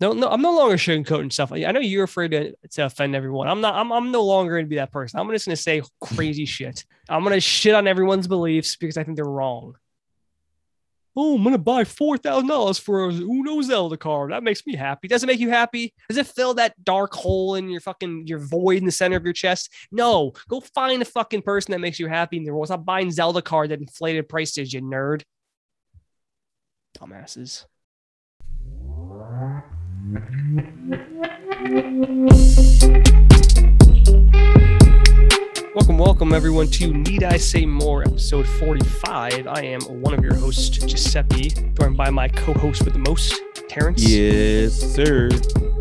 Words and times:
No, 0.00 0.12
no, 0.12 0.28
I'm 0.28 0.40
no 0.40 0.54
longer 0.56 0.76
sugarcoating 0.76 1.30
stuff. 1.30 1.52
I 1.52 1.70
know 1.72 1.80
you're 1.80 2.04
afraid 2.04 2.30
to, 2.30 2.54
to 2.70 2.86
offend 2.86 3.14
everyone. 3.14 3.48
I'm 3.48 3.60
not. 3.60 3.74
I'm, 3.74 3.92
I'm 3.92 4.10
no 4.10 4.24
longer 4.24 4.56
gonna 4.56 4.66
be 4.66 4.76
that 4.76 4.92
person. 4.92 5.20
I'm 5.20 5.30
just 5.30 5.46
gonna 5.46 5.56
say 5.56 5.82
crazy 6.00 6.46
shit. 6.46 6.84
I'm 7.08 7.22
gonna 7.22 7.40
shit 7.40 7.74
on 7.74 7.86
everyone's 7.86 8.26
beliefs 8.26 8.76
because 8.76 8.96
I 8.96 9.04
think 9.04 9.16
they're 9.16 9.26
wrong. 9.26 9.74
Oh, 11.14 11.36
I'm 11.36 11.44
gonna 11.44 11.58
buy 11.58 11.84
four 11.84 12.16
thousand 12.16 12.48
dollars 12.48 12.78
for 12.78 13.04
a 13.04 13.12
Uno 13.12 13.60
Zelda 13.60 13.98
card. 13.98 14.32
That 14.32 14.42
makes 14.42 14.66
me 14.66 14.74
happy. 14.74 15.06
Does 15.06 15.22
it 15.22 15.26
make 15.26 15.40
you 15.40 15.50
happy? 15.50 15.92
Does 16.08 16.16
it 16.16 16.26
fill 16.26 16.54
that 16.54 16.82
dark 16.82 17.12
hole 17.12 17.56
in 17.56 17.68
your 17.68 17.80
fucking 17.80 18.26
your 18.26 18.38
void 18.38 18.78
in 18.78 18.86
the 18.86 18.92
center 18.92 19.18
of 19.18 19.24
your 19.24 19.34
chest? 19.34 19.70
No. 19.92 20.32
Go 20.48 20.60
find 20.60 21.02
a 21.02 21.04
fucking 21.04 21.42
person 21.42 21.72
that 21.72 21.80
makes 21.80 21.98
you 21.98 22.06
happy 22.06 22.38
in 22.38 22.44
the 22.44 22.54
world. 22.54 22.68
Stop 22.68 22.86
buying 22.86 23.10
Zelda 23.10 23.42
card 23.42 23.70
that 23.70 23.80
inflated 23.80 24.30
prices, 24.30 24.72
you 24.72 24.80
nerd. 24.80 25.24
Dumbasses. 26.96 27.66
Welcome, 35.72 35.98
welcome 35.98 36.32
everyone 36.32 36.66
to 36.68 36.92
Need 36.92 37.22
I 37.22 37.36
Say 37.36 37.64
More, 37.64 38.02
episode 38.02 38.44
45. 38.44 39.46
I 39.46 39.62
am 39.62 39.80
one 39.82 40.12
of 40.14 40.24
your 40.24 40.34
hosts, 40.34 40.68
Giuseppe, 40.68 41.50
joined 41.78 41.96
by 41.96 42.10
my 42.10 42.26
co-host 42.26 42.84
with 42.84 42.94
the 42.94 42.98
most, 42.98 43.40
Terrence. 43.68 44.02
Yes, 44.10 44.80
sir. 44.80 45.28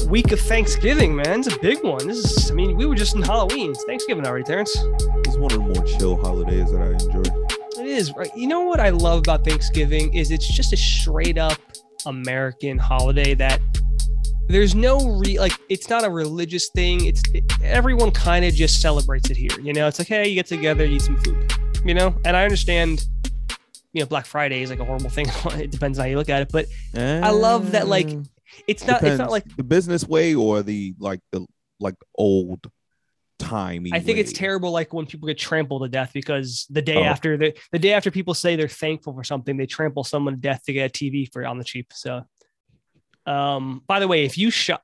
Week 0.08 0.32
of 0.32 0.40
Thanksgiving, 0.40 1.16
man. 1.16 1.40
It's 1.40 1.52
a 1.52 1.58
big 1.58 1.84
one. 1.84 2.06
This 2.06 2.18
is, 2.20 2.52
I 2.52 2.54
mean, 2.54 2.78
we 2.78 2.86
were 2.86 2.94
just 2.94 3.16
in 3.16 3.24
Halloween. 3.24 3.72
It's 3.72 3.84
Thanksgiving 3.86 4.28
already, 4.28 4.44
Terrence. 4.44 4.76
It's 5.26 5.38
one 5.38 5.52
of 5.52 5.58
the 5.58 5.60
more 5.60 5.84
chill 5.98 6.18
holidays 6.22 6.72
that 6.72 6.82
I 6.82 6.92
enjoy. 6.92 7.24
It 7.82 7.88
is, 7.88 8.14
right? 8.16 8.30
You 8.36 8.46
know 8.46 8.62
what 8.62 8.80
I 8.80 8.90
love 8.90 9.22
about 9.22 9.44
Thanksgiving 9.44 10.14
is 10.14 10.30
it's 10.30 10.48
just 10.54 10.72
a 10.72 10.78
straight 10.78 11.40
up 11.40 11.58
American 12.06 12.78
holiday 12.78 13.34
that 13.34 13.60
there's 14.50 14.76
no 14.76 15.18
re 15.18 15.40
like 15.40 15.54
it's 15.70 15.90
not 15.90 16.04
a 16.04 16.10
religious 16.10 16.70
thing. 16.70 17.06
It's 17.06 17.22
it, 17.34 17.44
everyone 17.64 18.12
kind 18.12 18.44
of 18.44 18.54
just 18.54 18.82
celebrates 18.82 19.30
it 19.30 19.38
here. 19.38 19.58
You 19.62 19.74
know, 19.74 19.88
it's 19.88 20.00
like 20.00 20.08
hey, 20.08 20.28
you 20.28 20.36
get 20.36 20.48
together, 20.48 20.84
eat 20.84 21.02
some 21.02 21.18
food. 21.18 21.54
You 21.86 21.94
know, 21.94 22.14
and 22.26 22.36
I 22.36 22.44
understand. 22.44 23.06
You 23.94 24.02
know, 24.02 24.06
Black 24.06 24.28
Friday 24.28 24.62
is 24.62 24.70
like 24.70 24.80
a 24.80 24.86
horrible 24.86 25.10
thing. 25.10 25.26
it 25.60 25.72
depends 25.72 25.98
on 25.98 26.04
how 26.06 26.10
you 26.10 26.18
look 26.18 26.30
at 26.30 26.42
it, 26.44 26.50
but 26.52 26.66
I 26.96 27.32
love 27.32 27.72
that 27.72 27.88
like 27.88 28.08
Uh, 28.10 28.22
it's 28.68 28.86
not. 28.86 29.02
It's 29.04 29.18
not 29.18 29.32
like 29.32 29.46
the 29.56 29.64
business 29.64 30.08
way 30.08 30.36
or 30.36 30.62
the 30.64 30.94
like 31.00 31.22
the 31.32 31.46
like 31.80 31.96
old 32.16 32.70
timey. 33.40 33.92
I 33.94 34.00
think 34.00 34.20
it's 34.20 34.34
terrible, 34.34 34.72
like 34.72 34.94
when 34.94 35.06
people 35.06 35.28
get 35.28 35.38
trampled 35.38 35.82
to 35.84 35.90
death 35.90 36.12
because 36.14 36.68
the 36.70 36.82
day 36.82 36.98
Oh. 36.98 37.04
after 37.04 37.38
the 37.38 37.54
the 37.72 37.80
day 37.80 37.94
after 37.94 38.12
people 38.12 38.34
say 38.34 38.56
they're 38.56 38.68
thankful 38.68 39.14
for 39.14 39.24
something, 39.24 39.58
they 39.58 39.66
trample 39.66 40.04
someone 40.04 40.34
to 40.36 40.40
death 40.40 40.64
to 40.66 40.74
get 40.74 40.90
a 40.90 40.92
TV 40.92 41.32
for 41.32 41.46
on 41.46 41.58
the 41.58 41.64
cheap. 41.64 41.92
So, 41.94 42.22
um, 43.30 43.84
by 43.88 44.00
the 44.00 44.08
way, 44.08 44.26
if 44.26 44.38
you 44.38 44.50
shot, 44.50 44.82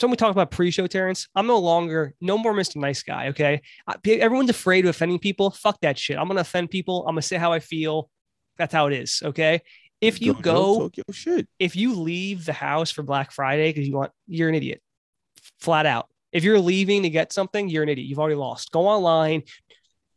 so 0.00 0.06
when 0.06 0.12
we 0.12 0.16
talk 0.16 0.30
about 0.30 0.50
pre-show, 0.50 0.86
Terrence, 0.86 1.28
I'm 1.34 1.46
no 1.46 1.58
longer 1.58 2.14
no 2.20 2.38
more 2.38 2.54
Mr. 2.54 2.76
Nice 2.76 3.02
Guy. 3.02 3.28
Okay, 3.28 3.60
I, 3.86 3.96
everyone's 4.06 4.48
afraid 4.48 4.84
of 4.84 4.90
offending 4.90 5.18
people. 5.18 5.50
Fuck 5.50 5.80
that 5.82 5.98
shit. 5.98 6.16
I'm 6.16 6.28
gonna 6.28 6.40
offend 6.40 6.70
people. 6.70 7.00
I'm 7.06 7.14
gonna 7.14 7.22
say 7.22 7.36
how 7.36 7.52
I 7.52 7.58
feel. 7.58 8.08
That's 8.56 8.72
how 8.72 8.86
it 8.86 8.94
is. 8.94 9.22
Okay. 9.22 9.60
If 10.00 10.22
you 10.22 10.32
Go- 10.34 10.90
your 10.94 11.04
shit. 11.12 11.46
if 11.58 11.76
you 11.76 11.94
leave 11.94 12.46
the 12.46 12.54
house 12.54 12.90
for 12.90 13.02
Black 13.02 13.32
Friday 13.32 13.70
because 13.70 13.86
you 13.86 13.94
want, 13.94 14.12
you're 14.26 14.48
an 14.48 14.54
idiot, 14.54 14.80
flat 15.58 15.84
out. 15.84 16.06
If 16.32 16.44
you're 16.44 16.60
leaving 16.60 17.02
to 17.02 17.10
get 17.10 17.32
something, 17.32 17.68
you're 17.68 17.82
an 17.82 17.88
idiot. 17.90 18.08
You've 18.08 18.18
already 18.18 18.36
lost. 18.36 18.70
Go 18.70 18.86
online. 18.86 19.42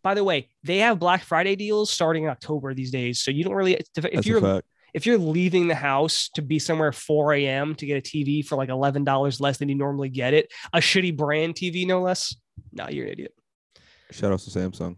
By 0.03 0.13
the 0.13 0.23
way, 0.23 0.49
they 0.63 0.77
have 0.79 0.99
Black 0.99 1.23
Friday 1.23 1.55
deals 1.55 1.91
starting 1.91 2.23
in 2.23 2.29
October 2.29 2.73
these 2.73 2.91
days, 2.91 3.19
so 3.19 3.31
you 3.31 3.43
don't 3.43 3.53
really. 3.53 3.73
If 3.73 3.87
That's 3.95 4.25
you're. 4.25 4.61
If 4.93 5.05
you're 5.05 5.17
leaving 5.17 5.67
the 5.67 5.75
house 5.75 6.29
to 6.35 6.41
be 6.41 6.59
somewhere 6.59 6.91
4 6.91 7.33
a.m. 7.33 7.75
to 7.75 7.85
get 7.85 7.97
a 7.97 8.01
TV 8.01 8.45
for 8.45 8.55
like 8.55 8.69
eleven 8.69 9.03
dollars 9.03 9.41
less 9.41 9.57
than 9.57 9.69
you 9.69 9.75
normally 9.75 10.09
get 10.09 10.33
it, 10.33 10.51
a 10.73 10.79
shitty 10.79 11.15
brand 11.15 11.55
TV 11.55 11.85
no 11.87 12.01
less. 12.01 12.35
No, 12.71 12.87
you're 12.89 13.05
an 13.05 13.11
idiot. 13.11 13.33
Shout 14.11 14.31
out 14.31 14.39
to 14.39 14.49
Samsung. 14.49 14.97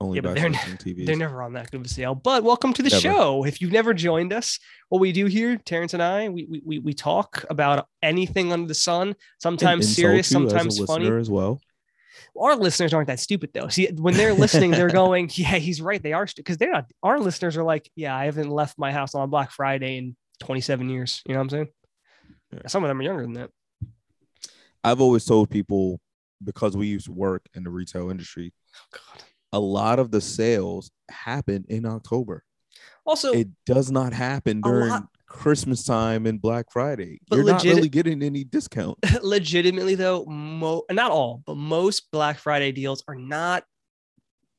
Only 0.00 0.16
Yeah, 0.16 0.22
but 0.22 0.34
they're 0.34 0.50
Samsung 0.50 0.82
TVs. 0.82 1.06
They're 1.06 1.16
never 1.16 1.42
on 1.42 1.52
that 1.52 1.70
good 1.70 1.80
of 1.80 1.86
a 1.86 1.88
sale. 1.88 2.16
But 2.16 2.42
welcome 2.42 2.72
to 2.72 2.82
the 2.82 2.90
Never. 2.90 3.00
show. 3.00 3.44
If 3.44 3.60
you've 3.60 3.70
never 3.70 3.94
joined 3.94 4.32
us, 4.32 4.58
what 4.88 5.00
we 5.00 5.12
do 5.12 5.26
here, 5.26 5.56
Terrence 5.58 5.94
and 5.94 6.02
I, 6.02 6.28
we 6.28 6.62
we, 6.64 6.78
we, 6.80 6.92
talk 6.92 7.44
about 7.48 7.86
anything 8.02 8.52
under 8.52 8.66
the 8.66 8.74
sun. 8.74 9.14
Sometimes 9.38 9.94
serious, 9.94 10.32
you 10.32 10.38
as 10.38 10.44
a 10.44 10.50
sometimes 10.50 10.78
funny. 10.84 11.08
as 11.08 11.30
well. 11.30 11.60
Our 12.38 12.56
listeners 12.56 12.92
aren't 12.94 13.08
that 13.08 13.20
stupid 13.20 13.50
though. 13.52 13.68
See, 13.68 13.88
when 13.92 14.14
they're 14.14 14.32
listening, 14.34 14.70
they're 14.70 14.88
going, 15.02 15.30
"Yeah, 15.34 15.56
he's 15.56 15.80
right. 15.82 16.02
They 16.02 16.12
are," 16.12 16.26
because 16.34 16.56
they're 16.56 16.72
not. 16.72 16.90
Our 17.02 17.18
listeners 17.20 17.56
are 17.56 17.62
like, 17.62 17.90
"Yeah, 17.94 18.16
I 18.16 18.24
haven't 18.24 18.48
left 18.50 18.78
my 18.78 18.90
house 18.92 19.14
on 19.14 19.28
Black 19.30 19.50
Friday 19.50 19.98
in 19.98 20.16
27 20.40 20.88
years." 20.88 21.22
You 21.26 21.34
know 21.34 21.40
what 21.40 21.44
I'm 21.44 21.50
saying? 21.50 21.68
Yeah. 22.52 22.66
Some 22.68 22.84
of 22.84 22.88
them 22.88 23.00
are 23.00 23.02
younger 23.02 23.22
than 23.22 23.34
that. 23.34 23.50
I've 24.84 25.00
always 25.00 25.24
told 25.24 25.50
people 25.50 26.00
because 26.42 26.76
we 26.76 26.86
used 26.88 27.06
to 27.06 27.12
work 27.12 27.46
in 27.54 27.62
the 27.64 27.70
retail 27.70 28.10
industry, 28.10 28.52
Oh, 28.74 28.98
God. 28.98 29.22
a 29.52 29.60
lot 29.60 29.98
of 29.98 30.10
the 30.10 30.20
sales 30.20 30.90
happen 31.10 31.64
in 31.68 31.86
October. 31.86 32.42
Also, 33.06 33.32
It 33.32 33.48
does 33.66 33.90
not 33.90 34.12
happen 34.12 34.60
during 34.60 34.88
lot- 34.88 35.08
Christmas 35.32 35.84
time 35.84 36.26
and 36.26 36.40
Black 36.40 36.70
Friday. 36.70 37.18
But 37.28 37.36
You're 37.36 37.46
not 37.46 37.64
really 37.64 37.88
getting 37.88 38.22
any 38.22 38.44
discount. 38.44 38.98
legitimately 39.22 39.94
though, 39.94 40.24
mo- 40.26 40.84
not 40.90 41.10
all, 41.10 41.42
but 41.46 41.56
most 41.56 42.10
Black 42.12 42.38
Friday 42.38 42.70
deals 42.70 43.02
are 43.08 43.14
not 43.14 43.64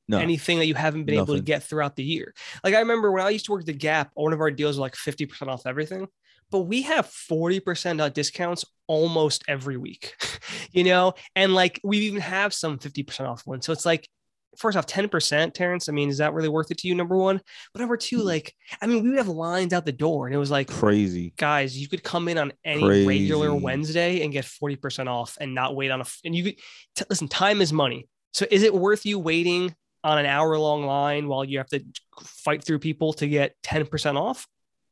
No, 0.07 0.17
anything 0.19 0.57
that 0.59 0.66
you 0.66 0.73
haven't 0.73 1.06
been 1.06 1.16
able 1.16 1.35
to 1.35 1.41
get 1.41 1.63
throughout 1.63 1.95
the 1.95 2.03
year. 2.03 2.33
Like 2.63 2.73
I 2.73 2.79
remember 2.79 3.12
when 3.12 3.23
I 3.23 3.29
used 3.29 3.45
to 3.45 3.51
work 3.51 3.62
at 3.62 3.67
the 3.67 3.73
Gap, 3.73 4.12
one 4.16 4.33
of 4.33 4.41
our 4.41 4.51
deals 4.51 4.75
was 4.75 4.79
like 4.79 4.95
50% 4.95 5.47
off 5.47 5.66
everything, 5.66 6.07
but 6.51 6.62
we 6.62 6.81
have 6.81 7.06
40% 7.06 7.95
off 7.95 8.01
uh, 8.01 8.09
discounts 8.09 8.66
almost 8.88 9.44
every 9.47 9.78
week, 9.78 10.16
you 10.72 10.83
know? 10.83 11.13
And 11.35 11.53
like 11.53 11.79
we 11.83 12.00
even 12.00 12.22
have 12.22 12.53
some 12.53 12.79
50% 12.79 13.29
off 13.29 13.45
ones. 13.45 13.66
So 13.66 13.72
it's 13.73 13.85
like, 13.85 14.09
first 14.57 14.77
off, 14.77 14.85
10%, 14.87 15.53
Terrence. 15.53 15.89
I 15.89 15.91
mean, 15.91 16.09
is 16.09 16.17
that 16.19 16.33
really 16.33 16.49
worth 16.49 16.71
it 16.71 16.77
to 16.79 16.87
you? 16.87 16.95
Number 16.95 17.17
one. 17.17 17.41
But 17.73 17.79
number 17.79 17.97
two, 17.97 18.19
Mm. 18.19 18.25
like, 18.25 18.55
I 18.81 18.87
mean, 18.87 19.03
we 19.03 19.09
would 19.09 19.17
have 19.17 19.27
lines 19.27 19.73
out 19.73 19.85
the 19.85 19.91
door 19.91 20.27
and 20.27 20.35
it 20.35 20.39
was 20.39 20.51
like, 20.51 20.67
crazy. 20.67 21.33
guys, 21.37 21.77
you 21.77 21.87
could 21.87 22.03
come 22.03 22.27
in 22.27 22.37
on 22.37 22.53
any 22.63 23.05
regular 23.05 23.53
Wednesday 23.53 24.23
and 24.23 24.31
get 24.31 24.45
40% 24.45 25.07
off 25.07 25.37
and 25.41 25.53
not 25.55 25.75
wait 25.75 25.91
on 25.91 26.01
a, 26.01 26.05
and 26.23 26.35
you 26.35 26.43
could 26.43 26.55
t- 26.95 27.05
listen, 27.09 27.27
time 27.27 27.61
is 27.61 27.73
money. 27.73 28.07
So 28.33 28.45
is 28.49 28.63
it 28.63 28.73
worth 28.73 29.05
you 29.05 29.19
waiting 29.19 29.75
on 30.03 30.17
an 30.17 30.25
hour 30.25 30.57
long 30.57 30.85
line 30.85 31.27
while 31.27 31.43
you 31.45 31.59
have 31.59 31.67
to 31.69 31.83
fight 32.21 32.63
through 32.63 32.79
people 32.79 33.13
to 33.13 33.27
get 33.27 33.55
10% 33.63 34.17
off? 34.19 34.47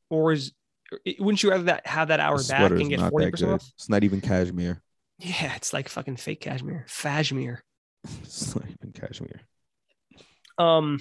Or 0.10 0.32
is, 0.34 0.52
wouldn't 1.20 1.42
you 1.42 1.50
rather 1.52 1.64
that 1.64 1.88
have 1.88 2.10
that 2.10 2.20
hour 2.20 2.38
back 2.44 2.72
and 2.72 2.90
get 2.90 3.00
40% 3.00 3.54
off? 3.56 3.72
It's 3.76 3.90
not 3.90 4.04
even 4.04 4.22
cashmere. 4.22 4.82
Yeah, 5.20 5.56
it's 5.56 5.72
like 5.74 5.88
fucking 5.88 6.16
fake 6.18 6.42
cashmere, 6.42 6.86
fashmere. 6.88 7.64
It's 8.24 8.56
not 8.56 8.66
even 8.66 8.92
cashmere. 8.94 9.42
Um, 10.62 11.00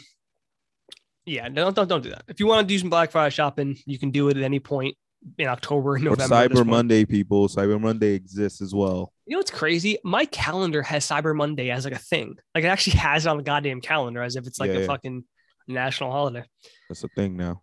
yeah, 1.26 1.48
no, 1.48 1.70
don't 1.70 1.88
don't 1.88 2.02
do 2.02 2.10
that. 2.10 2.22
If 2.28 2.40
you 2.40 2.46
want 2.46 2.66
to 2.66 2.74
do 2.74 2.78
some 2.78 2.90
Black 2.90 3.10
Friday 3.10 3.30
shopping, 3.30 3.76
you 3.86 3.98
can 3.98 4.10
do 4.10 4.28
it 4.28 4.36
at 4.36 4.42
any 4.42 4.58
point 4.58 4.96
in 5.38 5.46
October 5.48 5.96
and 5.96 6.06
Or 6.06 6.16
November. 6.16 6.48
Cyber. 6.54 6.66
Monday, 6.66 7.04
people. 7.04 7.46
Cyber 7.48 7.80
Monday 7.80 8.14
exists 8.14 8.60
as 8.62 8.74
well. 8.74 9.12
You 9.26 9.32
know 9.36 9.38
what's 9.38 9.50
crazy? 9.50 9.98
My 10.02 10.24
calendar 10.24 10.82
has 10.82 11.06
Cyber 11.06 11.36
Monday 11.36 11.70
as 11.70 11.84
like 11.84 11.94
a 11.94 11.98
thing. 11.98 12.36
Like 12.54 12.64
it 12.64 12.68
actually 12.68 12.96
has 12.98 13.26
it 13.26 13.28
on 13.28 13.36
the 13.36 13.42
goddamn 13.42 13.80
calendar 13.80 14.22
as 14.22 14.36
if 14.36 14.46
it's 14.46 14.58
like 14.58 14.70
Yeah, 14.70 14.78
a 14.78 14.80
yeah. 14.80 14.86
fucking 14.86 15.24
national 15.68 16.10
holiday. 16.10 16.44
That's 16.88 17.04
a 17.04 17.08
thing 17.08 17.36
now, 17.36 17.62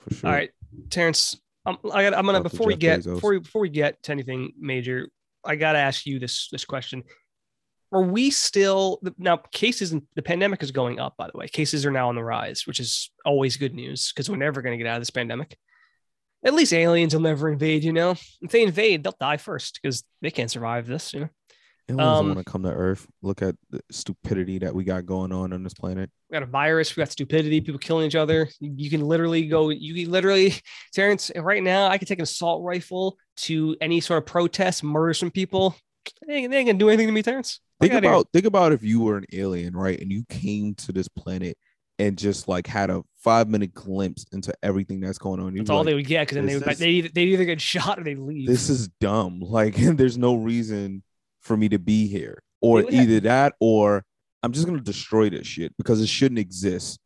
for 0.00 0.14
sure. 0.14 0.28
All 0.30 0.34
right, 0.36 0.50
Terrence. 0.90 1.40
I'm, 1.64 1.78
I 1.92 2.02
got, 2.02 2.14
I'm 2.14 2.26
gonna 2.26 2.38
Shout 2.38 2.46
out 2.46 2.50
to 2.50 2.50
before 2.50 2.66
we 2.66 2.74
Jeff 2.74 2.80
get 2.80 3.00
Bezos. 3.00 3.14
before 3.14 3.30
we, 3.30 3.38
before 3.38 3.60
we 3.62 3.68
get 3.70 4.02
to 4.04 4.12
anything 4.12 4.52
major, 4.58 5.08
I 5.44 5.56
gotta 5.56 5.78
ask 5.78 6.06
you 6.06 6.18
this 6.18 6.48
this 6.50 6.64
question. 6.64 7.02
Are 7.92 8.02
we 8.02 8.30
still 8.30 9.00
now? 9.16 9.36
Cases 9.52 9.94
the 10.14 10.22
pandemic 10.22 10.62
is 10.62 10.70
going 10.72 10.98
up. 10.98 11.14
By 11.16 11.28
the 11.32 11.38
way, 11.38 11.46
cases 11.48 11.86
are 11.86 11.90
now 11.90 12.08
on 12.08 12.14
the 12.14 12.24
rise, 12.24 12.66
which 12.66 12.80
is 12.80 13.10
always 13.24 13.56
good 13.56 13.74
news 13.74 14.12
because 14.12 14.28
we're 14.28 14.36
never 14.36 14.62
gonna 14.62 14.76
get 14.76 14.86
out 14.86 14.96
of 14.96 15.00
this 15.02 15.10
pandemic. 15.10 15.56
At 16.44 16.54
least 16.54 16.72
aliens 16.72 17.14
will 17.14 17.22
never 17.22 17.48
invade. 17.48 17.84
You 17.84 17.92
know, 17.92 18.10
if 18.42 18.50
they 18.50 18.62
invade, 18.62 19.04
they'll 19.04 19.16
die 19.18 19.36
first 19.36 19.78
because 19.80 20.04
they 20.20 20.30
can't 20.30 20.50
survive 20.50 20.86
this. 20.86 21.14
You 21.14 21.20
know. 21.20 21.28
Aliens 21.88 22.18
Um, 22.18 22.26
want 22.26 22.38
to 22.38 22.44
come 22.44 22.62
to 22.64 22.72
Earth. 22.72 23.06
Look 23.22 23.42
at 23.42 23.54
the 23.70 23.80
stupidity 23.92 24.58
that 24.58 24.74
we 24.74 24.82
got 24.82 25.06
going 25.06 25.30
on 25.30 25.52
on 25.52 25.62
this 25.62 25.74
planet. 25.74 26.10
we 26.28 26.34
got 26.34 26.42
a 26.42 26.46
virus, 26.46 26.96
we 26.96 27.00
got 27.00 27.12
stupidity, 27.12 27.60
people 27.60 27.78
killing 27.78 28.06
each 28.06 28.16
other. 28.16 28.48
You, 28.58 28.72
you 28.76 28.90
can 28.90 29.02
literally 29.02 29.46
go, 29.46 29.68
you 29.68 29.94
can 29.94 30.10
literally, 30.10 30.54
Terrence, 30.92 31.30
right 31.36 31.62
now, 31.62 31.86
I 31.86 31.98
could 31.98 32.08
take 32.08 32.18
an 32.18 32.24
assault 32.24 32.64
rifle 32.64 33.16
to 33.38 33.76
any 33.80 34.00
sort 34.00 34.18
of 34.18 34.26
protest, 34.26 34.82
murder 34.82 35.14
some 35.14 35.30
people. 35.30 35.76
They 36.26 36.34
ain't, 36.34 36.50
they 36.50 36.58
ain't 36.58 36.66
gonna 36.68 36.78
do 36.78 36.88
anything 36.88 37.06
to 37.08 37.12
me, 37.12 37.22
Terrence. 37.22 37.60
Think 37.80 37.92
outta 37.92 38.06
here. 38.06 38.14
about 38.14 38.28
think 38.32 38.46
about 38.46 38.72
if 38.72 38.82
you 38.82 39.00
were 39.00 39.16
an 39.18 39.26
alien, 39.32 39.76
right? 39.76 40.00
And 40.00 40.10
you 40.10 40.24
came 40.28 40.74
to 40.76 40.92
this 40.92 41.08
planet 41.08 41.56
and 41.98 42.16
just 42.18 42.48
like 42.48 42.66
had 42.66 42.90
a 42.90 43.02
five 43.22 43.48
minute 43.48 43.74
glimpse 43.74 44.26
into 44.32 44.52
everything 44.62 45.00
that's 45.00 45.18
going 45.18 45.40
on. 45.40 45.54
You'd 45.54 45.62
That's 45.62 45.70
all 45.70 45.78
like, 45.78 45.86
they 45.86 45.94
would 45.94 46.06
get 46.06 46.22
because 46.26 46.36
then 46.36 46.46
they 46.46 46.54
would, 46.58 46.68
is- 46.68 46.78
they 46.78 46.90
either, 46.90 47.08
they 47.14 47.22
either 47.24 47.44
get 47.44 47.60
shot 47.60 47.98
or 47.98 48.04
they 48.04 48.14
leave. 48.14 48.48
this 48.48 48.68
is 48.68 48.88
dumb. 49.00 49.40
Like 49.42 49.74
there's 49.76 50.18
no 50.18 50.34
reason 50.36 51.02
for 51.42 51.56
me 51.56 51.68
to 51.70 51.78
be 51.78 52.06
here. 52.06 52.42
Or 52.60 52.82
would 52.82 52.92
have- 52.92 53.02
either 53.08 53.20
that 53.20 53.54
or 53.60 54.04
I'm 54.42 54.52
just 54.52 54.66
gonna 54.66 54.80
destroy 54.80 55.30
this 55.30 55.46
shit 55.46 55.76
because 55.76 56.00
it 56.00 56.08
shouldn't 56.08 56.38
exist. 56.38 57.00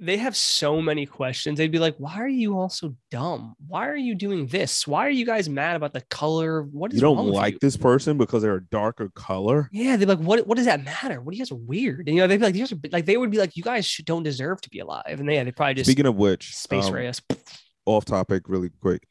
They 0.00 0.16
have 0.16 0.36
so 0.36 0.82
many 0.82 1.06
questions. 1.06 1.56
They'd 1.56 1.70
be 1.70 1.78
like, 1.78 1.96
"Why 1.98 2.16
are 2.16 2.28
you 2.28 2.58
all 2.58 2.68
so 2.68 2.96
dumb? 3.10 3.54
Why 3.66 3.88
are 3.88 3.96
you 3.96 4.14
doing 4.14 4.46
this? 4.46 4.86
Why 4.86 5.06
are 5.06 5.10
you 5.10 5.24
guys 5.24 5.48
mad 5.48 5.76
about 5.76 5.92
the 5.92 6.00
color? 6.02 6.62
What 6.62 6.92
is 6.92 6.96
You 6.96 7.02
don't 7.02 7.28
like 7.28 7.54
you?" 7.54 7.58
this 7.60 7.76
person 7.76 8.18
because 8.18 8.42
they're 8.42 8.56
a 8.56 8.64
darker 8.64 9.10
color. 9.14 9.68
Yeah, 9.72 9.96
they're 9.96 10.08
like, 10.08 10.18
"What? 10.18 10.46
What 10.48 10.56
does 10.56 10.66
that 10.66 10.82
matter? 10.84 11.20
What 11.20 11.32
are 11.32 11.36
you 11.36 11.40
guys 11.40 11.52
are 11.52 11.56
weird?" 11.56 12.08
And 12.08 12.16
you 12.16 12.22
know, 12.22 12.26
they'd 12.26 12.38
be 12.38 12.44
like, 12.44 12.54
"You 12.56 12.62
guys 12.62 12.72
are 12.72 12.78
like," 12.90 13.06
they 13.06 13.16
would 13.16 13.30
be 13.30 13.38
like, 13.38 13.56
"You 13.56 13.62
guys 13.62 13.86
should, 13.86 14.04
don't 14.04 14.24
deserve 14.24 14.60
to 14.62 14.70
be 14.70 14.80
alive." 14.80 15.20
And 15.20 15.28
they, 15.28 15.34
yeah, 15.34 15.44
they 15.44 15.52
probably 15.52 15.74
just 15.74 15.88
Speaking 15.88 16.06
of 16.06 16.16
which, 16.16 16.56
space 16.56 16.86
um, 16.86 16.96
us. 16.96 17.20
off 17.86 18.04
topic 18.04 18.48
really 18.48 18.70
quick. 18.80 19.06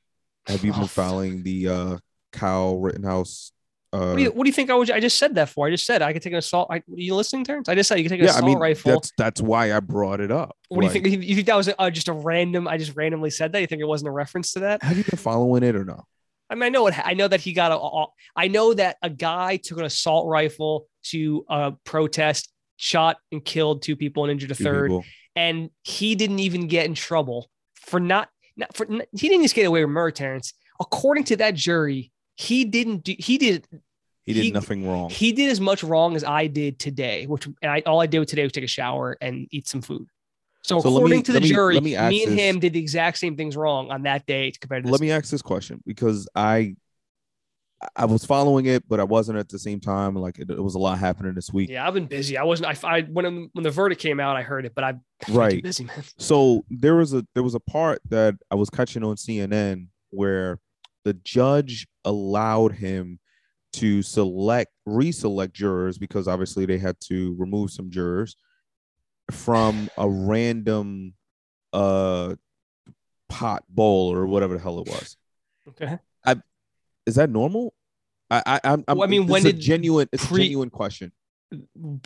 Have 0.48 0.66
you 0.66 0.74
been 0.74 0.88
following 0.88 1.44
the 1.44 1.70
uh 1.70 1.98
Kyle 2.34 2.78
Rittenhouse? 2.80 3.53
Uh, 3.94 4.08
What 4.10 4.18
do, 4.18 4.24
you, 4.24 4.32
what 4.32 4.44
do 4.44 4.50
you 4.50 4.54
think 4.54 4.72
I 4.72 4.74
was? 4.74 4.90
I 4.90 5.00
just 5.00 5.20
said 5.20 5.36
that 5.36 5.50
for. 5.50 5.68
I 5.68 5.70
just 5.70 5.86
said 5.86 6.02
I 6.02 6.14
could 6.14 6.24
take 6.24 6.34
an 6.34 6.40
assault. 6.40 6.68
I, 6.72 6.78
are 6.78 6.84
you 6.88 7.14
listening, 7.16 7.44
Terrence? 7.44 7.70
I 7.70 7.76
just 7.76 7.88
said 7.88 8.00
you 8.00 8.04
could 8.06 8.10
take 8.10 8.22
an 8.22 8.26
yeah, 8.26 8.32
I 8.32 8.36
assault 8.38 8.46
mean 8.50 8.58
rifle. 8.58 8.92
that's 8.92 9.12
that's 9.18 9.40
why 9.42 9.72
I 9.72 9.80
brought 9.80 10.20
it 10.20 10.32
up. 10.32 10.58
What 10.70 10.82
do 10.82 10.88
you 10.88 10.92
think? 10.92 11.06
You 11.24 11.36
think 11.36 11.46
that 11.46 11.56
was 11.56 11.70
uh, 11.78 11.90
just 11.92 12.08
a 12.08 12.14
random? 12.14 12.68
I 12.68 12.78
just 12.78 12.96
randomly 12.96 13.30
said 13.30 13.52
that. 13.52 13.62
You 13.62 13.68
think 13.68 13.82
it 13.82 13.88
wasn't 13.88 14.10
a 14.10 14.12
reference 14.12 14.54
to 14.54 14.62
that? 14.62 14.82
Have 14.82 14.98
you 14.98 15.04
been 15.04 15.20
following 15.20 15.62
it 15.62 15.76
or 15.76 15.86
no? 15.86 16.06
I 16.50 16.56
mean, 16.56 16.64
I 16.64 16.70
know 16.70 16.88
it. 16.88 16.96
I 17.08 17.14
know 17.14 17.28
that 17.28 17.40
he 17.42 17.54
got 17.54 17.72
a. 17.72 17.78
a- 17.78 18.08
I 18.36 18.48
know 18.48 18.74
that 18.74 18.98
a 19.04 19.10
guy 19.12 19.58
took 19.58 19.78
an 19.78 19.86
assault 19.86 20.28
rifle 20.28 20.88
to 21.06 21.46
a 21.50 21.74
protest, 21.84 22.52
shot 22.78 23.18
and 23.32 23.46
killed 23.46 23.84
two 23.84 23.96
people 23.96 24.24
and 24.24 24.32
injured 24.32 24.52
a 24.52 24.56
third, 24.56 24.90
people. 24.90 25.06
and 25.36 25.70
he 25.84 26.16
didn't 26.16 26.40
even 26.40 26.68
get 26.68 26.88
in 26.88 26.96
trouble 26.96 27.50
for 27.76 28.00
not. 28.00 28.30
not 28.58 28.76
for 28.76 28.88
he 28.88 29.30
didn't 29.30 29.44
just 29.44 29.56
get 29.56 29.66
away 29.68 29.86
with 29.86 29.92
murder, 29.92 30.12
Terrence. 30.12 30.54
According 30.80 31.26
to 31.26 31.36
that 31.38 31.54
jury, 31.54 32.12
he 32.36 32.66
didn't 32.66 33.04
do. 33.04 33.16
He 33.18 33.38
did. 33.38 33.68
He 34.24 34.34
did 34.34 34.44
he- 34.46 34.52
nothing 34.52 34.88
wrong. 34.88 35.10
He 35.10 35.32
did 35.34 35.50
as 35.50 35.60
much 35.60 35.84
wrong 35.84 36.16
as 36.16 36.24
I 36.24 36.48
did 36.48 36.80
today, 36.80 37.26
which 37.28 37.46
and 37.46 37.72
I 37.72 37.82
all 37.86 38.02
I 38.02 38.06
did 38.08 38.26
today 38.28 38.44
was 38.44 38.52
take 38.52 38.64
a 38.64 38.68
shower 38.68 39.18
and 39.22 39.48
eat 39.52 39.68
some 39.68 39.82
food. 39.82 40.08
So, 40.62 40.80
So 40.80 40.96
according 40.96 41.18
me- 41.18 41.24
to 41.24 41.32
the 41.34 41.40
let 41.40 41.44
me- 41.44 41.50
jury, 41.50 41.74
let 41.76 41.84
me, 41.84 41.90
me 41.92 41.96
and 42.24 42.32
this. 42.32 42.40
him 42.40 42.60
did 42.60 42.72
the 42.74 42.80
exact 42.80 43.18
same 43.18 43.36
things 43.36 43.58
wrong 43.58 43.92
on 43.92 44.04
that 44.04 44.26
day 44.26 44.52
compared 44.60 44.84
to 44.84 44.88
this. 44.88 44.92
Let 44.94 45.02
me 45.02 45.12
ask 45.12 45.30
this 45.30 45.42
question 45.42 45.84
because 45.86 46.28
I 46.36 46.76
I 47.98 48.06
was 48.06 48.24
following 48.24 48.66
it, 48.68 48.88
but 48.88 49.02
I 49.02 49.04
wasn't 49.04 49.40
at 49.40 49.50
the 49.50 49.60
same 49.60 49.82
time. 49.82 50.16
Like 50.16 50.40
it, 50.40 50.50
it 50.50 50.64
was 50.64 50.76
a 50.76 50.80
lot 50.80 51.00
happening 51.00 51.34
this 51.34 51.52
week. 51.52 51.70
yeah, 51.70 51.86
I've 51.86 51.94
been 51.94 52.06
busy. 52.06 52.38
I 52.38 52.44
wasn't. 52.44 52.82
I, 52.86 52.88
I 53.00 53.02
when 53.02 53.50
when 53.52 53.64
the 53.64 53.72
verdict 53.72 54.00
came 54.02 54.22
out, 54.22 54.38
I 54.38 54.42
heard 54.42 54.66
it, 54.66 54.72
but 54.74 54.86
I've 54.86 54.96
been 55.26 55.34
too 55.34 55.38
Right. 55.38 55.62
busy, 55.62 55.84
man. 55.84 56.02
So 56.18 56.64
there 56.70 56.96
was 56.96 57.14
a 57.14 57.26
there 57.34 57.44
was 57.44 57.56
a 57.56 57.60
part 57.60 58.00
that 58.08 58.36
I 58.50 58.56
was 58.56 58.70
catching 58.70 59.04
on 59.04 59.18
CNN 59.18 59.88
where 60.12 60.60
the 61.04 61.14
judge 61.14 61.88
allowed 62.06 62.74
him 62.74 63.20
to 63.74 64.02
select 64.02 64.72
reselect 64.88 65.54
jurors 65.54 65.98
because 65.98 66.28
obviously 66.28 66.66
they 66.66 66.78
had 66.78 67.00
to 67.00 67.36
remove 67.38 67.72
some 67.72 67.90
jurors 67.90 68.36
from 69.32 69.90
a 69.98 70.08
random 70.08 71.14
uh 71.72 72.36
pot 73.30 73.64
bowl 73.68 74.14
or 74.14 74.28
whatever 74.28 74.54
the 74.54 74.60
hell 74.60 74.80
it 74.80 74.88
was. 74.88 75.18
Okay. 75.70 75.98
Is 77.06 77.16
that 77.16 77.30
normal? 77.30 77.74
I 78.30 78.42
I 78.46 78.60
I'm, 78.64 78.84
I'm 78.88 78.98
Well, 78.98 79.08
I 79.08 79.10
mean, 79.10 79.28
when 79.28 79.42
a 79.42 79.52
did 79.52 79.60
genuine 79.60 80.08
it's 80.12 80.26
pre- 80.26 80.42
a 80.42 80.44
genuine 80.46 80.70
question. 80.70 81.12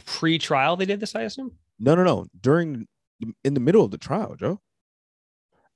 Pre-trial, 0.05 0.75
they 0.75 0.85
did 0.85 0.99
this, 0.99 1.15
I 1.15 1.21
assume. 1.21 1.53
No, 1.79 1.95
no, 1.95 2.03
no. 2.03 2.25
During 2.39 2.87
in 3.43 3.53
the 3.53 3.59
middle 3.59 3.83
of 3.83 3.91
the 3.91 3.97
trial, 3.97 4.35
Joe. 4.35 4.59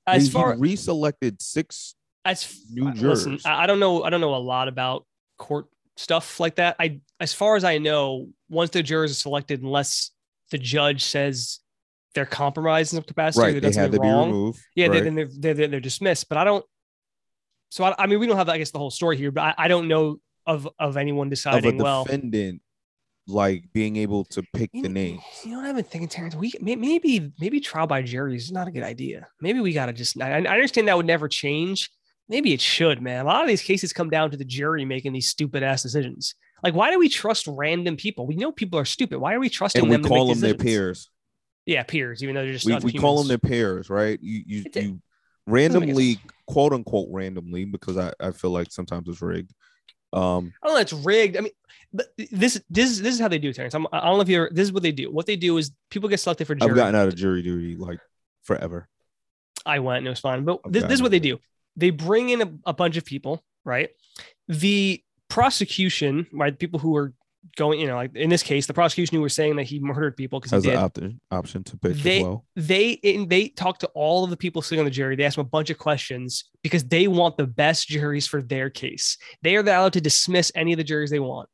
As 0.06 0.24
he, 0.24 0.30
far 0.30 0.54
he 0.54 0.60
reselected 0.60 1.40
six 1.40 1.94
as 2.24 2.60
new 2.70 2.88
uh, 2.88 2.92
listen. 2.94 3.38
I 3.44 3.66
don't 3.66 3.80
know. 3.80 4.02
I 4.02 4.10
don't 4.10 4.20
know 4.20 4.34
a 4.34 4.36
lot 4.36 4.68
about 4.68 5.06
court 5.38 5.66
stuff 5.96 6.40
like 6.40 6.56
that. 6.56 6.76
I, 6.78 7.00
as 7.20 7.34
far 7.34 7.56
as 7.56 7.64
I 7.64 7.78
know, 7.78 8.28
once 8.48 8.70
the 8.70 8.82
jurors 8.82 9.10
are 9.10 9.14
selected, 9.14 9.62
unless 9.62 10.10
the 10.50 10.58
judge 10.58 11.04
says 11.04 11.60
they're 12.14 12.26
compromised 12.26 12.92
in 12.92 12.98
some 12.98 13.04
capacity, 13.04 13.44
right. 13.44 13.62
they 13.62 13.66
had 13.68 13.72
to 13.72 13.72
something 13.72 14.00
be 14.00 14.08
wrong, 14.08 14.28
removed. 14.28 14.60
yeah, 14.74 14.86
right? 14.88 15.04
then 15.04 15.14
they're, 15.14 15.28
they're 15.38 15.54
they're 15.54 15.68
they're 15.68 15.80
dismissed. 15.80 16.28
But 16.28 16.38
I 16.38 16.44
don't. 16.44 16.64
So 17.70 17.84
I, 17.84 17.94
I 17.98 18.06
mean, 18.06 18.20
we 18.20 18.26
don't 18.26 18.36
have, 18.36 18.48
I 18.48 18.58
guess, 18.58 18.70
the 18.70 18.78
whole 18.78 18.90
story 18.90 19.16
here, 19.16 19.30
but 19.30 19.42
I, 19.42 19.54
I 19.58 19.68
don't 19.68 19.88
know 19.88 20.18
of 20.46 20.68
of 20.78 20.96
anyone 20.96 21.28
of 21.28 21.32
a 21.32 21.34
deciding. 21.34 21.78
well, 21.78 22.04
defendant 22.04 22.60
like 23.28 23.64
being 23.72 23.96
able 23.96 24.24
to 24.24 24.42
pick 24.54 24.70
You 24.72 24.82
the 24.82 24.88
name. 24.88 25.20
You 25.44 25.52
know 25.52 25.58
what 25.58 25.66
I've 25.66 25.76
been 25.76 25.84
thinking, 25.84 26.08
Terrence? 26.08 26.34
We 26.34 26.52
maybe 26.60 27.32
maybe 27.40 27.60
trial 27.60 27.86
by 27.86 28.02
jury 28.02 28.36
is 28.36 28.50
not 28.50 28.68
a 28.68 28.70
good 28.70 28.82
idea. 28.82 29.28
Maybe 29.40 29.60
we 29.60 29.72
gotta 29.72 29.92
just. 29.92 30.20
I, 30.20 30.32
I 30.32 30.36
understand 30.38 30.88
that 30.88 30.96
would 30.96 31.06
never 31.06 31.28
change. 31.28 31.90
Maybe 32.32 32.54
it 32.54 32.62
should, 32.62 33.02
man. 33.02 33.26
A 33.26 33.28
lot 33.28 33.42
of 33.42 33.48
these 33.48 33.60
cases 33.60 33.92
come 33.92 34.08
down 34.08 34.30
to 34.30 34.38
the 34.38 34.44
jury 34.46 34.86
making 34.86 35.12
these 35.12 35.28
stupid 35.28 35.62
ass 35.62 35.82
decisions. 35.82 36.34
Like, 36.62 36.74
why 36.74 36.90
do 36.90 36.98
we 36.98 37.10
trust 37.10 37.46
random 37.46 37.94
people? 37.98 38.26
We 38.26 38.36
know 38.36 38.50
people 38.50 38.78
are 38.78 38.86
stupid. 38.86 39.18
Why 39.18 39.34
are 39.34 39.38
we 39.38 39.50
trusting 39.50 39.82
And 39.82 39.90
we 39.90 39.96
them? 39.96 40.04
to 40.04 40.08
call 40.08 40.28
them 40.28 40.40
their 40.40 40.54
peers. 40.54 41.10
Yeah, 41.66 41.82
peers, 41.82 42.22
even 42.22 42.34
though 42.34 42.42
they're 42.42 42.54
just 42.54 42.64
We, 42.64 42.74
we 42.76 42.92
call 42.94 43.18
them 43.18 43.28
their 43.28 43.36
peers, 43.36 43.90
right? 43.90 44.18
You 44.22 44.44
you, 44.46 44.64
you 44.74 45.02
randomly, 45.46 46.20
quote 46.46 46.72
unquote, 46.72 47.08
randomly, 47.10 47.66
because 47.66 47.98
I, 47.98 48.14
I 48.18 48.30
feel 48.30 48.50
like 48.50 48.72
sometimes 48.72 49.10
it's 49.10 49.20
rigged. 49.20 49.52
Um, 50.14 50.54
I 50.62 50.68
don't 50.68 50.76
know. 50.76 50.80
It's 50.80 50.94
rigged. 50.94 51.36
I 51.36 51.40
mean, 51.40 51.52
this 52.16 52.58
this 52.70 52.98
this 52.98 53.14
is 53.14 53.20
how 53.20 53.28
they 53.28 53.40
do, 53.40 53.50
it, 53.50 53.56
Terrence. 53.56 53.74
I'm, 53.74 53.86
I 53.92 54.06
don't 54.06 54.16
know 54.16 54.22
if 54.22 54.30
you're. 54.30 54.48
This 54.50 54.64
is 54.64 54.72
what 54.72 54.82
they 54.82 54.92
do. 54.92 55.12
What 55.12 55.26
they 55.26 55.36
do 55.36 55.58
is 55.58 55.70
people 55.90 56.08
get 56.08 56.18
selected 56.20 56.46
for 56.46 56.54
jury. 56.54 56.70
I've 56.70 56.76
gotten 56.76 56.94
out 56.94 57.08
of 57.08 57.14
jury 57.14 57.42
duty 57.42 57.76
like 57.76 58.00
forever. 58.42 58.88
I 59.66 59.80
went 59.80 59.98
and 59.98 60.06
it 60.06 60.10
was 60.10 60.20
fine. 60.20 60.44
But 60.44 60.60
this, 60.66 60.82
this 60.84 60.94
is 60.94 61.02
what 61.02 61.10
they 61.10 61.20
do. 61.20 61.38
They 61.76 61.90
bring 61.90 62.30
in 62.30 62.42
a, 62.42 62.52
a 62.66 62.72
bunch 62.72 62.96
of 62.96 63.04
people, 63.04 63.42
right? 63.64 63.90
The 64.48 65.02
prosecution, 65.28 66.26
right? 66.32 66.58
People 66.58 66.78
who 66.78 66.96
are 66.96 67.14
going, 67.56 67.80
you 67.80 67.86
know, 67.86 67.96
like 67.96 68.14
in 68.14 68.30
this 68.30 68.42
case, 68.42 68.66
the 68.66 68.74
prosecution 68.74 69.16
who 69.16 69.20
were 69.22 69.28
saying 69.28 69.56
that 69.56 69.64
he 69.64 69.80
murdered 69.80 70.16
people 70.16 70.40
because 70.40 70.62
he 70.62 70.70
did. 70.70 70.76
option 70.78 71.20
option 71.30 71.64
to 71.64 71.76
pick 71.76 71.94
They- 71.96 72.22
well. 72.22 72.44
They 72.54 72.90
in, 72.92 73.28
they 73.28 73.48
talk 73.48 73.78
to 73.78 73.88
all 73.88 74.24
of 74.24 74.30
the 74.30 74.36
people 74.36 74.62
sitting 74.62 74.78
on 74.80 74.84
the 74.84 74.90
jury. 74.90 75.16
They 75.16 75.24
ask 75.24 75.36
them 75.36 75.46
a 75.46 75.48
bunch 75.48 75.70
of 75.70 75.78
questions 75.78 76.44
because 76.62 76.84
they 76.84 77.08
want 77.08 77.36
the 77.36 77.46
best 77.46 77.88
juries 77.88 78.26
for 78.26 78.42
their 78.42 78.70
case. 78.70 79.16
They 79.42 79.56
are 79.56 79.60
allowed 79.60 79.94
to 79.94 80.00
dismiss 80.00 80.52
any 80.54 80.72
of 80.72 80.76
the 80.76 80.84
juries 80.84 81.10
they 81.10 81.20
want. 81.20 81.48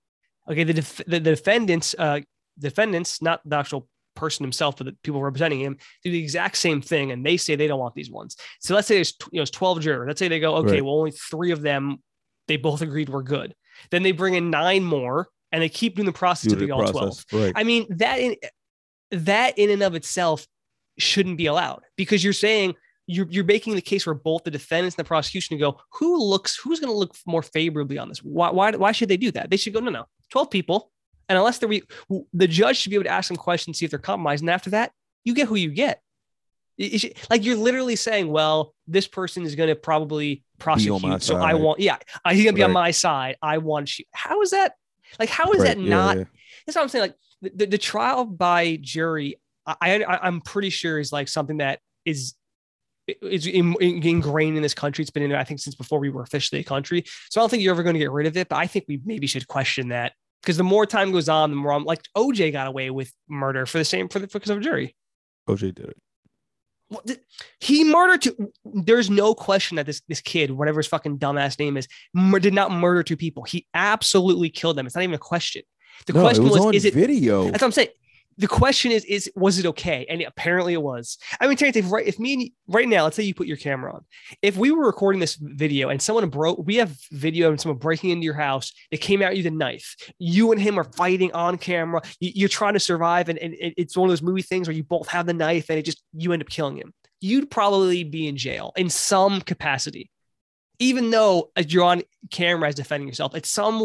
Okay, 0.51 0.65
the 0.65 0.75
def- 0.75 1.05
the, 1.07 1.21
the 1.21 1.31
defendants, 1.37 1.95
uh, 1.99 2.21
defendants, 2.59 3.23
not 3.23 3.41
the 3.45 3.57
actual 3.57 3.89
person 4.19 4.45
himself, 4.45 4.77
but 4.77 4.87
the 4.87 4.97
people 5.03 5.23
representing 5.23 5.61
him, 5.61 5.79
do 6.03 6.11
the 6.11 6.19
exact 6.23 6.57
same 6.57 6.81
thing, 6.83 7.13
and 7.13 7.25
they 7.25 7.37
say 7.37 7.57
they 7.57 7.67
don't 7.67 7.81
want 7.81 7.95
these 7.95 8.11
ones. 8.11 8.37
So 8.61 8.75
let's 8.75 8.87
say 8.89 8.97
there's 8.97 9.15
you 9.33 9.39
know 9.39 9.43
it's 9.43 9.51
twelve 9.51 9.81
jurors. 9.81 10.07
Let's 10.07 10.19
say 10.19 10.29
they 10.29 10.41
go, 10.41 10.57
okay, 10.57 10.73
Right. 10.73 10.85
well 10.85 10.95
only 10.99 11.13
three 11.13 11.53
of 11.53 11.63
them 11.63 12.03
they 12.49 12.57
both 12.57 12.83
agreed 12.83 13.09
were 13.09 13.23
good. 13.23 13.55
Then 13.91 14.03
they 14.03 14.13
bring 14.13 14.35
in 14.35 14.51
nine 14.51 14.83
more, 14.85 15.29
and 15.53 15.63
they 15.63 15.69
keep 15.69 15.97
doing 15.97 16.07
the 16.07 16.13
process 16.13 16.49
Due 16.51 16.57
to 16.57 16.61
be 16.61 16.67
the 16.67 16.73
all 16.73 16.93
twelve. 16.93 17.25
right? 17.33 17.53
I 17.57 17.65
mean 17.65 17.87
that 17.91 18.19
in 18.21 18.37
that 19.13 19.57
in 19.59 19.71
and 19.71 19.83
of 19.83 19.95
itself 19.95 20.47
shouldn't 20.99 21.39
be 21.39 21.47
allowed 21.47 21.83
because 21.97 22.23
you're 22.25 22.33
saying 22.33 22.75
you're 23.07 23.27
you're 23.31 23.45
making 23.45 23.75
the 23.75 23.81
case 23.81 24.05
where 24.05 24.15
both 24.15 24.45
the 24.45 24.51
defendants 24.51 24.97
and 24.97 25.05
the 25.05 25.09
prosecution 25.09 25.57
go 25.59 25.79
who 25.93 26.23
looks 26.23 26.57
who's 26.57 26.81
going 26.81 26.93
to 26.93 26.99
look 26.99 27.15
more 27.25 27.43
favorably 27.43 27.97
on 27.99 28.09
this 28.09 28.19
why, 28.19 28.51
why 28.51 28.71
why 28.73 28.93
should 28.93 29.09
they 29.09 29.17
do 29.17 29.31
that 29.31 29.49
they 29.49 29.57
should 29.57 29.73
go 29.73 29.81
no 29.81 29.91
no 29.91 30.05
12 30.31 30.51
people 30.51 30.91
and 31.29 31.37
unless 31.39 31.59
they're 31.59 31.71
the 32.33 32.49
judge 32.49 32.79
should 32.79 32.91
be 32.91 32.97
able 32.97 33.05
to 33.05 33.11
ask 33.11 33.29
them 33.29 33.37
questions 33.37 33.79
see 33.79 33.85
if 33.85 33.91
they're 33.91 33.99
compromised 33.99 34.43
and 34.43 34.51
after 34.51 34.71
that 34.71 34.93
you 35.25 35.35
get 35.35 35.49
who 35.49 35.55
you 35.57 35.71
get 35.71 36.01
It- 36.77 36.95
it 36.95 36.99
should- 36.99 37.15
like 37.31 37.45
you're 37.45 37.57
literally 37.57 37.97
saying 37.97 38.29
well 38.29 38.75
this 38.87 39.07
person 39.07 39.43
is 39.45 39.55
going 39.55 39.69
to 39.69 39.77
probably 39.77 40.45
prosecute 40.59 41.23
so 41.23 41.37
i 41.37 41.55
want 41.55 41.81
yeah 41.81 41.99
he's 42.31 42.45
going 42.45 42.55
to 42.55 42.59
be 42.59 42.63
on 42.63 42.73
my 42.73 42.91
side 42.91 43.37
i 43.43 43.59
want 43.59 43.99
you 43.99 44.05
how 44.13 44.41
is 44.43 44.51
that 44.51 44.73
like 45.19 45.29
how 45.29 45.53
is 45.53 45.61
Right, 45.61 45.69
that 45.69 45.79
not 45.79 46.19
yeah. 46.19 46.25
that's 46.67 46.77
what 46.77 46.83
I'm 46.83 46.89
saying. 46.89 47.03
Like 47.03 47.15
the, 47.41 47.51
the, 47.55 47.67
the 47.67 47.79
trial 47.79 48.25
by 48.27 48.77
jury, 48.81 49.41
I, 49.67 50.03
I 50.05 50.27
I'm 50.27 50.41
pretty 50.43 50.69
sure 50.71 50.99
is 50.99 51.13
like 51.13 51.29
something 51.29 51.59
that 51.59 51.79
is 52.05 52.35
is 53.23 53.47
in, 53.47 53.75
in- 53.81 54.03
ingrained 54.03 54.57
in 54.57 54.63
this 54.63 54.75
country. 54.75 55.03
It's 55.03 55.11
been 55.11 55.23
in 55.23 55.31
there, 55.31 55.39
I 55.39 55.45
think, 55.45 55.61
since 55.61 55.75
before 55.77 55.99
we 55.99 56.11
were 56.11 56.23
officially 56.23 56.61
a 56.61 56.65
country. 56.65 57.05
So 57.31 57.41
I 57.41 57.43
don't 57.43 57.49
think 57.49 57.63
you're 57.63 57.73
ever 57.73 57.83
going 57.83 57.95
to 57.95 57.99
get 58.01 58.11
rid 58.11 58.27
of 58.27 58.37
it. 58.37 58.49
But 58.51 58.57
I 58.57 58.67
think 58.67 58.85
we 58.87 59.01
maybe 59.05 59.27
should 59.27 59.47
question 59.49 59.89
that 59.89 60.13
because 60.43 60.57
the 60.57 60.65
more 60.65 60.87
time 60.87 61.13
goes 61.13 61.29
on, 61.29 61.51
the 61.51 61.57
more 61.57 61.73
I'm 61.73 61.85
like 61.85 62.03
OJ 62.17 62.53
got 62.53 62.67
away 62.67 62.91
with 62.91 63.13
murder 63.29 63.67
for 63.67 63.79
the 63.79 63.85
same 63.85 64.09
for 64.09 64.19
the 64.19 64.27
because 64.27 64.51
of 64.51 64.59
a 64.59 64.61
jury. 64.61 64.95
OJ 65.49 65.75
did 65.75 65.87
it. 65.87 65.97
The- 67.05 67.21
He 67.61 67.85
murdered 67.85 68.23
two. 68.23 68.53
There's 68.65 69.11
no 69.11 69.35
question 69.35 69.77
that 69.77 69.87
this 69.87 70.01
this 70.09 70.21
kid, 70.21 70.51
whatever 70.51 70.79
his 70.79 70.87
fucking 70.87 71.19
dumbass 71.19 71.59
name 71.59 71.77
is, 71.77 71.89
mur- 72.15 72.39
did 72.41 72.55
not 72.55 72.71
murder 72.71 73.03
two 73.03 73.17
people. 73.17 73.43
He 73.43 73.67
absolutely 73.75 74.51
killed 74.51 74.77
them. 74.77 74.87
It's 74.87 74.95
not 74.95 75.03
even 75.03 75.15
a 75.15 75.19
question. 75.19 75.63
The 76.07 76.13
no, 76.13 76.21
question 76.21 76.45
it 76.45 76.51
was, 76.51 76.59
was, 76.59 76.67
on 76.67 76.75
is 76.75 76.85
it 76.85 76.95
video? 76.95 77.45
That's 77.45 77.63
what 77.63 77.69
I'm 77.69 77.73
saying. 77.73 77.89
The 78.39 78.47
question 78.47 78.93
is, 78.93 79.05
is 79.05 79.31
was 79.35 79.59
it 79.59 79.67
okay? 79.67 80.07
And 80.09 80.23
apparently 80.23 80.73
it 80.73 80.83
was. 80.83 81.19
I 81.41 81.49
mean, 81.49 81.57
Terrence, 81.57 81.77
if 81.77 81.91
right, 81.91 82.07
if 82.07 82.21
me 82.21 82.33
and 82.35 82.43
you, 82.43 82.51
right 82.69 82.89
now, 82.89 83.03
let's 83.05 83.17
say 83.17 83.25
you 83.25 83.35
put 83.35 83.49
your 83.49 83.57
camera 83.57 83.93
on. 83.93 84.05
If 84.43 84.57
we 84.57 84.71
were 84.71 84.87
recording 84.87 85.21
this 85.21 85.35
video 85.35 85.89
and 85.89 86.01
someone 86.01 86.29
broke, 86.29 86.65
we 86.65 86.77
have 86.77 86.97
video 87.11 87.51
of 87.51 87.61
someone 87.61 87.79
breaking 87.79 88.11
into 88.11 88.25
your 88.25 88.35
house. 88.35 88.73
They 88.93 88.97
came 88.97 89.23
out 89.23 89.35
with 89.35 89.47
a 89.47 89.51
knife. 89.51 89.97
You 90.21 90.53
and 90.53 90.61
him 90.61 90.79
are 90.79 90.85
fighting 90.85 91.33
on 91.33 91.59
camera. 91.59 92.01
You, 92.21 92.31
you're 92.35 92.49
trying 92.49 92.75
to 92.75 92.81
survive, 92.81 93.29
and, 93.29 93.39
and 93.41 93.57
it's 93.59 93.97
one 93.97 94.09
of 94.09 94.13
those 94.13 94.23
movie 94.23 94.43
things 94.43 94.69
where 94.69 94.77
you 94.77 94.85
both 94.85 95.09
have 95.09 95.27
the 95.27 95.35
knife, 95.35 95.69
and 95.69 95.79
it 95.79 95.85
just 95.85 96.03
you 96.13 96.33
end 96.33 96.43
up 96.43 96.49
killing 96.49 96.77
him. 96.77 96.95
You'd 97.21 97.51
probably 97.51 98.05
be 98.05 98.29
in 98.29 98.37
jail 98.37 98.73
in 98.77 98.89
some 98.89 99.41
capacity, 99.41 100.11
even 100.79 101.11
though 101.11 101.51
uh, 101.57 101.63
you're 101.67 101.85
on 101.85 102.03
camera 102.31 102.69
as 102.69 102.75
defending 102.75 103.09
yourself. 103.09 103.35
At 103.35 103.47
some 103.47 103.79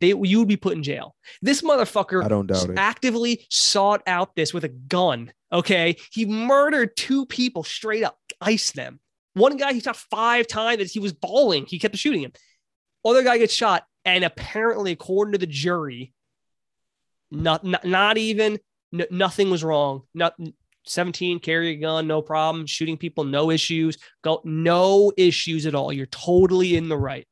they 0.00 0.08
you 0.08 0.38
would 0.38 0.48
be 0.48 0.56
put 0.56 0.76
in 0.76 0.82
jail. 0.82 1.14
This 1.42 1.62
motherfucker 1.62 2.24
I 2.24 2.28
don't 2.28 2.46
doubt 2.46 2.70
it. 2.70 2.78
actively 2.78 3.46
sought 3.50 4.02
out 4.06 4.34
this 4.36 4.52
with 4.52 4.64
a 4.64 4.68
gun. 4.68 5.32
Okay. 5.52 5.96
He 6.12 6.26
murdered 6.26 6.96
two 6.96 7.26
people 7.26 7.64
straight 7.64 8.04
up, 8.04 8.18
iced 8.40 8.74
them. 8.74 9.00
One 9.34 9.56
guy 9.56 9.72
he 9.72 9.80
shot 9.80 9.96
five 9.96 10.46
times 10.46 10.80
as 10.80 10.92
he 10.92 11.00
was 11.00 11.12
bawling. 11.12 11.66
He 11.66 11.78
kept 11.78 11.96
shooting 11.96 12.22
him. 12.22 12.32
Other 13.04 13.22
guy 13.22 13.38
gets 13.38 13.54
shot. 13.54 13.84
And 14.04 14.22
apparently, 14.22 14.92
according 14.92 15.32
to 15.32 15.38
the 15.38 15.46
jury, 15.46 16.12
not, 17.30 17.64
not, 17.64 17.84
not 17.84 18.18
even, 18.18 18.58
nothing 18.92 19.50
was 19.50 19.64
wrong. 19.64 20.02
Not 20.12 20.34
17, 20.86 21.38
carry 21.40 21.70
a 21.70 21.76
gun, 21.76 22.06
no 22.06 22.20
problem. 22.22 22.66
Shooting 22.66 22.96
people, 22.96 23.24
no 23.24 23.50
issues. 23.50 23.96
Go, 24.22 24.40
no 24.44 25.12
issues 25.16 25.66
at 25.66 25.74
all. 25.74 25.92
You're 25.92 26.06
totally 26.06 26.76
in 26.76 26.88
the 26.88 26.96
right. 26.96 27.26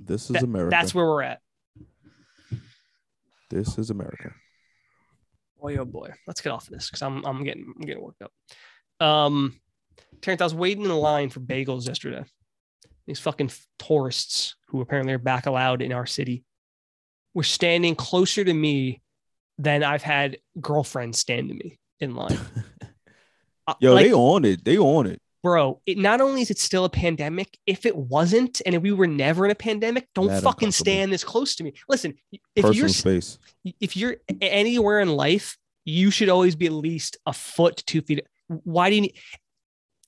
This 0.00 0.24
is 0.24 0.34
That- 0.34 0.42
America. 0.44 0.70
That's 0.70 0.94
where 0.94 1.06
we're 1.06 1.22
at. 1.22 1.40
this 3.50 3.78
is 3.78 3.90
America. 3.90 4.32
Boy, 5.60 5.76
oh 5.78 5.84
boy. 5.84 6.10
Let's 6.26 6.40
get 6.40 6.50
off 6.52 6.68
of 6.68 6.72
this 6.74 6.88
because 6.88 7.02
I'm 7.02 7.24
I'm 7.24 7.42
getting 7.42 7.72
I'm 7.76 7.82
getting 7.86 8.02
worked 8.02 8.22
up. 8.22 8.32
Um, 9.04 9.58
Terrence, 10.20 10.40
I 10.40 10.44
was 10.44 10.54
waiting 10.54 10.84
in 10.84 10.88
the 10.88 10.94
line 10.96 11.30
for 11.30 11.40
bagels 11.40 11.86
yesterday. 11.86 12.24
These 13.06 13.18
fucking 13.20 13.50
tourists 13.78 14.54
who 14.68 14.80
apparently 14.80 15.14
are 15.14 15.18
back 15.18 15.46
allowed 15.46 15.82
in 15.82 15.92
our 15.92 16.06
city 16.06 16.44
were 17.34 17.42
standing 17.42 17.94
closer 17.96 18.44
to 18.44 18.52
me 18.54 19.02
than 19.58 19.82
I've 19.82 20.02
had 20.02 20.38
girlfriends 20.60 21.18
stand 21.18 21.48
to 21.48 21.54
me 21.54 21.78
in 22.00 22.14
line. 22.14 22.38
Uh, 23.68 23.74
Yo, 23.80 23.92
like, 23.94 24.06
they 24.06 24.12
on 24.14 24.44
it. 24.46 24.64
They 24.64 24.78
on 24.78 25.06
it. 25.06 25.20
bro, 25.42 25.80
it 25.84 25.98
not 25.98 26.22
only 26.22 26.40
is 26.40 26.50
it 26.50 26.58
still 26.58 26.86
a 26.86 26.88
pandemic, 26.88 27.58
if 27.66 27.84
it 27.84 27.94
wasn't 27.94 28.62
and 28.64 28.74
if 28.74 28.80
we 28.82 28.92
were 28.92 29.06
never 29.06 29.44
in 29.44 29.50
a 29.50 29.54
pandemic, 29.54 30.08
don't 30.14 30.28
That 30.28 30.42
fucking 30.42 30.72
stand 30.72 31.12
this 31.12 31.22
close 31.22 31.54
to 31.56 31.64
me. 31.64 31.74
Listen, 31.88 32.14
if 32.32 32.40
Personal 32.62 32.74
you're 32.74 32.88
space. 32.88 33.38
if 33.78 33.94
you're 33.96 34.16
anywhere 34.40 35.00
in 35.00 35.08
life, 35.10 35.58
you 35.84 36.10
should 36.10 36.30
always 36.30 36.56
be 36.56 36.64
at 36.66 36.72
least 36.72 37.18
a 37.26 37.32
foot, 37.34 37.82
two 37.86 38.00
feet. 38.00 38.26
Why 38.46 38.88
do 38.88 38.94
you 38.96 39.02
need? 39.02 39.16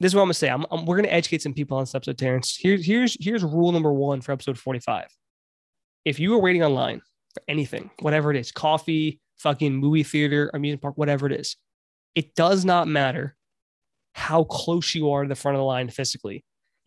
This 0.00 0.12
is 0.12 0.14
what 0.14 0.23
I'm 0.23 0.29
gonna 0.29 0.35
say. 0.35 0.49
I'm, 0.49 0.64
I'm- 0.71 0.87
we're 0.87 0.97
gonna 0.97 1.09
educate 1.09 1.43
some 1.43 1.52
people 1.52 1.76
on 1.76 1.83
this 1.83 1.95
episode, 1.95 2.17
Terrence. 2.17 2.57
Here's 2.59 2.87
here's 2.87 3.14
here's 3.23 3.45
rule 3.45 3.73
number 3.73 3.93
one 3.93 4.23
for 4.23 4.33
episode 4.33 4.59
45. 4.59 5.07
If 6.07 6.19
you 6.19 6.35
are 6.35 6.38
waiting 6.40 6.62
online 6.64 7.02
for 7.35 7.43
anything, 7.47 7.90
whatever 8.00 8.31
it 8.31 8.38
is, 8.38 8.52
coffee, 8.52 9.21
fucking 9.37 9.76
movie 9.76 10.02
theater, 10.02 10.50
amusement 10.55 10.81
park, 10.81 10.97
whatever 10.97 11.26
it 11.26 11.33
is, 11.38 11.57
it 12.14 12.35
does 12.35 12.64
not 12.64 12.88
matter 12.88 13.37
how 14.14 14.45
close 14.45 14.95
you 14.95 15.11
are 15.12 15.23
to 15.23 15.29
the 15.29 15.35
front 15.35 15.57
of 15.57 15.61
the 15.61 15.64
line 15.64 15.88
physically. 15.88 16.45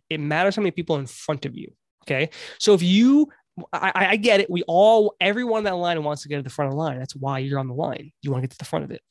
It 0.09 0.19
matters 0.19 0.55
how 0.55 0.61
many 0.61 0.71
people 0.71 0.97
in 0.97 1.05
front 1.05 1.45
of 1.45 1.55
you. 1.55 1.73
Okay. 2.03 2.29
So 2.59 2.73
if 2.73 2.83
you 2.83 3.29
I, 3.71 3.91
I- 3.93 4.15
get 4.15 4.39
it. 4.39 4.49
We 4.49 4.63
all, 4.63 5.15
everyone 5.21 5.59
in 5.59 5.63
that 5.65 5.75
line 5.75 6.03
wants 6.03 6.23
to 6.23 6.27
get 6.29 6.37
to 6.37 6.41
the 6.41 6.49
front 6.49 6.69
of 6.69 6.73
the 6.73 6.79
line. 6.79 6.97
That's 6.97 7.15
why 7.15 7.39
you're 7.39 7.59
on 7.59 7.67
the 7.67 7.73
line. 7.73 8.11
You 8.21 8.31
want 8.31 8.41
to 8.41 8.47
get 8.47 8.51
to 8.51 8.57
the 8.57 8.65
front 8.65 8.85
of 8.85 8.91
it. 8.91 9.01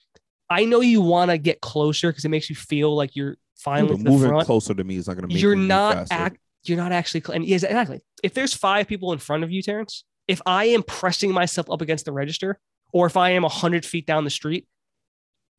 I 0.50 0.64
know 0.64 0.80
you 0.80 1.00
want 1.00 1.30
to 1.30 1.38
get 1.38 1.60
closer 1.60 2.10
because 2.10 2.24
it 2.24 2.28
makes 2.28 2.50
you 2.50 2.56
feel 2.56 2.94
like 2.94 3.16
you're 3.16 3.36
finally 3.56 3.96
the 3.96 4.10
moving 4.10 4.28
front. 4.28 4.46
closer 4.46 4.74
to 4.74 4.84
me 4.84 4.96
is 4.96 5.06
not 5.06 5.14
going 5.14 5.28
to 5.28 5.34
make 5.34 5.40
You're 5.42 5.56
not 5.56 6.08
act. 6.10 6.38
You're 6.64 6.76
not 6.76 6.92
actually. 6.92 7.22
And 7.32 7.44
yes, 7.44 7.62
exactly. 7.62 8.00
If 8.22 8.34
there's 8.34 8.52
five 8.52 8.86
people 8.86 9.12
in 9.12 9.18
front 9.18 9.44
of 9.44 9.50
you, 9.50 9.62
Terrence, 9.62 10.04
if 10.28 10.42
I 10.44 10.66
am 10.66 10.82
pressing 10.82 11.32
myself 11.32 11.70
up 11.70 11.80
against 11.80 12.04
the 12.04 12.12
register, 12.12 12.58
or 12.92 13.06
if 13.06 13.16
I 13.16 13.30
am 13.30 13.44
hundred 13.44 13.86
feet 13.86 14.06
down 14.06 14.24
the 14.24 14.30
street, 14.30 14.66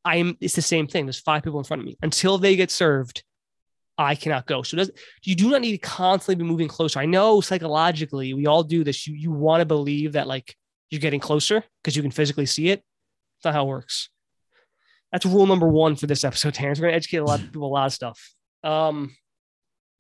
I 0.06 0.18
am. 0.18 0.38
It's 0.42 0.56
the 0.56 0.62
same 0.62 0.88
thing. 0.88 1.06
There's 1.06 1.20
five 1.20 1.44
people 1.44 1.60
in 1.60 1.66
front 1.66 1.82
of 1.82 1.86
me. 1.86 1.98
Until 2.02 2.38
they 2.38 2.56
get 2.56 2.72
served, 2.72 3.24
I 3.98 4.16
cannot 4.16 4.48
go. 4.48 4.64
So 4.64 4.78
does 4.78 4.92
you 5.24 5.36
do 5.36 5.52
not 5.52 5.62
need 5.62 5.72
to 5.72 5.78
constantly 5.78 6.44
be 6.44 6.50
moving 6.50 6.68
closer. 6.68 7.00
I 7.00 7.06
know 7.06 7.42
psychologically 7.42 8.34
we 8.34 8.48
all 8.48 8.64
do 8.64 8.84
this. 8.84 9.08
You 9.08 9.16
you 9.16 9.32
want 9.32 9.62
to 9.62 9.66
believe 9.66 10.14
that 10.14 10.28
like 10.28 10.56
you're 10.90 11.02
getting 11.02 11.20
closer 11.20 11.64
because 11.82 11.96
you 11.96 12.02
can 12.02 12.12
physically 12.12 12.46
see 12.46 12.70
it. 12.70 12.84
That's 13.38 13.46
not 13.46 13.54
how 13.56 13.66
it 13.66 13.70
works. 13.70 14.10
That's 15.12 15.26
rule 15.26 15.46
number 15.46 15.68
one 15.68 15.96
for 15.96 16.08
this 16.08 16.24
episode, 16.24 16.56
Terrence. 16.56 16.80
We're 16.80 16.88
gonna 16.88 16.98
educate 16.98 17.18
a 17.18 17.26
lot 17.26 17.40
of 17.40 17.46
people 17.52 17.68
a 17.68 17.68
lot 17.68 17.86
of 17.86 17.94
stuff. 17.94 18.34
Um, 18.64 19.16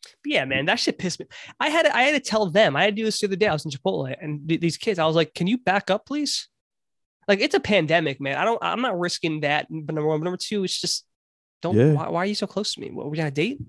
but 0.03 0.31
yeah, 0.31 0.45
man, 0.45 0.65
that 0.65 0.79
shit 0.79 0.97
pissed 0.97 1.19
me. 1.19 1.27
I 1.59 1.69
had 1.69 1.83
to, 1.83 1.95
I 1.95 2.03
had 2.03 2.23
to 2.23 2.29
tell 2.29 2.49
them. 2.49 2.75
I 2.75 2.83
had 2.83 2.95
to 2.95 3.01
do 3.01 3.05
this 3.05 3.19
the 3.19 3.27
other 3.27 3.35
day. 3.35 3.47
I 3.47 3.53
was 3.53 3.65
in 3.65 3.71
Chipotle, 3.71 4.13
and 4.19 4.47
th- 4.47 4.59
these 4.59 4.77
kids, 4.77 4.99
I 4.99 5.05
was 5.05 5.15
like, 5.15 5.33
"Can 5.33 5.47
you 5.47 5.57
back 5.57 5.89
up, 5.89 6.05
please?" 6.05 6.49
Like 7.27 7.39
it's 7.39 7.55
a 7.55 7.59
pandemic, 7.59 8.19
man. 8.19 8.37
I 8.37 8.45
don't. 8.45 8.59
I'm 8.61 8.81
not 8.81 8.99
risking 8.99 9.41
that. 9.41 9.67
But 9.69 9.95
number 9.95 10.07
one, 10.07 10.19
but 10.19 10.25
number 10.25 10.37
two, 10.37 10.63
it's 10.63 10.79
just 10.79 11.05
don't. 11.61 11.75
Yeah. 11.75 11.93
Why, 11.93 12.09
why 12.09 12.19
are 12.23 12.25
you 12.25 12.35
so 12.35 12.47
close 12.47 12.73
to 12.73 12.81
me? 12.81 12.91
What, 12.91 13.09
we 13.09 13.17
got 13.17 13.27
a 13.27 13.31
date? 13.31 13.59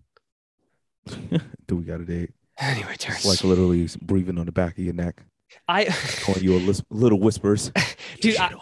Do 1.67 1.77
we 1.77 1.85
got 1.85 2.01
a 2.01 2.05
date? 2.05 2.31
Anyway, 2.59 2.95
Terrence. 2.99 3.25
Like 3.25 3.43
literally 3.43 3.89
breathing 4.03 4.39
on 4.39 4.47
the 4.47 4.53
back 4.53 4.79
of 4.79 4.85
your 4.85 4.95
neck, 4.95 5.23
I, 5.69 5.87
calling 6.23 6.43
you 6.43 6.57
a 6.57 6.75
little 6.91 7.19
whispers. 7.19 7.73
dude, 8.21 8.37
I, 8.37 8.55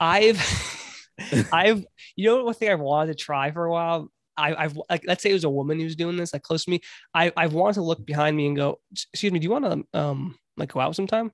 I've, 0.00 1.48
I've, 1.52 1.86
you 2.16 2.26
know, 2.26 2.44
one 2.44 2.54
thing 2.54 2.70
I've 2.70 2.80
wanted 2.80 3.16
to 3.16 3.22
try 3.22 3.50
for 3.50 3.64
a 3.64 3.70
while. 3.70 4.10
I, 4.36 4.54
I've 4.54 4.78
like, 4.88 5.02
let's 5.06 5.22
say 5.22 5.30
it 5.30 5.34
was 5.34 5.44
a 5.44 5.50
woman 5.50 5.80
who's 5.80 5.96
doing 5.96 6.16
this, 6.16 6.32
like 6.32 6.42
close 6.42 6.64
to 6.64 6.70
me. 6.70 6.80
I, 7.12 7.32
I've 7.36 7.54
wanted 7.54 7.74
to 7.74 7.82
look 7.82 8.04
behind 8.04 8.36
me 8.36 8.46
and 8.46 8.56
go, 8.56 8.80
excuse 9.12 9.32
me, 9.32 9.38
do 9.38 9.44
you 9.44 9.50
want 9.50 9.64
to, 9.64 9.98
um, 9.98 10.38
like 10.56 10.72
go 10.72 10.80
out 10.80 10.94
sometime? 10.94 11.32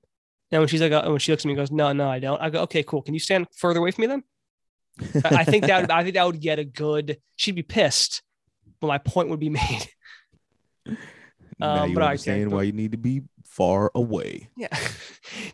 And 0.51 0.61
when 0.61 0.67
she's 0.67 0.81
like, 0.81 0.91
uh, 0.91 1.03
when 1.07 1.19
she 1.19 1.31
looks 1.31 1.43
at 1.43 1.47
me 1.47 1.53
and 1.53 1.57
goes, 1.57 1.71
no, 1.71 1.91
no, 1.93 2.07
I 2.09 2.19
don't. 2.19 2.39
I 2.41 2.49
go, 2.49 2.61
okay, 2.63 2.83
cool. 2.83 3.01
Can 3.01 3.13
you 3.13 3.19
stand 3.19 3.47
further 3.57 3.79
away 3.79 3.91
from 3.91 4.03
me 4.03 4.07
then? 4.07 4.23
I 5.25 5.37
I 5.39 5.43
think 5.43 5.65
that, 5.65 5.91
I 5.91 6.03
think 6.03 6.15
that 6.15 6.25
would 6.25 6.39
get 6.39 6.59
a 6.59 6.63
good. 6.63 7.17
She'd 7.35 7.55
be 7.55 7.63
pissed, 7.63 8.21
but 8.79 8.87
my 8.87 8.97
point 8.99 9.29
would 9.29 9.39
be 9.39 9.49
made. 9.61 9.87
now 11.59 11.83
Um, 11.83 11.89
you 11.89 11.95
but 11.95 12.03
I 12.03 12.07
understand 12.11 12.41
can't- 12.41 12.51
why 12.51 12.63
you 12.63 12.71
need 12.71 12.91
to 12.91 12.97
be 12.97 13.23
far 13.45 13.91
away. 13.95 14.49
Yeah. 14.57 14.67
Do 14.73 14.77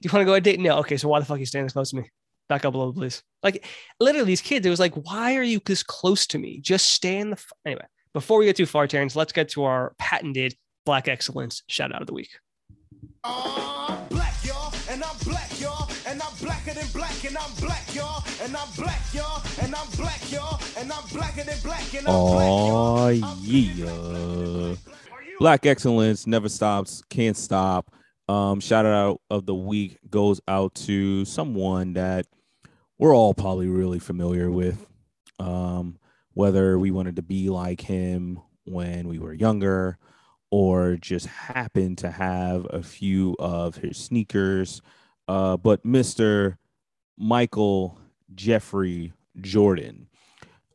you 0.01 0.09
want 0.11 0.21
to 0.21 0.25
go 0.25 0.31
on 0.33 0.37
a 0.37 0.41
date? 0.41 0.59
No. 0.59 0.77
Okay. 0.79 0.97
So 0.97 1.07
why 1.07 1.19
the 1.19 1.25
fuck 1.25 1.37
are 1.37 1.39
you 1.39 1.45
standing 1.45 1.65
this 1.67 1.73
close 1.73 1.91
to 1.91 1.97
me? 1.97 2.09
Back 2.49 2.65
up 2.65 2.73
a 2.73 2.77
little, 2.77 2.93
please. 2.93 3.23
Like 3.43 3.65
literally, 3.99 4.25
these 4.25 4.41
kids. 4.41 4.65
It 4.65 4.69
was 4.69 4.79
like, 4.79 4.93
why 4.95 5.35
are 5.37 5.43
you 5.43 5.61
this 5.65 5.83
close 5.83 6.27
to 6.27 6.37
me? 6.37 6.59
Just 6.59 6.89
stand 6.91 7.29
the. 7.31 7.37
F-. 7.37 7.53
Anyway, 7.65 7.85
before 8.13 8.39
we 8.39 8.45
get 8.45 8.57
too 8.57 8.65
far, 8.65 8.87
Terrence, 8.87 9.15
let's 9.15 9.31
get 9.31 9.49
to 9.49 9.63
our 9.63 9.93
patented 9.97 10.55
Black 10.85 11.07
Excellence 11.07 11.63
shout 11.67 11.93
out 11.95 12.01
of 12.01 12.07
the 12.07 12.13
week. 12.13 12.29
I'm 13.23 14.07
black, 14.09 14.33
y'all, 14.43 14.60
and 14.91 15.03
I'm 15.05 15.17
black, 15.23 15.59
y'all, 15.59 15.89
and 16.05 16.21
I'm 16.21 16.33
blacker 16.41 16.73
than 16.73 16.85
black, 16.93 17.23
and 17.23 17.37
I'm 17.37 17.53
black, 17.61 17.95
y'all, 17.95 18.23
and 18.43 18.55
I'm 18.55 18.67
black, 18.75 19.01
y'all, 19.13 19.41
and 19.61 19.73
I'm 19.73 19.89
black, 19.91 20.31
y'all, 20.31 20.59
and 20.77 20.91
I'm 20.91 21.07
blacker 21.13 21.43
than 21.43 21.57
black, 21.63 21.93
and 21.93 22.07
I'm 22.07 22.13
black, 22.13 22.47
Oh 22.49 23.07
y'all. 23.07 23.25
I'm 23.25 23.37
yeah. 23.41 24.75
Black 25.39 25.65
excellence 25.65 26.27
never 26.27 26.49
stops, 26.49 27.03
can't 27.09 27.37
stop. 27.37 27.95
Um, 28.27 28.59
shout 28.59 28.85
out 28.85 29.21
of 29.29 29.45
the 29.45 29.55
week 29.55 29.97
goes 30.09 30.41
out 30.47 30.75
to 30.75 31.23
someone 31.23 31.93
that 31.93 32.25
we're 32.97 33.15
all 33.15 33.33
probably 33.33 33.67
really 33.67 33.99
familiar 33.99 34.51
with. 34.51 34.85
Um, 35.39 35.97
whether 36.33 36.77
we 36.77 36.91
wanted 36.91 37.15
to 37.15 37.21
be 37.21 37.49
like 37.49 37.81
him 37.81 38.41
when 38.65 39.07
we 39.07 39.19
were 39.19 39.33
younger 39.33 39.97
or 40.51 40.97
just 40.97 41.25
happened 41.25 41.97
to 41.99 42.11
have 42.11 42.67
a 42.69 42.83
few 42.83 43.35
of 43.39 43.77
his 43.77 43.97
sneakers. 43.97 44.81
Uh, 45.27 45.57
but 45.57 45.83
Mr. 45.85 46.57
Michael 47.17 47.97
Jeffrey 48.35 49.13
Jordan. 49.39 50.07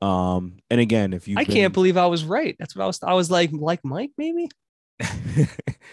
Um, 0.02 0.56
and 0.70 0.80
again, 0.80 1.12
if 1.12 1.28
you 1.28 1.36
I 1.38 1.44
can't 1.44 1.72
believe 1.72 1.96
I 1.96 2.06
was 2.06 2.24
right. 2.24 2.56
That's 2.58 2.74
what 2.74 2.84
I 2.84 2.86
was. 2.86 3.02
I 3.02 3.12
was 3.14 3.30
like, 3.30 3.50
like 3.52 3.84
Mike, 3.84 4.12
maybe. 4.16 4.48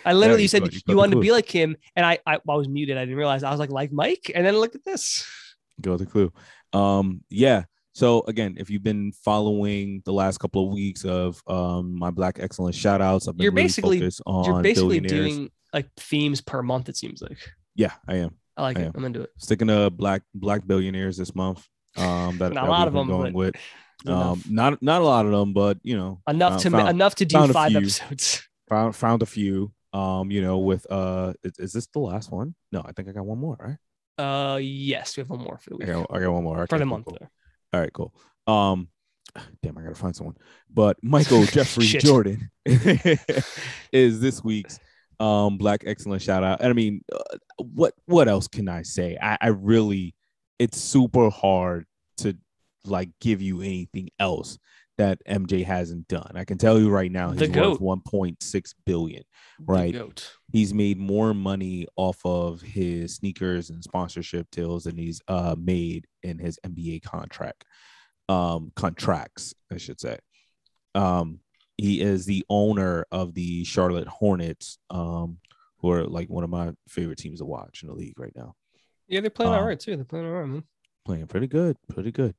I 0.05 0.13
literally 0.13 0.41
you 0.41 0.43
you 0.43 0.47
said 0.47 0.73
you 0.73 0.79
you, 0.87 0.95
wanted 0.95 1.15
to 1.15 1.21
be 1.21 1.31
like 1.31 1.49
him, 1.49 1.75
and 1.95 2.05
I, 2.05 2.19
I 2.25 2.35
I 2.35 2.55
was 2.55 2.69
muted. 2.69 2.97
I 2.97 3.01
didn't 3.01 3.17
realize 3.17 3.43
I 3.43 3.51
was 3.51 3.59
like 3.59 3.71
like 3.71 3.91
Mike, 3.91 4.31
and 4.33 4.45
then 4.45 4.55
look 4.55 4.75
at 4.75 4.85
this. 4.85 5.25
Go 5.81 5.97
the 5.97 6.05
clue. 6.05 6.31
Um, 6.71 7.23
yeah. 7.29 7.63
So 7.93 8.23
again, 8.27 8.55
if 8.57 8.69
you've 8.69 8.83
been 8.83 9.11
following 9.11 10.01
the 10.05 10.13
last 10.13 10.39
couple 10.39 10.65
of 10.67 10.73
weeks 10.73 11.05
of 11.05 11.41
um 11.47 11.97
my 11.97 12.09
Black 12.09 12.39
Excellence 12.39 12.75
shout 12.75 13.01
outs, 13.01 13.27
I've 13.27 13.37
been 13.37 13.43
You're 13.43 13.51
really 13.51 13.65
basically- 13.65 13.99
focused 13.99 14.21
on 14.25 14.45
You're 14.45 14.61
basically 14.63 14.99
doing 14.99 15.49
like 15.73 15.89
themes 15.97 16.41
per 16.41 16.61
month. 16.61 16.89
It 16.89 16.97
seems 16.97 17.21
like 17.21 17.37
Yeah, 17.75 17.91
I 18.07 18.15
am 18.17 18.35
I 18.57 18.61
like 18.63 18.77
I 18.77 18.81
it. 18.81 18.85
am. 18.87 18.91
I'm 18.95 19.05
into 19.05 19.21
it. 19.21 19.29
sticking 19.37 19.67
to 19.67 19.89
black 19.89 20.23
black 20.33 20.65
billionaires 20.67 21.17
this 21.17 21.33
month. 21.35 21.67
Um, 21.97 22.37
that, 22.39 22.53
Not 22.53 22.67
a 22.67 22.71
lot 22.71 22.87
of 22.87 22.93
them, 22.93 23.07
going 23.07 23.33
but 23.33 23.37
with. 23.37 23.55
Enough. 24.05 24.25
Um, 24.25 24.43
not 24.49 24.81
not 24.81 25.01
a 25.01 25.05
lot 25.05 25.25
of 25.25 25.31
them, 25.31 25.53
but 25.53 25.77
you 25.83 25.95
know, 25.95 26.19
enough 26.27 26.53
uh, 26.53 26.59
to 26.59 26.69
found- 26.71 26.89
enough 26.89 27.15
to 27.15 27.25
do 27.25 27.47
five 27.47 27.69
few. 27.69 27.77
episodes. 27.77 28.45
found 28.69 28.95
found 28.95 29.21
a 29.21 29.25
few. 29.25 29.71
Um, 29.93 30.29
you 30.29 30.41
know, 30.41 30.57
with 30.57 30.85
uh, 30.91 31.33
is, 31.43 31.53
is 31.59 31.71
this 31.73 31.85
the 31.87 31.99
last 31.99 32.29
one? 32.29 32.53
No, 32.71 32.81
I 32.83 32.91
think 32.91 33.07
I 33.07 33.11
got 33.13 33.25
one 33.25 33.37
more. 33.39 33.55
Right? 33.57 33.77
Uh, 34.53 34.57
yes, 34.57 35.15
we 35.15 35.21
have 35.21 35.29
one 35.29 35.39
more 35.41 35.57
for 35.59 35.69
the 35.69 35.75
I 35.75 35.77
week 35.77 36.07
got, 36.07 36.17
I 36.17 36.19
got 36.19 36.33
one 36.33 36.43
more. 36.43 36.67
for 36.67 36.79
the 36.79 36.85
month. 36.85 37.05
cool. 37.05 37.17
All 37.73 37.79
right, 37.79 37.93
cool. 37.93 38.13
Um, 38.47 38.87
damn, 39.61 39.77
I 39.77 39.81
gotta 39.81 39.95
find 39.95 40.15
someone. 40.15 40.37
But 40.71 40.97
Michael 41.01 41.45
Jeffrey 41.45 41.85
Jordan 41.85 42.49
is 42.65 44.19
this 44.19 44.43
week's 44.43 44.79
um 45.19 45.57
Black 45.57 45.83
Excellence 45.85 46.23
shout 46.23 46.43
out. 46.43 46.61
And 46.61 46.69
I 46.69 46.73
mean, 46.73 47.01
uh, 47.11 47.37
what 47.57 47.93
what 48.05 48.27
else 48.27 48.47
can 48.47 48.69
I 48.69 48.83
say? 48.83 49.17
I, 49.21 49.37
I 49.41 49.47
really, 49.47 50.15
it's 50.59 50.79
super 50.79 51.29
hard 51.29 51.85
to 52.17 52.37
like 52.85 53.09
give 53.19 53.41
you 53.41 53.61
anything 53.61 54.09
else 54.19 54.59
that 54.97 55.19
MJ 55.27 55.63
hasn't 55.65 56.07
done. 56.07 56.31
I 56.35 56.43
can 56.45 56.57
tell 56.57 56.79
you 56.79 56.89
right 56.89 57.11
now, 57.11 57.31
he's 57.31 57.39
worth 57.71 57.79
1.6 57.79 58.73
billion. 58.85 59.23
Right. 59.59 59.93
He's 60.51 60.73
made 60.73 60.99
more 60.99 61.33
money 61.33 61.87
off 61.95 62.19
of 62.25 62.61
his 62.61 63.15
sneakers 63.15 63.69
and 63.69 63.83
sponsorship 63.83 64.47
deals 64.51 64.83
than 64.83 64.97
he's 64.97 65.21
uh 65.27 65.55
made 65.57 66.05
in 66.21 66.37
his 66.39 66.59
NBA 66.65 67.01
contract. 67.03 67.65
um, 68.29 68.71
contracts, 68.75 69.53
I 69.71 69.77
should 69.77 69.99
say. 69.99 70.17
Um, 70.95 71.39
he 71.77 72.01
is 72.01 72.25
the 72.25 72.45
owner 72.49 73.05
of 73.11 73.33
the 73.33 73.63
Charlotte 73.65 74.07
Hornets, 74.07 74.77
um, 74.91 75.39
who 75.79 75.91
are 75.91 76.05
like 76.05 76.29
one 76.29 76.43
of 76.43 76.49
my 76.49 76.71
favorite 76.87 77.17
teams 77.17 77.39
to 77.39 77.45
watch 77.45 77.81
in 77.81 77.89
the 77.89 77.95
league 77.95 78.17
right 78.19 78.31
now. 78.35 78.55
Yeah, 79.07 79.21
they're 79.21 79.29
playing 79.29 79.51
all 79.53 79.59
Um, 79.59 79.65
right 79.67 79.79
too. 79.79 79.95
They're 79.95 80.05
playing 80.05 80.27
all 80.27 80.31
right, 80.33 80.47
man. 80.47 80.63
Playing 81.03 81.27
pretty 81.27 81.47
good, 81.47 81.75
pretty 81.89 82.11
good. 82.11 82.35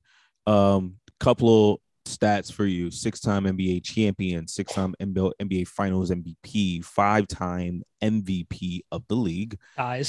Um, 0.47 0.97
couple 1.21 1.73
of 1.75 1.81
stats 2.07 2.53
for 2.53 2.65
you: 2.67 2.91
six-time 2.91 3.45
NBA 3.45 3.83
champion, 3.85 4.47
six-time 4.47 4.95
NBA 5.01 5.33
NBA 5.41 5.69
Finals 5.69 6.11
MVP, 6.11 6.85
five-time 6.85 7.83
MVP 8.03 8.81
of 8.93 9.05
the 9.09 9.15
league, 9.17 9.59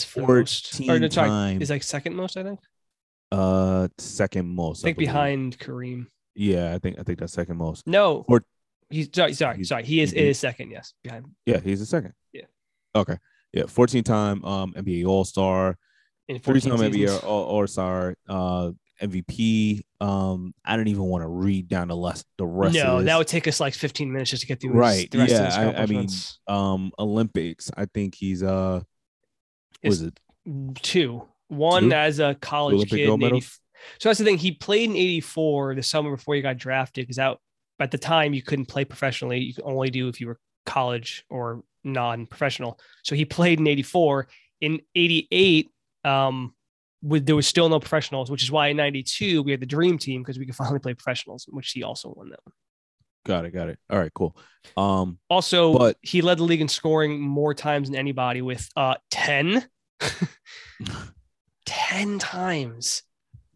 for 0.04 0.22
the. 0.44 0.90
Or, 0.90 1.00
no, 1.00 1.10
sorry, 1.10 1.30
fourteen-time, 1.30 1.62
is 1.62 1.70
like 1.70 1.84
second 1.84 2.16
most, 2.16 2.38
I 2.38 2.44
think. 2.44 2.60
uh, 3.32 3.88
second 3.98 4.48
most. 4.54 4.84
I 4.84 4.88
think 4.88 4.98
behind 4.98 5.58
Kareem. 5.60 6.08
Yeah, 6.36 6.74
I 6.76 6.80
think 6.80 7.00
I 7.00 7.04
think 7.04 7.20
that's 7.20 7.34
second 7.34 7.58
most. 7.58 7.88
No, 7.88 8.26
Or- 8.28 8.44
he's 8.90 9.10
sorry, 9.14 9.34
sorry, 9.34 9.56
He's- 9.58 9.70
sorry. 9.70 9.84
He 9.86 10.02
is 10.02 10.12
is 10.14 10.38
second. 10.38 10.72
Yes, 10.72 10.94
behind 11.04 11.26
Yeah, 11.46 11.60
he's 11.60 11.80
the 11.80 11.86
second. 11.86 12.14
Yeah. 12.34 12.44
Okay. 12.94 13.18
Yeah, 13.54 13.68
14 13.68 14.04
time 14.04 14.44
um 14.44 14.74
NBA 14.74 15.06
All 15.08 15.24
Star, 15.24 15.78
in 16.28 16.40
three 16.40 16.60
14 16.60 16.72
time 16.78 16.92
NBA. 16.92 17.24
All 17.24 17.66
Star, 17.68 18.16
uh 18.28 18.72
MVP. 19.02 19.82
Um, 20.02 20.54
I 20.64 20.76
don't 20.78 20.88
even 20.88 21.04
want 21.04 21.24
to 21.24 21.28
read 21.28 21.68
down 21.68 21.88
the 21.90 21.96
less 21.96 22.24
the 22.38 22.46
rest. 22.46 22.76
No, 22.76 23.00
of 23.00 23.06
that 23.06 23.18
would 23.18 23.28
take 23.28 23.48
us 23.48 23.60
like 23.60 23.74
15 23.74 24.12
minutes 24.12 24.32
just 24.32 24.42
to 24.42 24.48
get 24.48 24.62
through 24.62 24.72
Right, 24.74 25.10
the 25.12 25.18
rest 25.20 25.32
yeah, 25.32 25.40
of 25.40 25.46
his 25.46 25.56
I- 25.58 25.82
I 25.84 25.86
mean, 25.86 26.08
um 26.48 26.92
Olympics. 27.00 27.72
I 27.76 27.86
think 27.86 28.16
he's 28.16 28.44
uh 28.44 28.82
is 29.82 30.02
it? 30.02 30.20
two. 30.82 31.24
One 31.48 31.84
Two? 31.90 31.94
as 31.94 32.20
a 32.20 32.36
college 32.36 32.76
Olympic 32.76 32.98
kid. 32.98 33.08
gold 33.08 33.24
80 33.24 33.42
so 34.00 34.10
that's 34.10 34.18
the 34.20 34.26
thing. 34.26 34.38
He 34.38 34.52
played 34.52 34.90
in 34.90 34.96
84, 34.96 35.76
the 35.76 35.84
summer 35.84 36.16
before 36.16 36.34
he 36.34 36.42
got 36.42 36.58
drafted, 36.58 37.04
because 37.04 37.20
out 37.20 37.40
at 37.80 37.92
the 37.92 37.98
time 38.00 38.34
you 38.34 38.42
couldn't 38.42 38.66
play 38.66 38.84
professionally. 38.86 39.40
You 39.40 39.54
could 39.54 39.66
only 39.66 39.90
do 39.92 40.08
if 40.08 40.20
you 40.20 40.28
were 40.28 40.40
college 40.66 41.24
or 41.30 41.62
non-professional. 41.84 42.80
So 43.04 43.16
he 43.16 43.26
played 43.26 43.60
in 43.60 43.68
84. 43.68 44.28
In 44.62 44.80
88, 44.96 45.70
um, 46.04 46.55
with, 47.06 47.26
there 47.26 47.36
was 47.36 47.48
still 47.48 47.70
no 47.70 47.80
professionals, 47.80 48.32
which 48.32 48.44
is 48.44 48.52
why 48.52 48.68
in 48.68 48.78
92 48.78 49.44
we 49.44 49.52
had 49.52 49.60
the 49.60 49.66
dream 49.66 49.98
team 49.98 50.22
because 50.22 50.40
we 50.40 50.46
could 50.46 50.56
finally 50.64 50.80
play 50.80 50.94
professionals, 50.94 51.46
which 51.50 51.72
he 51.72 51.84
also 51.84 52.14
won 52.16 52.30
that 52.30 52.40
one. 52.44 52.54
Got 53.26 53.46
it, 53.46 53.52
got 53.52 53.70
it. 53.70 53.80
All 53.90 53.98
right, 53.98 54.14
cool. 54.14 54.38
Um, 54.78 55.18
Also, 55.30 55.78
But- 55.78 55.98
he 56.02 56.22
led 56.22 56.38
the 56.40 56.44
league 56.44 56.62
in 56.62 56.68
scoring 56.68 57.20
more 57.20 57.54
times 57.54 57.90
than 57.90 57.98
anybody 57.98 58.42
with 58.42 58.68
uh 58.76 58.96
10. 59.12 59.66
10 61.66 62.20
times. 62.20 63.02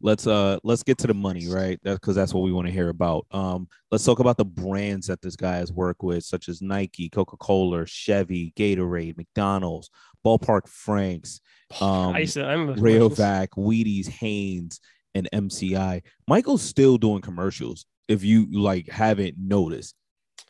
let's 0.02 0.26
uh 0.26 0.58
let's 0.64 0.82
get 0.84 0.98
to 0.98 1.08
the 1.08 1.14
money 1.14 1.48
right 1.50 1.78
that's 1.84 2.00
because 2.00 2.16
that's 2.16 2.34
what 2.34 2.42
we 2.44 2.54
want 2.54 2.66
to 2.66 2.72
hear 2.72 2.88
about 2.88 3.26
um 3.32 3.68
let's 3.92 4.06
talk 4.06 4.20
about 4.20 4.38
the 4.38 4.46
brands 4.46 5.08
that 5.08 5.22
this 5.22 5.36
guy 5.36 5.58
has 5.58 5.74
worked 5.74 6.02
with 6.02 6.24
such 6.24 6.48
as 6.48 6.62
nike 6.62 7.10
coca-cola 7.10 7.86
chevy 7.86 8.54
gatorade 8.58 9.18
mcdonald's 9.18 9.90
ballpark 10.26 10.68
franks 10.68 11.40
um 11.82 12.16
I 12.16 12.20
used 12.20 12.34
to, 12.34 12.44
I 12.44 12.54
remember 12.54 12.82
rayovac 12.82 13.50
wheaties 13.58 14.08
hanes 14.08 14.80
and 15.16 15.30
mci 15.34 16.02
michael's 16.28 16.62
still 16.62 16.98
doing 16.98 17.22
commercials 17.22 17.86
if 18.08 18.24
you 18.24 18.48
like 18.52 18.90
haven't 18.90 19.36
noticed 19.38 19.96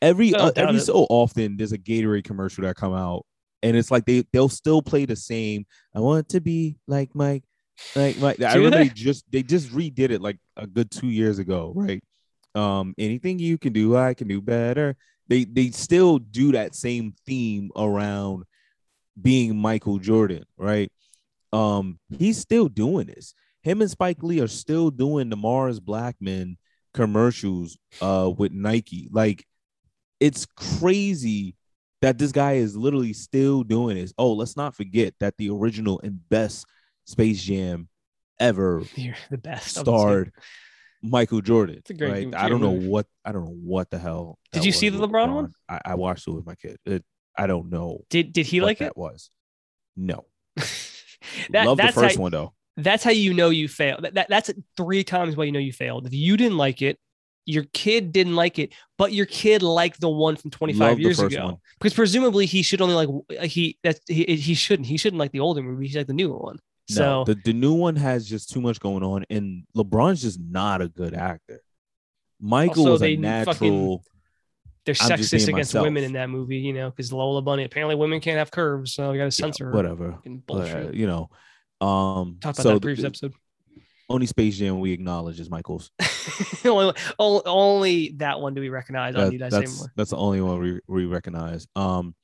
every 0.02 0.34
uh, 0.34 0.52
every 0.56 0.78
it. 0.78 0.82
so 0.82 1.06
often 1.10 1.58
there's 1.58 1.74
a 1.74 1.78
gatorade 1.78 2.24
commercial 2.24 2.64
that 2.64 2.76
come 2.76 2.94
out 2.94 3.26
and 3.64 3.76
it's 3.76 3.92
like 3.92 4.06
they 4.06 4.24
they'll 4.32 4.50
still 4.50 4.82
play 4.82 5.06
the 5.06 5.16
same 5.16 5.66
i 5.96 6.00
want 6.00 6.30
to 6.30 6.40
be 6.40 6.78
like 6.88 7.14
mike 7.14 7.44
like 7.96 8.18
Mike, 8.18 8.42
I 8.42 8.54
Do 8.54 8.60
remember 8.60 8.78
they? 8.80 8.84
they 8.90 8.94
just 8.94 9.26
they 9.32 9.44
just 9.44 9.70
redid 9.70 10.12
it 10.12 10.22
like 10.22 10.38
a 10.58 10.68
good 10.68 10.92
two 10.92 11.08
years 11.08 11.40
ago, 11.40 11.72
right? 11.76 12.04
Um, 12.56 12.94
anything 12.98 13.40
you 13.40 13.58
can 13.58 13.74
do, 13.74 13.96
I 13.96 14.14
can 14.14 14.28
do 14.28 14.42
better. 14.42 14.96
They 15.28 15.46
they 15.46 15.72
still 15.72 16.20
do 16.20 16.52
that 16.54 16.76
same 16.76 17.14
theme 17.26 17.72
around 17.76 18.44
being 19.22 19.58
Michael 19.58 20.00
Jordan, 20.00 20.44
right? 20.58 20.92
Um, 21.52 22.00
he's 22.18 22.38
still 22.38 22.68
doing 22.68 23.08
this. 23.08 23.34
Him 23.62 23.82
and 23.82 23.92
Spike 23.92 24.24
Lee 24.24 24.40
are 24.40 24.48
still 24.48 24.90
doing 24.90 25.30
the 25.30 25.36
Mars 25.36 25.80
Blackmon 25.80 26.58
commercials 26.94 27.78
uh 28.02 28.32
with 28.36 28.52
Nike. 28.52 29.10
Like 29.12 29.46
it's 30.20 30.46
crazy 30.46 31.56
that 32.02 32.18
this 32.18 32.32
guy 32.32 32.54
is 32.54 32.76
literally 32.76 33.14
still 33.14 33.64
doing 33.64 33.98
this. 33.98 34.14
Oh, 34.18 34.34
let's 34.34 34.56
not 34.56 34.76
forget 34.76 35.14
that 35.20 35.38
the 35.38 35.50
original 35.50 36.00
and 36.04 36.20
best 36.30 36.66
Space 37.06 37.42
Jam 37.42 37.90
ever 38.40 38.84
You're 38.96 39.16
the 39.30 39.38
best. 39.38 39.78
of 39.78 39.86
the 39.86 39.92
two. 39.92 39.98
starred 39.98 40.32
Michael 41.02 41.42
Jordan. 41.42 41.76
It's 41.78 41.90
a 41.90 41.94
great 41.94 42.12
right? 42.26 42.36
I 42.36 42.50
don't 42.50 42.62
know 42.62 42.72
what 42.72 43.08
I 43.26 43.32
don't 43.32 43.46
know 43.46 43.58
what 43.64 43.90
the 43.90 44.00
hell. 44.00 44.38
Did 44.52 44.66
you 44.66 44.72
see 44.72 44.90
the 44.90 45.06
LeBron 45.06 45.34
one? 45.34 45.54
I, 45.68 45.80
I 45.86 45.96
watched 45.96 46.28
it 46.28 46.32
with 46.32 46.46
my 46.46 46.56
kid. 46.56 46.78
It, 46.86 47.04
I 47.38 47.48
don't 47.48 47.70
know. 47.70 48.06
Did 48.10 48.34
did 48.34 48.46
he 48.46 48.62
like 48.62 48.80
that 48.80 48.88
it? 48.88 48.98
was. 48.98 49.30
No, 49.96 50.26
that, 50.56 51.66
love 51.66 51.78
the 51.78 51.84
that's 51.84 51.96
first 51.96 52.16
how, 52.16 52.22
one 52.22 52.32
though. 52.32 52.54
That's 52.78 53.04
how 53.04 53.12
you 53.12 53.34
know 53.34 53.50
you 53.50 53.68
failed. 53.68 54.04
That, 54.04 54.14
that, 54.14 54.30
that's 54.30 54.52
three 54.78 55.04
times 55.04 55.36
why 55.36 55.44
you 55.44 55.52
know 55.52 55.60
you 55.60 55.74
failed. 55.74 56.08
If 56.08 56.14
you 56.14 56.38
didn't 56.38 56.58
like 56.58 56.82
it, 56.82 56.98
your 57.46 57.66
kid 57.74 58.12
didn't 58.12 58.36
like 58.36 58.60
it, 58.60 58.74
but 58.98 59.12
your 59.12 59.26
kid 59.26 59.62
liked 59.62 60.00
the 60.00 60.10
one 60.10 60.36
from 60.36 60.52
25 60.52 60.80
Love 60.80 61.00
years 61.00 61.20
ago. 61.20 61.46
one. 61.46 61.58
Because 61.80 61.94
presumably 61.94 62.46
he 62.46 62.62
should 62.62 62.82
only 62.82 62.96
like 62.96 63.10
uh, 63.38 63.46
he 63.46 63.78
that 63.84 64.00
he, 64.08 64.24
he 64.36 64.54
shouldn't 64.54 64.88
he 64.88 64.98
shouldn't 64.98 65.20
like 65.20 65.32
the 65.32 65.40
older 65.40 65.62
movie. 65.62 65.86
He 65.86 65.92
should 65.92 66.00
like 66.00 66.08
the 66.08 66.14
newer 66.14 66.38
one. 66.38 66.60
So 66.88 67.02
no, 67.02 67.24
the, 67.24 67.36
the 67.36 67.54
new 67.54 67.74
one 67.74 67.96
has 67.98 68.28
just 68.28 68.50
too 68.50 68.62
much 68.62 68.80
going 68.80 69.04
on, 69.04 69.26
and 69.30 69.64
LeBron's 69.76 70.22
just 70.22 70.40
not 70.40 70.82
a 70.82 70.88
good 70.88 71.14
actor. 71.14 71.62
Michael 72.40 72.80
Also, 72.88 72.92
was 72.92 73.04
a 73.04 73.16
natural. 73.16 74.04
They're 74.94 75.06
I'm 75.12 75.18
sexist 75.20 75.48
against 75.48 75.74
myself. 75.74 75.84
women 75.84 76.04
in 76.04 76.14
that 76.14 76.30
movie, 76.30 76.58
you 76.58 76.74
know, 76.74 76.90
because 76.90 77.12
Lola 77.14 77.42
Bunny 77.42 77.64
apparently 77.64 77.96
women 77.96 78.20
can't 78.20 78.38
have 78.38 78.52
curves, 78.52 78.94
so 78.94 79.12
you 79.12 79.18
got 79.20 79.26
to 79.26 79.32
censor 79.32 79.66
her. 79.66 79.72
whatever. 79.72 80.14
Fucking 80.14 80.44
Uh, 80.50 80.90
you 80.92 81.08
know, 81.08 81.30
um, 81.86 82.38
Talk 82.42 82.56
about 82.56 82.64
so 82.64 82.74
that 82.74 82.82
previous 82.82 83.02
the- 83.02 83.08
episode. 83.08 83.34
only 84.10 84.26
Space 84.26 84.58
Jam 84.58 84.80
we 84.80 84.92
acknowledge 84.92 85.40
is 85.40 85.50
Michael's. 85.50 85.92
only, 86.66 86.94
only, 87.20 88.14
that 88.18 88.40
one 88.40 88.54
do 88.54 88.62
we 88.62 88.70
recognize 88.70 89.16
on 89.16 89.26
That- 89.26 89.34
you 89.34 89.40
that 89.40 89.52
that's 89.52 89.80
same 89.80 89.90
that's 89.96 90.10
the 90.10 90.18
only 90.18 90.42
one 90.42 90.60
we, 90.60 90.80
we 90.88 91.06
recognize. 91.06 91.68
Um, 91.76 92.16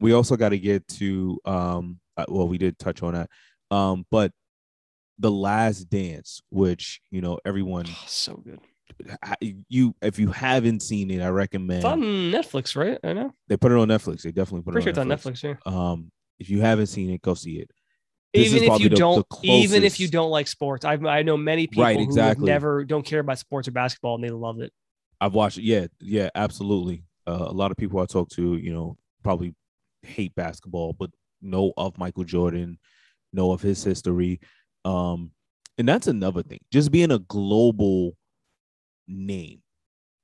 we 0.00 0.12
also 0.12 0.36
got 0.36 0.50
to 0.50 0.58
get 0.58 0.86
to 0.88 1.40
um, 1.44 1.98
uh, 2.16 2.26
well, 2.28 2.46
we 2.48 2.58
did 2.58 2.78
touch 2.78 3.02
on 3.02 3.14
that. 3.14 3.30
Um, 3.70 4.04
but 4.10 4.32
the 5.18 5.30
Last 5.30 5.84
Dance, 5.88 6.42
which 6.50 7.00
you 7.10 7.20
know 7.20 7.38
everyone, 7.44 7.86
Oh, 7.88 7.98
so 8.06 8.34
good. 8.36 8.60
You 9.68 9.94
if 10.02 10.18
you 10.18 10.28
haven't 10.30 10.80
seen 10.80 11.10
it, 11.10 11.20
I 11.22 11.28
recommend. 11.28 11.78
It's 11.78 11.84
on 11.84 12.00
Netflix, 12.00 12.76
right? 12.76 12.98
I 13.02 13.12
know. 13.12 13.32
They 13.48 13.56
put 13.56 13.72
it 13.72 13.78
on 13.78 13.88
Netflix. 13.88 14.22
They 14.22 14.32
definitely 14.32 14.62
put 14.62 14.72
Pretty 14.72 14.84
sure 14.84 14.90
it 14.90 14.92
it's 14.92 14.98
on 14.98 15.10
on 15.10 15.18
Netflix. 15.18 15.42
Netflix. 15.42 15.58
Yeah. 15.66 15.90
Um, 15.90 16.10
if 16.38 16.50
you 16.50 16.60
haven't 16.60 16.86
seen 16.86 17.10
it, 17.10 17.22
go 17.22 17.34
see 17.34 17.58
it. 17.58 17.70
This 18.32 18.48
Even 18.52 18.64
if 18.64 18.80
you 18.80 18.88
the- 18.88 18.94
the 18.96 19.00
don't, 19.00 19.26
even 19.42 19.84
if 19.84 20.00
you 20.00 20.08
don't 20.08 20.30
like 20.30 20.48
sports, 20.48 20.84
I've 20.84 21.04
I 21.06 21.22
know 21.22 21.36
many 21.36 21.66
people 21.66 21.84
Right, 21.84 21.96
who 21.96 22.44
never 22.44 22.84
don't 22.84 23.04
care 23.06 23.20
about 23.20 23.38
sports 23.38 23.68
or 23.68 23.70
basketball 23.70 24.16
and 24.16 24.24
they 24.24 24.30
love 24.30 24.60
it. 24.60 24.72
I've 25.20 25.34
watched 25.34 25.58
it. 25.58 25.62
Yeah, 25.64 25.86
yeah, 26.00 26.30
absolutely. 26.34 27.04
Uh, 27.26 27.46
a 27.48 27.52
lot 27.52 27.70
of 27.70 27.76
people 27.76 28.00
I 28.00 28.06
talk 28.06 28.28
to, 28.30 28.56
you 28.56 28.72
know, 28.72 28.96
probably 29.22 29.54
hate 30.02 30.34
basketball, 30.34 30.92
but 30.92 31.10
know 31.40 31.72
of 31.76 31.96
Michael 31.96 32.24
Jordan, 32.24 32.78
know 33.32 33.52
of 33.52 33.62
his 33.62 33.82
history. 33.84 34.40
Um, 34.84 35.30
and 35.78 35.88
that's 35.88 36.08
another 36.08 36.42
thing. 36.42 36.58
Just 36.72 36.90
being 36.90 37.12
a 37.12 37.20
global 37.20 38.16
name, 39.08 39.62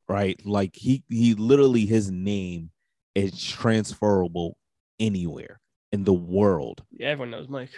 right? 0.08 0.40
Like 0.44 0.74
he 0.74 1.02
he 1.08 1.34
literally 1.34 1.86
his 1.86 2.10
name 2.10 2.70
is 3.14 3.44
transferable 3.44 4.56
anywhere 4.98 5.60
in 5.92 6.04
the 6.04 6.12
world. 6.12 6.82
Yeah, 6.92 7.08
everyone 7.08 7.30
knows 7.30 7.48
Mike. 7.48 7.70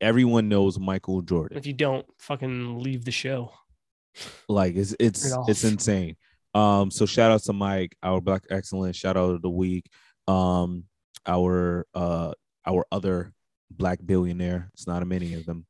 Everyone 0.00 0.48
knows 0.48 0.78
Michael 0.78 1.22
Jordan. 1.22 1.56
If 1.58 1.66
you 1.66 1.72
don't, 1.74 2.04
fucking 2.18 2.82
leave 2.82 3.04
the 3.04 3.12
show. 3.12 3.52
Like 4.48 4.74
it's 4.74 4.94
it's 4.98 5.30
it 5.30 5.38
it's 5.48 5.64
insane. 5.64 6.16
Um, 6.54 6.90
so 6.90 7.06
shout 7.06 7.30
out 7.30 7.42
to 7.44 7.52
Mike, 7.52 7.96
our 8.02 8.20
black 8.20 8.44
excellence, 8.50 8.96
shout 8.96 9.16
out 9.16 9.30
of 9.30 9.42
the 9.42 9.48
week. 9.50 9.86
Um, 10.28 10.84
our 11.26 11.86
uh 11.94 12.32
our 12.66 12.84
other 12.92 13.32
black 13.70 14.00
billionaire. 14.04 14.68
It's 14.74 14.86
not 14.86 15.02
a 15.02 15.06
many 15.06 15.34
of 15.34 15.46
them, 15.46 15.66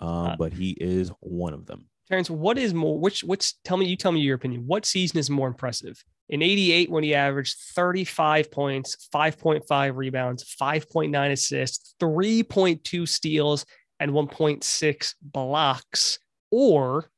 um, 0.00 0.08
Uh, 0.08 0.36
but 0.36 0.52
he 0.52 0.70
is 0.70 1.10
one 1.20 1.52
of 1.54 1.66
them. 1.66 1.88
Terrence, 2.08 2.30
what 2.30 2.58
is 2.58 2.72
more? 2.72 2.98
Which 2.98 3.24
which? 3.24 3.60
Tell 3.64 3.76
me. 3.76 3.86
You 3.86 3.96
tell 3.96 4.12
me 4.12 4.20
your 4.20 4.36
opinion. 4.36 4.64
What 4.66 4.86
season 4.86 5.18
is 5.18 5.28
more 5.28 5.48
impressive? 5.48 6.02
In 6.28 6.42
'88, 6.42 6.90
when 6.90 7.04
he 7.04 7.14
averaged 7.14 7.56
35 7.74 8.50
points, 8.50 9.08
5.5 9.14 9.96
rebounds, 9.96 10.56
5.9 10.60 11.32
assists, 11.32 11.94
3.2 12.00 13.08
steals, 13.08 13.64
and 14.00 14.10
1.6 14.10 15.14
blocks, 15.22 16.18
or 16.50 17.08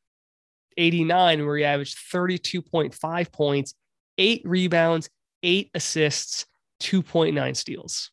89, 0.77 1.47
where 1.47 1.57
he 1.57 1.65
averaged 1.65 1.97
32.5 2.13 3.33
points, 3.33 3.75
eight 4.19 4.43
rebounds, 4.45 5.09
eight 5.43 5.71
assists, 5.75 6.47
2.9 6.81 7.57
steals. 7.57 8.11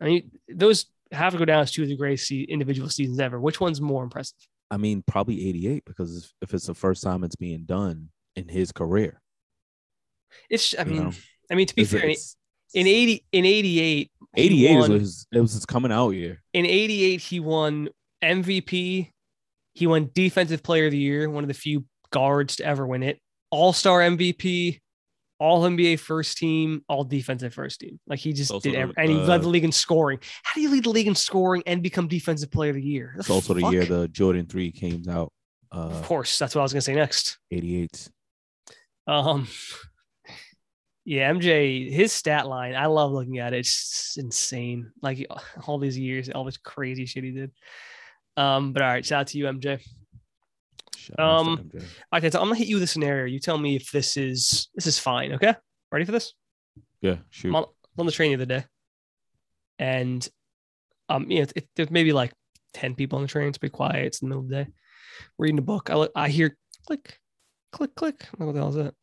I 0.00 0.04
mean, 0.06 0.30
those 0.48 0.86
have 1.12 1.32
to 1.32 1.38
go 1.38 1.44
down 1.44 1.62
as 1.62 1.70
two 1.70 1.82
of 1.82 1.88
the 1.88 1.96
greatest 1.96 2.30
individual 2.30 2.88
seasons 2.88 3.20
ever. 3.20 3.38
Which 3.38 3.60
one's 3.60 3.80
more 3.80 4.02
impressive? 4.02 4.38
I 4.72 4.78
mean, 4.78 5.04
probably 5.06 5.48
88 5.48 5.84
because 5.84 6.32
if- 6.40 6.54
it's 6.54 6.66
the 6.66 6.74
first 6.74 7.02
time 7.02 7.22
it's 7.24 7.36
being 7.36 7.64
done 7.64 8.08
in 8.36 8.48
his 8.48 8.72
career. 8.72 9.20
It's 10.48 10.74
I 10.78 10.84
you 10.84 10.90
mean, 10.90 11.02
know? 11.04 11.12
I 11.50 11.54
mean 11.56 11.66
to 11.66 11.74
be 11.74 11.82
It's- 11.82 11.92
fair, 11.92 12.00
in, 12.04 12.10
it's- 12.10 12.36
in 12.74 12.86
eighty 12.86 13.22
in 13.32 13.44
eighty 13.44 13.80
eight, 13.80 14.10
88 14.34 14.70
is 14.70 14.76
won- 14.88 14.90
his, 14.98 15.26
it 15.30 15.40
was 15.40 15.52
his 15.52 15.66
coming 15.66 15.92
out 15.92 16.10
year. 16.12 16.42
in 16.54 16.64
88 16.64 17.20
he 17.20 17.38
won 17.38 17.90
mvp 18.24 19.10
he 19.74 19.86
won 19.86 20.10
defensive 20.14 20.62
player 20.62 20.86
of 20.86 20.92
the 20.92 20.96
year 20.98 21.28
one 21.28 21.44
of 21.44 21.48
the 21.48 21.54
few 21.54 21.84
guards 22.10 22.56
to 22.56 22.64
ever 22.64 22.86
win 22.86 23.02
it 23.02 23.18
all-star 23.50 24.00
mvp 24.00 24.78
all 25.42 25.62
nba 25.72 25.98
first 25.98 26.38
team 26.38 26.82
all 26.88 27.04
defensive 27.04 27.52
first 27.52 27.80
team. 27.80 27.98
Like 28.06 28.20
he 28.20 28.32
just 28.32 28.50
Also 28.50 28.70
did 28.70 28.74
the, 28.90 29.00
and 29.00 29.10
he 29.10 29.16
uh, 29.18 29.26
led 29.26 29.42
the 29.42 29.48
league 29.48 29.64
in 29.64 29.72
scoring. 29.72 30.18
How 30.44 30.54
do 30.54 30.60
you 30.60 30.70
lead 30.70 30.84
the 30.84 30.90
league 30.90 31.08
in 31.08 31.14
scoring 31.14 31.62
and 31.66 31.82
become 31.82 32.06
defensive 32.08 32.50
player 32.50 32.70
of 32.70 32.76
the 32.76 32.82
year? 32.82 33.14
It's 33.18 33.28
also 33.30 33.52
the 33.54 33.68
year 33.70 33.84
the 33.84 34.08
Jordan 34.08 34.46
3 34.46 34.70
came 34.72 35.02
out. 35.08 35.30
of 35.72 35.92
Uh, 35.96 36.02
course 36.02 36.38
that's 36.38 36.54
what 36.54 36.60
i 36.62 36.66
was 36.66 36.72
gonna 36.72 36.82
say 36.90 36.94
next. 36.94 37.38
88. 37.50 38.08
um 39.08 39.48
yeah 41.04 41.32
mj 41.32 41.90
his 41.90 42.12
stat 42.12 42.46
line 42.46 42.74
i 42.76 42.86
love 42.86 43.10
looking 43.10 43.38
at 43.40 43.52
it. 43.52 43.58
It's 43.60 44.16
insane. 44.18 44.92
Like 45.02 45.26
all 45.66 45.78
these 45.78 45.98
years 45.98 46.28
all 46.30 46.44
this 46.44 46.56
crazy 46.58 47.06
shit 47.06 47.24
he 47.24 47.32
did. 47.32 47.50
Um 48.36 48.72
but 48.72 48.82
all 48.82 48.88
right 48.94 49.04
shout 49.04 49.20
out 49.22 49.26
to 49.28 49.38
you 49.38 49.46
mj 49.46 49.80
Um. 51.18 51.70
Okay, 52.14 52.30
so 52.30 52.40
I'm 52.40 52.46
gonna 52.46 52.56
hit 52.56 52.68
you 52.68 52.76
with 52.76 52.82
a 52.84 52.86
scenario. 52.86 53.26
You 53.26 53.38
tell 53.40 53.58
me 53.58 53.76
if 53.76 53.90
this 53.92 54.16
is 54.16 54.68
this 54.74 54.86
is 54.86 54.98
fine. 54.98 55.32
Okay, 55.32 55.54
ready 55.90 56.04
for 56.04 56.12
this? 56.12 56.34
Yeah, 57.00 57.16
shoot. 57.30 57.48
I'm 57.48 57.56
on, 57.56 57.62
I'm 57.64 58.00
on 58.00 58.06
the 58.06 58.12
train 58.12 58.30
the 58.30 58.36
other 58.36 58.46
day, 58.46 58.64
and 59.78 60.26
um, 61.08 61.30
you 61.30 61.40
know, 61.42 61.46
it, 61.56 61.68
there's 61.76 61.90
maybe 61.90 62.12
like 62.12 62.32
ten 62.72 62.94
people 62.94 63.16
on 63.16 63.22
the 63.22 63.28
train. 63.28 63.48
It's 63.48 63.58
pretty 63.58 63.72
quiet. 63.74 64.06
It's 64.06 64.22
in 64.22 64.28
the 64.28 64.34
middle 64.36 64.44
of 64.44 64.50
the 64.50 64.64
day. 64.64 64.70
Reading 65.38 65.58
a 65.58 65.62
book. 65.62 65.90
I 65.90 65.94
look, 65.96 66.12
I 66.14 66.28
hear 66.28 66.56
click, 66.86 67.18
click, 67.72 67.94
click. 67.94 68.26
I'm 68.32 68.38
like, 68.40 68.46
what 68.46 68.52
the 68.54 68.58
hell 68.60 68.68
is 68.70 68.74
that? 68.76 68.94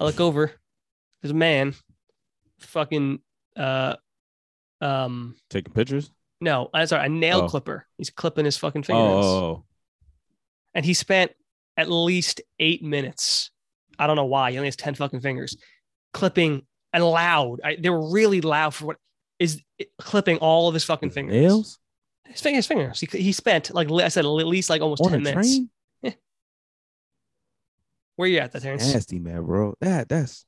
I 0.00 0.04
look 0.04 0.20
over. 0.20 0.52
There's 1.20 1.30
a 1.32 1.34
man, 1.34 1.74
fucking, 2.58 3.20
uh, 3.56 3.94
um, 4.80 5.36
Taking 5.50 5.72
pictures? 5.72 6.10
no, 6.40 6.68
I'm 6.74 6.86
sorry, 6.88 7.06
a 7.06 7.08
nail 7.08 7.42
Oh. 7.42 7.48
clipper. 7.48 7.86
He's 7.98 8.10
clipping 8.10 8.44
his 8.44 8.56
fucking 8.56 8.82
Oh, 8.82 8.84
fingernails 8.86 9.26
oh, 9.26 9.38
oh. 9.44 9.64
And 10.74 10.84
he 10.84 10.94
spent 10.94 11.32
at 11.76 11.90
least 11.90 12.40
eight 12.58 12.82
minutes. 12.82 13.50
I 13.98 14.06
don't 14.06 14.16
know 14.16 14.24
why. 14.26 14.50
He 14.50 14.58
only 14.58 14.68
has 14.68 14.76
10 14.76 14.94
fucking 14.94 15.20
fingers 15.20 15.56
clipping 16.12 16.62
and 16.92 17.04
loud. 17.04 17.60
I, 17.64 17.76
they 17.76 17.90
were 17.90 18.10
really 18.10 18.40
loud 18.40 18.74
for 18.74 18.86
what 18.86 18.96
is 19.38 19.60
clipping 19.98 20.38
all 20.38 20.68
of 20.68 20.74
his 20.74 20.84
fucking 20.84 21.08
His 21.10 21.14
fingers. 21.14 21.34
Nails? 21.34 21.78
His 22.26 22.40
fingers, 22.40 22.66
fingers. 22.66 23.00
He, 23.00 23.06
he 23.18 23.32
spent, 23.32 23.74
like 23.74 23.90
I 23.90 24.08
said, 24.08 24.24
at 24.24 24.28
least 24.28 24.70
like 24.70 24.80
almost 24.82 25.02
On 25.02 25.10
10 25.10 25.20
a 25.20 25.22
minutes. 25.22 25.48
train? 25.48 25.70
Where 28.16 28.28
you 28.28 28.38
at, 28.38 28.52
that 28.52 28.62
Terrence? 28.62 28.92
Nasty, 28.92 29.18
man, 29.18 29.44
bro. 29.44 29.74
That 29.80 30.08
that's 30.08 30.44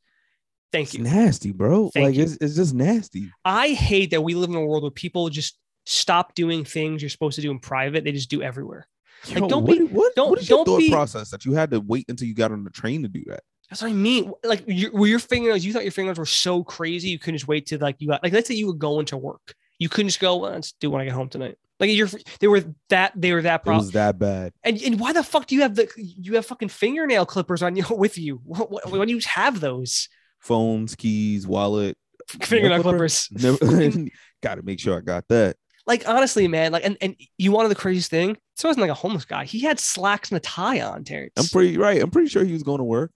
Thank 0.72 0.94
you. 0.94 1.02
nasty, 1.02 1.52
bro. 1.52 1.90
Thank 1.90 2.04
like 2.06 2.14
you. 2.16 2.24
it's 2.24 2.36
it's 2.40 2.56
just 2.56 2.74
nasty. 2.74 3.30
I 3.44 3.68
hate 3.70 4.10
that 4.10 4.22
we 4.22 4.34
live 4.34 4.50
in 4.50 4.56
a 4.56 4.64
world 4.64 4.82
where 4.82 4.90
people 4.90 5.28
just 5.28 5.58
stop 5.86 6.34
doing 6.34 6.64
things 6.64 7.00
you're 7.02 7.08
supposed 7.08 7.36
to 7.36 7.42
do 7.42 7.50
in 7.50 7.58
private. 7.58 8.04
They 8.04 8.12
just 8.12 8.30
do 8.30 8.42
everywhere. 8.42 8.86
Like, 9.28 9.48
don't 9.48 9.64
what, 9.64 9.78
be- 9.78 9.84
what, 9.84 10.14
don't- 10.14 10.30
what 10.30 10.38
is 10.40 10.48
your 10.48 10.58
don't 10.58 10.66
thought 10.66 10.78
be- 10.78 10.90
process 10.90 11.30
that 11.30 11.44
you 11.44 11.52
had 11.54 11.70
to 11.70 11.80
wait 11.80 12.06
until 12.08 12.26
you 12.28 12.34
got 12.34 12.52
on 12.52 12.64
the 12.64 12.70
train 12.70 13.02
to 13.02 13.08
do 13.08 13.22
that? 13.26 13.42
That's 13.70 13.82
what 13.82 13.90
I 13.90 13.94
mean. 13.94 14.30
Like, 14.44 14.62
your, 14.66 14.92
were 14.92 15.06
your 15.06 15.18
fingernails? 15.18 15.64
You 15.64 15.72
thought 15.72 15.82
your 15.84 15.92
fingernails 15.92 16.18
were 16.18 16.26
so 16.26 16.62
crazy 16.62 17.08
you 17.08 17.18
couldn't 17.18 17.38
just 17.38 17.48
wait 17.48 17.66
to 17.66 17.78
like 17.78 17.96
you 17.98 18.08
got 18.08 18.22
like 18.22 18.32
let's 18.32 18.46
say 18.48 18.54
you 18.54 18.66
were 18.66 18.74
going 18.74 19.06
to 19.06 19.16
work. 19.16 19.54
You 19.78 19.88
couldn't 19.88 20.08
just 20.08 20.20
go. 20.20 20.36
Well, 20.36 20.52
let's 20.52 20.72
do 20.72 20.90
when 20.90 21.00
I 21.00 21.04
get 21.06 21.14
home 21.14 21.28
tonight. 21.28 21.56
Like 21.80 21.90
you're 21.90 22.08
they 22.40 22.46
were 22.46 22.62
that 22.90 23.12
they 23.16 23.32
were 23.32 23.42
that 23.42 23.62
It 23.62 23.64
problem. 23.64 23.84
was 23.84 23.92
that 23.92 24.18
bad. 24.18 24.52
And, 24.62 24.80
and 24.82 25.00
why 25.00 25.12
the 25.12 25.24
fuck 25.24 25.46
do 25.46 25.54
you 25.56 25.62
have 25.62 25.74
the 25.74 25.88
you 25.96 26.34
have 26.34 26.46
fucking 26.46 26.68
fingernail 26.68 27.26
clippers 27.26 27.62
on 27.62 27.74
you 27.74 27.84
with 27.90 28.16
you? 28.18 28.40
What, 28.44 28.70
what, 28.70 28.90
why 28.92 29.04
do 29.06 29.10
you 29.12 29.20
have 29.26 29.60
those 29.60 30.08
Phones, 30.40 30.94
keys, 30.94 31.46
wallet. 31.46 31.96
fingernail 32.28 32.82
clipper? 32.82 32.98
clippers? 32.98 33.28
Never 33.32 33.56
got 34.42 34.56
to 34.56 34.62
make 34.62 34.78
sure 34.78 34.96
I 34.98 35.00
got 35.00 35.26
that. 35.28 35.56
Like 35.86 36.08
honestly, 36.08 36.48
man. 36.48 36.72
Like 36.72 36.84
and 36.84 36.96
and 37.00 37.16
you 37.38 37.52
wanted 37.52 37.68
the 37.68 37.74
craziest 37.74 38.10
thing. 38.10 38.36
This 38.56 38.64
wasn't 38.64 38.80
like 38.82 38.90
a 38.90 38.94
homeless 38.94 39.24
guy. 39.24 39.44
He 39.44 39.60
had 39.60 39.78
slacks 39.78 40.30
and 40.30 40.36
a 40.36 40.40
tie 40.40 40.80
on, 40.80 41.04
Terrence. 41.04 41.32
I'm 41.36 41.46
pretty 41.46 41.76
right. 41.76 42.00
I'm 42.00 42.10
pretty 42.10 42.28
sure 42.28 42.44
he 42.44 42.52
was 42.52 42.62
going 42.62 42.78
to 42.78 42.84
work. 42.84 43.10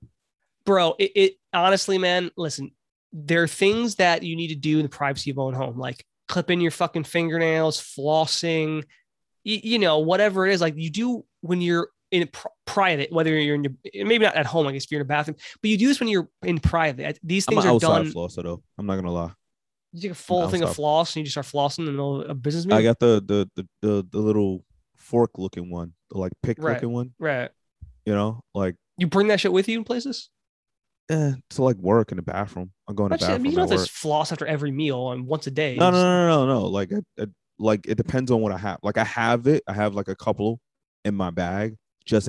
bro 0.65 0.95
it, 0.99 1.13
it 1.15 1.33
honestly 1.55 1.97
man 1.97 2.31
listen 2.37 2.71
there 3.13 3.43
are 3.43 3.49
things 3.49 3.95
that 3.95 4.23
you 4.23 4.37
need 4.37 4.49
to 4.49 4.55
do 4.55 4.77
in 4.79 4.83
the 4.83 4.89
privacy 4.89 5.31
of 5.31 5.37
your 5.37 5.47
own 5.47 5.55
home 5.55 5.79
like 5.79 6.05
clipping 6.29 6.61
your 6.61 6.71
fucking 6.71 7.05
fingernails 7.05 7.81
flossing 7.81 8.83
y- 9.47 9.61
you 9.65 9.79
know 9.79 9.99
whatever 10.01 10.47
it 10.47 10.53
is 10.53 10.61
like 10.61 10.75
you 10.77 10.91
do 10.91 11.25
when 11.41 11.63
you're 11.63 11.89
in 12.11 12.27
pr- 12.29 12.49
private 12.67 13.11
whether 13.11 13.31
you're 13.41 13.55
in 13.55 13.65
your 13.65 13.73
maybe 14.07 14.27
not 14.27 14.35
at 14.35 14.45
home 14.45 14.67
i 14.67 14.73
guess 14.73 14.85
if 14.85 14.91
you're 14.91 15.01
in 15.01 15.07
a 15.07 15.09
bathroom 15.09 15.37
but 15.63 15.71
you 15.71 15.79
do 15.79 15.89
this 15.89 16.01
when 16.01 16.09
you're 16.11 16.29
in 16.43 16.59
private 16.59 17.19
these 17.23 17.47
things 17.47 17.65
are 17.65 17.71
outside 17.71 17.89
done 18.05 18.13
flosser 18.13 18.43
though. 18.43 18.63
I'm 18.77 18.85
not 18.85 18.97
gonna 18.97 19.11
lie. 19.13 19.33
You 19.93 20.03
take 20.03 20.11
a 20.11 20.15
full 20.15 20.49
thing 20.49 20.63
of 20.63 20.75
floss 20.75 21.15
and 21.15 21.21
you 21.21 21.25
just 21.25 21.35
start 21.35 21.47
flossing 21.47 21.81
in 21.81 21.85
the 21.87 21.93
middle 21.93 22.23
of 22.23 22.31
a 22.31 22.35
business 22.35 22.67
I 22.71 22.83
got 22.83 22.99
the 22.99 23.23
the 23.25 23.51
the 23.57 23.69
the, 23.83 24.07
the 24.11 24.19
little 24.19 24.65
fork 24.97 25.33
looking 25.39 25.71
one, 25.71 25.95
the 26.11 26.19
like 26.19 26.33
pick 26.43 26.59
Right. 26.59 26.75
looking 26.75 26.93
one. 26.93 27.13
right 27.19 27.51
You 28.05 28.15
know, 28.15 28.43
like 28.55 28.77
you 28.97 29.07
bring 29.07 29.29
that 29.29 29.41
shit 29.41 29.53
with 29.53 29.69
you 29.69 29.79
in 29.79 29.85
places 29.85 30.31
eh, 31.11 31.33
to 31.51 31.63
like 31.63 31.77
work 31.77 32.11
in 32.11 32.17
the 32.17 32.23
bathroom. 32.23 32.73
I'm 32.89 32.95
going 32.95 33.11
to 33.11 33.15
Actually, 33.15 33.27
I 33.27 33.31
bathroom 33.31 33.43
mean, 33.43 33.53
you 33.53 33.69
don't 33.69 33.79
to 33.79 33.91
floss 33.91 34.33
after 34.33 34.47
every 34.47 34.71
meal 34.71 35.13
and 35.13 35.27
once 35.27 35.47
a 35.47 35.51
day 35.51 35.77
No, 35.77 35.91
no, 35.91 36.03
no, 36.03 36.27
no, 36.27 36.47
no, 36.47 36.61
no. 36.61 36.67
Like, 36.67 36.93
it, 36.93 37.05
it, 37.17 37.31
like 37.59 37.87
it 37.87 37.97
depends 37.97 38.31
on 38.31 38.41
what 38.41 38.53
I 38.53 38.59
have. 38.59 38.79
Like, 38.83 38.99
I 38.99 39.05
have 39.05 39.47
it. 39.47 39.63
I 39.67 39.73
have 39.73 39.95
like 39.95 40.09
a 40.09 40.17
couple 40.17 40.61
in 41.05 41.15
my 41.15 41.31
bag 41.31 41.77
just 42.05 42.29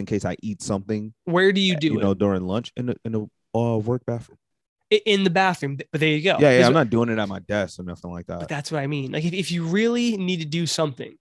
in 4.91 4.97
case 4.97 5.07
I 5.07 5.09
eat 5.11 5.27
something. 5.27 5.29
where 5.29 5.29
do 5.29 5.29
you 5.29 5.29
do 5.29 5.29
you 5.29 5.29
it 5.29 5.29
know, 5.29 5.29
during 5.29 5.29
lunch 5.29 5.29
in 5.29 5.29
the 5.29 5.29
in 5.29 5.29
the 5.29 5.29
work 5.29 5.29
bathroom. 5.31 5.75
I- 5.75 5.75
in 5.75 5.77
the 5.77 5.77
bathroom 5.77 5.77
but 5.91 5.99
there 6.01 6.09
you 6.09 6.21
go 6.23 6.37
Yeah, 6.39 6.59
yeah. 6.59 6.67
I'm 6.67 6.73
not 6.73 6.89
doing 6.89 7.09
it 7.09 7.19
at 7.19 7.29
my 7.29 7.39
desk 7.39 7.79
or 7.79 7.83
nothing 7.83 8.11
like 8.11 8.25
that. 8.27 8.39
But 8.39 8.49
that. 8.49 8.49
that's 8.49 8.71
what 8.71 8.81
I 8.81 8.87
mean. 8.87 9.11
Like 9.11 9.25
if, 9.25 9.33
if 9.33 9.51
you 9.51 9.63
really 9.65 10.17
need 10.17 10.39
to 10.41 10.45
do 10.45 10.65
something 10.65 11.15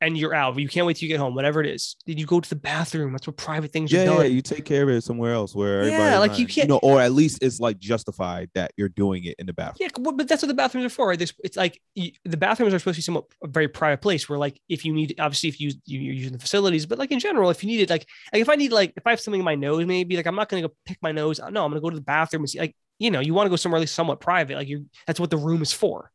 and 0.00 0.16
you're 0.16 0.32
out, 0.32 0.56
you 0.56 0.68
can't 0.68 0.86
wait 0.86 0.96
till 0.96 1.08
you 1.08 1.12
get 1.14 1.18
home, 1.18 1.34
whatever 1.34 1.60
it 1.60 1.66
is, 1.66 1.96
then 2.06 2.18
you 2.18 2.24
go 2.24 2.38
to 2.38 2.48
the 2.48 2.54
bathroom. 2.54 3.10
That's 3.10 3.26
what 3.26 3.36
private 3.36 3.72
things 3.72 3.92
Yeah, 3.92 4.08
are 4.08 4.22
yeah. 4.22 4.28
You 4.28 4.42
take 4.42 4.64
care 4.64 4.84
of 4.84 4.88
it 4.90 5.02
somewhere 5.02 5.32
else 5.34 5.56
where 5.56 5.82
Yeah, 5.82 5.94
everybody, 5.94 6.18
like, 6.28 6.38
you 6.38 6.46
can't- 6.46 6.68
you 6.68 6.74
know, 6.74 6.78
or 6.84 7.00
at 7.00 7.10
least 7.10 7.42
it's 7.42 7.58
like 7.58 7.80
justified 7.80 8.48
that 8.54 8.70
you're 8.76 8.88
doing 8.90 9.24
it 9.24 9.34
in 9.40 9.46
the 9.46 9.52
bathroom. 9.52 9.90
yeah, 9.96 10.12
but 10.14 10.28
that's 10.28 10.40
what 10.40 10.46
the 10.46 10.54
bathrooms 10.54 10.86
are 10.86 10.88
for, 10.88 11.08
right? 11.08 11.18
There's, 11.18 11.32
it's 11.42 11.56
like 11.56 11.80
you, 11.96 12.12
the 12.24 12.36
bathrooms 12.36 12.72
are 12.74 12.78
supposed 12.78 12.94
to 12.94 12.98
be 12.98 13.02
somewhat 13.02 13.24
a 13.42 13.48
very 13.48 13.66
private 13.66 14.00
place 14.00 14.28
where, 14.28 14.38
like, 14.38 14.60
if 14.68 14.84
you 14.84 14.92
need, 14.92 15.16
obviously, 15.18 15.48
if 15.48 15.60
you, 15.60 15.72
you 15.84 15.98
you're 15.98 16.14
using 16.14 16.32
the 16.32 16.38
facilities, 16.38 16.86
but 16.86 16.96
like 16.98 17.10
in 17.10 17.18
general, 17.18 17.50
if 17.50 17.64
you 17.64 17.66
need 17.68 17.80
it, 17.80 17.90
like, 17.90 18.06
like 18.32 18.40
if 18.42 18.48
I 18.48 18.54
need, 18.54 18.70
like, 18.70 18.92
if 18.96 19.04
I 19.04 19.10
have 19.10 19.20
something 19.20 19.40
in 19.40 19.44
my 19.44 19.56
nose, 19.56 19.84
maybe, 19.84 20.16
like, 20.16 20.26
I'm 20.26 20.36
not 20.36 20.48
gonna 20.48 20.62
go 20.62 20.72
pick 20.86 20.98
my 21.02 21.10
nose. 21.10 21.40
No, 21.40 21.64
I'm 21.64 21.70
gonna 21.72 21.80
go 21.80 21.90
to 21.90 21.96
the 21.96 22.02
bathroom 22.02 22.42
and 22.42 22.50
see, 22.50 22.60
like, 22.60 22.76
you 22.98 23.10
know, 23.10 23.20
you 23.20 23.34
want 23.34 23.46
to 23.46 23.50
go 23.50 23.56
somewhere 23.56 23.78
at 23.78 23.82
least 23.82 23.94
somewhat 23.94 24.20
private, 24.20 24.56
like 24.56 24.68
you, 24.68 24.86
that's 25.06 25.20
what 25.20 25.30
the 25.30 25.36
room 25.36 25.62
is 25.62 25.72
for. 25.72 26.10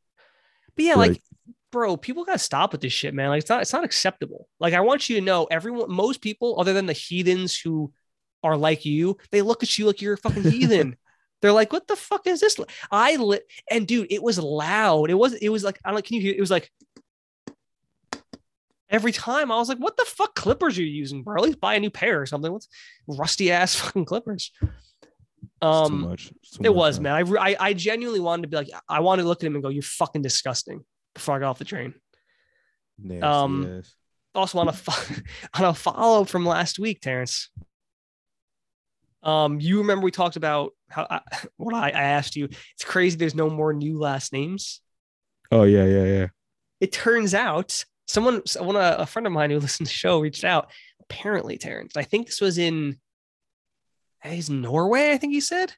But 0.76 0.86
yeah, 0.86 0.96
like 0.96 1.22
bro, 1.72 1.98
people 1.98 2.24
gotta 2.24 2.40
stop 2.40 2.72
with 2.72 2.82
this 2.82 2.94
shit, 2.94 3.14
man. 3.14 3.30
Like 3.30 3.42
it's 3.42 3.50
not 3.50 3.62
it's 3.62 3.74
not 3.74 3.84
acceptable. 3.84 4.48
Like 4.60 4.74
I 4.74 4.82
want 4.82 5.10
you 5.10 5.16
to 5.18 5.22
know, 5.22 5.46
everyone, 5.46 5.92
most 5.92 6.22
people, 6.22 6.60
other 6.60 6.74
than 6.74 6.86
the 6.86 6.94
heathens 6.94 7.58
who 7.58 7.92
are 8.44 8.58
like 8.58 8.86
you, 8.86 9.18
they 9.32 9.42
look 9.42 9.64
at 9.64 9.78
you 9.78 9.86
like 9.86 10.02
you're 10.02 10.14
a 10.14 10.18
fucking 10.18 10.44
heathen. 10.44 10.96
They're 11.42 11.52
like, 11.52 11.74
what 11.74 11.88
the 11.90 11.98
fuck 11.98 12.26
is 12.26 12.40
this? 12.40 12.58
I 12.90 13.18
lit 13.18 13.44
and 13.70 13.86
dude, 13.86 14.08
it 14.10 14.24
was 14.24 14.40
loud. 14.40 15.10
It 15.10 15.16
was 15.16 15.34
it 15.34 15.50
was 15.50 15.64
like 15.64 15.78
I 15.84 15.90
don't 15.90 15.96
know, 15.96 16.02
can 16.02 16.16
you 16.16 16.22
hear 16.22 16.34
it 16.34 16.40
was 16.40 16.52
like 16.52 16.72
every 18.90 19.12
time 19.12 19.52
I 19.52 19.58
was 19.58 19.68
like, 19.68 19.80
what 19.80 19.98
the 19.98 20.06
fuck 20.08 20.36
clippers 20.36 20.78
are 20.78 20.84
you 20.84 20.88
using, 20.88 21.24
bro? 21.24 21.36
At 21.36 21.44
least 21.44 21.60
buy 21.60 21.74
a 21.74 21.80
new 21.80 21.90
pair 21.90 22.22
or 22.22 22.26
something. 22.26 22.52
What's 22.52 22.70
rusty 23.08 23.52
ass 23.52 23.76
fucking 23.80 24.06
clippers? 24.06 24.52
It's 25.64 25.90
too 25.90 25.96
Um 25.96 26.02
much. 26.02 26.28
Too 26.28 26.34
it 26.60 26.70
much, 26.70 26.76
was, 26.76 27.00
man. 27.00 27.14
I, 27.14 27.52
I 27.52 27.56
I 27.60 27.74
genuinely 27.74 28.20
wanted 28.20 28.44
to 28.44 28.48
be 28.50 28.58
like, 28.58 28.70
I 28.90 29.00
wanted 29.00 29.24
to 29.24 29.28
look 29.28 29.44
at 29.44 29.48
him 29.48 29.56
and 29.56 29.64
go, 29.64 29.70
"You're 29.70 29.84
fucking 29.84 30.22
disgusting." 30.22 30.84
Before 31.14 31.36
I 31.36 31.40
got 31.40 31.50
off 31.50 31.60
the 31.60 31.66
train. 31.66 31.94
Um. 33.22 33.84
Also, 34.36 34.58
on 34.58 34.68
a 34.68 34.74
fo- 34.74 35.16
on 35.54 35.66
a 35.66 35.74
follow 35.74 36.24
from 36.24 36.46
last 36.46 36.80
week, 36.80 37.02
Terrence. 37.02 37.50
Um, 39.22 39.60
you 39.62 39.78
remember 39.80 40.04
we 40.04 40.12
talked 40.12 40.36
about 40.36 40.72
how 40.90 41.08
I, 41.10 41.22
what 41.58 41.74
I, 41.74 41.90
I 41.90 42.04
asked 42.04 42.36
you? 42.36 42.46
It's 42.46 42.84
crazy. 42.84 43.16
There's 43.16 43.36
no 43.36 43.50
more 43.50 43.74
new 43.74 44.00
last 44.00 44.34
names. 44.34 44.82
Oh 45.52 45.64
yeah, 45.64 45.86
yeah, 45.86 46.06
yeah. 46.06 46.28
It 46.82 46.92
turns 46.92 47.34
out 47.34 47.86
someone, 48.08 48.46
someone 48.46 48.76
a, 48.76 48.96
a 49.00 49.06
friend 49.06 49.26
of 49.26 49.34
mine 49.34 49.52
who 49.52 49.60
listens 49.60 49.90
to 49.90 49.94
the 49.94 49.98
show 49.98 50.20
reached 50.20 50.44
out. 50.44 50.72
Apparently, 51.00 51.58
Terrence. 51.58 51.96
I 51.96 52.04
think 52.04 52.28
this 52.28 52.42
was 52.42 52.58
in. 52.58 53.00
Is 54.26 54.50
Norway? 54.50 55.12
I 55.12 55.18
think 55.18 55.34
he 55.34 55.42
said. 55.42 55.74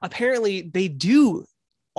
Apparently, 0.00 0.62
they 0.62 0.88
do. 0.88 1.44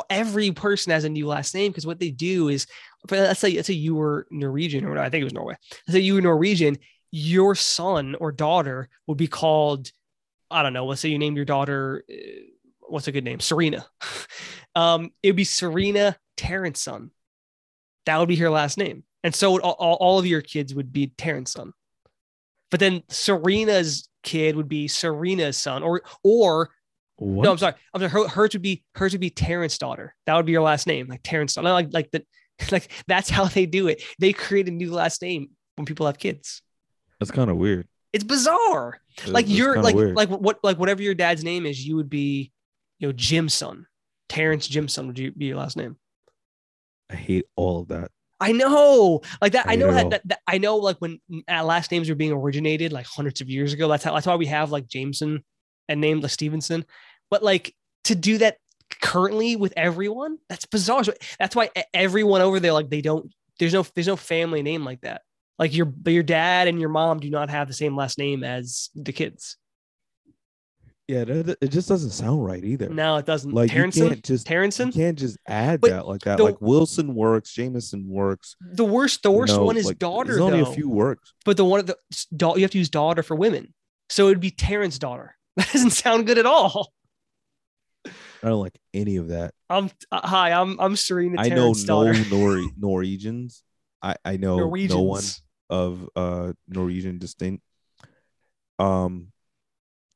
Every 0.10 0.52
person 0.52 0.92
has 0.92 1.04
a 1.04 1.10
new 1.10 1.28
last 1.28 1.56
name 1.56 1.72
because 1.72 1.86
what 1.86 2.00
they 2.00 2.12
do 2.12 2.50
is, 2.50 2.68
let's 3.10 3.40
say 3.40 3.56
let's 3.56 3.68
say 3.68 3.74
you 3.74 3.96
were 3.96 4.28
Norwegian 4.30 4.86
or 4.86 4.98
I 4.98 5.10
think 5.10 5.22
it 5.22 5.26
was 5.26 5.34
Norway. 5.34 5.56
Let's 5.88 5.94
say 5.94 6.00
you 6.00 6.16
were 6.16 6.22
Norwegian, 6.22 6.78
your 7.12 7.56
son 7.56 8.16
or 8.20 8.32
daughter 8.32 8.90
would 9.08 9.18
be 9.18 9.28
called, 9.28 9.92
I 10.52 10.62
don't 10.62 10.74
know. 10.74 10.86
Let's 10.86 11.02
say 11.02 11.10
you 11.10 11.18
named 11.18 11.36
your 11.36 11.46
daughter, 11.46 12.04
uh, 12.12 12.16
what's 12.82 13.08
a 13.08 13.12
good 13.12 13.24
name? 13.24 13.40
Serena. 13.40 13.86
um, 14.76 15.12
it 15.24 15.30
would 15.30 15.36
be 15.36 15.44
Serena 15.44 16.18
Terrence 16.36 16.82
son. 16.82 17.12
That 18.06 18.20
would 18.20 18.30
be 18.30 18.38
her 18.38 18.50
last 18.50 18.78
name, 18.78 19.04
and 19.24 19.36
so 19.36 19.60
all, 19.60 19.98
all, 20.00 20.18
of 20.18 20.26
your 20.26 20.42
kids 20.42 20.74
would 20.74 20.94
be 20.94 21.08
Terrence 21.18 21.52
son. 21.52 21.74
But 22.72 22.80
then 22.80 23.04
Serena's 23.10 24.08
kid 24.28 24.56
would 24.56 24.68
be 24.70 24.88
Serena's 24.88 25.58
son, 25.58 25.84
or 25.84 26.02
or 26.24 26.70
What? 27.18 27.44
no, 27.44 27.52
I'm 27.52 27.58
sorry, 27.58 27.74
I'm 27.94 28.02
sorry. 28.02 28.12
Her, 28.12 28.28
hers 28.28 28.50
would 28.54 28.62
be 28.62 28.84
hers 28.96 29.12
would 29.14 29.22
be 29.22 29.30
Terrence's 29.30 29.80
daughter. 29.80 30.16
That 30.26 30.36
would 30.36 30.46
be 30.46 30.52
your 30.52 30.62
last 30.62 30.88
name, 30.88 31.08
like 31.08 31.22
Terrence. 31.24 31.54
daughter. 31.56 31.70
Like 31.72 31.90
like 31.94 32.12
the 32.12 32.24
like 32.72 32.92
that's 33.08 33.30
how 33.30 33.46
they 33.46 33.66
do 33.66 33.88
it. 33.88 34.04
They 34.20 34.34
create 34.34 34.68
a 34.68 34.72
new 34.72 34.92
last 34.94 35.22
name 35.22 35.50
when 35.76 35.86
people 35.86 36.06
have 36.06 36.18
kids. 36.18 36.62
That's 37.20 37.32
kind 37.32 37.50
of 37.50 37.58
weird. 37.58 37.88
It's 38.14 38.24
bizarre. 38.24 39.00
like 39.28 39.46
It's- 39.46 39.50
it's 39.50 39.50
you're 39.58 39.82
like 39.82 39.96
weird. 39.96 40.16
like 40.16 40.30
what 40.30 40.60
like 40.64 40.78
whatever 40.80 41.02
your 41.02 41.14
dad's 41.16 41.44
name 41.44 41.66
is, 41.66 41.86
you 41.86 41.96
would 41.96 42.10
be, 42.10 42.52
you 43.00 43.08
know, 43.08 43.12
Jim's 43.14 43.54
son. 43.54 43.86
Terrence 44.30 44.68
Jimson 44.68 45.08
would 45.08 45.16
be 45.16 45.46
your 45.46 45.58
last 45.58 45.78
name? 45.78 45.96
I 47.10 47.16
hate 47.16 47.46
all 47.56 47.82
of 47.82 47.88
that. 47.90 48.12
I 48.40 48.52
know, 48.52 49.22
like 49.42 49.54
that. 49.54 49.68
I 49.68 49.74
I 49.74 49.76
know 49.76 49.90
it 49.90 49.94
that, 49.94 50.10
that, 50.12 50.22
that- 50.28 50.40
I 50.48 50.58
know, 50.60 50.78
like 50.78 50.98
when 50.98 51.20
uh, 51.52 51.64
last 51.64 51.92
names 51.92 52.08
were 52.10 52.16
being 52.16 52.32
originated, 52.34 52.94
like 52.94 53.06
hundreds 53.08 53.42
of 53.42 53.50
years 53.50 53.74
ago. 53.74 53.88
That's 53.88 54.04
how. 54.04 54.14
That's 54.14 54.28
why 54.28 54.36
we 54.36 54.46
have 54.48 54.72
like 54.72 54.88
Jameson 54.88 55.44
and 55.90 56.02
named 56.02 56.22
like 56.24 56.32
Stevenson. 56.32 56.86
But 57.32 57.44
like 57.44 57.74
to 58.06 58.16
do 58.16 58.38
that 58.38 58.58
currently 59.02 59.56
with 59.56 59.74
everyone, 59.76 60.38
that's 60.50 60.66
bizarre. 60.66 61.04
So 61.04 61.14
that's 61.40 61.56
why 61.56 61.70
everyone 61.94 62.42
over 62.42 62.60
there, 62.60 62.74
like 62.74 62.90
they 62.90 63.02
don't. 63.02 63.34
There's 63.60 63.74
no. 63.74 63.84
There's 63.96 64.08
no 64.08 64.16
family 64.16 64.62
name 64.62 64.86
like 64.86 65.02
that. 65.02 65.24
Like 65.58 65.74
your 65.74 65.92
your 66.06 66.22
dad 66.24 66.68
and 66.68 66.80
your 66.80 66.90
mom 66.90 67.20
do 67.20 67.30
not 67.32 67.50
have 67.50 67.68
the 67.68 67.74
same 67.74 67.96
last 67.96 68.20
name 68.20 68.44
as 68.44 68.90
the 68.94 69.12
kids. 69.14 69.58
Yeah, 71.08 71.24
it 71.28 71.70
just 71.70 71.88
doesn't 71.88 72.10
sound 72.10 72.46
right 72.46 72.62
either. 72.62 72.90
No, 72.90 73.16
it 73.16 73.26
doesn't. 73.26 73.54
like 73.54 73.72
you 73.72 73.82
can't 73.90 73.94
just 74.24 74.50
you 74.50 74.92
can't 74.92 75.18
just 75.18 75.38
add 75.48 75.80
But 75.80 75.92
that 75.92 76.06
like 76.08 76.22
that. 76.22 76.38
the- 76.38 76.44
like 76.44 76.60
Wilson 76.60 77.16
works, 77.16 77.54
Jameson 77.54 78.10
works. 78.10 78.58
The 78.60 78.84
worst. 78.84 79.24
The 79.24 79.32
you 79.32 79.38
worst 79.38 79.56
know, 79.56 79.64
one 79.64 79.78
is 79.78 79.86
like, 79.86 80.00
daughter. 80.00 80.32
There's 80.34 80.42
only 80.42 80.62
though. 80.62 80.70
a 80.70 80.74
few 80.74 80.90
works. 80.90 81.34
but 81.46 81.56
the 81.56 81.64
one 81.64 81.80
of 81.80 81.88
the 81.88 81.98
da- 82.36 82.56
you 82.56 82.62
have 82.64 82.72
to 82.72 82.78
use 82.78 82.90
daughter 82.90 83.24
for 83.24 83.36
women. 83.36 83.74
So 84.10 84.28
it'd 84.28 84.42
be 84.42 84.52
Terrence's 84.52 85.00
daughter. 85.00 85.36
That 85.58 85.72
doesn't 85.72 85.90
sound 85.92 86.28
good 86.28 86.38
at 86.38 86.46
all. 86.46 86.92
I 88.06 88.12
don't 88.50 88.60
like 88.60 88.78
any 88.94 89.16
of 89.16 89.30
that. 89.30 89.54
I'm 89.70 89.90
uh, 90.12 90.28
hi. 90.28 90.52
I'm 90.52 90.78
I'm 90.80 90.96
Serena 90.96 91.42
I 91.42 91.50
know 91.50 91.74
no. 91.74 92.12
Nor- 92.30 92.70
Norwegians. 92.78 93.64
I 94.02 94.18
I 94.26 94.38
know 94.38 94.58
Norwegians. 94.58 94.94
no 94.94 95.02
one 95.02 95.24
of 95.70 96.10
uh 96.16 96.54
Norwegian 96.68 97.18
distinct. 97.18 97.64
Um, 98.78 99.32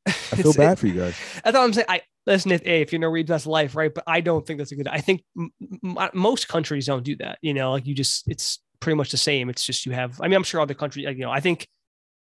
I 0.07 0.11
feel 0.35 0.53
bad 0.53 0.79
for 0.79 0.87
you 0.87 0.99
guys. 0.99 1.15
That's 1.43 1.55
all 1.55 1.63
I'm 1.63 1.73
saying. 1.73 1.85
I 1.89 2.01
listen. 2.25 2.51
If, 2.51 2.63
hey, 2.63 2.81
if 2.81 2.91
you're 2.91 2.99
Norwegian, 3.01 3.27
that's 3.33 3.45
life, 3.45 3.75
right? 3.75 3.93
But 3.93 4.03
I 4.07 4.21
don't 4.21 4.45
think 4.45 4.59
that's 4.59 4.71
a 4.71 4.75
good. 4.75 4.87
I 4.87 4.99
think 5.01 5.23
m- 5.37 5.51
m- 5.83 6.09
most 6.13 6.47
countries 6.47 6.85
don't 6.85 7.03
do 7.03 7.15
that. 7.17 7.37
You 7.41 7.53
know, 7.53 7.71
like 7.71 7.85
you 7.85 7.93
just 7.93 8.27
it's 8.27 8.59
pretty 8.79 8.95
much 8.95 9.11
the 9.11 9.17
same. 9.17 9.49
It's 9.49 9.65
just 9.65 9.85
you 9.85 9.91
have. 9.91 10.19
I 10.21 10.27
mean, 10.27 10.35
I'm 10.35 10.43
sure 10.43 10.61
other 10.61 10.73
countries. 10.73 11.05
like, 11.05 11.17
You 11.17 11.23
know, 11.23 11.31
I 11.31 11.39
think 11.39 11.67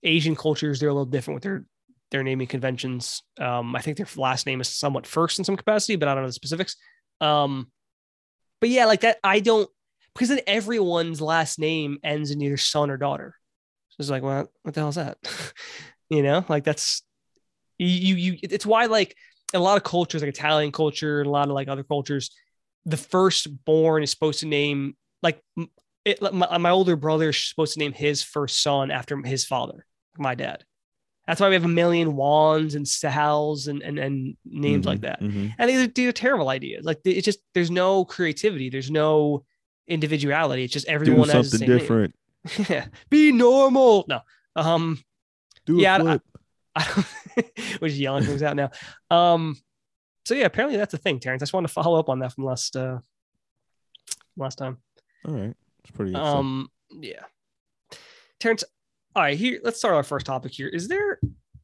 Asian 0.02 0.36
cultures 0.36 0.80
they're 0.80 0.88
a 0.88 0.94
little 0.94 1.06
different 1.06 1.36
with 1.36 1.42
their 1.42 1.64
their 2.10 2.22
naming 2.22 2.46
conventions. 2.46 3.22
Um, 3.40 3.74
I 3.74 3.80
think 3.80 3.96
their 3.96 4.06
last 4.16 4.46
name 4.46 4.60
is 4.60 4.68
somewhat 4.68 5.06
first 5.06 5.38
in 5.38 5.44
some 5.44 5.56
capacity, 5.56 5.96
but 5.96 6.08
I 6.08 6.14
don't 6.14 6.22
know 6.22 6.28
the 6.28 6.32
specifics. 6.32 6.76
Um, 7.20 7.70
but 8.60 8.70
yeah, 8.70 8.86
like 8.86 9.00
that. 9.02 9.18
I 9.22 9.40
don't 9.40 9.68
because 10.14 10.28
then 10.28 10.40
everyone's 10.46 11.20
last 11.20 11.58
name 11.58 11.98
ends 12.02 12.30
in 12.30 12.40
either 12.40 12.56
son 12.56 12.90
or 12.90 12.96
daughter. 12.96 13.34
So 13.90 13.96
it's 14.00 14.10
like, 14.10 14.22
well, 14.22 14.50
what 14.62 14.74
the 14.74 14.80
hell 14.80 14.88
is 14.88 14.94
that? 14.94 15.18
you 16.10 16.22
know, 16.22 16.44
like 16.48 16.64
that's 16.64 17.02
you 17.78 18.14
you. 18.16 18.38
It's 18.42 18.66
why 18.66 18.86
like 18.86 19.16
in 19.52 19.60
a 19.60 19.62
lot 19.62 19.76
of 19.76 19.82
cultures, 19.84 20.22
like 20.22 20.28
Italian 20.28 20.72
culture 20.72 21.20
and 21.20 21.26
a 21.28 21.30
lot 21.30 21.48
of 21.48 21.54
like 21.54 21.68
other 21.68 21.84
cultures, 21.84 22.30
the 22.84 22.96
firstborn 22.96 24.02
is 24.02 24.10
supposed 24.10 24.40
to 24.40 24.46
name 24.46 24.96
like 25.22 25.40
it, 26.04 26.20
my, 26.32 26.58
my 26.58 26.70
older 26.70 26.96
brother 26.96 27.30
is 27.30 27.48
supposed 27.48 27.72
to 27.74 27.78
name 27.80 27.92
his 27.92 28.22
first 28.22 28.62
son 28.62 28.90
after 28.90 29.20
his 29.22 29.44
father, 29.44 29.84
my 30.18 30.34
dad. 30.34 30.64
That's 31.26 31.40
why 31.40 31.48
we 31.48 31.54
have 31.54 31.64
a 31.64 31.68
million 31.68 32.14
Wands 32.14 32.76
and 32.76 32.86
Sals 32.86 33.66
and 33.66 33.82
and, 33.82 33.98
and 33.98 34.36
names 34.44 34.86
like 34.86 35.00
Mhm, 35.00 35.02
that. 35.02 35.20
mhm. 35.20 35.54
And 35.58 35.68
these 35.70 35.80
are, 35.82 35.86
these 35.88 36.08
are 36.08 36.12
terrible 36.12 36.48
ideas. 36.48 36.84
Like 36.84 37.00
it's 37.04 37.24
just 37.24 37.40
there's 37.54 37.70
no 37.70 38.04
creativity, 38.04 38.70
there's 38.70 38.90
no 38.90 39.44
individuality. 39.88 40.64
It's 40.64 40.72
just 40.72 40.86
Do 40.86 40.92
everyone 40.92 41.28
has 41.28 41.50
the 41.50 41.58
something 41.58 41.78
different. 41.78 42.14
Yeah, 42.70 42.86
be 43.10 43.32
normal. 43.32 44.04
No, 44.08 44.20
um, 44.54 45.02
Do 45.66 45.78
Yeah, 45.80 45.98
I- 46.00 46.20
a. 46.76 46.80
I 46.80 46.86
don't, 46.94 47.50
we're 47.80 47.88
just 47.88 48.00
yelling 48.00 48.24
things 48.24 48.42
out 48.42 48.56
now. 48.56 48.70
Um, 49.10 49.56
so 50.24 50.34
yeah, 50.34 50.46
apparently 50.46 50.76
that's 50.76 50.94
a 50.94 50.98
thing, 50.98 51.20
Terrence. 51.20 51.42
I 51.42 51.44
just 51.44 51.52
wanted 51.52 51.68
to 51.68 51.74
follow 51.74 51.98
up 51.98 52.08
on 52.08 52.18
that 52.20 52.32
from 52.32 52.44
last 52.44 52.76
uh 52.76 52.98
last 54.36 54.56
time. 54.56 54.78
all 55.26 55.34
right, 55.34 55.54
it's 55.80 55.90
pretty. 55.92 56.14
Um, 56.14 56.68
yeah, 56.90 57.22
Terrence. 58.40 58.64
All 59.14 59.22
right, 59.22 59.38
here. 59.38 59.60
Let's 59.62 59.78
start 59.78 59.94
our 59.94 60.02
first 60.02 60.26
topic 60.26 60.52
here. 60.52 60.68
Is 60.68 60.88
there 60.88 61.18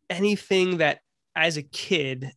anything 0.09 0.79
that, 0.79 1.01
as 1.37 1.57
a 1.57 1.63
kid, 1.63 2.33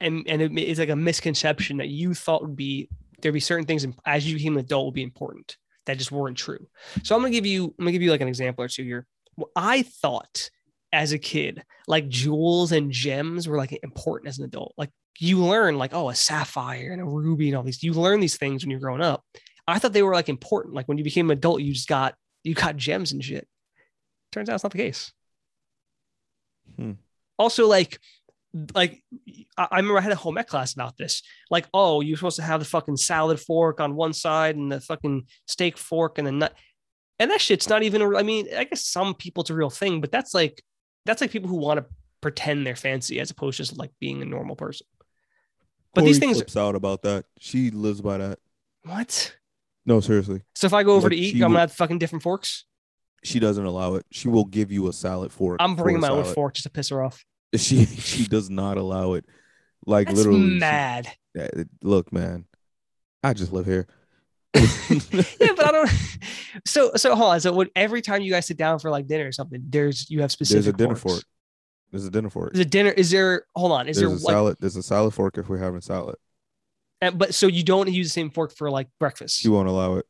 and 0.00 0.24
and 0.28 0.42
it 0.42 0.52
is 0.58 0.78
like 0.78 0.90
a 0.90 0.96
misconception 0.96 1.78
that 1.78 1.88
you 1.88 2.14
thought 2.14 2.42
would 2.42 2.56
be 2.56 2.88
there'd 3.20 3.34
be 3.34 3.40
certain 3.40 3.66
things 3.66 3.86
as 4.06 4.28
you 4.28 4.36
became 4.36 4.54
an 4.54 4.60
adult 4.60 4.86
would 4.86 4.94
be 4.94 5.02
important 5.02 5.56
that 5.86 5.98
just 5.98 6.12
weren't 6.12 6.36
true. 6.36 6.68
So 7.02 7.16
I'm 7.16 7.22
gonna 7.22 7.32
give 7.32 7.46
you 7.46 7.64
I'm 7.64 7.84
gonna 7.84 7.92
give 7.92 8.02
you 8.02 8.10
like 8.10 8.20
an 8.20 8.28
example 8.28 8.64
or 8.64 8.68
two 8.68 8.84
here. 8.84 9.06
I 9.56 9.82
thought 9.82 10.50
as 10.92 11.12
a 11.12 11.18
kid, 11.18 11.62
like 11.86 12.08
jewels 12.08 12.72
and 12.72 12.90
gems 12.90 13.48
were 13.48 13.56
like 13.56 13.78
important 13.82 14.28
as 14.28 14.38
an 14.38 14.44
adult. 14.44 14.74
Like 14.76 14.90
you 15.18 15.38
learn 15.44 15.78
like 15.78 15.94
oh 15.94 16.08
a 16.10 16.14
sapphire 16.14 16.90
and 16.92 17.02
a 17.02 17.04
ruby 17.04 17.48
and 17.48 17.56
all 17.56 17.62
these. 17.62 17.82
You 17.82 17.92
learn 17.92 18.20
these 18.20 18.36
things 18.36 18.62
when 18.62 18.70
you're 18.70 18.80
growing 18.80 19.02
up. 19.02 19.24
I 19.66 19.78
thought 19.78 19.92
they 19.92 20.02
were 20.02 20.14
like 20.14 20.28
important. 20.28 20.74
Like 20.74 20.88
when 20.88 20.98
you 20.98 21.04
became 21.04 21.30
an 21.30 21.38
adult, 21.38 21.60
you 21.60 21.72
just 21.72 21.88
got 21.88 22.14
you 22.42 22.54
got 22.54 22.76
gems 22.76 23.12
and 23.12 23.22
shit. 23.22 23.46
Turns 24.32 24.48
out 24.48 24.54
it's 24.54 24.64
not 24.64 24.72
the 24.72 24.78
case. 24.78 25.12
Hmm. 26.76 26.92
Also, 27.38 27.66
like, 27.66 27.98
like 28.74 29.02
I, 29.56 29.76
remember 29.76 29.98
I 29.98 30.02
had 30.02 30.12
a 30.12 30.16
home 30.16 30.38
ec 30.38 30.48
class 30.48 30.72
about 30.72 30.96
this. 30.96 31.22
Like, 31.50 31.66
oh, 31.72 32.00
you're 32.00 32.16
supposed 32.16 32.36
to 32.36 32.42
have 32.42 32.60
the 32.60 32.66
fucking 32.66 32.96
salad 32.96 33.40
fork 33.40 33.80
on 33.80 33.94
one 33.94 34.12
side 34.12 34.56
and 34.56 34.70
the 34.70 34.80
fucking 34.80 35.24
steak 35.46 35.78
fork 35.78 36.18
and 36.18 36.26
the 36.26 36.32
nut. 36.32 36.54
And 37.18 37.30
that 37.30 37.40
shit's 37.40 37.68
not 37.68 37.82
even. 37.82 38.02
a- 38.02 38.16
I 38.16 38.22
mean, 38.22 38.48
I 38.56 38.64
guess 38.64 38.86
some 38.86 39.14
people 39.14 39.42
it's 39.42 39.50
a 39.50 39.54
real 39.54 39.70
thing, 39.70 40.00
but 40.00 40.12
that's 40.12 40.34
like 40.34 40.62
that's 41.08 41.20
like 41.20 41.30
people 41.32 41.48
who 41.48 41.56
want 41.56 41.78
to 41.80 41.86
pretend 42.20 42.66
they're 42.66 42.76
fancy 42.76 43.18
as 43.20 43.30
opposed 43.30 43.56
to 43.56 43.62
just 43.64 43.76
like 43.78 43.90
being 43.98 44.22
a 44.22 44.24
normal 44.24 44.54
person. 44.56 44.86
But 45.94 46.04
these 46.04 46.18
things, 46.18 46.36
flips 46.36 46.56
out 46.56 46.74
about 46.76 47.02
that. 47.02 47.24
She 47.38 47.70
lives 47.70 48.00
by 48.00 48.18
that. 48.18 48.38
what? 48.84 49.34
No, 49.86 50.00
seriously, 50.00 50.42
So 50.54 50.66
if 50.66 50.74
I 50.74 50.82
go 50.82 50.94
over 50.96 51.08
Like, 51.08 51.16
to 51.16 51.22
eat, 51.24 51.34
I'm 51.36 51.50
gonna 51.50 51.60
have 51.60 51.72
fucking 51.72 51.98
different 51.98 52.22
forks. 52.22 52.66
she 53.24 53.38
doesn't 53.40 53.64
allow 53.64 53.94
it. 53.94 54.04
She 54.12 54.28
will 54.28 54.44
give 54.44 54.70
you 54.70 54.86
a 54.88 54.92
salad 54.92 55.32
fork. 55.32 55.56
I'm 55.60 55.74
bringing 55.76 56.00
my 56.02 56.10
own 56.10 56.24
fork 56.24 56.54
just 56.54 56.64
to 56.64 56.70
piss 56.70 56.90
her 56.90 57.02
off. 57.02 57.24
She 57.56 57.86
she 57.86 58.26
does 58.26 58.50
not 58.50 58.76
allow 58.76 59.14
it. 59.14 59.24
Like 59.86 60.08
That's 60.08 60.18
literally, 60.18 60.40
she- 60.50 60.58
mad. 60.58 61.08
Yeah, 61.34 61.48
look, 61.82 62.12
man, 62.12 62.44
I 63.24 63.32
just 63.32 63.52
live 63.54 63.64
here. 63.64 63.86
yeah, 65.40 65.52
but 65.56 65.66
I 65.66 65.70
don't. 65.72 65.90
So 66.66 66.92
so 66.96 67.14
hold 67.14 67.32
on. 67.34 67.40
So 67.40 67.52
when, 67.52 67.68
every 67.76 68.02
time 68.02 68.22
you 68.22 68.32
guys 68.32 68.46
sit 68.46 68.56
down 68.56 68.78
for 68.78 68.90
like 68.90 69.06
dinner 69.06 69.26
or 69.28 69.32
something, 69.32 69.62
there's 69.68 70.08
you 70.10 70.20
have 70.22 70.32
specific. 70.32 70.64
There's 70.64 70.74
a 70.74 70.76
dinner 70.76 70.94
forks. 70.96 71.14
fork. 71.16 71.24
There's 71.90 72.04
a 72.04 72.10
dinner 72.10 72.30
fork. 72.30 72.52
There's 72.52 72.66
a 72.66 72.68
dinner. 72.68 72.90
Is 72.90 73.10
there? 73.10 73.44
Hold 73.54 73.72
on. 73.72 73.88
Is 73.88 73.96
There's 73.96 74.08
there 74.10 74.16
a 74.16 74.20
like? 74.20 74.32
salad. 74.34 74.56
There's 74.60 74.76
a 74.76 74.82
salad 74.82 75.14
fork 75.14 75.38
if 75.38 75.48
we're 75.48 75.58
having 75.58 75.80
salad. 75.80 76.16
and- 77.00 77.18
But 77.18 77.34
so 77.34 77.46
you 77.46 77.62
don't 77.62 77.90
use 77.90 78.08
the 78.08 78.12
same 78.12 78.30
fork 78.30 78.52
for 78.54 78.70
like 78.70 78.88
breakfast. 79.00 79.44
You 79.44 79.52
won't 79.52 79.68
allow 79.68 79.94
it. 79.96 80.06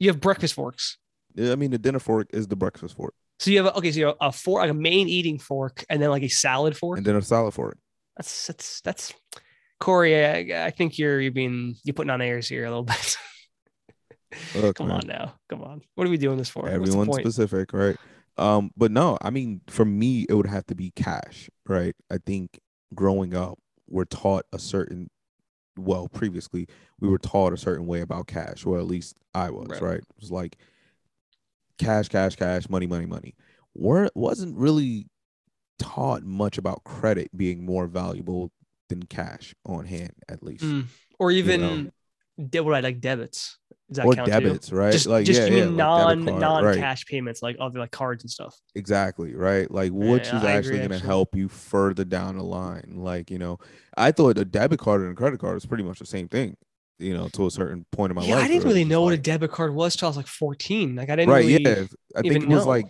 You 0.00 0.08
have 0.10 0.20
breakfast 0.20 0.54
forks. 0.54 0.98
Yeah, 1.34 1.52
I 1.52 1.56
mean, 1.56 1.70
the 1.70 1.78
dinner 1.78 1.98
fork 2.00 2.28
is 2.32 2.46
the 2.48 2.56
breakfast 2.56 2.96
fork, 2.96 3.14
So 3.40 3.50
you 3.50 3.58
have 3.58 3.66
a, 3.66 3.76
okay. 3.78 3.90
So 3.92 3.98
you 4.00 4.06
have 4.06 4.16
a 4.20 4.30
fork, 4.32 4.62
like 4.62 4.70
a 4.70 4.74
main 4.74 5.08
eating 5.08 5.38
fork, 5.38 5.84
and 5.88 6.00
then 6.02 6.10
like 6.10 6.22
a 6.22 6.28
salad 6.28 6.76
fork. 6.76 6.98
and 6.98 7.06
then 7.06 7.16
a 7.16 7.22
salad 7.22 7.54
fork. 7.54 7.78
That's 8.16 8.46
that's 8.48 8.80
that's. 8.82 9.12
Corey, 9.80 10.24
I, 10.52 10.66
I 10.66 10.70
think 10.70 10.98
you're 10.98 11.20
you're 11.20 11.32
being 11.32 11.74
you're 11.84 11.94
putting 11.94 12.10
on 12.10 12.22
airs 12.22 12.48
here 12.48 12.64
a 12.64 12.68
little 12.68 12.84
bit. 12.84 13.16
Look, 14.54 14.76
Come 14.76 14.88
man, 14.88 14.96
on 15.00 15.06
now, 15.06 15.34
come 15.48 15.62
on. 15.62 15.82
What 15.94 16.06
are 16.06 16.10
we 16.10 16.16
doing 16.18 16.38
this 16.38 16.48
for? 16.48 16.68
Everyone's 16.68 17.14
specific, 17.16 17.72
right? 17.72 17.96
Um, 18.36 18.70
but 18.76 18.90
no, 18.90 19.16
I 19.22 19.30
mean, 19.30 19.60
for 19.68 19.84
me, 19.84 20.26
it 20.28 20.34
would 20.34 20.46
have 20.46 20.66
to 20.66 20.74
be 20.74 20.90
cash, 20.96 21.48
right? 21.68 21.94
I 22.10 22.18
think 22.18 22.58
growing 22.94 23.34
up, 23.34 23.58
we're 23.88 24.04
taught 24.06 24.44
a 24.52 24.58
certain, 24.58 25.08
well, 25.76 26.08
previously 26.08 26.66
we 27.00 27.08
were 27.08 27.18
taught 27.18 27.52
a 27.52 27.56
certain 27.56 27.86
way 27.86 28.00
about 28.00 28.26
cash, 28.26 28.64
or 28.66 28.78
at 28.78 28.86
least 28.86 29.16
I 29.34 29.50
was, 29.50 29.68
Right. 29.68 29.82
right? 29.82 29.98
It 29.98 30.20
was 30.20 30.30
like 30.32 30.56
cash, 31.78 32.08
cash, 32.08 32.36
cash, 32.36 32.68
money, 32.68 32.86
money, 32.86 33.06
money. 33.06 33.34
Were 33.74 34.08
wasn't 34.14 34.56
really 34.56 35.06
taught 35.78 36.22
much 36.22 36.58
about 36.58 36.84
credit 36.84 37.28
being 37.36 37.64
more 37.66 37.86
valuable 37.86 38.52
than 38.88 39.02
cash 39.04 39.54
on 39.66 39.84
hand, 39.86 40.12
at 40.28 40.42
least, 40.42 40.64
Mm. 40.64 40.86
Or 41.18 41.30
even 41.30 41.60
know. 41.60 41.90
de- 42.48 42.60
what 42.62 42.74
I 42.74 42.80
like 42.80 43.00
debits. 43.00 43.58
That 43.96 44.08
or 44.08 44.14
count 44.14 44.34
too? 44.34 44.56
debits, 44.56 44.72
right? 44.72 44.92
Just, 44.92 45.06
like 45.06 45.26
just 45.26 45.40
yeah, 45.40 45.46
you 45.46 45.52
mean 45.52 45.76
like 45.96 46.18
non 46.24 46.38
non 46.38 46.64
right. 46.64 46.78
cash 46.78 47.06
payments 47.06 47.42
like 47.42 47.56
other 47.60 47.78
like 47.80 47.90
cards 47.92 48.24
and 48.24 48.30
stuff. 48.30 48.58
Exactly, 48.74 49.34
right? 49.34 49.70
Like 49.70 49.92
which 49.92 50.32
Yeah, 50.32 50.36
is 50.36 50.44
I 50.44 50.52
actually 50.52 50.80
going 50.80 50.90
to 50.92 50.98
help 50.98 51.34
you 51.36 51.48
further 51.48 52.04
down 52.04 52.36
the 52.36 52.42
line. 52.42 52.94
Like, 52.96 53.30
you 53.30 53.38
know, 53.38 53.58
I 53.96 54.10
thought 54.12 54.38
a 54.38 54.44
debit 54.44 54.80
card 54.80 55.02
and 55.02 55.12
a 55.12 55.14
credit 55.14 55.38
card 55.40 55.56
is 55.56 55.66
pretty 55.66 55.84
much 55.84 56.00
the 56.00 56.06
same 56.06 56.28
thing, 56.28 56.56
you 56.98 57.14
know, 57.14 57.28
to 57.30 57.46
a 57.46 57.50
certain 57.50 57.86
point 57.92 58.10
in 58.10 58.16
my 58.16 58.24
yeah, 58.24 58.36
life. 58.36 58.44
I 58.44 58.48
didn't 58.48 58.64
really 58.64 58.84
know 58.84 59.02
what 59.02 59.14
a 59.14 59.18
debit 59.18 59.50
card 59.52 59.74
was 59.74 59.96
till 59.96 60.06
I 60.06 60.10
was 60.10 60.16
like 60.16 60.26
14. 60.26 60.96
Like 60.96 61.08
I 61.10 61.16
didn't 61.16 61.30
Right, 61.30 61.44
really 61.44 61.64
yeah. 61.64 61.84
I 62.16 62.22
think 62.22 62.42
it 62.42 62.48
was 62.48 62.64
know. 62.64 62.66
like 62.66 62.86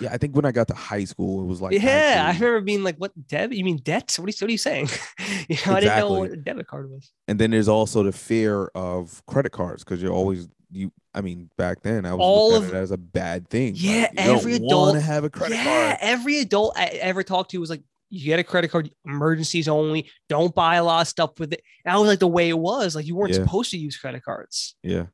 Yeah, 0.00 0.10
I 0.12 0.18
think 0.18 0.34
when 0.34 0.44
I 0.44 0.52
got 0.52 0.68
to 0.68 0.74
high 0.74 1.04
school, 1.04 1.42
it 1.42 1.46
was 1.46 1.60
like 1.60 1.72
yeah, 1.80 2.24
I 2.26 2.32
remember 2.38 2.60
being 2.62 2.82
like, 2.82 2.96
"What 2.96 3.12
debit? 3.28 3.56
You 3.56 3.64
mean 3.64 3.78
debt? 3.78 4.14
What 4.18 4.26
are 4.26 4.30
you, 4.30 4.34
what 4.40 4.48
are 4.48 4.52
you 4.52 4.58
saying?" 4.58 4.88
you 5.48 5.56
know, 5.66 5.74
I 5.74 5.80
didn't 5.80 5.98
know 5.98 6.12
what 6.12 6.30
a 6.32 6.36
debit 6.36 6.66
card 6.66 6.90
was. 6.90 7.12
and 7.28 7.38
then 7.38 7.50
there's 7.52 7.68
also 7.68 8.02
the 8.02 8.12
fear 8.12 8.66
of 8.74 9.24
credit 9.26 9.50
cards 9.52 9.84
because 9.84 10.02
you're 10.02 10.12
always 10.12 10.48
you. 10.70 10.92
I 11.14 11.20
mean, 11.20 11.50
back 11.56 11.82
then 11.82 12.04
I 12.06 12.12
was 12.12 12.20
All 12.22 12.54
of- 12.54 12.68
it 12.68 12.74
as 12.74 12.90
a 12.90 12.96
bad 12.98 13.48
thing. 13.48 13.72
Like, 13.74 13.82
Yeah, 13.82 14.00
you 14.10 14.16
don't 14.16 14.36
every 14.38 14.54
adult- 14.54 15.00
have 15.00 15.24
a 15.24 15.30
credit 15.30 15.54
yeah, 15.56 15.64
card. 15.90 15.98
every 16.00 16.38
adult 16.40 16.76
I 16.76 16.84
ever 16.86 17.22
talked 17.22 17.50
to 17.52 17.58
was 17.58 17.70
like, 17.70 17.82
"You 18.10 18.24
get 18.24 18.38
a 18.40 18.44
credit 18.44 18.68
card, 18.70 18.90
emergencies 19.06 19.68
only. 19.68 20.10
Don't 20.28 20.54
buy 20.54 20.76
a 20.76 20.84
lot 20.84 21.02
of 21.02 21.08
stuff 21.08 21.38
with 21.38 21.52
it." 21.52 21.62
And 21.84 21.94
that 21.94 21.98
was 21.98 22.08
like 22.08 22.18
the 22.18 22.26
way 22.28 22.48
it 22.48 22.58
was. 22.58 22.94
Like 22.96 23.06
you 23.06 23.14
weren't 23.16 23.32
Yeah. 23.32 23.42
supposed 23.44 23.70
to 23.70 23.78
use 23.78 23.96
credit 23.96 24.22
cards. 24.24 24.74
Yeah, 24.82 25.06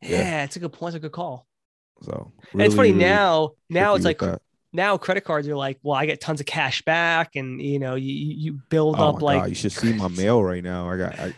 Yeah, 0.00 0.10
Yeah. 0.18 0.44
it's 0.44 0.56
a 0.56 0.58
good 0.60 0.72
point. 0.72 0.94
It's 0.94 0.96
a 0.96 1.00
good 1.00 1.12
call. 1.12 1.46
So 2.02 2.32
and 2.52 2.62
it's 2.62 2.74
funny 2.74 2.90
really, 2.92 3.04
really 3.04 3.10
now. 3.10 3.50
Now 3.70 3.94
it's 3.94 4.04
like 4.04 4.20
now 4.72 4.96
credit 4.96 5.22
cards 5.24 5.46
are 5.48 5.56
like, 5.56 5.78
well, 5.82 5.96
I 5.96 6.06
get 6.06 6.20
tons 6.20 6.40
of 6.40 6.46
cash 6.46 6.82
back, 6.82 7.36
and 7.36 7.60
you 7.60 7.78
know, 7.78 7.94
you 7.94 8.12
you 8.12 8.52
build 8.70 8.96
Oh 8.98 9.08
up 9.10 9.14
my 9.20 9.20
like 9.26 9.40
God, 9.42 9.48
you 9.50 9.54
should 9.54 9.72
see 9.72 9.92
my 9.92 10.08
mail 10.08 10.42
right 10.42 10.62
now. 10.62 10.88
I 10.90 10.96
got 10.96 11.18
I, 11.18 11.34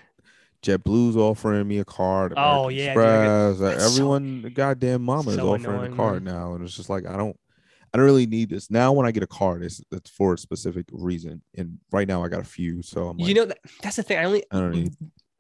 JetBlue's 0.63 1.17
offering 1.17 1.69
me 1.69 1.79
a 1.79 1.85
card. 1.85 2.33
Oh, 2.37 2.69
American 2.71 2.77
yeah, 2.79 2.95
dude, 2.95 3.05
I 3.05 3.05
get- 3.05 3.51
Express, 3.51 3.61
uh, 3.61 3.69
that's 3.71 3.85
so- 3.85 3.93
everyone, 3.93 4.53
goddamn 4.55 5.03
mama 5.03 5.31
is 5.33 5.39
offering 5.39 5.65
annoying, 5.65 5.93
a 5.93 5.97
card 5.97 6.25
now, 6.25 6.55
and 6.55 6.65
it's 6.65 6.77
just 6.77 6.89
like 6.89 7.07
I 7.07 7.17
don't, 7.17 7.39
I 7.93 7.99
don't 7.99 8.07
really 8.07 8.27
need 8.27 8.49
this 8.51 8.71
now. 8.71 8.93
When 8.93 9.05
I 9.07 9.11
get 9.11 9.23
a 9.23 9.27
card, 9.27 9.63
it's 9.63 9.83
it's 9.93 10.11
for 10.11 10.35
a 10.35 10.39
specific 10.39 10.87
reason, 10.93 11.43
and 11.57 11.79
right 11.93 12.09
now 12.09 12.25
I 12.25 12.29
got 12.29 12.41
a 12.41 12.45
few, 12.45 12.83
so 12.83 13.09
I'm 13.09 13.19
like, 13.19 13.29
you 13.29 13.35
know 13.35 13.45
that, 13.45 13.59
that's 13.83 13.97
the 13.97 14.03
thing. 14.03 14.19
I 14.19 14.25
only 14.25 14.45
I 14.51 14.61
don't 14.61 14.71
need. 14.73 14.93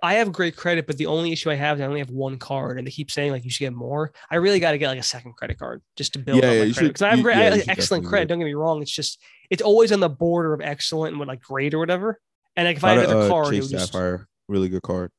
I 0.04 0.14
have 0.14 0.32
great 0.32 0.54
credit, 0.54 0.86
but 0.86 0.98
the 0.98 1.06
only 1.06 1.32
issue 1.32 1.50
I 1.50 1.54
have 1.54 1.78
is 1.78 1.82
I 1.82 1.86
only 1.86 2.00
have 2.00 2.10
one 2.10 2.36
card, 2.38 2.78
and 2.78 2.86
they 2.86 2.90
keep 2.90 3.10
saying 3.10 3.32
like 3.32 3.42
you 3.44 3.50
should 3.50 3.64
get 3.64 3.72
more. 3.72 4.12
I 4.30 4.36
really 4.36 4.60
got 4.60 4.72
to 4.72 4.78
get 4.78 4.88
like 4.88 4.98
a 4.98 5.02
second 5.02 5.32
credit 5.32 5.58
card 5.58 5.82
just 5.96 6.12
to 6.12 6.18
build 6.18 6.42
Yeah, 6.42 6.48
up 6.48 6.52
yeah, 6.52 6.58
my 6.60 6.64
you 6.66 6.74
credit 6.74 6.86
should- 6.86 6.88
because 6.88 7.02
I 7.02 7.10
have 7.10 7.22
great, 7.22 7.36
yeah, 7.36 7.42
I 7.42 7.56
have 7.56 7.68
excellent 7.68 8.06
credit. 8.06 8.26
Do. 8.26 8.32
Don't 8.34 8.38
get 8.40 8.44
me 8.44 8.54
wrong; 8.54 8.82
it's 8.82 8.90
just 8.90 9.20
it's 9.50 9.62
always 9.62 9.90
on 9.92 10.00
the 10.00 10.08
border 10.10 10.52
of 10.52 10.60
excellent 10.60 11.12
and 11.12 11.18
what 11.18 11.28
like 11.28 11.40
great 11.40 11.72
or 11.74 11.78
whatever. 11.78 12.20
And 12.56 12.66
like 12.66 12.76
if 12.76 12.84
I 12.84 12.90
had 12.90 12.98
a, 12.98 13.04
another 13.10 13.20
uh, 13.22 13.28
card, 13.28 13.54
it 13.54 13.60
Chase 13.62 13.70
just 13.70 13.92
Sapphire, 13.92 14.28
really 14.46 14.68
good 14.68 14.82
card, 14.82 15.10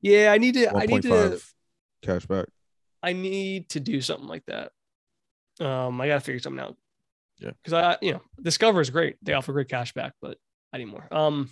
yeah. 0.00 0.32
I 0.32 0.38
need 0.38 0.54
to. 0.54 0.76
I 0.76 0.86
need 0.86 1.02
to. 1.02 1.40
cash 2.02 2.26
back. 2.26 2.46
I 3.02 3.12
need 3.12 3.68
to 3.70 3.80
do 3.80 4.00
something 4.00 4.28
like 4.28 4.44
that. 4.46 4.72
Um, 5.60 6.00
I 6.00 6.08
gotta 6.08 6.20
figure 6.20 6.40
something 6.40 6.60
out. 6.60 6.76
Yeah. 7.38 7.50
because 7.62 7.72
I, 7.72 7.96
you 8.00 8.12
know, 8.12 8.22
Discover 8.40 8.80
is 8.80 8.90
great. 8.90 9.16
They 9.22 9.32
offer 9.32 9.52
great 9.52 9.68
cash 9.68 9.92
back, 9.92 10.12
but 10.20 10.36
I 10.72 10.78
need 10.78 10.84
more. 10.86 11.06
Um, 11.10 11.50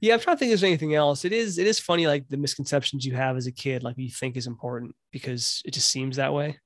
yeah, 0.00 0.14
I'm 0.14 0.20
trying 0.20 0.36
to 0.36 0.38
think 0.38 0.50
there's 0.50 0.64
anything 0.64 0.94
else. 0.94 1.24
It 1.24 1.32
is, 1.32 1.58
it 1.58 1.66
is 1.66 1.78
funny, 1.78 2.06
like 2.06 2.28
the 2.28 2.36
misconceptions 2.36 3.04
you 3.06 3.14
have 3.14 3.36
as 3.36 3.46
a 3.46 3.52
kid, 3.52 3.82
like 3.82 3.96
you 3.98 4.10
think 4.10 4.36
is 4.36 4.46
important 4.46 4.94
because 5.12 5.62
it 5.64 5.72
just 5.72 5.88
seems 5.90 6.16
that 6.16 6.34
way, 6.34 6.58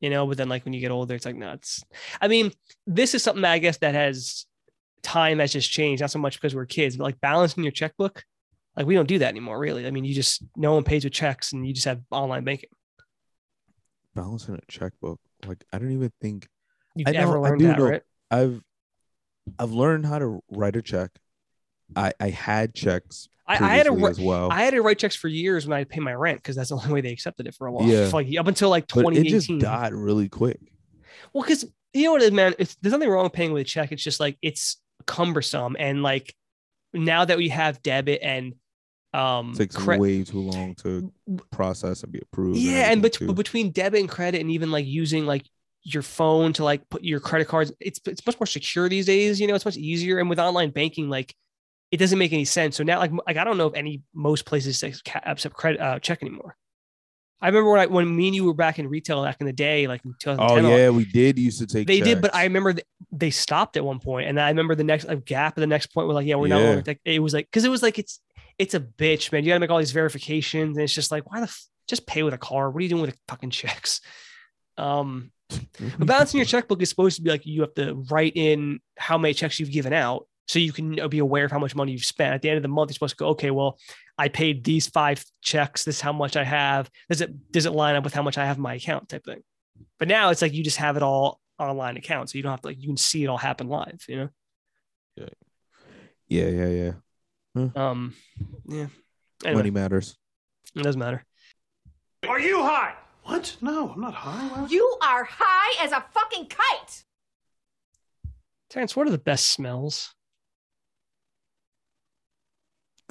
you 0.00 0.10
know. 0.10 0.26
But 0.26 0.38
then, 0.38 0.48
like 0.48 0.64
when 0.64 0.72
you 0.74 0.80
get 0.80 0.90
older, 0.90 1.14
it's 1.14 1.24
like, 1.26 1.36
no, 1.36 1.52
it's. 1.52 1.82
I 2.20 2.28
mean, 2.28 2.52
this 2.86 3.14
is 3.14 3.22
something 3.22 3.42
that 3.42 3.52
I 3.52 3.58
guess 3.58 3.78
that 3.78 3.94
has 3.94 4.46
time 5.02 5.38
has 5.38 5.52
just 5.52 5.70
changed, 5.70 6.00
not 6.00 6.10
so 6.10 6.18
much 6.18 6.34
because 6.40 6.54
we're 6.54 6.66
kids, 6.66 6.96
but 6.96 7.04
like 7.04 7.20
balancing 7.20 7.62
your 7.62 7.72
checkbook. 7.72 8.24
Like 8.76 8.86
we 8.86 8.94
don't 8.94 9.06
do 9.08 9.18
that 9.20 9.28
anymore, 9.28 9.58
really. 9.58 9.86
I 9.86 9.90
mean, 9.92 10.04
you 10.04 10.14
just 10.14 10.42
no 10.56 10.72
one 10.74 10.82
pays 10.82 11.04
with 11.04 11.12
checks, 11.12 11.52
and 11.52 11.64
you 11.66 11.72
just 11.72 11.86
have 11.86 12.00
online 12.10 12.42
banking. 12.44 12.70
Balancing 14.14 14.54
a 14.54 14.60
checkbook, 14.68 15.20
like 15.46 15.62
I 15.72 15.78
don't 15.78 15.92
even 15.92 16.12
think 16.20 16.48
You've 16.96 17.08
I 17.08 17.12
know- 17.12 17.20
never 17.20 17.38
I 17.38 17.40
learned 17.50 17.58
do 17.60 17.66
that, 17.66 17.78
know. 17.78 17.88
right? 17.88 18.02
I've 18.30 18.60
I've 19.58 19.72
learned 19.72 20.06
how 20.06 20.18
to 20.18 20.40
write 20.50 20.76
a 20.76 20.82
check. 20.82 21.10
I 21.96 22.12
I 22.20 22.30
had 22.30 22.74
checks 22.74 23.28
I, 23.46 23.54
I 23.54 23.76
had 23.76 23.84
to 23.84 23.92
write, 23.92 24.12
as 24.12 24.20
well, 24.20 24.50
I 24.50 24.62
had 24.62 24.70
to 24.72 24.80
write 24.80 24.98
checks 24.98 25.14
for 25.16 25.28
years 25.28 25.66
when 25.66 25.78
I 25.78 25.84
pay 25.84 26.00
my 26.00 26.14
rent 26.14 26.38
because 26.38 26.56
that's 26.56 26.70
the 26.70 26.76
only 26.76 26.92
way 26.92 27.00
they 27.02 27.12
accepted 27.12 27.46
it 27.46 27.54
for 27.54 27.66
a 27.66 27.72
while. 27.72 27.86
Yeah. 27.86 28.08
Like 28.12 28.34
up 28.38 28.46
until 28.46 28.70
like 28.70 28.88
but 28.88 29.16
it 29.16 29.24
just 29.24 29.48
2018. 29.48 29.58
died 29.58 29.92
really 29.92 30.28
quick. 30.28 30.60
Well, 31.32 31.42
because 31.44 31.64
you 31.92 32.04
know 32.04 32.12
what 32.12 32.22
it 32.22 32.26
is, 32.26 32.32
man. 32.32 32.54
It's, 32.58 32.74
there's 32.76 32.92
nothing 32.92 33.08
wrong 33.08 33.24
with 33.24 33.34
paying 33.34 33.52
with 33.52 33.62
a 33.62 33.64
check. 33.64 33.92
It's 33.92 34.02
just 34.02 34.18
like 34.18 34.38
it's 34.40 34.78
cumbersome, 35.06 35.76
and 35.78 36.02
like 36.02 36.34
now 36.94 37.24
that 37.24 37.36
we 37.36 37.50
have 37.50 37.82
debit 37.82 38.20
and 38.22 38.54
um, 39.12 39.50
It 39.52 39.58
takes 39.58 39.76
cre- 39.76 39.96
way 39.96 40.24
too 40.24 40.40
long 40.40 40.74
to 40.76 41.12
process 41.50 42.02
and 42.02 42.12
be 42.12 42.20
approved. 42.20 42.58
yeah, 42.58 42.90
and 42.90 43.02
bet- 43.02 43.12
too. 43.12 43.32
between 43.34 43.72
debit 43.72 44.00
and 44.00 44.08
credit, 44.08 44.40
and 44.40 44.50
even 44.50 44.70
like 44.70 44.86
using 44.86 45.26
like 45.26 45.46
your 45.82 46.02
phone 46.02 46.54
to 46.54 46.64
like 46.64 46.88
put 46.88 47.04
your 47.04 47.20
credit 47.20 47.46
cards, 47.46 47.72
it's 47.78 48.00
it's 48.06 48.24
much 48.26 48.40
more 48.40 48.46
secure 48.46 48.88
these 48.88 49.04
days. 49.04 49.38
You 49.38 49.48
know, 49.48 49.54
it's 49.54 49.66
much 49.66 49.76
easier, 49.76 50.18
and 50.18 50.30
with 50.30 50.38
online 50.38 50.70
banking, 50.70 51.10
like 51.10 51.34
it 51.90 51.98
doesn't 51.98 52.18
make 52.18 52.32
any 52.32 52.44
sense. 52.44 52.76
So 52.76 52.84
now, 52.84 52.98
like, 52.98 53.12
like 53.26 53.36
I 53.36 53.44
don't 53.44 53.58
know 53.58 53.66
if 53.66 53.74
any 53.74 54.02
most 54.14 54.44
places 54.44 54.82
accept 54.82 55.54
credit 55.54 55.80
uh, 55.80 55.98
check 55.98 56.22
anymore. 56.22 56.56
I 57.40 57.48
remember 57.48 57.72
when 57.72 57.80
I 57.80 57.86
when 57.86 58.16
me 58.16 58.28
and 58.28 58.34
you 58.34 58.44
were 58.44 58.54
back 58.54 58.78
in 58.78 58.88
retail 58.88 59.22
back 59.22 59.36
in 59.40 59.46
the 59.46 59.52
day, 59.52 59.86
like 59.86 60.02
in 60.04 60.14
2010. 60.18 60.64
oh 60.64 60.76
yeah, 60.76 60.88
we 60.88 61.04
did 61.04 61.38
used 61.38 61.58
to 61.58 61.66
take. 61.66 61.86
They 61.86 62.00
did, 62.00 62.22
but. 62.22 62.34
I 62.34 62.44
remember 62.44 62.72
th- 62.72 62.86
they 63.12 63.30
stopped 63.30 63.76
at 63.76 63.84
one 63.84 63.98
point, 64.00 64.28
and 64.28 64.40
I 64.40 64.48
remember 64.48 64.74
the 64.74 64.84
next 64.84 65.06
like, 65.06 65.26
gap. 65.26 65.58
At 65.58 65.60
the 65.60 65.66
next 65.66 65.88
point, 65.88 66.08
we're 66.08 66.14
like, 66.14 66.26
yeah, 66.26 66.36
we're 66.36 66.48
not. 66.48 66.60
Yeah. 66.60 66.66
longer 66.68 66.84
like, 66.86 67.00
it 67.04 67.18
was 67.18 67.34
like 67.34 67.46
because 67.46 67.66
it 67.66 67.68
was 67.68 67.82
like 67.82 67.98
it's 67.98 68.20
it's 68.58 68.72
a 68.72 68.80
bitch, 68.80 69.30
man. 69.30 69.44
You 69.44 69.50
got 69.50 69.56
to 69.56 69.60
make 69.60 69.70
all 69.70 69.78
these 69.78 69.92
verifications, 69.92 70.76
and 70.76 70.84
it's 70.84 70.94
just 70.94 71.10
like, 71.10 71.30
why 71.30 71.40
the 71.40 71.44
f- 71.44 71.66
just 71.86 72.06
pay 72.06 72.22
with 72.22 72.32
a 72.32 72.38
card? 72.38 72.72
What 72.72 72.80
are 72.80 72.82
you 72.82 72.88
doing 72.88 73.02
with 73.02 73.10
the 73.10 73.18
fucking 73.28 73.50
checks? 73.50 74.00
Um, 74.78 75.30
but 75.50 76.06
balancing 76.06 76.38
your 76.38 76.46
checkbook 76.46 76.80
is 76.80 76.88
supposed 76.88 77.16
to 77.16 77.22
be 77.22 77.30
like 77.30 77.44
you 77.44 77.60
have 77.60 77.74
to 77.74 77.94
write 78.10 78.32
in 78.36 78.80
how 78.96 79.18
many 79.18 79.34
checks 79.34 79.60
you've 79.60 79.70
given 79.70 79.92
out, 79.92 80.26
so 80.46 80.58
you 80.58 80.72
can 80.72 81.08
be 81.08 81.18
aware 81.18 81.44
of 81.44 81.50
how 81.50 81.58
much 81.58 81.74
money 81.74 81.92
you've 81.92 82.04
spent. 82.04 82.34
At 82.34 82.42
the 82.42 82.50
end 82.50 82.56
of 82.58 82.62
the 82.62 82.68
month, 82.68 82.90
you're 82.90 82.94
supposed 82.94 83.14
to 83.14 83.22
go, 83.24 83.28
okay, 83.28 83.50
well, 83.50 83.78
I 84.18 84.28
paid 84.28 84.62
these 84.64 84.86
five 84.88 85.24
checks. 85.42 85.84
This 85.84 85.96
is 85.96 86.00
how 86.00 86.12
much 86.12 86.36
I 86.36 86.44
have. 86.44 86.90
Does 87.08 87.20
it 87.20 87.52
does 87.52 87.66
it 87.66 87.72
line 87.72 87.96
up 87.96 88.04
with 88.04 88.14
how 88.14 88.22
much 88.22 88.38
I 88.38 88.44
have 88.46 88.56
in 88.56 88.62
my 88.62 88.74
account? 88.74 89.08
Type 89.08 89.24
thing. 89.24 89.42
But 89.98 90.08
now 90.08 90.30
it's 90.30 90.42
like 90.42 90.52
you 90.52 90.62
just 90.62 90.76
have 90.76 90.96
it 90.96 91.02
all 91.02 91.40
online 91.58 91.96
account, 91.96 92.30
so 92.30 92.36
you 92.38 92.42
don't 92.42 92.50
have 92.52 92.60
to 92.62 92.68
like 92.68 92.80
you 92.80 92.88
can 92.88 92.96
see 92.96 93.24
it 93.24 93.28
all 93.28 93.38
happen 93.38 93.68
live. 93.68 94.04
You 94.08 94.16
know. 94.16 95.26
yeah, 96.28 96.48
yeah, 96.48 96.92
yeah. 97.56 97.68
Um. 97.76 98.14
Yeah. 98.66 98.86
Anyway, 99.44 99.58
Money 99.60 99.70
matters. 99.70 100.16
it 100.74 100.82
doesn't 100.82 100.98
matter. 100.98 101.24
Are 102.28 102.40
you 102.40 102.62
high? 102.62 102.94
What? 103.24 103.56
No, 103.60 103.90
I'm 103.90 104.00
not 104.00 104.14
high. 104.14 104.46
Why- 104.48 104.66
You 104.68 104.96
are 105.02 105.24
high 105.28 105.84
as 105.84 105.92
a 105.92 106.04
fucking 106.12 106.46
kite. 106.46 107.04
Terrence, 108.70 108.96
what 108.96 109.06
are 109.06 109.10
the 109.10 109.18
best 109.18 109.48
smells? 109.48 110.13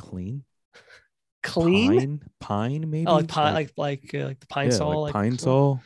Clean. 0.10 0.44
Clean. 1.42 2.00
Pine, 2.00 2.22
pine 2.39 2.89
maybe. 2.89 3.06
Oh, 3.06 3.16
like 3.16 3.28
pine, 3.28 3.54
like 3.54 3.72
like 3.78 4.12
uh, 4.13 4.26
like 4.26 4.39
the 4.39 4.48
pine 4.48 4.70
yeah, 4.70 4.78
sol, 4.78 5.02
like 5.02 5.02
like 5.02 5.13
pine 5.13 5.38
sol. 5.38 5.80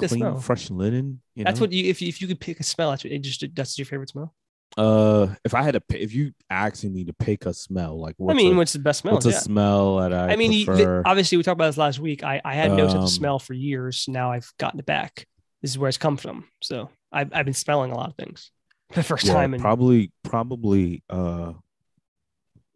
a 0.00 0.08
Clean, 0.08 0.34
fresh 0.36 0.70
linen. 0.70 1.20
You 1.34 1.44
That's 1.44 1.60
know? 1.60 1.66
what 1.66 1.72
you 1.72 1.88
if 1.90 2.02
you, 2.02 2.08
if 2.08 2.20
you 2.20 2.28
could 2.28 2.40
pick 2.40 2.60
a 2.60 2.62
smell, 2.62 2.90
that's 2.90 3.04
what 3.04 3.12
it 3.12 3.20
just 3.20 3.44
that's 3.54 3.78
your 3.78 3.86
favorite 3.86 4.08
smell. 4.10 4.34
Uh, 4.76 5.34
if 5.44 5.54
I 5.54 5.62
had 5.62 5.72
to, 5.72 5.80
pick, 5.80 6.00
if 6.02 6.12
you 6.12 6.32
asking 6.50 6.92
me 6.92 7.04
to 7.04 7.12
pick 7.14 7.46
a 7.46 7.54
smell, 7.54 7.98
like 7.98 8.14
what's 8.18 8.34
I 8.34 8.34
mean, 8.36 8.56
a, 8.56 8.56
what's 8.56 8.72
the 8.72 8.78
best 8.78 9.00
smell? 9.00 9.14
what's 9.14 9.24
a 9.26 9.32
Yeah. 9.32 9.40
smell 9.40 9.96
that 9.98 10.12
I, 10.12 10.32
I 10.32 10.36
mean, 10.36 10.50
prefer? 10.66 11.02
obviously, 11.04 11.38
we 11.38 11.44
talked 11.44 11.54
about 11.56 11.66
this 11.68 11.78
last 11.78 11.98
week. 12.00 12.24
I, 12.24 12.40
I 12.44 12.54
had 12.54 12.72
no 12.72 12.88
such 12.88 13.02
Um, 13.02 13.04
a 13.04 13.08
smell 13.08 13.38
for 13.38 13.54
years. 13.54 14.06
Now 14.08 14.32
I've 14.32 14.52
gotten 14.58 14.80
it 14.80 14.86
back. 14.86 15.26
This 15.62 15.70
is 15.72 15.78
where 15.78 15.88
it's 15.88 15.98
come 15.98 16.16
from. 16.16 16.48
So 16.62 16.90
I've, 17.12 17.32
I've 17.32 17.44
been 17.44 17.54
smelling 17.54 17.92
a 17.92 17.96
lot 17.96 18.10
of 18.10 18.16
things 18.16 18.50
for 18.90 19.00
the 19.00 19.04
first 19.04 19.26
yeah, 19.26 19.32
time. 19.32 19.54
probably, 19.56 20.12
probably, 20.22 21.02
uh, 21.10 21.52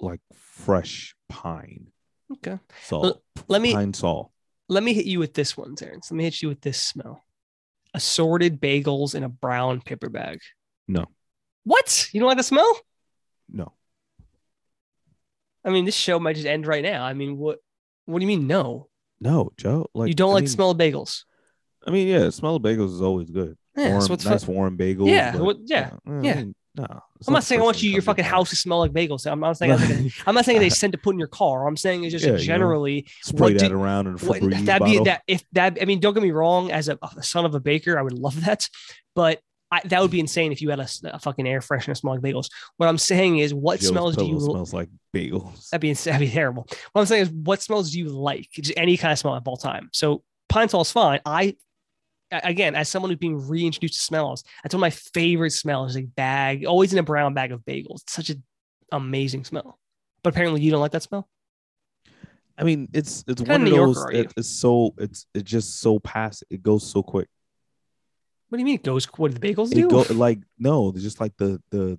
like 0.01 0.21
fresh 0.35 1.15
pine 1.29 1.89
okay. 2.33 2.59
salt. 2.83 3.23
Let 3.49 3.63
me 3.63 3.73
pine 3.73 3.95
salt. 3.95 4.31
let 4.69 4.83
me 4.83 4.95
hit 4.95 5.07
you 5.07 5.19
with 5.19 5.35
this 5.35 5.57
one, 5.57 5.75
Terrence. 5.77 6.11
Let 6.11 6.17
me 6.17 6.25
hit 6.25 6.43
you 6.43 6.49
with 6.49 6.61
this 6.61 6.81
smell: 6.81 7.23
assorted 7.95 8.61
bagels 8.61 9.15
in 9.15 9.23
a 9.23 9.29
brown 9.29 9.81
paper 9.81 10.09
bag. 10.09 10.41
No. 10.89 11.07
What? 11.65 12.09
You 12.13 12.21
don't 12.21 12.29
like 12.29 12.39
the 12.39 12.43
smell? 12.43 12.81
No, 13.53 13.73
I 15.65 15.71
mean, 15.71 15.85
this 15.85 15.95
show 15.95 16.19
might 16.19 16.37
just 16.37 16.47
end 16.47 16.67
right 16.67 16.83
now. 16.83 17.05
I 17.05 17.15
mean, 17.15 17.37
what? 17.37 17.59
What 18.07 18.19
do 18.19 18.25
you 18.25 18.29
mean 18.29 18.47
no? 18.47 18.89
no, 19.21 19.53
Joe. 19.57 19.87
Like 19.95 20.09
you 20.09 20.15
don't 20.15 20.31
I 20.31 20.35
like 20.35 20.43
mean, 20.43 20.47
the 20.47 20.51
smell 20.51 20.71
of 20.71 20.79
bagels? 20.79 21.25
I 21.87 21.91
mean, 21.91 22.09
yeah, 22.09 22.21
the 22.21 22.33
smell 22.33 22.57
of 22.57 22.63
bagels 22.63 22.95
is 22.95 23.03
always 23.03 23.31
good. 23.31 23.57
Yeah, 23.77 23.91
warm, 23.91 24.03
so 24.03 24.31
nice 24.31 24.45
fun- 24.45 24.55
warm 24.55 24.79
bagels. 24.79 25.09
Yeah, 25.09 25.33
but, 25.33 25.45
what- 25.45 25.59
yeah, 25.65 25.91
I 26.07 26.21
yeah. 26.21 26.35
mean, 26.37 26.55
no, 26.77 26.87
I'm 27.27 27.35
not 27.35 27.43
saying 27.45 27.61
I 27.61 27.65
want 27.65 27.83
you 27.83 27.91
your 27.91 28.03
fucking 28.03 28.25
house 28.25 28.51
to 28.51 28.57
smell 28.57 28.79
like 28.79 28.93
bagels. 28.93 29.27
I'm 29.31 29.41
not 29.41 29.57
saying 29.57 29.73
I'm 30.27 30.35
not 30.35 30.45
saying 30.45 30.61
they 30.61 30.71
send 30.71 30.93
to 30.93 30.99
put 30.99 31.15
in 31.15 31.19
your 31.19 31.29
car. 31.29 31.67
I'm 31.67 31.77
saying 31.77 32.05
it's 32.05 32.13
just 32.13 32.25
Yeah, 32.25 32.33
you 32.33 32.39
know, 32.39 32.45
generally 32.45 33.07
Spray 33.23 33.55
that 33.55 33.69
do- 33.69 33.75
around 33.77 34.07
and 34.07 34.23
a 34.23 34.27
what, 34.27 34.41
that'd 34.41 34.85
be 34.85 34.99
that 35.01 35.23
if 35.27 35.45
that 35.53 35.79
I 35.83 35.85
mean 35.85 35.99
don't 36.01 36.15
get 36.15 36.23
me 36.23 36.31
wrong 36.31 36.71
as 36.71 36.89
a, 36.89 36.99
a 37.17 37.23
son 37.23 37.45
of 37.45 37.55
a 37.55 37.61
baker 37.61 37.99
I 37.99 38.03
would 38.03 38.13
love 38.13 38.45
that 38.45 38.69
but 39.17 39.41
I, 39.73 39.81
that 39.85 40.03
would 40.03 40.11
be 40.11 40.21
insane 40.21 40.51
if 40.53 40.61
you 40.61 40.71
had 40.71 40.81
a 40.81 41.19
fucking 41.21 41.47
air 41.47 41.61
freshener 41.61 41.97
smell 41.97 42.15
like 42.15 42.23
bagels. 42.23 42.51
What 42.77 42.89
I'm 42.89 42.99
saying 42.99 43.39
is 43.39 43.55
what 43.55 43.79
Joe's 43.79 43.89
smells 43.91 44.17
do 44.17 44.27
you 44.27 44.41
smells 44.41 44.75
like 44.75 44.89
bagels. 45.15 45.71
that'd 45.71 45.81
be 45.81 45.93
that'd 45.93 46.21
be 46.21 46.29
terrible. 46.29 46.67
What 46.93 47.03
I'm 47.03 47.07
saying 47.07 47.23
is 47.23 47.31
what 47.31 47.63
smells 47.63 47.93
do 47.93 48.01
you 48.01 48.09
like? 48.09 48.49
Just 48.53 48.73
any 48.77 48.97
kind 48.97 49.13
of 49.13 49.19
smell 49.19 49.35
of 49.35 49.47
all 49.47 49.57
time. 49.57 49.89
So 49.93 50.25
pine 50.49 50.69
sol 50.69 50.81
is 50.81 50.91
fine. 50.91 51.21
I 51.25 51.43
a- 51.45 51.57
again 52.31 52.75
as 52.75 52.89
someone 52.89 53.11
who's 53.11 53.19
being 53.19 53.47
reintroduced 53.49 53.95
to 53.95 54.01
smells, 54.01 54.45
that's 54.63 54.75
one 54.75 54.81
of 54.81 54.83
my 54.83 54.91
favorite 54.91 55.51
smells. 55.51 55.95
Like 55.95 56.15
bag, 56.15 56.65
always 56.65 56.93
in 56.93 56.99
a 56.99 57.03
brown 57.03 57.35
bag 57.35 57.53
of 57.53 57.61
bagels. 57.61 58.03
It's 58.03 58.13
such 58.13 58.31
an 58.31 58.43
amazing 58.93 59.45
smell. 59.45 59.79
But 60.23 60.35
apparently 60.35 60.61
you 60.61 60.71
don't 60.71 60.81
like 60.81 60.93
that 60.93 61.03
smell. 61.03 61.29
I 62.59 62.65
mean, 62.65 62.89
it's 62.93 63.25
it's 63.27 63.41
one 63.41 63.63
of 63.63 63.71
those. 63.71 64.05
It, 64.13 64.33
it's 64.37 64.51
so 64.51 64.95
it's 64.99 65.27
it's 65.35 65.51
just 65.51 65.81
so 65.81 65.99
past. 65.99 66.45
It 66.51 66.63
goes 66.63 66.89
so 66.89 67.03
quick. 67.03 67.29
What 68.49 68.57
do 68.57 68.61
you 68.61 68.67
mean 68.67 68.75
it 68.75 68.83
goes? 68.83 69.07
What 69.17 69.33
do 69.33 69.39
the 69.39 69.55
bagels 69.55 69.73
It 69.73 69.77
do? 69.77 69.89
go 69.89 70.05
like 70.11 70.41
no, 70.59 70.93
just 70.93 71.21
like 71.21 71.37
the 71.37 71.61
the 71.71 71.99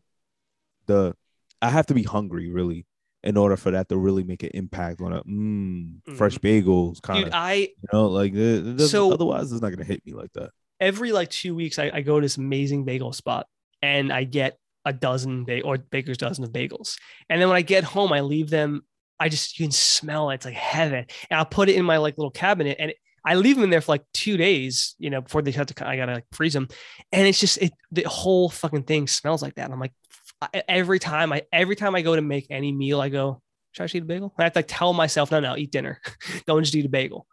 the. 0.85 1.15
I 1.63 1.69
have 1.69 1.87
to 1.87 1.93
be 1.93 2.03
hungry 2.03 2.49
really 2.49 2.85
in 3.23 3.37
order 3.37 3.55
for 3.55 3.71
that 3.71 3.87
to 3.89 3.97
really 3.97 4.23
make 4.23 4.43
an 4.43 4.49
impact 4.53 4.99
on 5.01 5.13
a 5.13 5.23
mm, 5.23 6.15
fresh 6.17 6.37
bagels 6.39 7.01
kind 7.01 7.27
of. 7.27 7.33
I 7.33 7.53
You 7.53 7.69
know, 7.93 8.07
like 8.07 8.33
it, 8.33 8.79
it 8.81 8.87
So- 8.87 9.11
otherwise 9.13 9.51
it's 9.51 9.61
not 9.61 9.69
gonna 9.69 9.83
hit 9.83 10.05
me 10.05 10.13
like 10.13 10.33
that. 10.33 10.49
every 10.79 11.11
like 11.11 11.29
two 11.29 11.53
weeks 11.55 11.77
I, 11.79 11.91
I 11.93 12.01
go 12.01 12.19
to 12.19 12.25
this 12.25 12.37
amazing 12.37 12.85
bagel 12.85 13.13
spot 13.13 13.47
and 13.81 14.11
I 14.11 14.23
get 14.23 14.57
a 14.85 14.91
dozen 14.93 15.45
ba- 15.45 15.61
or 15.61 15.77
baker's 15.77 16.17
dozen 16.17 16.43
of 16.43 16.51
bagels. 16.51 16.97
And 17.29 17.39
then 17.39 17.47
when 17.47 17.57
I 17.57 17.61
get 17.61 17.83
home, 17.83 18.11
I 18.11 18.21
leave 18.21 18.49
them. 18.49 18.81
I 19.19 19.29
just 19.29 19.59
you 19.59 19.65
can 19.65 19.71
smell 19.71 20.31
it. 20.31 20.35
It's 20.35 20.45
like 20.45 20.55
heaven. 20.55 21.05
And 21.29 21.37
I'll 21.37 21.45
put 21.45 21.69
it 21.69 21.75
in 21.75 21.85
my 21.85 21.97
like 21.97 22.17
little 22.17 22.31
cabinet 22.31 22.77
and 22.79 22.89
it, 22.91 22.97
I 23.23 23.35
leave 23.35 23.55
them 23.55 23.65
in 23.65 23.69
there 23.69 23.81
for 23.81 23.91
like 23.91 24.03
two 24.15 24.35
days, 24.37 24.95
you 24.97 25.11
know, 25.11 25.21
before 25.21 25.43
they 25.43 25.51
have 25.51 25.67
to. 25.67 25.87
I 25.87 25.95
gotta 25.95 26.13
like 26.13 26.25
freeze 26.31 26.53
them, 26.53 26.67
and 27.11 27.27
it's 27.27 27.39
just 27.39 27.59
it. 27.59 27.71
The 27.91 28.01
whole 28.01 28.49
fucking 28.49 28.81
thing 28.85 29.05
smells 29.05 29.43
like 29.43 29.53
that. 29.55 29.65
And 29.65 29.73
I'm 29.75 29.79
like, 29.79 29.93
I- 30.41 30.63
every 30.67 30.99
time 30.99 31.31
I 31.33 31.43
every 31.51 31.75
time 31.75 31.95
I 31.95 32.01
go 32.01 32.15
to 32.15 32.21
make 32.21 32.47
any 32.49 32.71
meal, 32.71 32.99
I 33.01 33.09
go, 33.09 33.41
should 33.71 33.83
I 33.83 33.85
just 33.85 33.95
eat 33.95 34.03
a 34.03 34.05
bagel? 34.05 34.33
I 34.37 34.43
have 34.43 34.53
to 34.53 34.59
like 34.59 34.65
tell 34.67 34.93
myself, 34.93 35.31
no, 35.31 35.39
no, 35.39 35.55
eat 35.57 35.71
dinner. 35.71 35.99
don't 36.47 36.63
just 36.63 36.75
eat 36.75 36.85
a 36.85 36.89
bagel. 36.89 37.27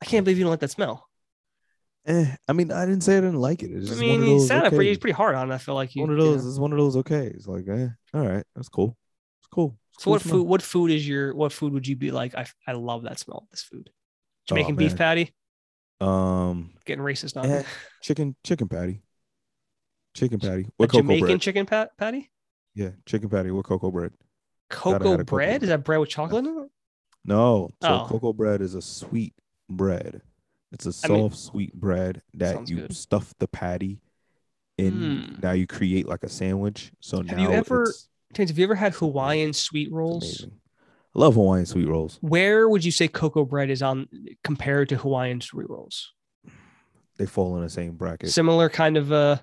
I 0.00 0.04
can't 0.04 0.24
believe 0.24 0.38
you 0.38 0.44
don't 0.44 0.50
like 0.50 0.60
that 0.60 0.70
smell. 0.70 1.08
Eh, 2.06 2.34
I 2.48 2.52
mean, 2.52 2.72
I 2.72 2.84
didn't 2.84 3.02
say 3.02 3.16
I 3.16 3.20
didn't 3.20 3.36
like 3.40 3.62
it. 3.62 3.70
It's 3.70 3.92
I 3.92 3.94
mean, 3.94 4.24
you 4.24 4.40
sounded 4.40 4.70
pretty, 4.72 4.90
okay. 4.90 4.98
pretty 4.98 5.14
hard 5.14 5.36
on. 5.36 5.50
it. 5.52 5.54
I 5.54 5.58
feel 5.58 5.76
like 5.76 5.94
you. 5.94 6.02
one 6.02 6.10
of 6.10 6.18
you 6.18 6.24
those. 6.24 6.44
know. 6.44 6.50
It's 6.50 6.58
one 6.58 6.72
of 6.72 6.78
those. 6.78 6.96
Okay, 6.96 7.26
it's 7.26 7.46
like, 7.46 7.68
eh, 7.68 7.88
all 8.12 8.26
right, 8.26 8.44
that's 8.56 8.68
cool. 8.68 8.96
It's 9.40 9.48
cool. 9.52 9.78
It's 9.94 10.02
So 10.02 10.06
cool 10.06 10.12
what 10.12 10.22
smell. 10.22 10.34
food? 10.38 10.46
What 10.48 10.62
food 10.62 10.90
is 10.90 11.06
your? 11.06 11.34
What 11.34 11.52
food 11.52 11.72
would 11.74 11.86
you 11.86 11.94
be 11.94 12.10
like? 12.10 12.34
I 12.34 12.46
I 12.66 12.72
love 12.72 13.04
that 13.04 13.20
smell 13.20 13.38
of 13.44 13.50
this 13.50 13.62
food. 13.62 13.88
Oh, 13.90 13.92
Jamaican 14.48 14.74
beef 14.74 14.96
patty. 14.96 15.32
Um, 16.00 16.72
Getting 16.84 17.04
racist 17.04 17.36
on 17.36 17.48
eh, 17.48 17.62
chicken, 18.02 18.34
chicken 18.42 18.66
patty, 18.66 19.02
chicken 20.14 20.38
patty 20.40 20.62
A 20.64 20.72
with 20.78 20.90
cocoa 20.90 21.02
Jamaican 21.02 21.26
bread. 21.28 21.40
chicken 21.40 21.66
pat- 21.66 21.96
patty. 21.96 22.30
yeah, 22.74 22.90
chicken 23.06 23.28
patty 23.28 23.50
with 23.50 23.66
cocoa 23.66 23.90
bread. 23.90 24.12
Cocoa 24.70 25.16
bread? 25.16 25.26
bread. 25.26 25.62
Is 25.62 25.68
that 25.68 25.84
bread 25.84 26.00
with 26.00 26.08
chocolate 26.08 26.46
in 26.46 26.58
it? 26.58 26.70
No, 27.24 27.70
so 27.82 27.88
Oh. 27.88 28.06
cocoa 28.08 28.32
bread 28.32 28.60
is 28.62 28.74
a 28.74 28.82
sweet 28.82 29.34
bread. 29.68 30.22
It's 30.72 30.86
a 30.86 30.92
soft, 30.92 31.12
mean- 31.12 31.30
sweet 31.32 31.74
bread 31.74 32.22
that 32.34 32.68
you 32.68 32.76
good. 32.76 32.96
stuff 32.96 33.34
the 33.38 33.46
patty 33.48 34.00
in. 34.78 34.92
Mm. 34.94 35.42
Now 35.42 35.52
you 35.52 35.66
create 35.66 36.08
like 36.08 36.22
a 36.24 36.28
sandwich. 36.28 36.92
So 37.00 37.18
Have 37.18 37.26
now 37.26 37.42
you 37.42 37.50
ever- 37.50 37.92
Terrence, 38.32 38.50
have 38.50 38.58
you 38.58 38.64
ever 38.64 38.74
had 38.74 38.94
Hawaiian 38.94 39.52
sweet 39.52 39.92
rolls? 39.92 40.46
I 41.14 41.18
love 41.18 41.34
Hawaiian 41.34 41.66
sweet 41.66 41.86
rolls. 41.86 42.16
Where 42.22 42.66
would 42.70 42.82
you 42.86 42.90
say 42.90 43.06
cocoa 43.06 43.44
bread 43.44 43.68
is 43.68 43.82
on 43.82 44.08
compared 44.42 44.88
to 44.88 44.96
Hawaiian 44.96 45.42
sweet 45.42 45.68
rolls? 45.68 46.14
They 47.18 47.26
fall 47.26 47.54
in 47.56 47.62
the 47.62 47.68
same 47.68 47.92
bracket. 47.96 48.30
Similar 48.30 48.70
kind 48.70 48.96
of 48.96 49.12
uh 49.12 49.36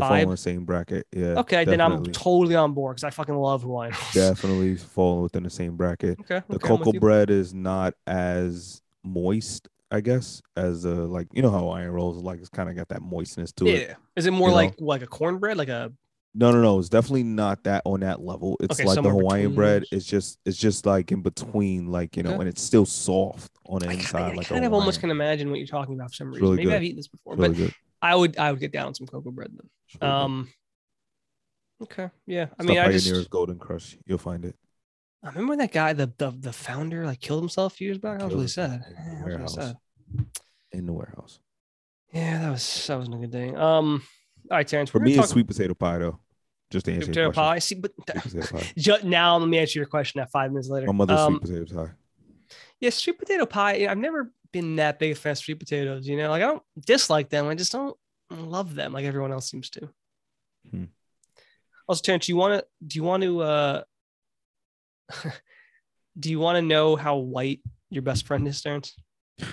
they 0.00 0.06
fall 0.06 0.16
in 0.16 0.28
the 0.30 0.36
same 0.36 0.64
bracket. 0.64 1.06
Yeah. 1.12 1.38
okay, 1.40 1.64
then 1.64 1.80
I'm 1.80 2.02
totally 2.04 2.54
on 2.56 2.72
board 2.72 2.96
because 2.96 3.04
I 3.04 3.10
fucking 3.10 3.34
love 3.34 3.62
Hawaiian 3.62 3.92
rolls. 3.92 4.10
definitely 4.14 4.76
fall 4.76 5.22
within 5.22 5.42
the 5.42 5.50
same 5.50 5.76
bracket. 5.76 6.18
Okay. 6.20 6.42
The 6.48 6.56
okay, 6.56 6.68
cocoa 6.68 6.92
bread 6.92 7.30
is 7.30 7.54
not 7.54 7.94
as 8.06 8.82
moist, 9.04 9.68
I 9.90 10.00
guess, 10.00 10.42
as 10.56 10.84
a 10.84 10.94
like 10.94 11.28
you 11.32 11.42
know 11.42 11.50
how 11.50 11.60
Hawaiian 11.60 11.90
rolls 11.90 12.22
like 12.22 12.40
it's 12.40 12.48
kind 12.48 12.68
of 12.68 12.76
got 12.76 12.88
that 12.88 13.02
moistness 13.02 13.52
to 13.52 13.66
it. 13.66 13.88
Yeah. 13.88 13.94
Is 14.16 14.26
it 14.26 14.32
more 14.32 14.48
you 14.48 14.52
know? 14.52 14.56
like 14.56 14.74
like 14.78 15.02
a 15.02 15.06
cornbread? 15.06 15.56
Like 15.56 15.68
a 15.68 15.92
No, 16.34 16.50
no, 16.52 16.60
no. 16.60 16.78
It's 16.78 16.88
definitely 16.88 17.22
not 17.24 17.64
that 17.64 17.82
on 17.84 18.00
that 18.00 18.20
level. 18.20 18.56
It's 18.60 18.78
Okay, 18.78 18.86
like 18.86 19.02
the 19.02 19.10
Hawaiian 19.10 19.54
bread. 19.54 19.82
those. 19.82 19.88
It's 19.92 20.06
just 20.06 20.38
it's 20.44 20.58
just 20.58 20.84
like 20.86 21.10
in 21.10 21.22
between, 21.22 21.86
like 21.90 22.16
you 22.16 22.22
know, 22.22 22.30
Okay. 22.32 22.40
and 22.40 22.48
it's 22.48 22.62
still 22.62 22.84
soft 22.86 23.50
on 23.66 23.80
the 23.80 23.88
I, 23.88 23.92
inside. 23.94 24.18
kind, 24.20 24.32
I 24.32 24.36
like 24.36 24.46
kind 24.48 24.64
of 24.64 24.72
almost 24.74 25.00
can 25.00 25.10
imagine 25.10 25.50
what 25.50 25.58
you're 25.58 25.66
talking 25.66 25.94
about 25.94 26.10
for 26.10 26.14
some 26.16 26.28
reason. 26.28 26.42
really 26.42 26.56
Maybe 26.56 26.66
good. 26.66 26.74
I've 26.76 26.82
eaten 26.84 26.96
this 26.96 27.08
before, 27.08 27.34
It's 27.34 27.40
but 27.40 27.56
good. 27.56 27.74
I 28.02 28.14
would 28.14 28.38
I 28.38 28.50
would 28.52 28.60
get 28.60 28.72
down 28.72 28.86
on 28.88 28.94
some 28.94 29.06
cocoa 29.06 29.30
bread 29.30 29.50
then. 29.56 29.68
Um. 30.00 30.48
Okay. 31.82 32.10
Yeah. 32.26 32.46
I 32.58 32.62
Stop 32.64 32.66
mean, 32.66 32.78
I 32.78 32.92
just 32.92 33.30
Golden 33.30 33.58
Krust. 33.58 33.96
You'll 34.06 34.18
find 34.18 34.44
it. 34.44 34.56
I 35.22 35.28
remember 35.28 35.56
that 35.56 35.72
guy, 35.72 35.92
the 35.92 36.12
the 36.18 36.30
the 36.30 36.52
founder, 36.52 37.04
like 37.04 37.20
killed 37.20 37.42
himself 37.42 37.72
a 37.72 37.76
few 37.76 37.86
years 37.86 37.98
back. 37.98 38.18
That 38.18 38.26
was 38.26 38.34
really 38.34 38.48
sad. 38.48 38.72
in 38.72 38.80
the 38.80 38.86
Yeah, 38.90 38.94
that 38.94 39.10
was 39.12 39.18
really 39.18 39.30
warehouse. 39.30 39.54
sad. 39.54 39.76
in 40.72 40.86
the 40.86 40.92
warehouse. 40.92 41.40
Yeah, 42.12 42.38
that 42.40 42.50
was 42.50 42.86
that 42.86 42.98
wasn't 42.98 43.14
a 43.16 43.18
good 43.18 43.30
day. 43.30 43.48
Um. 43.54 44.02
All 44.50 44.56
right, 44.56 44.66
Terrence. 44.66 44.90
For 44.90 45.00
me, 45.00 45.12
gonna 45.12 45.22
it's 45.22 45.32
sweet 45.32 45.46
potato 45.46 45.74
pie 45.74 45.98
though. 45.98 46.18
Just 46.70 46.86
to 46.86 46.92
answer 46.92 47.06
sweet 47.06 47.16
your 47.16 47.30
potato 47.32 47.58
question. 47.60 47.82
pie. 47.82 47.90
See, 47.90 48.02
but 48.14 48.22
Sweet 48.28 48.42
potato 48.42 48.58
pie. 48.58 48.72
ju- 48.78 49.08
now 49.08 49.36
let 49.38 49.48
me 49.48 49.58
answer 49.58 49.78
your 49.78 49.86
question. 49.86 50.20
At 50.20 50.30
five 50.30 50.50
minutes 50.50 50.68
later, 50.68 50.86
My 50.86 50.92
mother's 50.92 51.18
Um, 51.20 51.40
sweet 51.44 51.64
potato 51.66 51.86
pie. 51.86 51.92
Yeah, 52.80 52.90
sweet 52.90 53.18
potato 53.18 53.46
pie. 53.46 53.86
I've 53.88 53.98
never 53.98 54.32
been 54.52 54.76
that 54.76 54.98
big 54.98 55.12
a 55.12 55.14
fan 55.14 55.32
of 55.32 55.38
sweet 55.38 55.58
potatoes. 55.58 56.06
You 56.06 56.16
know, 56.16 56.28
like 56.30 56.42
I 56.42 56.46
don't 56.46 56.62
dislike 56.86 57.28
them. 57.30 57.46
I 57.48 57.54
just 57.54 57.72
don't 57.72 57.96
love 58.30 58.74
them 58.74 58.92
like 58.92 59.04
everyone 59.04 59.32
else 59.32 59.50
seems 59.50 59.70
to. 59.70 59.88
Hmm. 60.70 60.84
Also, 61.88 62.02
Terrence, 62.02 62.28
you 62.28 62.36
want 62.36 62.60
to? 62.60 62.66
Do 62.86 62.96
you 62.96 63.04
want 63.04 63.22
to? 63.22 63.40
uh 63.42 63.82
Do 66.18 66.30
you 66.30 66.40
want 66.40 66.56
to 66.56 66.62
know 66.62 66.96
how 66.96 67.16
white 67.16 67.60
your 67.90 68.02
best 68.02 68.26
friend 68.26 68.46
is, 68.48 68.60
Terrence? 68.60 68.94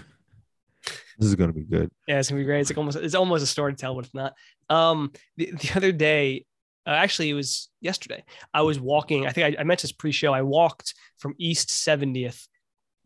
This 1.18 1.30
is 1.30 1.36
gonna 1.36 1.54
be 1.54 1.64
good. 1.64 1.90
Yeah, 2.10 2.20
it's 2.20 2.30
gonna 2.30 2.42
be 2.42 2.46
great. 2.46 2.60
It's 2.60 2.70
like 2.70 2.78
almost 2.78 2.98
it's 2.98 3.16
almost 3.16 3.42
a 3.42 3.48
story 3.48 3.72
to 3.72 3.78
tell, 3.78 3.96
but 3.96 4.04
it's 4.04 4.14
not. 4.14 4.34
Um, 4.70 5.14
the, 5.38 5.52
the 5.52 5.72
other 5.74 5.94
day, 5.94 6.46
uh, 6.86 6.90
actually, 6.90 7.30
it 7.30 7.34
was 7.36 7.70
yesterday. 7.80 8.24
I 8.54 8.64
was 8.64 8.82
walking. 8.82 9.26
I 9.26 9.32
think 9.32 9.58
I, 9.58 9.62
I 9.62 9.64
mentioned 9.64 9.90
this 9.90 9.96
pre-show. 9.96 10.34
I 10.34 10.42
walked 10.42 10.94
from 11.18 11.34
East 11.38 11.70
70th 11.70 12.48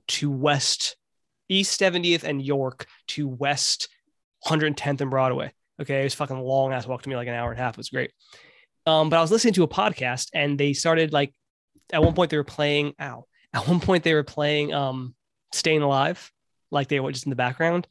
to 0.08 0.32
West 0.32 0.98
East 1.50 1.80
70th 1.80 2.24
and 2.24 2.42
York 2.42 2.88
to 3.10 3.28
West 3.28 3.90
110th 4.48 5.02
and 5.02 5.12
Broadway. 5.12 5.52
Okay, 5.82 6.02
it 6.02 6.04
was 6.04 6.14
fucking 6.14 6.40
long 6.40 6.74
ass 6.74 6.86
walk 6.88 7.02
to 7.04 7.10
me, 7.10 7.16
like 7.16 7.28
an 7.28 7.34
hour 7.34 7.52
and 7.52 7.60
a 7.60 7.64
half. 7.64 7.76
It 7.76 7.78
was 7.78 7.90
great. 7.90 8.12
Um, 8.86 9.10
but 9.10 9.18
I 9.18 9.22
was 9.22 9.32
listening 9.32 9.54
to 9.56 9.64
a 9.64 9.68
podcast 9.68 10.28
and 10.34 10.58
they 10.60 10.74
started 10.74 11.14
like 11.14 11.34
at 11.94 12.04
one 12.04 12.14
point 12.14 12.32
they 12.32 12.38
were 12.38 12.44
playing. 12.44 12.94
Ow! 13.00 13.26
At 13.54 13.68
one 13.68 13.80
point 13.80 14.04
they 14.04 14.14
were 14.14 14.24
playing 14.24 14.74
um, 14.76 15.16
"Staying 15.54 15.82
Alive," 15.82 16.32
like 16.70 16.88
they 16.88 17.00
were 17.00 17.12
just 17.12 17.26
in 17.26 17.32
the 17.32 17.36
background. 17.36 17.88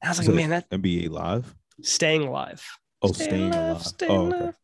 And 0.00 0.08
I 0.08 0.10
was 0.12 0.18
like, 0.18 0.28
it 0.28 0.34
man, 0.34 0.50
that 0.50 0.70
NBA 0.70 1.10
Live. 1.10 1.52
Staying 1.82 2.22
Alive. 2.22 2.64
Oh, 3.02 3.10
staying 3.10 3.52
alive. 3.52 3.82
Staying 3.82 4.12
Oh, 4.12 4.26
okay. 4.28 4.38
alive. 4.38 4.54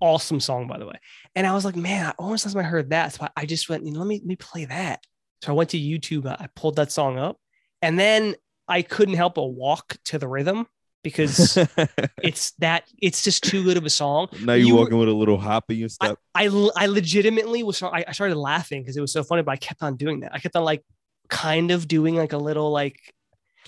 Awesome 0.00 0.38
song, 0.40 0.66
by 0.68 0.78
the 0.78 0.86
way. 0.86 0.94
And 1.34 1.46
I 1.46 1.52
was 1.52 1.64
like, 1.64 1.76
man, 1.76 2.06
I 2.06 2.10
almost 2.18 2.46
last 2.46 2.54
time 2.54 2.64
I 2.64 2.68
heard 2.68 2.90
that. 2.90 3.12
So 3.14 3.24
I- 3.24 3.42
I 3.42 3.46
just 3.46 3.68
went, 3.68 3.84
you 3.84 3.92
know, 3.92 3.98
let 3.98 4.06
me 4.08 4.18
let 4.18 4.26
me 4.26 4.36
play 4.36 4.64
that. 4.66 5.04
So 5.42 5.52
I 5.52 5.54
went 5.56 5.70
to 5.70 5.78
YouTube, 5.78 6.26
I 6.26 6.48
pulled 6.54 6.76
that 6.76 6.90
song 6.92 7.18
up, 7.18 7.36
and 7.82 7.98
then 7.98 8.34
I 8.68 8.82
couldn't 8.82 9.14
help 9.16 9.34
but 9.34 9.44
walk 9.46 9.96
to 10.06 10.18
the 10.18 10.28
rhythm 10.28 10.66
because 11.02 11.56
it's 12.22 12.52
that 12.52 12.84
it's 13.00 13.22
just 13.22 13.44
too 13.44 13.64
good 13.64 13.76
of 13.76 13.84
a 13.84 13.90
song. 13.90 14.28
now 14.42 14.54
you're 14.54 14.66
you 14.66 14.76
walking 14.76 14.98
with 14.98 15.08
a 15.08 15.12
little 15.12 15.38
hop 15.38 15.70
in 15.70 15.76
your 15.76 15.88
I, 16.00 16.14
I, 16.34 16.46
I, 16.46 16.68
I 16.76 16.86
legitimately 16.86 17.62
was 17.62 17.82
I, 17.82 18.04
I 18.06 18.12
started 18.12 18.36
laughing 18.36 18.82
because 18.82 18.96
it 18.96 19.00
was 19.00 19.12
so 19.12 19.22
funny, 19.22 19.42
but 19.42 19.52
I 19.52 19.56
kept 19.56 19.82
on 19.82 19.96
doing 19.96 20.20
that. 20.20 20.34
I 20.34 20.38
kept 20.38 20.56
on 20.56 20.64
like 20.64 20.84
kind 21.28 21.70
of 21.70 21.86
doing 21.86 22.16
like 22.16 22.32
a 22.32 22.38
little 22.38 22.70
like 22.70 22.98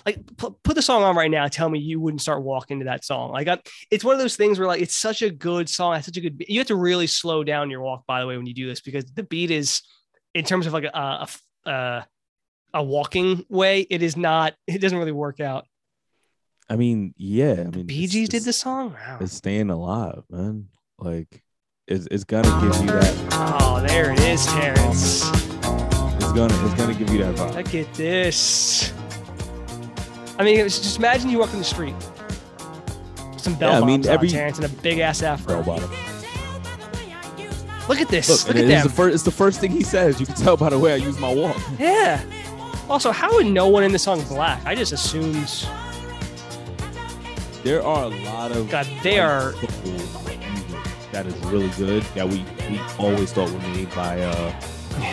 like 0.06 0.36
pu- 0.36 0.56
put 0.62 0.74
the 0.74 0.82
song 0.82 1.02
on 1.02 1.16
right 1.16 1.30
now. 1.30 1.46
Tell 1.48 1.68
me 1.68 1.78
you 1.78 2.00
wouldn't 2.00 2.22
start 2.22 2.42
walking 2.42 2.80
to 2.80 2.86
that 2.86 3.04
song. 3.04 3.32
Like 3.32 3.48
I, 3.48 3.58
it's 3.90 4.04
one 4.04 4.14
of 4.14 4.20
those 4.20 4.36
things 4.36 4.58
where 4.58 4.68
like 4.68 4.80
it's 4.80 4.96
such 4.96 5.22
a 5.22 5.30
good 5.30 5.68
song. 5.68 5.94
It's 5.96 6.06
such 6.06 6.16
a 6.16 6.20
good. 6.20 6.42
You 6.48 6.60
have 6.60 6.68
to 6.68 6.76
really 6.76 7.06
slow 7.06 7.44
down 7.44 7.70
your 7.70 7.82
walk 7.82 8.06
by 8.06 8.20
the 8.20 8.26
way 8.26 8.36
when 8.36 8.46
you 8.46 8.54
do 8.54 8.66
this 8.66 8.80
because 8.80 9.04
the 9.12 9.22
beat 9.22 9.50
is 9.50 9.82
in 10.34 10.44
terms 10.44 10.66
of 10.66 10.72
like 10.72 10.84
a 10.84 10.90
a, 10.96 11.28
a, 11.66 11.70
uh, 11.70 12.02
a 12.74 12.82
walking 12.82 13.44
way. 13.48 13.86
It 13.90 14.02
is 14.02 14.16
not. 14.16 14.54
It 14.66 14.80
doesn't 14.80 14.98
really 14.98 15.12
work 15.12 15.40
out. 15.40 15.66
I 16.70 16.76
mean, 16.76 17.14
yeah. 17.16 17.64
I 17.66 17.76
mean, 17.76 17.86
Bee 17.86 18.06
Gees 18.06 18.28
did 18.28 18.44
the 18.44 18.52
song. 18.52 18.92
Wow. 18.94 19.18
It's 19.20 19.34
staying 19.34 19.70
alive, 19.70 20.22
man. 20.30 20.68
Like, 20.98 21.42
it's 21.88 22.06
it's 22.10 22.22
gonna 22.24 22.48
give 22.62 22.80
you 22.80 22.86
that. 22.92 23.28
Oh, 23.32 23.84
there 23.86 24.12
it 24.12 24.20
is, 24.20 24.46
Terrence. 24.46 25.28
It's 25.28 26.32
gonna 26.32 26.66
it's 26.66 26.74
gonna 26.74 26.94
give 26.94 27.10
you 27.10 27.18
that 27.24 27.34
vibe. 27.34 27.56
Look 27.56 27.74
at 27.74 27.92
this. 27.94 28.92
I 30.38 30.44
mean, 30.44 30.54
it's- 30.54 30.78
just 30.78 30.96
imagine 30.98 31.28
you 31.28 31.38
walk 31.40 31.52
in 31.52 31.58
the 31.58 31.64
street. 31.64 31.94
Some 33.36 33.56
bell 33.56 33.72
Yeah, 33.72 33.80
I 33.80 33.84
mean, 33.84 34.00
on, 34.06 34.12
every- 34.14 34.28
Terrence 34.28 34.58
and 34.58 34.66
a 34.66 34.68
big 34.80 35.00
ass 35.00 35.22
afro. 35.22 35.62
Bottom. 35.64 35.90
Look 37.88 38.00
at 38.00 38.08
this. 38.08 38.28
Look, 38.28 38.54
Look, 38.54 38.64
at 38.64 38.70
it's 38.70 38.84
the 38.84 38.88
first. 38.88 39.14
It's 39.14 39.24
the 39.24 39.30
first 39.32 39.58
thing 39.60 39.72
he 39.72 39.82
says. 39.82 40.20
You 40.20 40.26
can 40.26 40.36
tell 40.36 40.56
by 40.56 40.70
the 40.70 40.78
way 40.78 40.92
I 40.92 40.96
use 40.96 41.18
my 41.18 41.34
walk. 41.34 41.60
yeah. 41.80 42.22
Also, 42.88 43.10
how 43.10 43.34
would 43.34 43.46
no 43.46 43.66
one 43.68 43.82
in 43.82 43.90
the 43.90 43.98
song 43.98 44.22
black? 44.28 44.64
I 44.64 44.76
just 44.76 44.92
assumed. 44.92 45.66
There 47.62 47.82
are 47.84 48.04
a 48.04 48.08
lot 48.08 48.52
of 48.52 48.70
God, 48.70 48.86
they 49.02 49.18
are- 49.18 49.52
that 51.12 51.26
is 51.26 51.34
really 51.46 51.68
good 51.70 52.02
that 52.14 52.26
we 52.28 52.44
we 52.70 52.80
always 52.98 53.32
thought 53.32 53.50
were 53.50 53.58
made 53.58 53.92
by 53.94 54.20
uh 54.22 54.60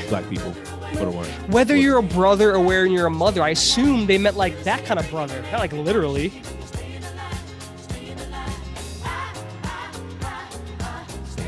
black 0.09 0.29
people, 0.29 0.53
but 0.93 1.01
it 1.01 1.07
weren't. 1.13 1.49
Whether 1.49 1.75
you're 1.75 1.97
a 1.97 2.03
brother 2.03 2.53
or 2.55 2.59
whether 2.63 2.85
you're 2.85 3.07
a 3.07 3.11
mother, 3.11 3.41
I 3.41 3.49
assume 3.49 4.05
they 4.05 4.17
meant 4.17 4.37
like 4.37 4.63
that 4.63 4.85
kind 4.85 4.99
of 4.99 5.09
brother, 5.09 5.41
not 5.51 5.59
like 5.59 5.73
literally. 5.73 6.29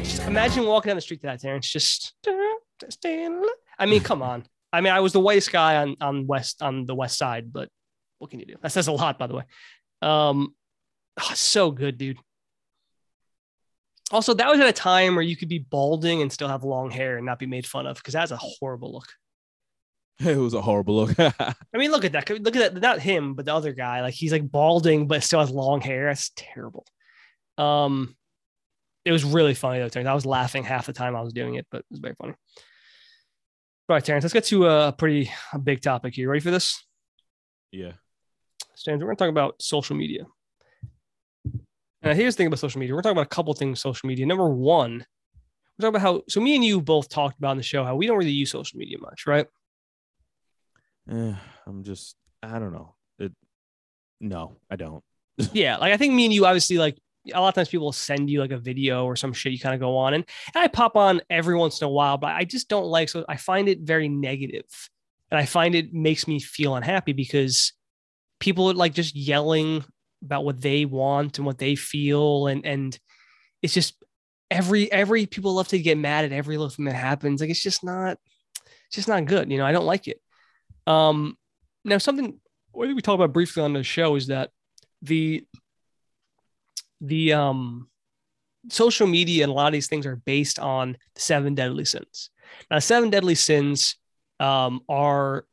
Just 0.03 0.23
imagine 0.23 0.65
walking 0.65 0.89
down 0.89 0.97
the 0.97 1.01
street 1.01 1.21
to 1.21 1.27
that, 1.27 1.39
Terrence. 1.41 1.69
Just, 1.69 2.15
I 3.77 3.85
mean, 3.85 4.01
come 4.01 4.21
on. 4.21 4.45
I 4.73 4.81
mean, 4.81 4.93
I 4.93 4.99
was 4.99 5.13
the 5.13 5.19
whitest 5.19 5.51
guy 5.51 5.77
on 5.77 5.95
on 6.01 6.27
west 6.27 6.61
on 6.61 6.85
the 6.85 6.93
west 6.95 7.17
side, 7.17 7.51
but 7.51 7.69
what 8.19 8.29
can 8.29 8.39
you 8.39 8.45
do? 8.45 8.55
That 8.61 8.71
says 8.71 8.87
a 8.87 8.91
lot, 8.91 9.17
by 9.17 9.27
the 9.27 9.35
way. 9.35 9.43
Um, 10.01 10.53
Oh, 11.19 11.31
so 11.33 11.71
good, 11.71 11.97
dude. 11.97 12.17
Also, 14.11 14.33
that 14.33 14.49
was 14.49 14.59
at 14.59 14.67
a 14.67 14.73
time 14.73 15.15
where 15.15 15.23
you 15.23 15.35
could 15.35 15.49
be 15.49 15.59
balding 15.59 16.21
and 16.21 16.31
still 16.31 16.47
have 16.47 16.63
long 16.63 16.89
hair 16.89 17.17
and 17.17 17.25
not 17.25 17.37
be 17.37 17.45
made 17.45 17.67
fun 17.67 17.85
of 17.85 17.97
because 17.97 18.13
that's 18.13 18.31
a 18.31 18.37
horrible 18.37 18.93
look. 18.93 19.07
It 20.21 20.35
was 20.35 20.53
a 20.53 20.61
horrible 20.61 20.97
look. 20.97 21.15
I 21.19 21.55
mean, 21.75 21.91
look 21.91 22.03
at 22.03 22.11
that. 22.11 22.29
Look 22.29 22.53
at 22.53 22.73
that. 22.73 22.81
Not 22.81 22.99
him, 22.99 23.35
but 23.35 23.45
the 23.45 23.53
other 23.53 23.71
guy. 23.71 24.01
Like 24.01 24.13
he's 24.13 24.33
like 24.33 24.51
balding, 24.51 25.07
but 25.07 25.23
still 25.23 25.39
has 25.39 25.49
long 25.49 25.79
hair. 25.79 26.07
That's 26.07 26.31
terrible. 26.35 26.85
Um, 27.57 28.17
it 29.05 29.13
was 29.13 29.23
really 29.23 29.53
funny 29.53 29.79
though. 29.79 29.87
Terrence. 29.87 30.09
I 30.09 30.13
was 30.13 30.25
laughing 30.25 30.65
half 30.65 30.87
the 30.87 30.91
time 30.91 31.15
I 31.15 31.21
was 31.21 31.31
doing 31.31 31.55
it, 31.55 31.67
but 31.71 31.79
it 31.79 31.85
was 31.89 31.99
very 31.99 32.15
funny. 32.15 32.33
All 32.33 33.95
right, 33.95 34.03
Terrence. 34.03 34.25
Let's 34.25 34.33
get 34.33 34.43
to 34.45 34.67
a 34.67 34.91
pretty 34.91 35.31
a 35.53 35.57
big 35.57 35.81
topic 35.81 36.15
here. 36.15 36.29
Ready 36.29 36.41
for 36.41 36.51
this? 36.51 36.83
yeah. 37.71 37.93
Stans, 38.75 39.01
we're 39.01 39.07
going 39.07 39.15
to 39.15 39.23
talk 39.23 39.29
about 39.29 39.61
social 39.61 39.95
media. 39.95 40.25
And 42.01 42.17
here's 42.17 42.35
the 42.35 42.37
thing 42.37 42.47
about 42.47 42.59
social 42.59 42.79
media. 42.79 42.95
We're 42.95 43.01
talking 43.01 43.17
about 43.17 43.25
a 43.25 43.35
couple 43.35 43.53
things 43.53 43.81
social 43.81 44.07
media. 44.07 44.25
Number 44.25 44.49
one, 44.49 45.05
we're 45.77 45.91
talking 45.91 45.95
about 45.95 46.01
how, 46.01 46.23
so 46.29 46.39
me 46.39 46.55
and 46.55 46.63
you 46.63 46.81
both 46.81 47.09
talked 47.09 47.37
about 47.37 47.51
in 47.51 47.57
the 47.57 47.63
show 47.63 47.83
how 47.83 47.95
we 47.95 48.07
don't 48.07 48.17
really 48.17 48.31
use 48.31 48.51
social 48.51 48.77
media 48.77 48.97
much, 48.99 49.27
right? 49.27 49.47
Eh, 51.09 51.33
I'm 51.67 51.83
just 51.83 52.15
I 52.41 52.59
don't 52.59 52.71
know. 52.71 52.95
It 53.17 53.33
no, 54.19 54.57
I 54.69 54.75
don't. 54.75 55.03
yeah. 55.53 55.77
Like 55.77 55.93
I 55.93 55.97
think 55.97 56.13
me 56.13 56.25
and 56.25 56.33
you 56.33 56.45
obviously 56.45 56.77
like 56.77 56.97
a 57.33 57.41
lot 57.41 57.49
of 57.49 57.55
times 57.55 57.69
people 57.69 57.85
will 57.85 57.91
send 57.91 58.29
you 58.29 58.39
like 58.39 58.51
a 58.51 58.57
video 58.57 59.05
or 59.05 59.15
some 59.15 59.33
shit 59.33 59.51
you 59.51 59.59
kind 59.59 59.75
of 59.75 59.81
go 59.81 59.97
on 59.97 60.13
and, 60.13 60.25
and 60.53 60.63
I 60.63 60.67
pop 60.67 60.95
on 60.95 61.21
every 61.29 61.55
once 61.55 61.81
in 61.81 61.85
a 61.85 61.89
while, 61.89 62.17
but 62.17 62.31
I 62.31 62.45
just 62.45 62.69
don't 62.69 62.85
like, 62.85 63.09
so 63.09 63.25
I 63.27 63.35
find 63.35 63.67
it 63.67 63.81
very 63.81 64.07
negative 64.07 64.89
and 65.29 65.39
I 65.39 65.45
find 65.45 65.75
it 65.75 65.93
makes 65.93 66.27
me 66.27 66.39
feel 66.39 66.75
unhappy 66.75 67.13
because 67.13 67.73
people 68.39 68.71
are 68.71 68.73
like 68.73 68.93
just 68.93 69.15
yelling 69.15 69.83
about 70.23 70.45
what 70.45 70.61
they 70.61 70.85
want 70.85 71.37
and 71.37 71.45
what 71.45 71.57
they 71.57 71.75
feel. 71.75 72.47
And 72.47 72.65
and 72.65 72.99
it's 73.61 73.73
just 73.73 73.95
every 74.51 74.91
every 74.91 75.25
people 75.25 75.53
love 75.53 75.67
to 75.69 75.79
get 75.79 75.97
mad 75.97 76.25
at 76.25 76.31
every 76.31 76.57
little 76.57 76.69
thing 76.69 76.85
that 76.85 76.95
happens. 76.95 77.41
Like 77.41 77.49
it's 77.49 77.63
just 77.63 77.83
not 77.83 78.17
it's 78.87 78.95
just 78.95 79.07
not 79.07 79.25
good 79.25 79.51
you 79.51 79.57
know 79.57 79.65
i 79.65 79.71
don't 79.71 79.85
like 79.85 80.07
it. 80.07 80.19
Um 80.87 81.37
now 81.85 81.97
something 81.97 82.39
think 82.85 82.95
we 82.95 83.01
talked 83.01 83.15
about 83.15 83.33
briefly 83.33 83.63
on 83.63 83.73
the 83.73 83.83
show 83.83 84.15
is 84.15 84.27
that 84.27 84.51
the 85.01 85.45
the 87.01 87.33
um 87.33 87.89
social 88.69 89.07
media 89.07 89.43
and 89.43 89.51
a 89.51 89.55
lot 89.55 89.67
of 89.67 89.73
these 89.73 89.87
things 89.87 90.05
are 90.05 90.17
based 90.17 90.59
on 90.59 90.97
the 91.15 91.21
seven 91.21 91.55
deadly 91.55 91.85
sins. 91.85 92.29
Now 92.69 92.79
seven 92.79 93.09
deadly 93.09 93.35
sins 93.35 93.95
um 94.39 94.81
are 94.89 95.45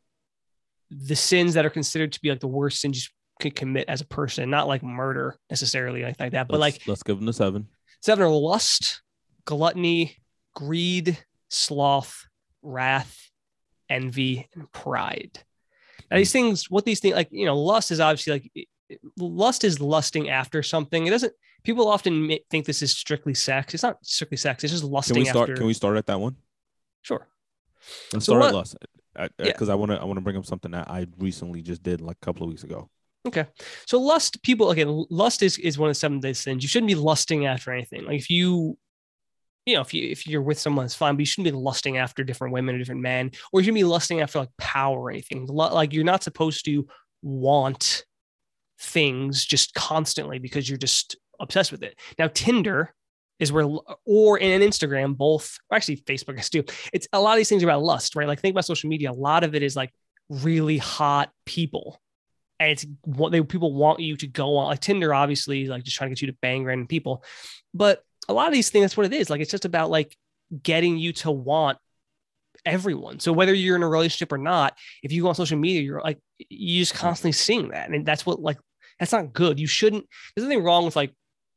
the 0.91 1.17
sins 1.17 1.55
that 1.55 1.67
are 1.67 1.71
considered 1.71 2.13
to 2.13 2.21
be 2.21 2.31
like 2.31 2.41
the 2.41 2.47
worst 2.47 2.81
sins 2.81 3.11
could 3.41 3.55
commit 3.55 3.89
as 3.89 4.01
a 4.01 4.07
person, 4.07 4.51
not 4.51 4.69
like 4.69 4.83
murder 4.83 5.37
necessarily, 5.51 6.03
like, 6.03 6.19
like 6.19 6.33
that, 6.33 6.49
but 6.49 6.59
Let's- 6.59 6.79
like 6.79 6.89
let's 6.89 7.03
give 7.03 7.17
them 7.17 7.27
the 7.27 7.33
seven. 7.33 7.69
seven 8.01 8.25
are 8.25 8.31
lust, 8.31 9.03
gluttony, 9.45 10.17
greed, 10.55 11.19
sloth, 11.49 12.27
wrath, 12.63 13.31
envy, 13.89 14.49
and 14.55 14.71
pride. 14.73 15.39
Now, 16.11 16.17
these 16.17 16.31
hmm. 16.31 16.39
things, 16.39 16.71
what 16.71 16.85
these 16.85 17.01
things 17.01 17.15
like, 17.15 17.29
you 17.31 17.47
know, 17.47 17.59
lust 17.59 17.91
is 17.91 18.01
obviously 18.01 18.33
like 18.33 18.69
lust 19.19 19.65
is 19.65 19.81
lusting 19.81 20.31
after 20.31 20.63
something. 20.63 21.07
It 21.07 21.11
doesn't. 21.11 21.33
People 21.65 21.89
often 21.89 22.31
think 22.51 22.65
this 22.65 22.81
is 22.81 22.93
strictly 22.93 23.35
sex. 23.35 23.75
It's 23.75 23.83
not 23.83 23.99
strictly 24.03 24.37
sex. 24.37 24.63
It's 24.63 24.73
just 24.73 24.85
lusting 24.85 25.17
Can 25.17 25.23
we 25.23 25.29
start? 25.29 25.51
after. 25.51 25.57
Can 25.57 25.67
we 25.67 25.75
start 25.75 25.97
at 25.97 26.07
that 26.07 26.21
one? 26.21 26.37
Sure. 27.03 27.27
Let's 28.13 28.27
So 28.27 28.33
start 28.33 28.41
what- 28.41 28.49
at 28.49 28.55
lust. 28.55 28.77
Because 29.39 29.71
I 29.71 29.75
want 29.75 29.93
to 29.93 29.99
I 29.99 30.05
want 30.05 30.19
to 30.19 30.21
bring 30.21 30.37
up 30.37 30.45
something 30.45 30.73
that 30.73 30.91
I 30.91 31.07
recently 31.19 31.63
just 31.63 31.83
did 31.83 32.03
like 32.03 32.19
a 32.21 32.25
couple 32.25 32.43
of 32.43 32.51
weeks 32.51 32.65
ago. 32.65 32.91
Okay. 33.27 33.47
So 33.87 34.01
lust, 34.01 34.43
people 34.43 34.69
okay, 34.71 34.85
lust 34.85 35.43
is 35.43 35.59
is 35.59 35.79
one 35.79 35.89
of 35.89 35.95
the 35.95 35.99
seven 35.99 36.21
day 36.21 36.33
sins. 36.33 36.63
You 36.63 36.69
shouldn't 36.69 36.89
be 36.89 36.95
lusting 36.95 37.47
after 37.47 37.73
anything. 37.73 38.05
Like 38.05 38.19
if 38.19 38.31
you, 38.31 38.79
you 39.65 39.75
know, 39.75 39.81
if 39.81 39.93
you 39.93 40.09
if 40.09 40.27
you're 40.27 40.43
with 40.43 40.59
someone, 40.59 40.85
it's 40.85 40.95
fine, 40.95 41.17
but 41.17 41.21
you 41.21 41.27
shouldn't 41.27 41.53
be 41.53 41.59
lusting 41.59 41.99
after 41.99 42.23
different 42.23 42.55
women 42.55 42.75
or 42.75 42.79
different 42.79 43.01
men, 43.01 43.33
or 43.53 43.61
you 43.61 43.65
shouldn't 43.65 43.81
be 43.81 43.85
lusting 43.85 44.21
after 44.21 44.39
like 44.39 44.51
power 44.59 45.01
or 45.01 45.11
anything. 45.11 45.47
Like 45.47 45.93
you're 45.93 46.05
not 46.05 46.23
supposed 46.23 46.65
to 46.67 46.87
want 47.23 48.05
things 48.79 49.45
just 49.45 49.75
constantly 49.75 50.39
because 50.39 50.69
you're 50.69 50.79
just 50.79 51.17
obsessed 51.41 51.73
with 51.73 51.83
it. 51.83 51.99
Now 52.19 52.29
Tinder 52.29 52.95
is 53.41 53.53
where 53.53 53.67
or 54.05 54.39
in 54.39 54.63
an 54.63 54.67
Instagram, 54.67 55.17
both 55.17 55.59
or 55.71 55.77
actually 55.77 55.97
Facebook 55.99 56.39
is 56.39 56.49
too. 56.49 56.65
It's 56.93 57.09
a 57.13 57.21
lot 57.21 57.33
of 57.33 57.39
these 57.39 57.49
things 57.49 57.65
are 57.65 57.67
about 57.67 57.83
lust, 57.83 58.15
right? 58.15 58.29
Like 58.29 58.41
think 58.41 58.55
about 58.55 58.67
social 58.67 58.89
media. 58.89 59.11
A 59.11 59.13
lot 59.13 59.43
of 59.43 59.55
it 59.57 59.65
is 59.65 59.75
like 59.75 59.91
really 60.29 60.79
hot 60.79 61.31
people 61.45 62.01
and 62.59 62.71
it's 62.71 62.87
what 63.03 63.33
they 63.33 63.43
people 63.43 63.73
want 63.73 64.01
you 64.01 64.17
to 64.17 64.27
go 64.27 64.57
on. 64.57 64.69
Like 64.69 64.81
Tinder, 64.81 65.13
obviously, 65.13 65.67
like 65.67 65.85
just 65.85 65.97
trying 65.97 66.11
to 66.11 66.15
get 66.15 66.23
you 66.23 66.33
to 66.33 66.39
bang 66.41 66.65
random 66.65 66.87
people. 66.87 67.25
But 67.75 68.03
a 68.29 68.33
lot 68.33 68.49
of 68.49 68.55
these 68.55 68.71
things, 68.71 68.85
that's 68.85 68.97
what 68.97 69.07
it 69.07 69.13
is. 69.13 69.31
Like 69.31 69.41
it's 69.41 69.51
just 69.51 69.65
about 69.65 69.91
like 69.91 70.17
getting 70.63 70.97
you 70.97 71.13
to 71.13 71.31
want 71.31 71.79
everyone. 72.65 73.21
So 73.21 73.33
whether 73.33 73.55
you're 73.55 73.77
in 73.77 73.83
a 73.83 73.89
relationship 73.89 74.33
or 74.33 74.39
not, 74.39 74.77
if 75.03 75.13
you 75.13 75.23
go 75.23 75.29
on 75.29 75.35
social 75.35 75.59
media, 75.59 75.83
you're 75.83 76.01
like 76.01 76.19
you're 76.49 76.83
just 76.83 76.95
constantly 76.95 77.33
seeing 77.33 77.69
that, 77.69 77.91
and 77.91 78.07
that's 78.07 78.25
what 78.25 78.41
like 78.41 78.59
that's 78.99 79.13
not 79.13 79.33
good. 79.33 79.61
You 79.61 79.67
shouldn't. 79.67 80.07
There's 80.35 80.47
nothing 80.47 80.65
wrong 80.65 80.85
with 80.85 80.97
like 80.97 81.13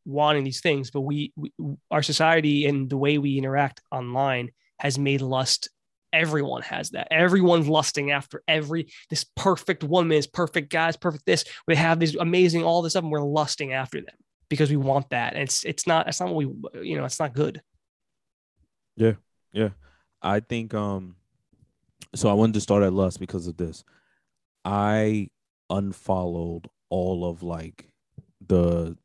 wanting 0.06 0.43
these 0.43 0.62
things, 0.62 0.91
but 0.91 1.02
we, 1.02 1.34
we 1.36 1.52
our 1.91 2.04
society 2.04 2.66
and 2.66 2.89
the 2.89 2.97
way 2.97 3.18
we 3.18 3.38
interact 3.38 3.82
online 3.91 4.50
has 4.80 4.97
made 4.97 5.22
lust 5.22 5.70
everyone 6.14 6.62
has 6.62 6.89
that 6.91 7.07
everyone's 7.12 7.68
lusting 7.68 8.12
after 8.12 8.41
every 8.47 8.88
this 9.10 9.26
perfect 9.36 9.84
woman 9.84 10.18
is 10.18 10.28
perfect 10.28 10.70
guys 10.72 10.97
perfect 10.97 11.26
this 11.26 11.43
we 11.68 11.76
have 11.76 11.99
these 11.99 12.16
amazing 12.16 12.64
all 12.64 12.82
this 12.82 12.93
stuff 12.93 13.03
and 13.03 13.12
we're 13.12 13.22
lusting 13.22 13.74
after 13.74 13.99
them 13.99 14.16
because 14.49 14.70
we 14.70 14.78
want 14.78 15.10
that 15.10 15.34
and 15.34 15.43
it's 15.43 15.64
it's 15.64 15.86
not 15.86 16.07
it's 16.07 16.20
not 16.20 16.34
what 16.34 16.45
we 16.45 16.88
you 16.88 16.97
know 16.97 17.05
it's 17.05 17.20
not 17.20 17.34
good 17.34 17.62
Yeah, 18.95 19.14
yeah. 19.53 19.70
I 20.22 20.41
think 20.41 20.74
um 20.74 21.16
so 22.16 22.30
I 22.30 22.34
wanted 22.34 22.53
to 22.55 22.62
start 22.62 22.84
at 22.84 22.93
lust 22.93 23.20
because 23.20 23.47
of 23.47 23.57
this. 23.57 23.84
I 24.66 25.30
unfollowed 25.70 26.68
all 26.89 27.30
of 27.30 27.43
like 27.43 27.89
the 28.45 28.97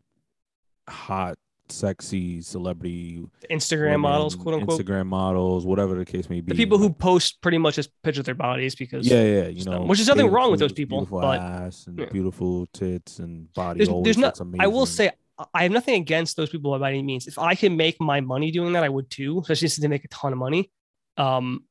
hot 0.88 1.36
sexy 1.74 2.40
celebrity 2.40 3.24
instagram 3.50 3.86
women, 3.86 4.00
models 4.00 4.34
quote 4.36 4.54
unquote 4.54 4.80
Instagram 4.80 5.06
models, 5.06 5.66
whatever 5.66 5.94
the 5.96 6.04
case 6.04 6.30
may 6.30 6.40
be. 6.40 6.52
the 6.52 6.56
people 6.56 6.78
who 6.78 6.90
post 6.92 7.40
pretty 7.42 7.58
much 7.58 7.74
just 7.76 7.90
picture 8.02 8.22
their 8.22 8.34
bodies 8.34 8.74
because 8.74 9.06
yeah, 9.06 9.22
yeah, 9.22 9.46
you 9.48 9.64
know, 9.64 9.82
which 9.82 10.00
is 10.00 10.08
nothing 10.08 10.30
wrong 10.30 10.50
with 10.50 10.60
those 10.60 10.72
people, 10.72 10.98
Beautiful 10.98 11.20
but- 11.20 11.40
ass 11.40 11.86
and 11.86 11.98
yeah. 11.98 12.06
beautiful 12.06 12.66
tits 12.72 13.18
and 13.18 13.52
body. 13.54 13.84
there's, 13.84 14.02
there's 14.04 14.18
not 14.18 14.38
amazing. 14.40 14.60
i 14.60 14.66
will 14.66 14.86
say 14.86 15.10
i 15.52 15.62
have 15.64 15.72
nothing 15.72 15.94
against 16.00 16.36
those 16.36 16.48
people 16.50 16.78
by 16.78 16.90
any 16.90 17.02
means 17.02 17.26
if 17.26 17.38
i 17.38 17.54
can 17.56 17.76
make 17.76 18.00
my 18.00 18.20
money 18.20 18.50
doing 18.52 18.72
that 18.72 18.84
i 18.84 18.88
would 18.88 19.10
too 19.10 19.40
especially 19.40 19.68
since 19.68 19.82
they 19.82 19.88
make 19.88 20.04
a 20.04 20.08
ton 20.08 20.32
of 20.32 20.38
money 20.38 20.70
um 21.16 21.64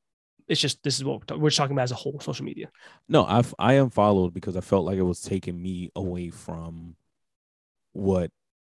it's 0.46 0.60
just 0.60 0.82
this 0.82 0.98
is 0.98 1.04
what 1.04 1.30
we're, 1.30 1.38
we're 1.38 1.50
talking 1.50 1.72
about 1.74 1.84
as 1.84 1.90
a 1.90 1.94
whole 1.94 2.20
social 2.20 2.44
media 2.44 2.68
No, 3.08 3.24
I've 3.24 3.54
I 3.58 3.74
unfollowed 3.74 4.34
because 4.34 4.56
I 4.56 4.60
felt 4.60 4.84
like 4.84 4.98
it 4.98 5.02
was 5.02 5.22
taking 5.22 5.56
me 5.60 5.90
away 5.96 6.28
from 6.28 6.96
what 7.94 8.30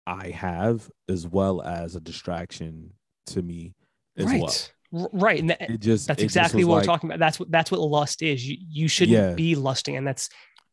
I 0.06 0.30
have 0.30 0.90
as 1.08 1.26
well 1.26 1.62
as 1.62 1.96
a 1.96 2.00
distraction 2.00 2.92
to 3.26 3.42
me 3.42 3.74
as 4.16 4.26
right 4.26 4.40
well. 4.42 5.08
Right 5.12 5.38
and 5.40 5.50
that, 5.50 5.62
It 5.70 5.80
just 5.80 6.08
that's 6.08 6.22
exactly 6.22 6.64
what 6.64 6.76
like- 6.76 6.82
we're 6.82 6.92
talking 6.92 7.10
about 7.10 7.20
that's 7.20 7.38
what 7.38 7.50
that's 7.50 7.70
what 7.70 7.80
lust 7.80 8.22
is 8.22 8.44
you 8.46 8.56
you 8.68 8.88
shouldn't 8.88 9.16
Yeah. 9.16 9.34
be 9.34 9.54
lusting 9.54 9.96
and 9.96 10.06
that's 10.06 10.28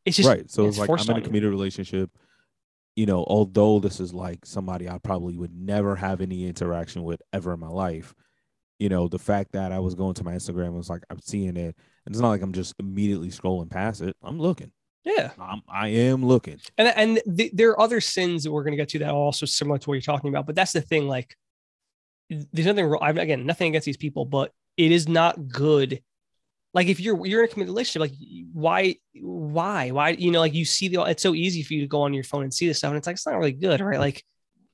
it's 0.05 0.17
just 0.17 0.27
right. 0.29 0.49
So 0.49 0.65
it's 0.67 0.77
it's 0.79 0.87
like 0.89 1.01
I'm 1.01 1.15
in 1.17 1.21
a 1.21 1.25
committed 1.25 1.49
relationship. 1.49 2.09
You 2.95 3.05
know, 3.05 3.23
although 3.27 3.79
this 3.79 3.99
is 3.99 4.11
like 4.13 4.43
somebody 4.45 4.89
I 4.89 4.97
probably 4.97 5.37
would 5.37 5.53
never 5.53 5.95
have 5.95 6.19
any 6.21 6.47
interaction 6.47 7.03
with 7.03 7.21
ever 7.31 7.53
in 7.53 7.59
my 7.59 7.67
life. 7.67 8.15
You 8.79 8.89
know, 8.89 9.07
the 9.07 9.19
fact 9.19 9.51
that 9.51 9.71
I 9.71 9.79
was 9.79 9.93
going 9.95 10.13
to 10.15 10.23
my 10.23 10.33
Instagram 10.33 10.73
was 10.73 10.89
like 10.89 11.03
I'm 11.11 11.19
seeing 11.21 11.57
it, 11.57 11.75
and 12.05 12.15
it's 12.15 12.19
not 12.19 12.29
like 12.29 12.41
I'm 12.41 12.53
just 12.53 12.73
immediately 12.79 13.29
scrolling 13.29 13.69
past 13.69 14.01
it. 14.01 14.15
I'm 14.23 14.39
looking. 14.39 14.71
Yeah 15.07 15.31
I'm, 15.39 15.61
I 15.67 15.87
am 15.87 16.25
looking. 16.25 16.59
and 16.77 16.87
and 16.87 17.37
th- 17.37 17.51
there 17.53 17.69
are 17.71 17.79
other 17.79 18.01
sins 18.01 18.43
that 18.43 18.51
we're 18.51 18.63
going 18.63 18.73
to 18.73 18.77
get 18.77 18.89
to 18.89 18.99
that 18.99 19.09
are 19.09 19.15
also 19.15 19.45
similar 19.45 19.77
to 19.79 19.89
what 19.89 19.93
you're 19.95 20.01
talking 20.01 20.29
about 20.29 20.45
but 20.45 20.55
that's 20.55 20.73
the 20.73 20.81
thing 20.81 21.07
like 21.07 21.35
there's 22.29 22.67
nothing 22.67 22.85
wrong 22.85 23.17
again 23.17 23.45
nothing 23.45 23.69
against 23.69 23.85
these 23.85 23.97
people 23.97 24.25
but 24.25 24.51
it 24.75 24.91
is 24.91 25.07
not 25.07 25.47
good 25.47 26.01
like 26.73 26.87
if 26.87 26.99
you're 26.99 27.25
you're 27.25 27.43
in 27.43 27.49
a 27.49 27.51
committed 27.51 27.71
relationship 27.71 28.01
like 28.01 28.17
why 28.53 28.95
why 29.21 29.89
why 29.91 30.09
you 30.09 30.29
know 30.31 30.39
like 30.39 30.53
you 30.53 30.65
see 30.65 30.87
the 30.87 31.01
it's 31.03 31.23
so 31.23 31.33
easy 31.33 31.63
for 31.63 31.73
you 31.73 31.81
to 31.81 31.87
go 31.87 32.01
on 32.01 32.13
your 32.13 32.23
phone 32.23 32.43
and 32.43 32.53
see 32.53 32.67
this 32.67 32.79
stuff 32.79 32.89
and 32.89 32.97
it's 32.97 33.07
like 33.07 33.15
it's 33.15 33.25
not 33.25 33.37
really 33.37 33.53
good 33.53 33.79
right 33.79 33.99
like 33.99 34.23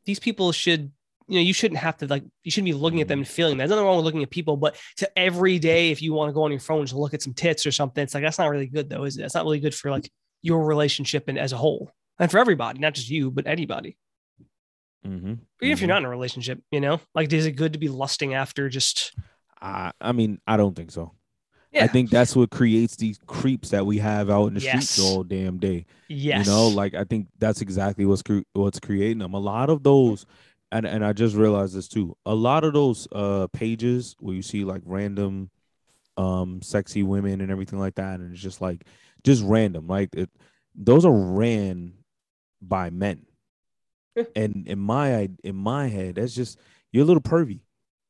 these 0.06 0.20
people 0.20 0.52
should 0.52 0.92
you 1.28 1.36
know 1.36 1.42
you 1.42 1.54
shouldn't 1.54 1.80
have 1.80 1.96
to 1.98 2.08
like 2.08 2.24
you 2.44 2.52
shouldn't 2.52 2.66
be 2.66 2.74
looking 2.74 3.02
at 3.02 3.08
them 3.08 3.20
and 3.20 3.28
feeling 3.28 3.58
that. 3.58 3.62
there's 3.62 3.70
nothing 3.70 3.86
wrong 3.86 3.96
with 3.98 4.06
looking 4.06 4.24
at 4.24 4.30
people 4.30 4.58
but 4.58 4.76
to 4.98 5.18
every 5.18 5.60
day 5.60 5.92
if 5.92 6.02
you 6.02 6.14
want 6.14 6.30
to 6.30 6.34
go 6.34 6.44
on 6.44 6.52
your 6.52 6.60
phone 6.60 6.86
to 6.86 6.98
look 6.98 7.14
at 7.14 7.22
some 7.22 7.34
tits 7.34 7.66
or 7.66 7.72
something 7.72 8.04
it's 8.04 8.14
like 8.14 8.24
that's 8.24 8.40
not 8.40 8.50
really 8.50 8.68
good 8.68 8.90
though 8.90 9.04
is 9.06 9.18
it 9.18 9.22
that's 9.22 9.36
not 9.36 9.46
really 9.46 9.60
good 9.60 9.74
for 9.74 9.90
like 9.92 10.12
your 10.44 10.64
relationship 10.66 11.28
and 11.28 11.40
as 11.40 11.52
a 11.54 11.58
whole 11.58 11.92
and 12.20 12.30
for 12.30 12.38
everybody 12.38 12.78
not 12.80 12.94
just 12.94 13.10
you 13.10 13.32
but 13.32 13.48
anybody 13.48 13.98
Mm-hmm. 15.06 15.34
even 15.62 15.72
if 15.74 15.82
you're 15.82 15.90
not 15.90 15.98
in 15.98 16.06
a 16.06 16.10
relationship 16.10 16.62
you 16.72 16.80
know 16.80 17.02
like 17.14 17.34
is 17.34 17.46
it 17.46 17.54
good 17.58 17.74
to 17.74 17.80
be 17.80 17.90
lusting 17.90 18.34
after 18.36 18.70
just 18.70 19.14
I, 19.62 19.92
I 20.02 20.12
mean, 20.12 20.40
I 20.46 20.58
don't 20.58 20.76
think 20.76 20.92
so. 20.92 21.14
Yeah. 21.72 21.86
I 21.86 21.88
think 21.88 22.10
that's 22.10 22.36
what 22.36 22.52
creates 22.52 22.98
these 22.98 23.18
creeps 23.28 23.70
that 23.70 23.86
we 23.86 23.98
have 24.00 24.30
out 24.30 24.48
in 24.48 24.56
the 24.56 24.60
streets 24.60 25.00
all 25.00 25.24
damn 25.24 25.58
day. 25.58 25.86
yes. 26.10 26.46
You 26.46 26.52
know, 26.52 26.68
like 26.68 26.94
I 26.94 27.06
think 27.06 27.28
that's 27.40 27.62
exactly 27.62 28.06
what's 28.06 28.22
cre- 28.22 28.42
what's 28.52 28.82
creating 28.82 29.20
them. 29.20 29.34
A 29.34 29.40
lot 29.40 29.70
of 29.70 29.82
those, 29.82 30.26
and 30.74 30.86
and 30.86 31.04
I 31.06 31.14
just 31.14 31.36
realized 31.38 31.76
this 31.78 31.88
too. 31.88 32.16
A 32.26 32.36
lot 32.36 32.66
of 32.66 32.74
those 32.74 33.08
uh 33.14 33.48
pages 33.54 34.18
where 34.20 34.36
you 34.36 34.42
see 34.42 34.66
like 34.66 34.82
random, 34.86 35.50
um, 36.18 36.62
sexy 36.62 37.02
women 37.02 37.40
and 37.40 37.50
everything 37.50 37.80
like 37.80 37.96
that, 37.96 38.20
and 38.20 38.34
it's 38.34 38.42
just 38.42 38.60
like 38.62 38.86
just 39.24 39.44
random. 39.44 39.88
Like 39.88 40.10
it, 40.14 40.30
those 40.76 41.06
are 41.06 41.12
ran 41.12 41.94
by 42.62 42.90
men, 42.90 43.26
and 44.36 44.68
in 44.68 44.80
my 44.80 45.30
in 45.44 45.56
my 45.56 45.88
head, 45.88 46.16
that's 46.16 46.36
just 46.36 46.60
you're 46.92 47.04
a 47.04 47.08
little 47.08 47.22
pervy. 47.22 47.62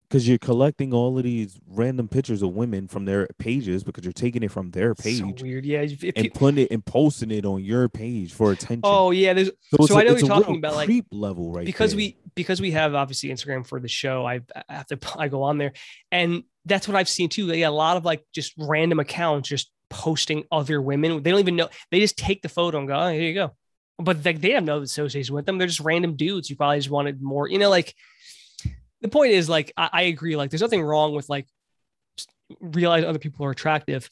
Because 0.10 0.28
you're 0.28 0.38
collecting 0.38 0.94
all 0.94 1.18
of 1.18 1.24
these 1.24 1.60
random 1.68 2.08
pictures 2.08 2.44
of 2.44 2.52
women 2.52 2.88
from 2.88 3.06
their 3.06 3.28
pages 3.40 3.84
because 3.84 4.04
you're 4.04 4.14
taking 4.14 4.44
it 4.44 4.52
from 4.52 4.70
their 4.70 4.94
page 4.94 5.18
so 5.18 5.34
weird. 5.42 5.66
Yeah. 5.66 5.82
If, 5.82 6.04
if 6.04 6.14
and 6.16 6.32
putting 6.32 6.66
it 6.66 6.68
and 6.72 6.86
posting 6.86 7.32
it 7.32 7.46
on 7.48 7.64
your 7.64 7.90
page 7.90 8.32
for 8.32 8.52
attention. 8.52 8.82
oh 8.84 9.10
yeah, 9.10 9.34
there's 9.34 9.50
so 9.72 9.96
a- 9.96 10.00
I 10.00 10.04
know 10.04 10.12
it's 10.12 10.22
you're 10.22 10.30
talking 10.30 10.58
about, 10.58 10.76
like, 10.76 10.86
creep 10.86 11.08
level, 11.12 11.52
right? 11.52 11.66
because 11.66 11.92
there. 11.92 11.98
we 11.98 12.18
because 12.36 12.62
we 12.62 12.70
have 12.72 12.94
obviously 12.94 13.30
Instagram 13.30 13.66
for 13.66 13.80
the 13.80 13.88
show. 13.88 14.24
I, 14.24 14.42
I 14.70 14.74
have 14.76 14.86
to 14.88 15.00
I 15.18 15.30
go 15.30 15.42
on 15.42 15.58
there, 15.58 15.74
and 16.12 16.44
that's 16.66 16.88
what 16.88 16.96
I've 16.96 17.10
seen 17.10 17.30
too. 17.30 17.48
Yeah, 17.48 17.70
a 17.70 17.72
lot 17.72 17.98
of 17.98 18.06
like 18.06 18.24
just 18.32 18.54
random 18.56 19.00
accounts 19.00 19.50
just 19.50 19.72
posting 19.94 20.44
other 20.52 20.82
women. 20.82 21.22
They 21.22 21.30
don't 21.30 21.40
even 21.40 21.56
know. 21.56 21.70
They 21.92 22.00
just 22.00 22.18
take 22.18 22.42
the 22.42 22.50
photo 22.50 22.80
and 22.80 22.88
go, 22.88 22.96
"Oh, 22.96 23.12
here 23.12 23.22
you 23.22 23.34
go." 23.36 23.52
But 24.00 24.26
like 24.26 24.42
they 24.42 24.52
have 24.52 24.64
no 24.64 24.82
association 24.82 25.36
with 25.36 25.46
them. 25.46 25.58
They're 25.60 25.68
just 25.68 25.80
random 25.80 26.16
dudes. 26.16 26.50
You 26.50 26.56
probably 26.56 26.80
just 26.80 26.90
wanted 26.90 27.22
more. 27.22 27.48
You 27.48 27.60
know, 27.60 27.70
like 27.70 27.94
the 29.02 29.08
point 29.08 29.34
is 29.34 29.48
like 29.48 29.72
I, 29.78 29.90
I 29.94 30.02
agree. 30.04 30.36
Like 30.36 30.50
there's 30.50 30.62
nothing 30.62 30.82
wrong 30.82 31.14
with 31.14 31.30
like 31.30 31.48
realize 32.60 33.04
other 33.04 33.20
people 33.20 33.46
are 33.46 33.52
attractive, 33.52 34.10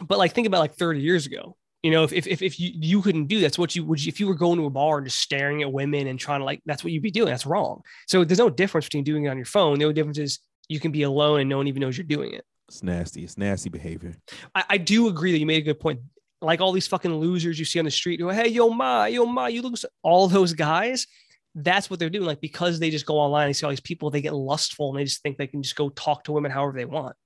but 0.00 0.18
like 0.18 0.32
think 0.32 0.46
about 0.46 0.60
like 0.60 0.74
30 0.74 1.00
years 1.00 1.26
ago. 1.26 1.56
You 1.82 1.90
know, 1.90 2.04
if 2.04 2.14
if 2.14 2.26
if, 2.26 2.40
if 2.40 2.58
you, 2.58 2.70
you 2.72 3.02
couldn't 3.02 3.26
do 3.26 3.40
that's 3.40 3.58
what 3.58 3.76
you 3.76 3.84
would 3.84 4.02
you, 4.02 4.08
if 4.08 4.18
you 4.18 4.26
were 4.26 4.34
going 4.34 4.58
to 4.58 4.64
a 4.64 4.70
bar 4.70 4.96
and 4.96 5.06
just 5.06 5.20
staring 5.20 5.60
at 5.60 5.70
women 5.70 6.06
and 6.06 6.18
trying 6.18 6.40
to 6.40 6.46
like 6.46 6.62
that's 6.64 6.82
what 6.82 6.94
you'd 6.94 7.02
be 7.02 7.10
doing. 7.10 7.28
That's 7.28 7.44
wrong. 7.44 7.82
So 8.08 8.24
there's 8.24 8.38
no 8.38 8.48
difference 8.48 8.86
between 8.86 9.04
doing 9.04 9.26
it 9.26 9.28
on 9.28 9.36
your 9.36 9.44
phone. 9.44 9.78
The 9.78 9.84
only 9.84 9.94
difference 9.94 10.16
is 10.16 10.38
you 10.66 10.80
can 10.80 10.92
be 10.92 11.02
alone 11.02 11.40
and 11.40 11.50
no 11.50 11.58
one 11.58 11.68
even 11.68 11.82
knows 11.82 11.98
you're 11.98 12.06
doing 12.06 12.32
it. 12.32 12.46
It's 12.68 12.82
nasty. 12.82 13.24
It's 13.24 13.38
nasty 13.38 13.68
behavior. 13.68 14.16
I, 14.54 14.64
I 14.70 14.78
do 14.78 15.08
agree 15.08 15.32
that 15.32 15.38
you 15.38 15.46
made 15.46 15.62
a 15.62 15.64
good 15.64 15.80
point. 15.80 16.00
Like 16.40 16.60
all 16.60 16.72
these 16.72 16.86
fucking 16.86 17.14
losers 17.14 17.58
you 17.58 17.64
see 17.64 17.78
on 17.78 17.84
the 17.84 17.90
street 17.90 18.20
who, 18.20 18.28
hey, 18.28 18.48
yo, 18.48 18.68
ma, 18.70 19.04
yo, 19.06 19.24
ma, 19.24 19.46
you 19.46 19.62
look, 19.62 19.76
so-" 19.76 19.88
all 20.02 20.28
those 20.28 20.52
guys, 20.52 21.06
that's 21.54 21.88
what 21.88 21.98
they're 21.98 22.10
doing. 22.10 22.26
Like 22.26 22.40
because 22.40 22.78
they 22.78 22.90
just 22.90 23.06
go 23.06 23.18
online 23.18 23.46
and 23.46 23.56
see 23.56 23.64
all 23.64 23.70
these 23.70 23.80
people, 23.80 24.10
they 24.10 24.20
get 24.20 24.34
lustful 24.34 24.90
and 24.90 24.98
they 24.98 25.04
just 25.04 25.22
think 25.22 25.38
they 25.38 25.46
can 25.46 25.62
just 25.62 25.76
go 25.76 25.88
talk 25.90 26.24
to 26.24 26.32
women 26.32 26.50
however 26.50 26.76
they 26.76 26.84
want. 26.84 27.16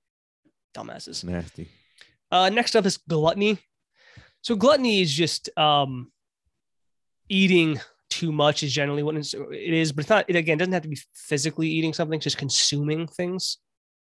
Dumbasses. 0.75 1.23
Nasty. 1.23 1.69
Uh, 2.31 2.49
next 2.49 2.75
up 2.75 2.85
is 2.85 2.97
gluttony. 2.97 3.57
So 4.41 4.55
gluttony 4.55 5.01
is 5.01 5.11
just 5.11 5.49
um, 5.57 6.11
eating 7.27 7.79
too 8.09 8.31
much 8.31 8.63
is 8.63 8.73
generally 8.73 9.03
what 9.03 9.15
it's, 9.15 9.33
but 9.33 9.49
it's 9.51 10.09
not. 10.09 10.25
It 10.27 10.35
again 10.35 10.57
doesn't 10.57 10.73
have 10.73 10.83
to 10.83 10.89
be 10.89 10.99
physically 11.13 11.67
eating 11.67 11.93
something; 11.93 12.17
it's 12.17 12.23
just 12.23 12.37
consuming 12.37 13.07
things. 13.07 13.57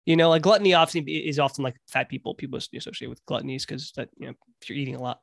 You 0.07 0.15
know, 0.15 0.29
like 0.29 0.41
gluttony 0.41 0.73
obviously 0.73 1.27
is 1.27 1.37
often 1.37 1.65
like 1.65 1.75
fat 1.87 2.07
people. 2.07 2.33
People 2.33 2.57
associate 2.57 3.09
with 3.09 3.25
gluttonies 3.25 3.67
because 3.67 3.91
that 3.97 4.09
you 4.17 4.27
know 4.27 4.33
if 4.61 4.69
you're 4.69 4.77
eating 4.77 4.95
a 4.95 5.01
lot. 5.01 5.19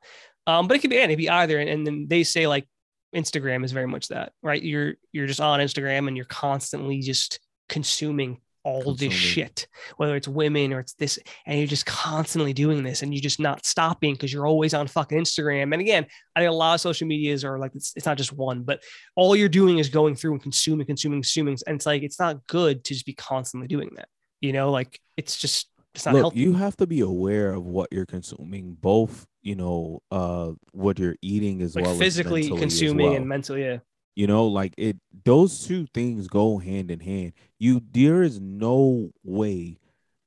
Um, 0.47 0.67
but 0.67 0.77
it 0.77 0.79
could 0.79 0.91
be, 0.91 0.99
and 0.99 1.11
it 1.11 1.17
be 1.17 1.27
either. 1.27 1.59
And, 1.59 1.67
and 1.67 1.87
then 1.87 2.05
they 2.07 2.23
say 2.23 2.45
like 2.45 2.67
Instagram 3.15 3.65
is 3.65 3.71
very 3.71 3.87
much 3.87 4.09
that, 4.09 4.33
right? 4.43 4.61
You're 4.61 4.93
you're 5.11 5.25
just 5.25 5.41
on 5.41 5.59
Instagram 5.59 6.07
and 6.07 6.15
you're 6.15 6.27
constantly 6.27 7.01
just 7.01 7.39
consuming 7.67 8.41
all 8.65 8.93
this 8.95 9.13
shit, 9.13 9.67
whether 9.97 10.15
it's 10.15 10.27
women 10.27 10.73
or 10.73 10.79
it's 10.79 10.93
this, 10.93 11.17
and 11.45 11.57
you're 11.57 11.67
just 11.67 11.85
constantly 11.85 12.51
doing 12.51 12.83
this 12.83 13.01
and 13.01 13.13
you're 13.13 13.21
just 13.21 13.39
not 13.39 13.65
stopping 13.65 14.13
because 14.13 14.33
you're 14.33 14.47
always 14.47 14.73
on 14.73 14.87
fucking 14.87 15.17
Instagram. 15.17 15.71
And 15.71 15.81
again, 15.81 16.05
I 16.35 16.41
think 16.41 16.49
a 16.49 16.53
lot 16.53 16.75
of 16.75 16.81
social 16.81 17.07
medias 17.07 17.43
are 17.43 17.57
like 17.57 17.75
it's, 17.75 17.93
it's 17.95 18.05
not 18.05 18.17
just 18.17 18.33
one, 18.33 18.63
but 18.63 18.83
all 19.15 19.35
you're 19.35 19.49
doing 19.49 19.77
is 19.77 19.89
going 19.89 20.15
through 20.15 20.33
and 20.33 20.41
consuming, 20.41 20.85
consuming, 20.85 21.21
consuming. 21.21 21.57
And 21.65 21.75
it's 21.75 21.85
like 21.85 22.03
it's 22.03 22.19
not 22.19 22.45
good 22.47 22.83
to 22.83 22.93
just 22.93 23.05
be 23.05 23.13
constantly 23.13 23.67
doing 23.67 23.91
that. 23.95 24.09
You 24.41 24.53
know, 24.53 24.71
like 24.71 24.99
it's 25.17 25.37
just 25.37 25.69
it's 25.93 26.05
not 26.05 26.13
Look, 26.15 26.21
healthy. 26.21 26.39
you 26.39 26.53
have 26.53 26.75
to 26.77 26.87
be 26.87 26.99
aware 27.01 27.53
of 27.53 27.65
what 27.65 27.89
you're 27.91 28.05
consuming, 28.05 28.73
both 28.79 29.25
you 29.41 29.55
know, 29.55 30.01
uh, 30.11 30.51
what 30.71 30.97
you're 30.97 31.15
eating 31.21 31.61
as 31.61 31.75
like 31.75 31.85
well 31.85 31.95
physically 31.95 32.51
as 32.51 32.59
consuming 32.59 33.07
well. 33.07 33.15
and 33.15 33.27
mentally, 33.27 33.63
yeah. 33.63 33.77
you 34.15 34.25
know 34.25 34.47
like 34.47 34.73
it 34.77 34.97
those 35.25 35.67
two 35.67 35.85
things 35.93 36.27
go 36.27 36.57
hand 36.57 36.89
in 36.89 36.99
hand 36.99 37.33
you 37.59 37.81
there 37.91 38.23
is 38.23 38.39
no 38.39 39.11
way 39.23 39.77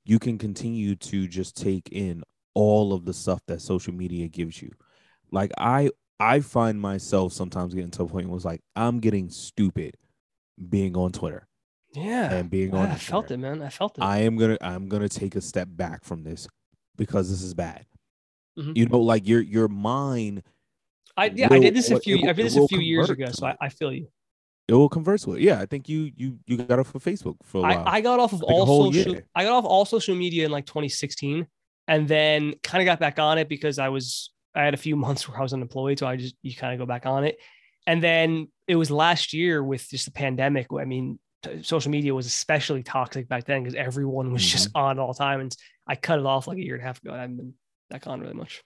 you 0.04 0.18
can 0.20 0.38
continue 0.38 0.94
to 0.94 1.26
just 1.26 1.56
take 1.56 1.88
in 1.90 2.22
all 2.54 2.92
of 2.92 3.04
the 3.06 3.12
stuff 3.14 3.40
that 3.48 3.60
social 3.60 3.92
media 3.94 4.28
gives 4.28 4.62
you 4.62 4.70
like 5.32 5.50
i 5.58 5.90
i 6.20 6.38
find 6.40 6.80
myself 6.80 7.32
sometimes 7.32 7.74
getting 7.74 7.90
to 7.90 8.04
a 8.04 8.06
point 8.06 8.28
where 8.28 8.36
it's 8.36 8.44
like 8.44 8.60
i'm 8.76 9.00
getting 9.00 9.28
stupid 9.30 9.96
being 10.68 10.96
on 10.96 11.10
twitter 11.10 11.47
Yeah. 12.04 12.32
and 12.34 12.50
being 12.50 12.74
on 12.74 12.88
I 12.90 12.94
felt 12.96 13.30
it, 13.30 13.36
man. 13.38 13.62
I 13.62 13.68
felt 13.68 13.98
it. 13.98 14.02
I 14.02 14.18
am 14.18 14.36
gonna 14.36 14.58
I'm 14.60 14.88
gonna 14.88 15.08
take 15.08 15.36
a 15.36 15.40
step 15.40 15.68
back 15.70 16.04
from 16.04 16.22
this 16.24 16.48
because 16.96 17.30
this 17.30 17.42
is 17.42 17.54
bad. 17.54 17.86
Mhm. 18.58 18.76
You 18.76 18.86
know, 18.86 19.00
like 19.00 19.26
your 19.26 19.40
your 19.40 19.68
mind 19.68 20.42
I 21.16 21.26
yeah, 21.34 21.48
I 21.50 21.58
did 21.58 21.74
this 21.74 21.90
a 21.90 21.98
few. 22.00 22.16
will- 22.18 22.28
I 22.28 22.32
did 22.32 22.46
this 22.46 22.56
a 22.56 22.66
few 22.68 22.78
years 22.80 23.10
ago, 23.10 23.26
so 23.32 23.46
I. 23.46 23.56
I 23.60 23.68
feel 23.70 23.92
you. 23.92 24.06
it 24.68 24.74
will 24.74 24.88
converse 24.88 25.26
with. 25.26 25.38
Yeah, 25.40 25.60
I 25.60 25.66
think 25.66 25.88
you 25.88 26.12
you 26.16 26.38
you 26.46 26.56
got 26.58 26.78
off 26.78 26.94
of 26.94 27.02
Facebook 27.02 27.36
for 27.42 27.58
a 27.58 27.62
while. 27.62 27.84
I, 27.86 27.96
I 27.96 28.00
got 28.00 28.20
off 28.20 28.32
of 28.32 28.40
Like 28.42 28.54
all 28.54 28.92
social. 28.92 29.12
year. 29.14 29.26
I 29.34 29.42
got 29.44 29.52
off 29.52 29.64
all 29.64 29.84
social 29.84 30.14
media 30.14 30.44
in 30.46 30.52
like 30.52 30.66
2016, 30.66 31.46
and 31.88 32.06
then 32.06 32.54
kind 32.62 32.80
of 32.82 32.86
got 32.86 33.00
back 33.00 33.18
on 33.18 33.38
it 33.38 33.48
because 33.48 33.78
I 33.80 33.88
was 33.88 34.30
I 34.54 34.62
had 34.64 34.74
a 34.74 34.76
few 34.76 34.94
months 35.06 35.28
where 35.28 35.38
I 35.38 35.42
was 35.42 35.52
unemployed, 35.52 35.98
so 35.98 36.06
I 36.06 36.14
just 36.16 36.36
you 36.42 36.54
kind 36.54 36.72
of 36.72 36.78
go 36.78 36.86
back 36.86 37.04
on 37.06 37.24
it. 37.24 37.38
And 37.86 38.00
then 38.02 38.48
it 38.68 38.76
was 38.76 38.90
last 38.90 39.32
year 39.32 39.64
with 39.64 39.88
just 39.88 40.04
the 40.04 40.10
pandemic. 40.12 40.66
I 40.78 40.84
mean, 40.84 41.18
t- 41.42 41.62
social 41.62 41.90
media 41.90 42.14
was 42.14 42.26
especially 42.26 42.82
toxic 42.82 43.28
back 43.28 43.44
then 43.44 43.62
because 43.62 43.74
everyone 43.74 44.32
was 44.32 44.44
just 44.44 44.68
Mm-hmm. 44.68 44.78
on 44.78 44.98
all 44.98 45.12
the 45.12 45.18
time, 45.18 45.40
and 45.40 45.56
I 45.86 45.94
cut 45.96 46.18
it 46.18 46.26
off 46.26 46.46
like 46.46 46.58
a 46.58 46.64
year 46.64 46.74
and 46.74 46.82
a 46.82 46.86
half 46.86 47.00
ago. 47.02 47.12
I 47.12 47.18
haven't 47.20 47.36
been 47.36 47.54
back 47.90 48.06
on 48.06 48.20
really 48.20 48.34
much. 48.34 48.62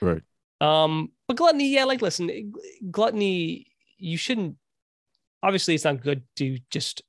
right. 0.00 0.22
Um, 0.60 1.10
but 1.26 1.36
gluttony, 1.36 1.70
yeah, 1.74 1.84
like 1.84 2.02
listen, 2.02 2.52
gluttony, 2.90 3.66
you 3.98 4.16
shouldn't. 4.16 4.56
Obviously, 5.42 5.74
it's 5.74 5.84
not 5.84 6.00
good 6.02 6.22
to 6.36 6.58
just. 6.70 7.02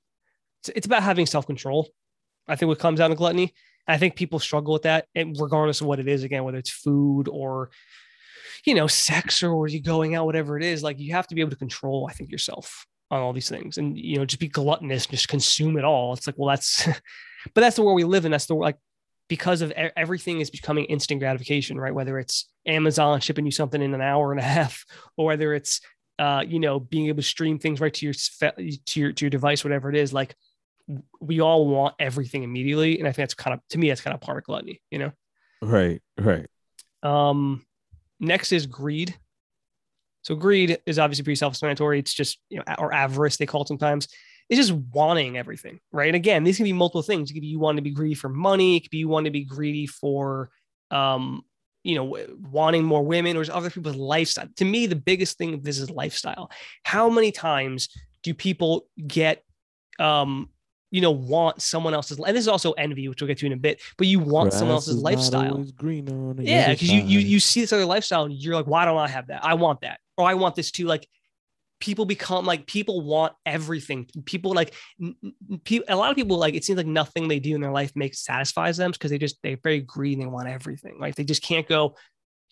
It's, 0.62 0.70
it's 0.76 0.86
about 0.88 1.04
having 1.04 1.26
self 1.28 1.46
control. 1.46 1.90
I 2.48 2.56
think 2.56 2.68
what 2.68 2.80
comes 2.80 3.00
down 3.00 3.12
to 3.12 3.16
gluttony. 3.16 3.54
I 3.88 3.98
think 3.98 4.16
people 4.16 4.40
struggle 4.40 4.74
with 4.74 4.84
that, 4.84 5.06
and 5.14 5.36
regardless 5.40 5.82
of 5.82 5.88
what 5.88 6.00
it 6.00 6.08
is, 6.08 6.24
again, 6.24 6.44
whether 6.46 6.58
it's 6.58 6.70
food 6.72 7.28
or, 7.28 7.70
you 8.66 8.74
know, 8.76 8.88
sex 8.88 9.44
or 9.44 9.68
you 9.68 9.82
going 9.82 10.16
out, 10.16 10.26
whatever 10.26 10.58
it 10.58 10.64
is, 10.64 10.82
like 10.84 11.00
you 11.00 11.12
have 11.14 11.28
to 11.28 11.36
be 11.36 11.42
able 11.42 11.52
to 11.52 11.58
control. 11.58 12.08
I 12.10 12.14
think 12.14 12.32
yourself 12.32 12.86
on 13.14 13.22
all 13.22 13.34
these 13.34 13.50
things, 13.50 13.78
and 13.78 13.98
you 13.98 14.18
know, 14.18 14.26
just 14.26 14.40
be 14.40 14.48
gluttonous, 14.48 15.06
just 15.06 15.28
consume 15.28 15.78
it 15.78 15.86
all. 15.86 16.14
It's 16.14 16.28
like, 16.28 16.38
well, 16.38 16.50
that's, 16.50 16.88
but 17.54 17.62
that's 17.62 17.76
the 17.76 17.84
world 17.84 17.96
we 17.96 18.04
live 18.04 18.26
in. 18.26 18.32
That's 18.32 18.48
the 18.48 18.56
like 18.56 18.78
because 19.30 19.62
of 19.62 19.72
everything 19.72 20.42
is 20.42 20.50
becoming 20.50 20.86
instant 20.86 21.20
gratification, 21.20 21.80
right? 21.80 21.94
Whether 21.94 22.20
it's 22.20 22.50
Amazon 22.66 23.20
shipping 23.20 23.46
you 23.46 23.52
something 23.52 23.82
in 23.82 23.94
an 23.94 24.02
hour 24.02 24.32
and 24.32 24.40
a 24.40 24.44
half, 24.58 24.86
or 25.18 25.28
whether 25.28 25.54
it's 25.54 25.82
uh, 26.20 26.44
you 26.46 26.60
know 26.60 26.80
being 26.80 27.08
able 27.08 27.18
to 27.18 27.28
stream 27.28 27.60
things 27.60 27.80
right 27.80 27.94
to 27.94 28.06
your 28.06 28.14
to 28.14 29.00
your 29.00 29.12
to 29.14 29.26
your 29.26 29.30
device, 29.30 29.64
whatever 29.64 29.90
it 29.90 29.96
is. 29.96 30.14
Like 30.14 30.36
we 31.22 31.40
all 31.40 31.68
want 31.68 31.96
everything 32.00 32.44
immediately, 32.44 33.00
and 33.00 33.08
I 33.08 33.12
think 33.12 33.24
that's 33.24 33.34
kind 33.34 33.54
of 33.54 33.62
to 33.70 33.78
me 33.78 33.90
that's 33.90 34.02
kind 34.02 34.14
of 34.14 34.22
part 34.22 34.38
of 34.38 34.44
gluttony, 34.44 34.82
you 34.92 35.00
know. 35.00 35.12
Right. 35.62 36.02
Right. 36.18 36.48
Um, 37.04 37.66
next 38.20 38.52
is 38.52 38.66
greed. 38.66 39.18
So 40.24 40.36
greed 40.36 40.80
is 40.86 41.00
obviously 41.00 41.24
pretty 41.24 41.36
self-explanatory. 41.36 42.00
It's 42.00 42.14
just 42.14 42.40
you 42.50 42.58
know, 42.58 42.64
or 42.80 42.94
avarice 42.94 43.38
they 43.38 43.46
call 43.46 43.62
it 43.62 43.68
sometimes. 43.68 44.08
It's 44.50 44.60
just 44.60 44.74
wanting 44.74 45.38
everything, 45.38 45.80
right? 45.92 46.08
And 46.08 46.18
again, 46.18 46.44
these 46.44 46.58
can 46.58 46.66
be 46.66 46.74
multiple 46.74 47.02
things. 47.02 47.30
It 47.30 47.34
could 47.34 47.42
be 47.42 47.48
you 47.48 47.60
want 47.60 47.78
to 47.78 47.82
be 47.82 47.92
greedy 47.92 48.16
for 48.16 48.28
money. 48.30 48.76
It 48.76 48.82
could 48.82 48.92
be 48.92 48.98
you 48.98 49.08
want 49.08 49.26
to 49.26 49.32
be 49.32 49.46
greedy 49.46 49.88
for, 49.88 50.50
um, 50.92 51.44
you 51.84 51.96
know, 51.96 52.18
wanting 52.52 52.84
more 52.84 53.04
women 53.04 53.38
or 53.38 53.46
other 53.52 53.70
people's 53.70 53.96
lifestyle. 53.96 54.48
To 54.58 54.66
me, 54.66 54.86
the 54.86 54.98
biggest 54.98 55.38
thing 55.38 55.54
of 55.54 55.64
this 55.64 55.80
is 55.80 55.90
lifestyle. 55.90 56.52
How 56.84 57.10
many 57.10 57.32
times 57.32 57.88
do 58.22 58.34
people 58.34 58.86
get, 59.08 59.44
um, 59.98 60.50
you 60.92 61.02
know, 61.02 61.12
want 61.12 61.62
someone 61.62 61.94
else's? 61.94 62.20
And 62.20 62.36
this 62.36 62.44
is 62.44 62.48
also 62.50 62.74
envy, 62.74 63.08
which 63.08 63.22
we'll 63.22 63.30
get 63.30 63.38
to 63.40 63.46
in 63.46 63.54
a 63.54 63.58
bit. 63.58 63.82
But 63.98 64.08
you 64.08 64.20
want 64.20 64.52
someone 64.60 64.76
else's 64.76 64.96
lifestyle. 65.02 65.56
Yeah, 66.48 66.68
because 66.74 66.92
you 66.92 67.02
you 67.02 67.20
you 67.20 67.40
see 67.40 67.62
this 67.62 67.74
other 67.74 67.86
lifestyle 67.86 68.26
and 68.26 68.34
you're 68.34 68.56
like, 68.56 68.68
why 68.68 68.86
don't 68.86 68.98
I 68.98 69.08
have 69.08 69.28
that? 69.28 69.44
I 69.44 69.56
want 69.56 69.82
that, 69.82 70.00
or 70.18 70.28
I 70.28 70.34
want 70.36 70.56
this 70.56 70.72
too. 70.72 70.86
Like 70.86 71.08
people 71.80 72.06
become 72.06 72.46
like 72.46 72.66
people 72.66 73.02
want 73.02 73.34
everything. 73.46 74.08
People 74.26 74.54
like 74.54 74.74
n- 75.02 75.16
n- 75.24 75.60
pe- 75.66 75.82
a 75.88 75.96
lot 75.96 76.10
of 76.12 76.16
people 76.16 76.38
like 76.38 76.54
it 76.54 76.64
seems 76.64 76.78
like 76.78 76.88
nothing 76.88 77.28
they 77.28 77.40
do 77.40 77.56
in 77.56 77.62
their 77.62 77.72
life 77.72 77.92
makes 77.96 78.24
satisfies 78.24 78.78
them 78.78 78.92
because 78.92 79.12
they 79.12 79.18
just 79.18 79.38
they're 79.44 79.58
very 79.64 79.82
greedy 79.82 80.14
and 80.16 80.24
they 80.24 80.28
want 80.28 80.48
everything. 80.48 80.98
Like 81.00 81.16
they 81.16 81.24
just 81.24 81.44
can't 81.44 81.68
go. 81.68 81.96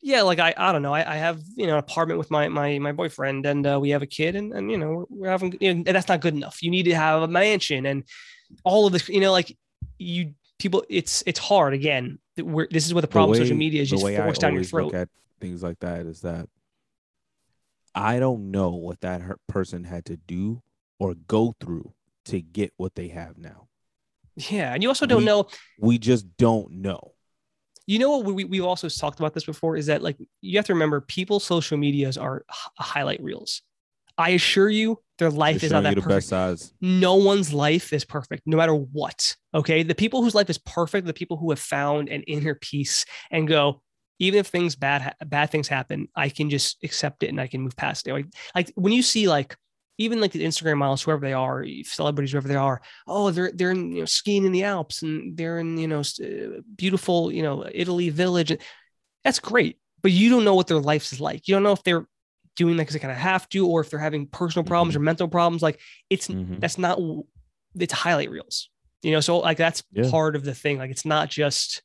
Yeah, 0.03 0.23
like 0.23 0.39
I, 0.39 0.53
I 0.57 0.71
don't 0.71 0.81
know. 0.81 0.93
I, 0.95 1.13
I 1.13 1.15
have 1.17 1.39
you 1.55 1.67
know 1.67 1.73
an 1.73 1.79
apartment 1.79 2.17
with 2.17 2.31
my 2.31 2.47
my 2.47 2.79
my 2.79 2.91
boyfriend 2.91 3.45
and 3.45 3.65
uh, 3.67 3.79
we 3.79 3.91
have 3.91 4.01
a 4.01 4.07
kid 4.07 4.35
and 4.35 4.51
and 4.51 4.71
you 4.71 4.77
know 4.77 4.89
we're, 4.91 5.05
we're 5.21 5.29
having 5.29 5.55
you 5.61 5.73
know, 5.75 5.83
and 5.85 5.95
that's 5.95 6.07
not 6.07 6.21
good 6.21 6.33
enough. 6.33 6.63
You 6.63 6.71
need 6.71 6.83
to 6.83 6.95
have 6.95 7.21
a 7.21 7.27
mansion 7.27 7.85
and 7.85 8.03
all 8.63 8.87
of 8.87 8.93
this. 8.93 9.07
You 9.07 9.19
know, 9.21 9.31
like 9.31 9.55
you 9.99 10.33
people. 10.57 10.83
It's 10.89 11.23
it's 11.27 11.39
hard 11.39 11.73
again 11.73 12.17
we're, 12.37 12.67
this 12.71 12.87
is 12.87 12.93
what 12.95 13.01
the 13.01 13.07
The 13.07 13.11
problem 13.11 13.29
with 13.31 13.39
way- 13.41 13.45
social 13.45 13.57
media 13.57 13.81
is 13.83 13.89
just 13.91 14.01
forced 14.01 14.41
down 14.41 14.53
your 14.53 14.59
always 14.59 14.73
look 14.73 14.91
throat. 14.91 15.01
at 15.01 15.09
things 15.39 15.61
like 15.61 15.77
that 15.81 16.07
is 16.07 16.21
that 16.21 16.47
I 17.93 18.19
don't 18.19 18.51
know 18.51 18.69
what 18.71 19.01
that 19.01 19.21
person 19.47 19.83
had 19.83 20.05
to 20.05 20.17
do 20.17 20.61
or 20.99 21.15
go 21.15 21.55
through 21.59 21.93
to 22.25 22.41
get 22.41 22.71
what 22.77 22.95
they 22.95 23.09
have 23.09 23.37
now. 23.37 23.67
Yeah, 24.35 24.73
and 24.73 24.81
you 24.81 24.89
also 24.89 25.05
don't 25.05 25.19
We- 25.19 25.25
know. 25.25 25.47
We 25.79 25.97
just 25.97 26.25
don't 26.37 26.71
know. 26.71 27.13
You 27.87 27.99
know 27.99 28.17
what? 28.17 28.25
We 28.33 28.45
we've 28.45 28.63
also 28.63 28.87
talked 28.87 29.19
about 29.19 29.33
this 29.33 29.43
before. 29.43 29.75
Is 29.75 29.87
that 29.87 30.01
like 30.01 30.17
you 30.41 30.57
have 30.57 30.65
to 30.67 30.73
remember 30.73 31.01
people's 31.01 31.43
social 31.43 31.77
medias 31.77 32.17
are 32.17 32.45
highlight 32.77 33.21
reels. 33.21 33.61
I 34.17 34.29
assure 34.31 34.69
you, 34.69 34.99
their 35.17 35.31
life 35.31 35.63
is 35.63 35.71
not 35.71 35.83
that 35.83 35.97
perfect. 35.97 36.73
no 36.79 37.15
one's 37.15 37.53
life 37.53 37.91
is 37.93 38.03
perfect 38.05 38.43
no 38.45 38.57
matter 38.57 38.73
what 38.73 39.35
okay 39.53 39.83
the 39.83 39.93
people 39.93 40.23
whose 40.23 40.33
life 40.33 40.49
is 40.49 40.57
perfect 40.57 41.05
the 41.05 41.13
people 41.13 41.37
who 41.37 41.51
have 41.51 41.59
found 41.59 42.09
an 42.09 42.23
inner 42.23 42.55
peace 42.55 43.05
and 43.29 43.47
go 43.47 43.81
even 44.19 44.39
if 44.39 44.47
things 44.47 44.75
bad 44.75 45.15
bad 45.25 45.49
things 45.49 45.67
happen 45.67 46.07
i 46.15 46.29
can 46.29 46.49
just 46.49 46.77
accept 46.83 47.23
it 47.23 47.29
and 47.29 47.39
i 47.41 47.47
can 47.47 47.61
move 47.61 47.75
past 47.75 48.07
it. 48.07 48.13
Like, 48.13 48.27
like 48.55 48.71
when 48.75 48.93
you 48.93 49.01
see 49.01 49.27
like 49.27 49.55
even 49.97 50.21
like 50.21 50.31
the 50.31 50.43
instagram 50.43 50.77
models 50.77 51.03
whoever 51.03 51.21
they 51.21 51.33
are 51.33 51.65
celebrities 51.83 52.31
whoever 52.31 52.47
they 52.47 52.55
are 52.55 52.81
oh 53.07 53.31
they're 53.31 53.51
they're 53.53 53.71
in, 53.71 53.91
you 53.91 53.99
know 53.99 54.05
skiing 54.05 54.45
in 54.45 54.51
the 54.51 54.63
alps 54.63 55.01
and 55.01 55.37
they're 55.37 55.59
in 55.59 55.77
you 55.77 55.87
know 55.87 55.99
uh, 56.01 56.61
beautiful 56.75 57.31
you 57.31 57.43
know 57.43 57.65
italy 57.73 58.09
village. 58.09 58.55
That's 59.23 59.39
great 59.39 59.77
but 60.01 60.11
you 60.11 60.29
don't 60.29 60.43
know 60.43 60.55
what 60.55 60.65
their 60.67 60.79
life 60.79 61.11
is 61.13 61.21
like. 61.21 61.47
You 61.47 61.53
don't 61.53 61.63
know 61.63 61.73
if 61.73 61.83
they're 61.83 62.07
doing 62.55 62.75
that 62.77 62.83
because 62.83 62.93
they 62.93 62.99
kind 62.99 63.11
of 63.11 63.17
have 63.19 63.47
to 63.49 63.67
or 63.67 63.81
if 63.81 63.89
they're 63.89 63.99
having 63.99 64.25
personal 64.27 64.63
problems 64.65 64.95
or 64.95 64.99
mental 64.99 65.27
problems. 65.27 65.61
Like 65.61 65.79
it's 66.09 66.27
Mhm. 66.27 66.59
that's 66.59 66.77
not 66.79 66.99
it's 67.79 67.93
highlight 67.93 68.31
reels 68.31 68.69
you 69.03 69.11
know? 69.11 69.19
So 69.19 69.39
like 69.39 69.57
that's 69.57 69.83
Yeah. 69.91 70.09
part 70.09 70.35
of 70.35 70.43
the 70.43 70.53
thing. 70.53 70.77
Like 70.77 70.91
it's 70.91 71.05
not 71.05 71.29
just 71.29 71.81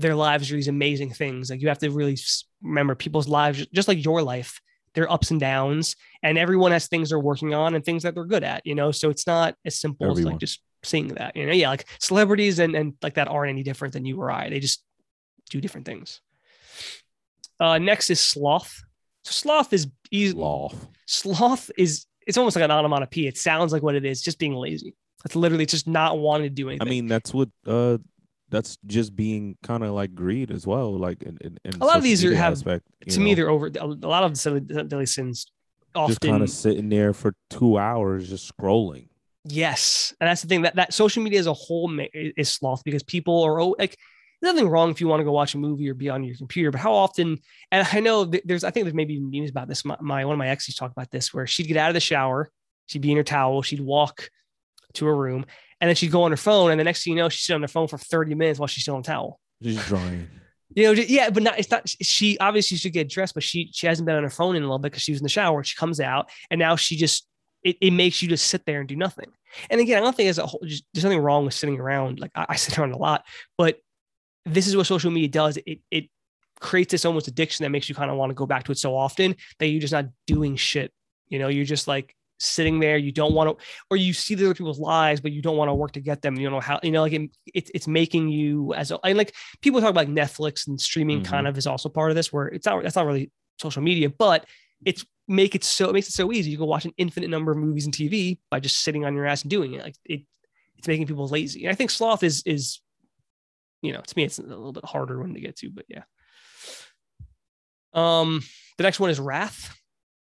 their 0.00 0.14
lives 0.14 0.50
are 0.50 0.56
these 0.56 0.68
amazing 0.68 1.10
things 1.10 1.50
like 1.50 1.60
you 1.60 1.68
have 1.68 1.78
to 1.78 1.90
really 1.90 2.16
remember 2.62 2.94
people's 2.94 3.28
lives 3.28 3.66
just 3.72 3.88
like 3.88 4.04
your 4.04 4.22
life 4.22 4.60
their 4.94 5.10
ups 5.10 5.30
and 5.30 5.40
downs 5.40 5.94
and 6.22 6.36
everyone 6.36 6.72
has 6.72 6.88
things 6.88 7.10
they're 7.10 7.18
working 7.18 7.54
on 7.54 7.74
and 7.74 7.84
things 7.84 8.02
that 8.02 8.14
they're 8.14 8.24
good 8.24 8.44
at 8.44 8.64
you 8.64 8.74
know 8.74 8.90
so 8.90 9.10
it's 9.10 9.26
not 9.26 9.54
as 9.64 9.78
simple 9.78 10.10
as 10.10 10.24
like 10.24 10.38
just 10.38 10.62
seeing 10.82 11.08
that 11.08 11.36
you 11.36 11.46
know 11.46 11.52
yeah 11.52 11.68
like 11.68 11.86
celebrities 12.00 12.58
and 12.58 12.74
and 12.74 12.94
like 13.02 13.14
that 13.14 13.28
aren't 13.28 13.50
any 13.50 13.62
different 13.62 13.92
than 13.92 14.04
you 14.04 14.20
or 14.20 14.30
i 14.30 14.48
they 14.48 14.58
just 14.58 14.82
do 15.50 15.60
different 15.60 15.86
things 15.86 16.20
uh 17.60 17.78
next 17.78 18.10
is 18.10 18.20
sloth 18.20 18.82
so 19.24 19.32
sloth 19.32 19.72
is 19.72 19.86
easy 20.10 20.32
Law. 20.32 20.72
sloth 21.06 21.70
is 21.76 22.06
it's 22.26 22.38
almost 22.38 22.56
like 22.56 22.64
an 22.64 22.70
onomatopoeia. 22.70 23.28
It 23.28 23.38
sounds 23.38 23.72
like 23.72 23.82
what 23.82 23.94
it 23.94 24.04
is, 24.04 24.22
just 24.22 24.38
being 24.38 24.54
lazy. 24.54 24.94
It's 25.24 25.36
literally 25.36 25.66
just 25.66 25.86
not 25.86 26.18
wanting 26.18 26.44
to 26.44 26.54
do 26.54 26.68
anything. 26.68 26.86
I 26.86 26.90
mean, 26.90 27.06
that's 27.08 27.34
what 27.34 27.48
uh 27.66 27.98
that's 28.50 28.76
just 28.86 29.14
being 29.16 29.56
kind 29.62 29.82
of 29.84 29.92
like 29.92 30.14
greed 30.14 30.50
as 30.50 30.66
well. 30.66 30.96
Like 30.98 31.22
in, 31.22 31.38
in, 31.40 31.58
in 31.64 31.80
A 31.80 31.84
lot 31.84 31.96
of 31.96 32.02
these 32.02 32.24
are- 32.24 32.34
have- 32.34 32.52
aspect, 32.52 32.84
to 33.08 33.20
me, 33.20 33.34
they're 33.34 33.50
over. 33.50 33.70
A 33.78 33.86
lot 33.86 34.22
of 34.24 34.32
the 34.32 34.38
silly- 34.38 34.62
silly 34.88 35.06
sins 35.06 35.46
just 36.06 36.20
kind 36.20 36.34
often 36.34 36.42
of 36.42 36.50
sitting 36.50 36.88
there 36.88 37.12
for 37.12 37.34
two 37.48 37.78
hours 37.78 38.28
just 38.28 38.52
scrolling. 38.56 39.08
yes, 39.44 40.14
and 40.20 40.28
that's 40.28 40.42
the 40.42 40.48
thing 40.48 40.62
that 40.62 40.76
that 40.76 40.92
social 40.94 41.22
media 41.22 41.40
as 41.40 41.46
a 41.46 41.52
whole 41.52 41.90
is 42.12 42.48
sloth 42.50 42.82
because 42.84 43.02
people 43.02 43.42
are 43.42 43.62
like. 43.78 43.96
There's 44.42 44.54
nothing 44.54 44.70
wrong 44.70 44.88
if 44.90 45.02
you 45.02 45.06
want 45.06 45.20
to 45.20 45.24
go 45.24 45.32
watch 45.32 45.52
a 45.54 45.58
movie 45.58 45.86
or 45.90 45.92
be 45.92 46.08
on 46.08 46.24
your 46.24 46.34
computer, 46.34 46.70
but 46.70 46.80
how 46.80 46.94
often? 46.94 47.38
And 47.70 47.86
I 47.92 48.00
know 48.00 48.24
there's, 48.24 48.64
I 48.64 48.70
think 48.70 48.84
there's 48.84 48.94
maybe 48.94 49.12
even 49.12 49.30
memes 49.30 49.50
about 49.50 49.68
this. 49.68 49.84
My, 49.84 49.98
my 50.00 50.24
one 50.24 50.32
of 50.32 50.38
my 50.38 50.48
exes 50.48 50.76
talked 50.76 50.92
about 50.96 51.10
this, 51.10 51.34
where 51.34 51.46
she'd 51.46 51.66
get 51.66 51.76
out 51.76 51.90
of 51.90 51.94
the 51.94 52.00
shower, 52.00 52.50
she'd 52.86 53.02
be 53.02 53.10
in 53.10 53.18
her 53.18 53.22
towel, 53.22 53.60
she'd 53.60 53.82
walk 53.82 54.30
to 54.94 55.04
her 55.04 55.14
room, 55.14 55.44
and 55.80 55.88
then 55.88 55.94
she'd 55.94 56.10
go 56.10 56.22
on 56.24 56.30
her 56.30 56.36
phone, 56.36 56.70
and 56.70 56.78
the 56.78 56.84
next 56.84 57.04
thing 57.04 57.14
you 57.14 57.18
know, 57.18 57.28
she's 57.28 57.44
sitting 57.44 57.56
on 57.56 57.62
her 57.62 57.68
phone 57.68 57.88
for 57.88 57.98
30 57.98 58.34
minutes 58.34 58.58
while 58.58 58.66
she's 58.66 58.82
still 58.82 58.96
in 58.96 59.02
towel. 59.02 59.40
She's 59.62 59.84
drawing. 59.86 60.28
You 60.74 60.84
know, 60.84 60.92
yeah, 60.92 61.30
but 61.30 61.42
not. 61.42 61.58
It's 61.58 61.70
not. 61.70 61.88
She 61.88 62.38
obviously 62.38 62.76
should 62.76 62.92
get 62.92 63.08
dressed, 63.08 63.34
but 63.34 63.42
she 63.42 63.70
she 63.72 63.86
hasn't 63.86 64.06
been 64.06 64.14
on 64.14 64.22
her 64.22 64.30
phone 64.30 64.54
in 64.54 64.62
a 64.62 64.66
little 64.66 64.78
bit 64.78 64.92
because 64.92 65.02
she 65.02 65.12
was 65.12 65.20
in 65.20 65.24
the 65.24 65.28
shower. 65.28 65.64
She 65.64 65.76
comes 65.76 65.98
out, 65.98 66.30
and 66.50 66.60
now 66.60 66.76
she 66.76 66.96
just 66.96 67.26
it, 67.64 67.76
it 67.80 67.90
makes 67.90 68.22
you 68.22 68.28
just 68.28 68.46
sit 68.46 68.64
there 68.66 68.78
and 68.78 68.88
do 68.88 68.96
nothing. 68.96 69.26
And 69.68 69.80
again, 69.80 69.98
I 69.98 70.00
don't 70.04 70.16
think 70.16 70.28
as 70.28 70.38
a 70.38 70.46
whole, 70.46 70.60
just, 70.64 70.84
there's 70.94 71.04
nothing 71.04 71.18
wrong 71.18 71.44
with 71.44 71.54
sitting 71.54 71.78
around. 71.78 72.20
Like 72.20 72.30
I, 72.36 72.46
I 72.50 72.56
sit 72.56 72.78
around 72.78 72.92
a 72.92 72.98
lot, 72.98 73.24
but 73.58 73.78
this 74.46 74.68
is 74.68 74.76
what 74.76 74.86
social 74.86 75.10
media 75.10 75.28
does. 75.28 75.58
It 75.66 75.80
it 75.90 76.04
creates 76.60 76.92
this 76.92 77.04
almost 77.04 77.26
addiction 77.26 77.64
that 77.64 77.70
makes 77.70 77.88
you 77.88 77.94
kind 77.94 78.10
of 78.10 78.16
want 78.16 78.30
to 78.30 78.34
go 78.34 78.46
back 78.46 78.64
to 78.64 78.72
it 78.72 78.78
so 78.78 78.96
often 78.96 79.34
that 79.58 79.66
you're 79.66 79.80
just 79.80 79.92
not 79.92 80.06
doing 80.26 80.54
shit. 80.54 80.92
You 81.28 81.38
know, 81.38 81.48
you're 81.48 81.64
just 81.64 81.88
like 81.88 82.14
sitting 82.40 82.80
there. 82.80 82.96
You 82.96 83.12
don't 83.12 83.34
want 83.34 83.56
to, 83.56 83.64
or 83.90 83.96
you 83.96 84.12
see 84.12 84.34
the 84.34 84.46
other 84.46 84.54
people's 84.54 84.80
lives, 84.80 85.20
but 85.20 85.32
you 85.32 85.42
don't 85.42 85.56
want 85.56 85.68
to 85.68 85.74
work 85.74 85.92
to 85.92 86.00
get 86.00 86.22
them. 86.22 86.36
You 86.36 86.44
don't 86.44 86.54
know 86.54 86.60
how. 86.60 86.80
You 86.82 86.90
know, 86.90 87.02
like 87.02 87.12
it, 87.12 87.30
it's 87.54 87.70
it's 87.74 87.86
making 87.86 88.28
you 88.28 88.74
as 88.74 88.90
a, 88.90 88.98
and 89.04 89.16
like 89.16 89.34
people 89.60 89.80
talk 89.80 89.90
about 89.90 90.08
like 90.08 90.14
Netflix 90.14 90.66
and 90.66 90.80
streaming 90.80 91.22
kind 91.22 91.46
of 91.46 91.56
is 91.56 91.66
also 91.66 91.88
part 91.88 92.10
of 92.10 92.16
this 92.16 92.32
where 92.32 92.48
it's 92.48 92.66
not 92.66 92.82
that's 92.82 92.96
not 92.96 93.06
really 93.06 93.30
social 93.58 93.82
media, 93.82 94.10
but 94.10 94.46
it's 94.84 95.04
make 95.28 95.54
it 95.54 95.62
so 95.62 95.88
it 95.88 95.92
makes 95.92 96.08
it 96.08 96.12
so 96.12 96.32
easy. 96.32 96.50
You 96.50 96.58
can 96.58 96.66
watch 96.66 96.84
an 96.84 96.94
infinite 96.96 97.30
number 97.30 97.52
of 97.52 97.58
movies 97.58 97.84
and 97.84 97.94
TV 97.94 98.38
by 98.50 98.60
just 98.60 98.80
sitting 98.82 99.04
on 99.04 99.14
your 99.14 99.26
ass 99.26 99.42
and 99.42 99.50
doing 99.50 99.74
it. 99.74 99.82
Like 99.82 99.94
it 100.04 100.22
it's 100.76 100.88
making 100.88 101.06
people 101.06 101.28
lazy. 101.28 101.64
And 101.64 101.72
I 101.72 101.74
think 101.74 101.90
sloth 101.90 102.22
is 102.22 102.42
is 102.46 102.80
you 103.82 103.92
know, 103.92 104.00
to 104.00 104.14
me 104.16 104.24
it's 104.24 104.38
a 104.38 104.42
little 104.42 104.72
bit 104.72 104.84
harder 104.84 105.20
one 105.20 105.34
to 105.34 105.40
get 105.40 105.56
to, 105.56 105.70
but 105.70 105.84
yeah. 105.88 106.02
Um 107.92 108.42
the 108.78 108.84
next 108.84 109.00
one 109.00 109.10
is 109.10 109.20
wrath. 109.20 109.76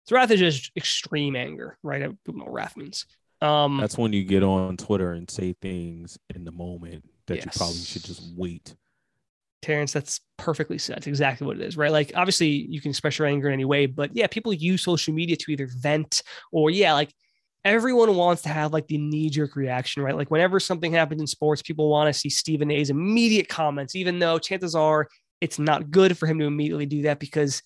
So 0.09 0.17
wrath 0.17 0.31
is 0.31 0.41
just 0.41 0.73
extreme 0.75 1.37
anger, 1.37 1.77
right? 1.83 2.01
People 2.25 2.39
know 2.39 2.45
what 2.47 2.55
wrath 2.55 2.79
means. 2.79 3.05
Um 3.43 3.77
That's 3.77 3.99
when 3.99 4.15
you 4.15 4.25
get 4.25 4.43
on 4.43 4.79
Twitter 4.79 5.13
and 5.13 5.31
say 5.31 5.53
things 5.53 6.19
in 6.35 6.45
the 6.45 6.51
moment 6.51 7.05
that 7.27 7.45
you 7.45 7.51
probably 7.55 7.77
should 7.77 8.05
just 8.05 8.23
wait. 8.35 8.75
Terrence, 9.61 9.93
that's 9.93 10.21
perfectly 10.39 10.79
said. 10.79 10.97
That's 10.97 11.09
exactly 11.09 11.47
what 11.47 11.57
it 11.57 11.63
is, 11.63 11.77
right? 11.77 11.93
Like, 11.93 12.13
obviously, 12.15 12.49
you 12.49 12.81
can 12.81 12.91
express 12.91 13.19
your 13.19 13.29
anger 13.29 13.49
in 13.49 13.53
any 13.53 13.67
way, 13.67 13.85
but 13.85 14.17
yeah, 14.17 14.29
people 14.29 14.53
use 14.55 14.83
social 14.83 15.13
media 15.13 15.37
to 15.37 15.53
either 15.53 15.69
vent 15.79 16.23
or, 16.53 16.71
yeah, 16.71 16.95
like 16.95 17.13
everyone 17.67 18.17
wants 18.17 18.43
to 18.43 18.49
have 18.49 18.73
like 18.73 18.87
the 18.87 18.97
knee 18.97 19.29
jerk 19.29 19.57
reaction, 19.57 20.03
right? 20.03 20.17
Like, 20.17 20.31
whenever 20.31 20.59
something 20.59 20.93
happens 20.93 21.21
in 21.21 21.27
sports, 21.27 21.61
people 21.61 21.91
want 21.91 22.13
to 22.13 22.19
see 22.19 22.31
Stephen 22.31 22.71
A's 22.71 22.89
immediate 22.89 23.49
comments, 23.49 23.95
even 23.95 24.19
though 24.21 24.39
chances 24.39 24.75
are 24.75 25.07
it's 25.43 25.59
not 25.59 25.91
good 25.91 26.17
for 26.17 26.27
him 26.27 26.39
to 26.39 26.47
immediately 26.47 26.87
do 26.87 27.03
that 27.03 27.19
because 27.19 27.63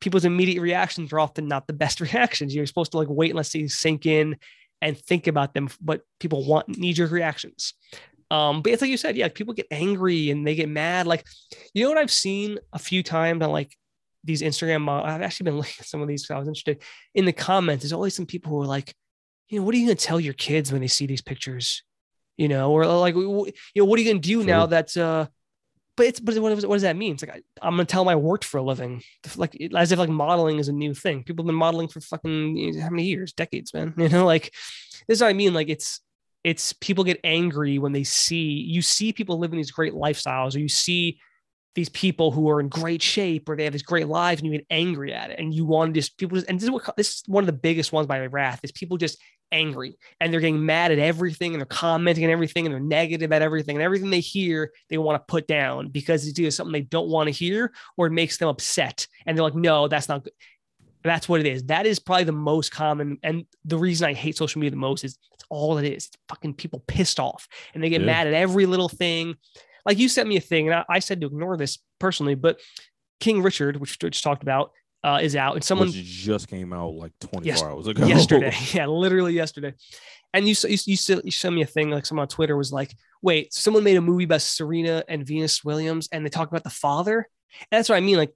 people's 0.00 0.24
immediate 0.24 0.60
reactions 0.60 1.12
are 1.12 1.20
often 1.20 1.48
not 1.48 1.66
the 1.66 1.72
best 1.72 2.00
reactions. 2.06 2.54
You're 2.54 2.66
supposed 2.66 2.92
to 2.92 2.98
like 2.98 3.08
wait 3.10 3.30
and 3.30 3.36
let 3.36 3.46
things 3.46 3.76
sink 3.76 4.06
in 4.06 4.36
and 4.80 4.96
think 4.96 5.26
about 5.26 5.54
them, 5.54 5.68
but 5.80 6.02
people 6.20 6.46
want 6.46 6.68
knee 6.68 6.92
jerk 6.92 7.10
reactions. 7.10 7.74
Um, 8.30 8.62
but 8.62 8.72
it's 8.72 8.82
like 8.82 8.90
you 8.90 8.96
said, 8.96 9.16
yeah, 9.16 9.28
people 9.28 9.54
get 9.54 9.66
angry 9.70 10.30
and 10.30 10.46
they 10.46 10.54
get 10.54 10.68
mad. 10.68 11.06
Like, 11.06 11.24
you 11.72 11.82
know 11.82 11.88
what 11.90 11.98
I've 11.98 12.10
seen 12.10 12.58
a 12.72 12.78
few 12.78 13.02
times 13.02 13.42
on 13.42 13.50
like 13.50 13.74
these 14.22 14.42
Instagram 14.42 14.82
models. 14.82 15.10
I've 15.10 15.22
actually 15.22 15.44
been 15.44 15.56
looking 15.58 15.74
at 15.80 15.86
some 15.86 16.02
of 16.02 16.08
these. 16.08 16.26
'cause 16.26 16.34
I 16.34 16.38
was 16.38 16.48
interested 16.48 16.82
in 17.14 17.24
the 17.24 17.32
comments. 17.32 17.82
There's 17.82 17.92
always 17.92 18.14
some 18.14 18.26
people 18.26 18.52
who 18.52 18.62
are 18.62 18.66
like, 18.66 18.94
you 19.48 19.58
know, 19.58 19.64
what 19.64 19.74
are 19.74 19.78
you 19.78 19.86
going 19.86 19.96
to 19.96 20.04
tell 20.04 20.20
your 20.20 20.34
kids 20.34 20.70
when 20.70 20.82
they 20.82 20.88
see 20.88 21.06
these 21.06 21.22
pictures? 21.22 21.82
You 22.36 22.48
know, 22.48 22.70
or 22.70 22.86
like, 22.86 23.14
you 23.16 23.50
know, 23.74 23.84
what 23.84 23.98
are 23.98 24.02
you 24.02 24.10
going 24.10 24.22
to 24.22 24.28
do 24.28 24.44
now 24.44 24.66
that, 24.66 24.96
uh, 24.96 25.26
but 25.98 26.06
it's, 26.06 26.20
but 26.20 26.38
what, 26.38 26.52
what 26.52 26.76
does 26.76 26.82
that 26.82 26.96
mean? 26.96 27.14
It's 27.14 27.22
like, 27.24 27.36
I, 27.36 27.66
I'm 27.66 27.74
going 27.74 27.84
to 27.86 27.90
tell 27.90 28.04
them 28.04 28.08
I 28.08 28.16
worked 28.16 28.44
for 28.44 28.58
a 28.58 28.62
living, 28.62 29.02
like, 29.36 29.56
as 29.76 29.92
if 29.92 29.98
like 29.98 30.08
modeling 30.08 30.60
is 30.60 30.68
a 30.68 30.72
new 30.72 30.94
thing. 30.94 31.24
People 31.24 31.42
have 31.42 31.48
been 31.48 31.56
modeling 31.56 31.88
for 31.88 32.00
fucking 32.00 32.56
you 32.56 32.72
know, 32.72 32.82
how 32.82 32.90
many 32.90 33.04
years, 33.04 33.32
decades, 33.32 33.74
man. 33.74 33.92
You 33.98 34.08
know, 34.08 34.24
like, 34.24 34.54
this 35.08 35.18
is 35.18 35.20
what 35.20 35.28
I 35.28 35.32
mean. 35.32 35.52
Like, 35.52 35.68
it's, 35.68 36.00
it's 36.44 36.72
people 36.74 37.02
get 37.02 37.18
angry 37.24 37.78
when 37.78 37.92
they 37.92 38.04
see 38.04 38.64
you 38.66 38.80
see 38.80 39.12
people 39.12 39.40
living 39.40 39.56
these 39.56 39.72
great 39.72 39.92
lifestyles 39.92 40.54
or 40.54 40.60
you 40.60 40.68
see 40.68 41.18
these 41.74 41.88
people 41.88 42.30
who 42.30 42.48
are 42.48 42.60
in 42.60 42.68
great 42.68 43.02
shape 43.02 43.48
or 43.48 43.56
they 43.56 43.64
have 43.64 43.72
these 43.72 43.82
great 43.82 44.06
lives 44.06 44.40
and 44.40 44.50
you 44.50 44.56
get 44.56 44.66
angry 44.70 45.12
at 45.12 45.30
it 45.30 45.38
and 45.40 45.52
you 45.52 45.64
want 45.64 45.92
to 45.92 46.00
just 46.00 46.16
people 46.16 46.36
just 46.36 46.48
and 46.48 46.58
this 46.58 46.64
is 46.64 46.70
what 46.70 46.96
this 46.96 47.08
is 47.08 47.22
one 47.26 47.42
of 47.42 47.46
the 47.46 47.52
biggest 47.52 47.92
ones 47.92 48.06
by 48.06 48.24
wrath 48.26 48.60
is 48.62 48.72
people 48.72 48.96
just 48.96 49.18
angry 49.52 49.98
and 50.20 50.32
they're 50.32 50.40
getting 50.40 50.64
mad 50.64 50.92
at 50.92 50.98
everything 50.98 51.52
and 51.54 51.60
they're 51.60 51.66
commenting 51.66 52.24
on 52.24 52.30
everything 52.30 52.66
and 52.66 52.72
they're 52.72 52.80
negative 52.80 53.32
at 53.32 53.42
everything 53.42 53.76
and 53.76 53.82
everything 53.82 54.10
they 54.10 54.20
hear 54.20 54.72
they 54.90 54.98
want 54.98 55.16
to 55.16 55.30
put 55.30 55.46
down 55.46 55.88
because 55.88 56.26
it's 56.26 56.38
either 56.38 56.50
something 56.50 56.72
they 56.72 56.82
don't 56.82 57.08
want 57.08 57.26
to 57.26 57.30
hear 57.32 57.72
or 57.96 58.06
it 58.06 58.12
makes 58.12 58.36
them 58.36 58.48
upset 58.48 59.06
and 59.26 59.36
they're 59.36 59.42
like 59.44 59.54
no 59.54 59.88
that's 59.88 60.08
not 60.08 60.24
good 60.24 60.32
that's 61.04 61.28
what 61.28 61.38
it 61.40 61.46
is. 61.46 61.62
That 61.66 61.86
is 61.86 62.00
probably 62.00 62.24
the 62.24 62.32
most 62.32 62.72
common. 62.72 63.18
And 63.22 63.46
the 63.64 63.78
reason 63.78 64.08
I 64.08 64.14
hate 64.14 64.36
social 64.36 64.58
media 64.58 64.72
the 64.72 64.76
most 64.76 65.04
is 65.04 65.16
it's 65.32 65.44
all 65.48 65.78
it 65.78 65.86
is. 65.86 66.06
It's 66.06 66.16
fucking 66.28 66.54
people 66.54 66.82
pissed 66.88 67.20
off 67.20 67.46
and 67.72 67.82
they 67.82 67.88
get 67.88 68.00
Yeah. 68.00 68.08
mad 68.08 68.26
at 68.26 68.34
every 68.34 68.66
little 68.66 68.88
thing. 68.88 69.36
Like 69.86 69.96
you 69.98 70.08
sent 70.08 70.28
me 70.28 70.36
a 70.36 70.40
thing, 70.40 70.66
and 70.68 70.74
I, 70.74 70.84
I 70.88 70.98
said 70.98 71.20
to 71.20 71.28
ignore 71.28 71.56
this 71.56 71.78
personally, 72.00 72.34
but 72.34 72.60
King 73.20 73.42
Richard, 73.42 73.76
which 73.76 73.96
we 74.02 74.10
just 74.10 74.24
talked 74.24 74.42
about, 74.42 74.72
uh, 75.04 75.20
is 75.22 75.36
out, 75.36 75.54
and 75.54 75.64
someone 75.64 75.88
Which 75.88 76.02
just 76.04 76.48
came 76.48 76.72
out 76.72 76.94
like 76.94 77.12
24 77.20 77.42
Yes- 77.44 77.62
hours 77.62 77.86
ago. 77.86 78.06
yesterday, 78.06 78.52
yeah, 78.74 78.86
literally 78.86 79.32
yesterday. 79.34 79.74
And 80.34 80.46
you 80.46 80.54
you 80.64 80.76
you, 80.86 80.96
you 81.24 81.30
sent 81.30 81.54
me 81.54 81.62
a 81.62 81.66
thing 81.66 81.90
like 81.90 82.04
someone 82.04 82.22
on 82.24 82.28
Twitter 82.28 82.56
was 82.56 82.70
like, 82.72 82.92
"Wait, 83.22 83.54
someone 83.54 83.82
made 83.84 83.96
a 83.96 84.00
movie 84.02 84.24
about 84.24 84.42
Serena 84.42 85.02
and 85.08 85.26
Venus 85.26 85.64
Williams, 85.64 86.08
and 86.12 86.24
they 86.24 86.28
talk 86.30 86.48
about 86.48 86.64
the 86.64 86.70
father." 86.70 87.26
And 87.60 87.66
that's 87.78 87.88
what 87.88 87.96
I 87.96 88.00
mean. 88.00 88.18
Like, 88.18 88.32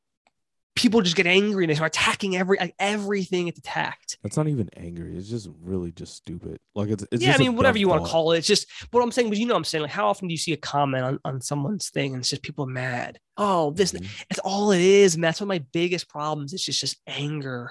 people 0.74 1.02
just 1.02 1.16
get 1.16 1.26
angry 1.26 1.64
and 1.64 1.70
they 1.70 1.74
start 1.74 1.94
attacking 1.94 2.36
every 2.36 2.56
like 2.58 2.74
everything 2.78 3.48
it's 3.48 3.58
attacked. 3.58 4.16
That's 4.22 4.36
not 4.36 4.48
even 4.48 4.70
angry. 4.76 5.16
It's 5.16 5.28
just 5.28 5.48
really 5.60 5.92
just 5.92 6.14
stupid. 6.16 6.58
Like 6.74 6.88
it's, 6.88 7.04
it's 7.12 7.22
yeah, 7.22 7.34
I 7.34 7.38
mean, 7.38 7.56
whatever 7.56 7.78
you 7.78 7.88
want 7.88 8.04
to 8.04 8.10
call 8.10 8.32
it. 8.32 8.38
It's 8.38 8.46
just 8.46 8.66
what 8.90 9.02
I'm 9.02 9.12
saying, 9.12 9.28
but 9.28 9.38
you 9.38 9.46
know 9.46 9.54
what 9.54 9.58
I'm 9.58 9.64
saying. 9.64 9.82
Like, 9.82 9.90
how 9.90 10.08
often 10.08 10.28
do 10.28 10.32
you 10.32 10.38
see 10.38 10.52
a 10.52 10.56
comment 10.56 11.04
on, 11.04 11.18
on 11.24 11.40
someone's 11.40 11.90
thing 11.90 12.12
and 12.14 12.20
it's 12.20 12.30
just 12.30 12.42
people 12.42 12.66
mad? 12.66 13.18
Oh, 13.36 13.72
this 13.72 13.92
Mhm. 13.92 14.06
that's 14.28 14.40
all 14.40 14.72
it 14.72 14.80
is. 14.80 15.14
And 15.14 15.22
that's 15.22 15.40
one 15.40 15.46
of 15.46 15.48
my 15.48 15.64
biggest 15.72 16.08
problems. 16.08 16.52
It's 16.52 16.64
just 16.64 16.80
just 16.80 16.96
anger 17.06 17.70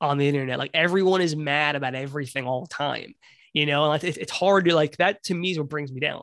on 0.00 0.18
the 0.18 0.28
internet. 0.28 0.58
Like 0.58 0.72
everyone 0.74 1.22
is 1.22 1.34
mad 1.34 1.74
about 1.74 1.94
everything 1.94 2.46
all 2.46 2.62
the 2.62 2.74
time. 2.74 3.14
You 3.54 3.64
know, 3.64 3.90
and 3.90 4.04
it's 4.04 4.32
hard 4.32 4.66
to 4.66 4.74
like 4.74 4.98
that 4.98 5.22
to 5.24 5.34
me 5.34 5.52
is 5.52 5.58
what 5.58 5.70
brings 5.70 5.90
me 5.90 6.00
down. 6.00 6.22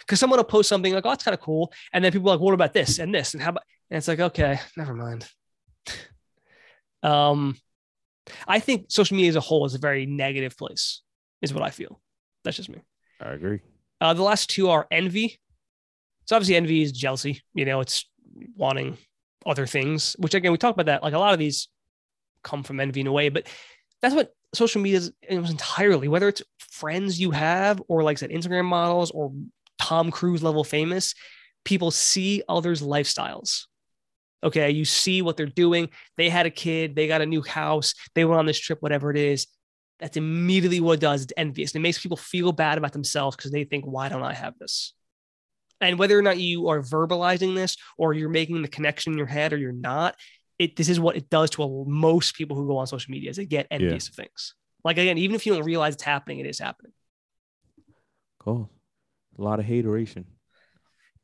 Because 0.00 0.18
someone 0.18 0.38
will 0.38 0.44
post 0.44 0.68
something 0.68 0.92
like, 0.92 1.06
oh, 1.06 1.10
that's 1.10 1.22
kind 1.22 1.34
of 1.34 1.40
cool. 1.40 1.72
And 1.92 2.04
then 2.04 2.10
people 2.10 2.28
are 2.28 2.34
like, 2.34 2.40
what 2.40 2.54
about 2.54 2.72
this 2.72 2.98
and 2.98 3.14
this? 3.14 3.34
And 3.34 3.42
how 3.42 3.50
about 3.50 3.62
and 3.90 3.98
it's 3.98 4.08
like, 4.08 4.20
okay, 4.20 4.60
never 4.76 4.94
mind. 4.94 5.28
um 7.02 7.56
I 8.48 8.58
think 8.58 8.86
social 8.88 9.16
media 9.16 9.30
as 9.30 9.36
a 9.36 9.40
whole 9.40 9.66
is 9.66 9.74
a 9.74 9.78
very 9.78 10.06
negative 10.06 10.56
place, 10.56 11.02
is 11.42 11.54
what 11.54 11.62
I 11.62 11.70
feel. 11.70 12.00
That's 12.42 12.56
just 12.56 12.68
me. 12.68 12.80
I 13.20 13.30
agree. 13.30 13.60
Uh, 14.00 14.14
the 14.14 14.22
last 14.22 14.50
two 14.50 14.68
are 14.68 14.86
envy. 14.90 15.38
So 16.26 16.36
obviously, 16.36 16.56
envy 16.56 16.82
is 16.82 16.92
jealousy. 16.92 17.42
You 17.54 17.64
know, 17.64 17.80
it's 17.80 18.08
wanting 18.56 18.98
other 19.44 19.66
things. 19.66 20.16
Which 20.18 20.34
again, 20.34 20.52
we 20.52 20.58
talked 20.58 20.76
about 20.76 20.86
that. 20.86 21.02
Like 21.02 21.14
a 21.14 21.18
lot 21.18 21.32
of 21.32 21.38
these 21.38 21.68
come 22.42 22.62
from 22.62 22.80
envy 22.80 23.00
in 23.00 23.06
a 23.06 23.12
way, 23.12 23.28
but 23.28 23.46
that's 24.02 24.14
what 24.14 24.34
social 24.54 24.82
media 24.82 24.98
is 24.98 25.50
entirely. 25.50 26.08
Whether 26.08 26.28
it's 26.28 26.42
friends 26.58 27.20
you 27.20 27.30
have, 27.30 27.80
or 27.88 28.02
like 28.02 28.18
I 28.18 28.20
said, 28.20 28.30
Instagram 28.30 28.64
models, 28.64 29.10
or 29.12 29.32
Tom 29.78 30.10
Cruise 30.10 30.42
level 30.42 30.64
famous, 30.64 31.14
people 31.64 31.90
see 31.90 32.42
others' 32.48 32.82
lifestyles. 32.82 33.66
Okay, 34.44 34.70
you 34.70 34.84
see 34.84 35.22
what 35.22 35.36
they're 35.36 35.46
doing. 35.46 35.88
They 36.16 36.28
had 36.28 36.46
a 36.46 36.50
kid, 36.50 36.94
they 36.94 37.08
got 37.08 37.22
a 37.22 37.26
new 37.26 37.42
house, 37.42 37.94
they 38.14 38.24
went 38.24 38.38
on 38.38 38.46
this 38.46 38.58
trip, 38.58 38.82
whatever 38.82 39.10
it 39.10 39.16
is. 39.16 39.46
That's 39.98 40.16
immediately 40.16 40.80
what 40.80 40.94
it 40.94 41.00
does. 41.00 41.22
It's 41.22 41.32
envious. 41.36 41.74
It 41.74 41.80
makes 41.80 41.98
people 41.98 42.18
feel 42.18 42.52
bad 42.52 42.76
about 42.76 42.92
themselves 42.92 43.34
because 43.34 43.50
they 43.50 43.64
think, 43.64 43.86
why 43.86 44.10
don't 44.10 44.22
I 44.22 44.34
have 44.34 44.58
this? 44.58 44.92
And 45.80 45.98
whether 45.98 46.18
or 46.18 46.22
not 46.22 46.38
you 46.38 46.68
are 46.68 46.80
verbalizing 46.80 47.54
this 47.54 47.76
or 47.96 48.12
you're 48.12 48.28
making 48.28 48.60
the 48.62 48.68
connection 48.68 49.12
in 49.12 49.18
your 49.18 49.26
head 49.26 49.52
or 49.52 49.56
you're 49.56 49.72
not, 49.72 50.16
it 50.58 50.76
this 50.76 50.88
is 50.88 51.00
what 51.00 51.16
it 51.16 51.28
does 51.28 51.50
to 51.50 51.62
a, 51.62 51.84
most 51.86 52.34
people 52.34 52.56
who 52.56 52.66
go 52.66 52.78
on 52.78 52.86
social 52.86 53.10
media 53.10 53.30
is 53.30 53.36
they 53.36 53.46
get 53.46 53.66
envious 53.70 54.08
of 54.08 54.14
things. 54.14 54.54
Like 54.84 54.98
again, 54.98 55.18
even 55.18 55.34
if 55.34 55.46
you 55.46 55.54
don't 55.54 55.64
realize 55.64 55.94
it's 55.94 56.02
happening, 56.02 56.38
it 56.38 56.46
is 56.46 56.58
happening. 56.58 56.92
Cool. 58.38 58.70
A 59.38 59.42
lot 59.42 59.58
of 59.58 59.66
hateration. 59.66 60.26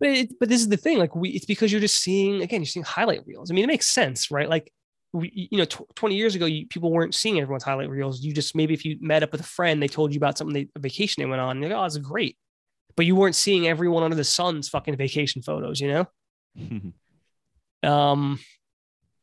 But 0.02 0.10
it, 0.10 0.38
but 0.40 0.48
this 0.48 0.60
is 0.60 0.68
the 0.68 0.76
thing, 0.76 0.98
like 0.98 1.14
we, 1.14 1.28
it's 1.28 1.44
because 1.44 1.70
you're 1.70 1.80
just 1.80 2.02
seeing 2.02 2.42
again, 2.42 2.60
you're 2.60 2.66
seeing 2.66 2.82
highlight 2.82 3.24
reels. 3.24 3.52
I 3.52 3.54
mean, 3.54 3.62
it 3.62 3.68
makes 3.68 3.86
sense, 3.86 4.32
right? 4.32 4.48
Like 4.48 4.72
we, 5.12 5.48
you 5.52 5.58
know, 5.58 5.64
tw- 5.64 5.94
20 5.94 6.16
years 6.16 6.34
ago, 6.34 6.44
you, 6.44 6.66
people 6.66 6.90
weren't 6.90 7.14
seeing 7.14 7.38
everyone's 7.38 7.62
highlight 7.62 7.88
reels. 7.88 8.20
You 8.20 8.32
just 8.32 8.56
maybe 8.56 8.74
if 8.74 8.84
you 8.84 8.98
met 9.00 9.22
up 9.22 9.30
with 9.30 9.42
a 9.42 9.44
friend, 9.44 9.80
they 9.80 9.86
told 9.86 10.12
you 10.12 10.16
about 10.16 10.36
something, 10.36 10.54
they, 10.54 10.68
a 10.74 10.80
vacation 10.80 11.22
they 11.22 11.30
went 11.30 11.40
on, 11.40 11.62
and 11.62 11.62
like, 11.62 11.70
oh, 11.70 11.84
it's 11.84 11.98
great. 11.98 12.36
But 12.96 13.06
you 13.06 13.14
weren't 13.14 13.36
seeing 13.36 13.68
everyone 13.68 14.02
under 14.02 14.16
the 14.16 14.24
sun's 14.24 14.68
fucking 14.68 14.96
vacation 14.96 15.40
photos, 15.40 15.80
you 15.80 15.88
know? 15.88 16.08
Um, 17.84 18.38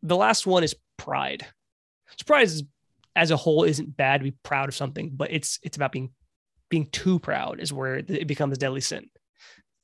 the 0.04 0.18
last 0.18 0.46
one 0.46 0.66
is 0.66 0.76
pride. 0.98 1.46
So 2.10 2.24
pride 2.26 2.44
is, 2.44 2.64
as 3.16 3.32
a 3.32 3.38
whole 3.38 3.64
isn't 3.64 3.96
bad 3.96 4.18
to 4.18 4.26
be 4.26 4.36
proud 4.44 4.68
of 4.68 4.76
something, 4.76 5.12
but 5.14 5.32
it's 5.32 5.60
it's 5.64 5.78
about 5.78 5.94
being 5.94 6.12
being 6.68 6.88
too 6.88 7.20
proud 7.20 7.62
is 7.62 7.72
where 7.72 7.96
it 7.96 8.28
becomes 8.28 8.58
a 8.58 8.60
deadly 8.60 8.82
sin. 8.82 9.10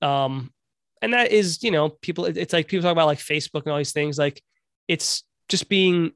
Um, 0.02 0.52
and 1.06 1.14
that 1.14 1.32
is 1.32 1.64
you 1.64 1.72
know 1.72 1.90
people. 1.90 2.26
It's 2.26 2.52
like 2.54 2.68
people 2.68 2.84
talk 2.84 2.92
about 2.92 3.08
like 3.08 3.20
Facebook 3.20 3.64
and 3.64 3.72
all 3.72 3.78
these 3.78 3.94
things. 3.94 4.18
Like 4.18 4.42
it's 4.90 5.24
just 5.48 5.70
being 5.70 6.12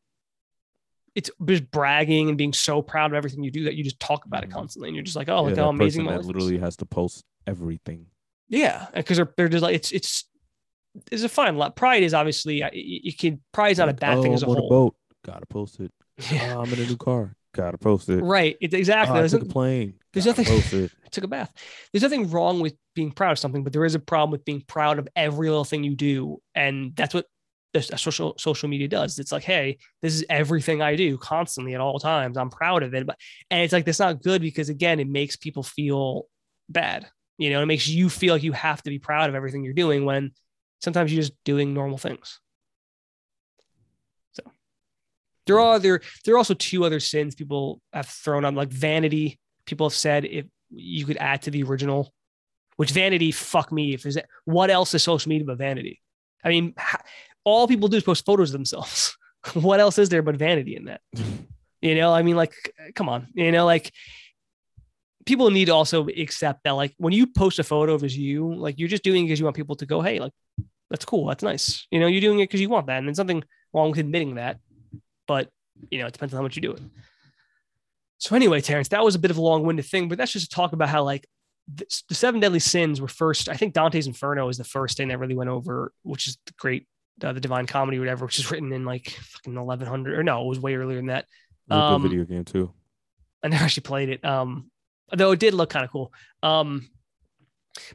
it's 1.16 1.30
just 1.46 1.72
bragging 1.72 2.30
and 2.30 2.38
being 2.38 2.54
so 2.54 2.82
proud 2.82 3.12
of 3.12 3.16
everything 3.16 3.44
you 3.44 3.52
do 3.52 3.64
that 3.64 3.76
you 3.76 3.84
just 3.84 4.00
talk 4.00 4.26
about 4.26 4.44
it 4.44 4.50
Mhm. 4.50 4.54
constantly 4.54 4.90
and 4.90 4.96
you're 4.96 5.04
just 5.04 5.16
like 5.16 5.28
oh 5.30 5.44
Yeah, 5.44 5.50
look 5.50 5.58
how 5.58 5.70
amazing 5.70 6.06
that 6.06 6.20
is. 6.20 6.26
literally 6.28 6.58
has 6.60 6.76
to 6.78 6.86
post 6.86 7.24
everything. 7.48 8.08
Yeah, 8.48 8.88
because 8.94 9.18
they're 9.18 9.34
they're 9.38 9.48
just 9.50 9.64
like 9.64 9.76
it's 9.76 9.92
it's 9.92 10.26
it's 11.12 11.24
a 11.24 11.30
fine 11.30 11.58
lot. 11.58 11.76
Pride 11.76 12.04
is 12.04 12.14
obviously 12.14 12.64
you, 12.74 13.14
can 13.14 13.42
pride 13.54 13.72
is 13.72 13.78
not 13.78 13.90
a 13.90 13.92
Like, 13.92 14.00
bad 14.00 14.22
thing 14.22 14.32
oh, 14.32 14.36
as 14.36 14.44
a 14.44 14.48
I'm 14.48 14.56
whole. 14.56 14.70
boat. 14.70 14.96
Gotta 15.26 15.46
post 15.46 15.80
it. 15.80 15.92
Yeah. 16.32 16.56
Oh, 16.56 16.62
I'm 16.62 16.74
in 16.74 16.80
a 16.80 16.86
new 16.86 16.98
car. 16.98 17.36
Gotta 17.54 17.78
post 17.78 18.10
it. 18.10 18.22
Right. 18.24 18.56
It, 18.62 18.74
exactly. 18.74 19.14
Oh, 19.14 19.18
I 19.18 19.22
There's 19.22 19.32
took 19.32 19.42
a 19.42 19.46
plane. 19.46 19.96
there's 20.14 20.26
Gotta 20.26 20.42
nothing- 20.42 20.56
Post 20.62 20.74
it. 20.74 20.92
took 21.12 21.24
a 21.24 21.28
bath. 21.28 21.52
There's 21.92 22.04
nothing 22.04 22.30
wrong 22.30 22.60
with 22.60 22.76
being 22.96 23.12
proud 23.12 23.32
of 23.32 23.40
something, 23.40 23.64
but 23.64 23.74
there 23.74 23.86
is 23.86 23.96
a 23.96 24.00
problem 24.00 24.32
with 24.32 24.46
being 24.46 24.62
proud 24.68 25.00
of 25.00 25.08
every 25.16 25.50
little 25.50 25.66
thing 25.66 25.84
you 25.84 25.96
do, 25.96 26.40
and 26.54 26.96
that's 26.96 27.14
what 27.16 27.26
the 27.74 27.82
social 27.82 28.36
social 28.38 28.70
media 28.70 28.88
does. 28.88 29.18
It's 29.20 29.32
like, 29.32 29.44
hey, 29.44 29.78
this 30.04 30.14
is 30.14 30.24
everything 30.30 30.82
I 30.84 30.96
do 30.96 31.18
constantly 31.18 31.74
at 31.74 31.82
all 31.82 32.00
times. 32.00 32.38
I'm 32.38 32.50
proud 32.52 32.84
of 32.84 32.94
it, 32.94 33.06
but 33.08 33.18
and 33.50 33.62
it's 33.62 33.74
like 33.74 33.86
that's 33.86 34.00
not 34.00 34.22
good 34.22 34.42
because 34.42 34.70
again, 34.70 35.00
it 35.00 35.08
makes 35.08 35.36
people 35.36 35.64
feel 35.64 36.28
bad. 36.68 37.08
You 37.40 37.50
know, 37.52 37.62
it 37.64 37.66
makes 37.68 37.88
you 37.88 38.10
feel 38.10 38.34
like 38.36 38.44
you 38.44 38.52
have 38.52 38.84
to 38.84 38.90
be 38.92 39.00
proud 39.00 39.30
of 39.30 39.36
everything 39.36 39.64
you're 39.64 39.74
doing 39.74 40.06
when 40.06 40.32
sometimes 40.82 41.12
you're 41.12 41.22
just 41.22 41.34
doing 41.46 41.74
normal 41.74 41.98
things. 41.98 42.40
So 44.34 44.44
there 45.50 45.60
are 45.60 45.74
other 45.74 46.02
there 46.24 46.36
are 46.36 46.38
also 46.38 46.54
two 46.54 46.86
other 46.86 47.00
sins 47.00 47.34
people 47.34 47.82
have 47.92 48.06
thrown 48.06 48.46
on 48.46 48.54
like 48.54 48.70
vanity. 48.70 49.40
People 49.66 49.90
have 49.90 49.96
said 49.96 50.26
if 50.26 50.46
you 50.70 51.06
could 51.06 51.18
add 51.18 51.42
to 51.44 51.52
the 51.52 51.64
original, 51.64 52.14
which 52.78 52.92
vanity, 52.92 53.32
fuck 53.32 53.72
me. 53.72 53.96
If 53.96 54.04
there's 54.04 54.18
what 54.46 54.70
else 54.70 54.94
is 54.94 55.02
social 55.02 55.30
media 55.30 55.48
but 55.48 55.58
vanity? 55.58 56.02
I 56.44 56.50
mean, 56.50 56.76
all 57.44 57.68
people 57.68 57.88
do 57.88 57.98
is 57.98 58.04
post 58.04 58.26
photos 58.26 58.50
of 58.50 58.54
themselves. 58.54 59.18
what 59.54 59.80
else 59.80 59.98
is 59.98 60.10
there 60.10 60.22
but 60.22 60.36
vanity 60.36 60.76
in 60.76 60.86
that? 60.86 61.02
You 61.82 61.96
know, 61.96 62.14
I 62.14 62.24
mean, 62.24 62.36
like, 62.36 62.54
come 62.94 63.08
on, 63.08 63.30
you 63.34 63.54
know, 63.54 63.66
like 63.66 63.94
people 65.26 65.50
need 65.50 65.68
to 65.68 65.74
also 65.74 66.10
accept 66.10 66.66
that, 66.66 66.72
like, 66.72 66.94
when 66.98 67.14
you 67.14 67.26
post 67.26 67.58
a 67.58 67.64
photo 67.64 67.94
of 67.94 68.04
you, 68.04 68.54
like, 68.54 68.78
you're 68.78 68.90
just 68.90 69.02
doing 69.02 69.24
it 69.24 69.28
because 69.28 69.40
you 69.40 69.46
want 69.46 69.56
people 69.56 69.78
to 69.78 69.86
go, 69.86 70.02
hey, 70.02 70.20
like, 70.20 70.34
that's 70.90 71.06
cool, 71.06 71.28
that's 71.28 71.42
nice. 71.42 71.88
You 71.90 72.02
know, 72.02 72.08
you're 72.08 72.20
doing 72.20 72.42
it 72.42 72.50
because 72.50 72.60
you 72.60 72.68
want 72.68 72.88
that, 72.88 72.98
and 72.98 73.08
there's 73.08 73.18
nothing 73.18 73.46
wrong 73.74 73.92
with 73.92 74.00
admitting 74.00 74.36
that, 74.36 74.60
but 75.30 75.48
you 75.92 76.00
know, 76.00 76.08
it 76.08 76.14
depends 76.14 76.34
on 76.34 76.40
how 76.40 76.44
much 76.44 76.56
you 76.56 76.62
do 76.64 76.72
it. 76.72 76.82
So 78.18 78.36
anyway, 78.36 78.60
Terrence, 78.62 78.90
that 78.90 79.06
was 79.06 79.14
a 79.14 79.20
bit 79.20 79.32
of 79.32 79.38
a 79.38 79.42
long-winded 79.42 79.86
thing, 79.86 80.10
but 80.10 80.18
that's 80.18 80.34
just 80.34 80.50
to 80.50 80.56
talk 80.56 80.74
about 80.74 80.90
how 80.90 81.04
like 81.04 81.26
the, 81.74 81.86
the 82.10 82.16
seven 82.16 82.42
deadly 82.42 82.60
sins 82.60 83.00
were 83.00 83.08
first. 83.08 83.48
I 83.48 83.54
think 83.54 83.76
Dante's 83.76 84.08
Inferno 84.08 84.50
is 84.50 84.58
the 84.58 84.64
first 84.64 84.98
thing 84.98 85.08
that 85.10 85.20
really 85.20 85.36
went 85.36 85.52
over, 85.52 85.94
which 86.02 86.28
is 86.28 86.38
the 86.48 86.54
great, 86.58 86.88
uh, 87.24 87.32
the 87.32 87.40
Divine 87.40 87.68
Comedy, 87.68 87.98
or 87.98 88.02
whatever, 88.02 88.26
which 88.26 88.40
is 88.40 88.50
written 88.52 88.74
in 88.74 88.84
like 88.84 89.10
fucking 89.10 89.54
1100 89.54 90.18
or 90.20 90.24
no, 90.24 90.42
it 90.42 90.48
was 90.48 90.60
way 90.60 90.76
earlier 90.76 90.98
than 90.98 91.06
that. 91.06 91.26
Um, 91.70 92.02
video 92.02 92.26
game 92.26 92.44
too. 92.44 92.74
I 93.44 93.50
never 93.50 93.64
actually 93.64 93.84
played 93.84 94.10
it. 94.10 94.26
Um, 94.26 94.72
though 95.16 95.32
it 95.32 95.40
did 95.40 95.54
look 95.54 95.70
kind 95.70 95.86
of 95.86 95.92
cool. 95.92 96.12
Um, 96.42 96.90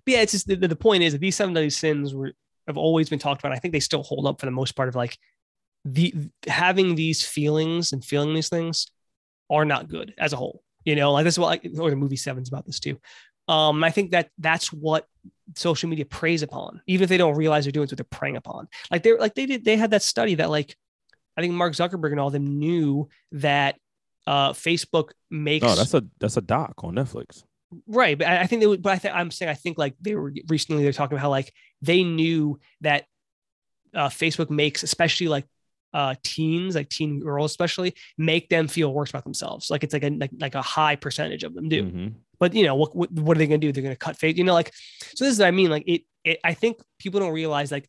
but 0.05 0.15
yeah, 0.15 0.21
it's 0.21 0.33
just 0.33 0.47
the, 0.47 0.55
the 0.55 0.77
point 0.77 1.03
is 1.03 1.13
that 1.13 1.21
these 1.21 1.35
seven 1.35 1.53
deadly 1.53 1.71
sins 1.71 2.15
were 2.15 2.33
have 2.67 2.79
always 2.79 3.11
been 3.11 3.19
talked 3.19 3.43
about. 3.43 3.53
I 3.53 3.59
think 3.59 3.73
they 3.73 3.81
still 3.81 4.03
hold 4.03 4.27
up 4.27 4.41
for 4.41 4.47
the 4.47 4.53
most 4.53 4.73
part 4.73 4.89
of 4.89 4.95
like 4.95 5.19
the 5.85 6.15
having 6.47 6.95
these 6.95 7.25
feelings 7.25 7.93
and 7.93 8.05
feeling 8.05 8.35
these 8.35 8.49
things 8.49 8.87
are 9.51 9.65
not 9.65 9.89
good 9.89 10.15
as 10.19 10.33
a 10.33 10.37
whole. 10.37 10.63
You 10.85 10.97
know, 10.97 11.13
like 11.13 11.25
this 11.25 11.35
is 11.35 11.39
what 11.39 11.47
like, 11.47 11.79
or 11.79 11.91
the 11.91 11.97
movie 11.97 12.17
Seven's 12.17 12.49
about 12.49 12.67
this 12.67 12.81
too. 12.81 12.99
Um, 13.49 13.85
I 13.85 13.91
think 13.91 14.13
that 14.13 14.31
that's 14.39 14.73
what 14.73 15.07
social 15.55 15.89
media 15.89 16.07
preys 16.07 16.43
upon, 16.43 16.81
even 16.87 17.05
if 17.05 17.09
they 17.11 17.19
don't 17.19 17.37
realize 17.37 17.65
they're 17.65 17.73
doing 17.73 17.87
what 17.89 17.97
they're 17.97 18.07
preying 18.11 18.37
upon. 18.37 18.69
Like 18.91 19.03
they're 19.03 19.19
like 19.19 19.35
they 19.35 19.47
did, 19.47 19.65
they 19.65 19.77
had 19.77 19.91
that 19.91 20.03
study 20.03 20.37
that 20.37 20.51
like 20.51 20.77
I 21.37 21.41
think 21.41 21.55
Mark 21.55 21.75
Zuckerberg 21.75 22.13
and 22.13 22.21
all 22.21 22.29
of 22.29 22.33
them 22.33 22.59
knew 22.59 23.09
that 23.33 23.77
uh, 24.27 24.53
Facebook 24.53 25.11
makes 25.31 25.65
No, 25.65 25.75
that's 25.75 25.95
a 25.95 26.05
that's 26.21 26.37
a 26.37 26.43
doc 26.43 26.83
on 26.83 26.95
Netflix. 26.95 27.45
right. 27.87 28.17
But 28.17 28.29
I, 28.29 28.43
I 28.43 28.47
think 28.47 28.61
they 28.61 28.67
would. 28.67 28.83
But 28.83 28.93
I 28.95 28.99
think 28.99 29.15
I'm 29.15 29.31
saying 29.31 29.51
I 29.51 29.55
think 29.55 29.77
like 29.79 29.95
they 30.01 30.15
were 30.15 30.33
recently 30.49 30.83
they're 30.83 30.93
talking 30.93 31.17
about 31.17 31.23
how 31.23 31.31
like 31.31 31.53
they 31.83 32.03
knew 32.03 32.59
that 32.81 33.05
uh, 33.95 34.09
Facebook 34.09 34.51
makes 34.51 34.83
especially 34.83 35.29
like 35.29 35.47
uh, 35.95 36.15
teens, 36.23 36.75
like 36.75 36.91
teen 36.91 37.21
girls 37.21 37.53
especially, 37.53 37.95
make 38.19 38.51
them 38.51 38.69
feel 38.69 38.93
worse 38.93 39.09
about 39.11 39.25
themselves. 39.25 39.71
Like 39.71 39.83
it's 39.85 39.95
like 39.95 40.03
a 40.05 40.11
like, 40.11 40.31
like 40.39 40.55
a 40.55 40.61
high 40.63 40.97
percentage 40.97 41.45
of 41.45 41.55
them 41.55 41.69
do. 41.71 41.85
Mhm. 41.85 42.13
But 42.39 42.53
you 42.55 42.65
know 42.65 42.75
what, 42.75 42.95
what 42.95 43.11
what 43.13 43.37
are 43.37 43.39
they 43.39 43.47
going 43.47 43.61
to 43.61 43.67
do? 43.67 43.73
They're 43.73 43.83
going 43.83 43.95
to 43.95 43.99
cut 43.99 44.19
face. 44.19 44.37
You 44.37 44.45
know, 44.45 44.53
like 44.55 44.73
so. 45.15 45.25
This 45.25 45.33
is 45.35 45.39
what 45.39 45.47
I 45.49 45.53
mean. 45.53 45.71
Like 45.71 45.85
it, 45.87 46.03
it. 46.25 46.41
I 46.45 46.53
think 46.53 46.79
people 46.99 47.21
don't 47.21 47.33
realize 47.33 47.71
like 47.73 47.89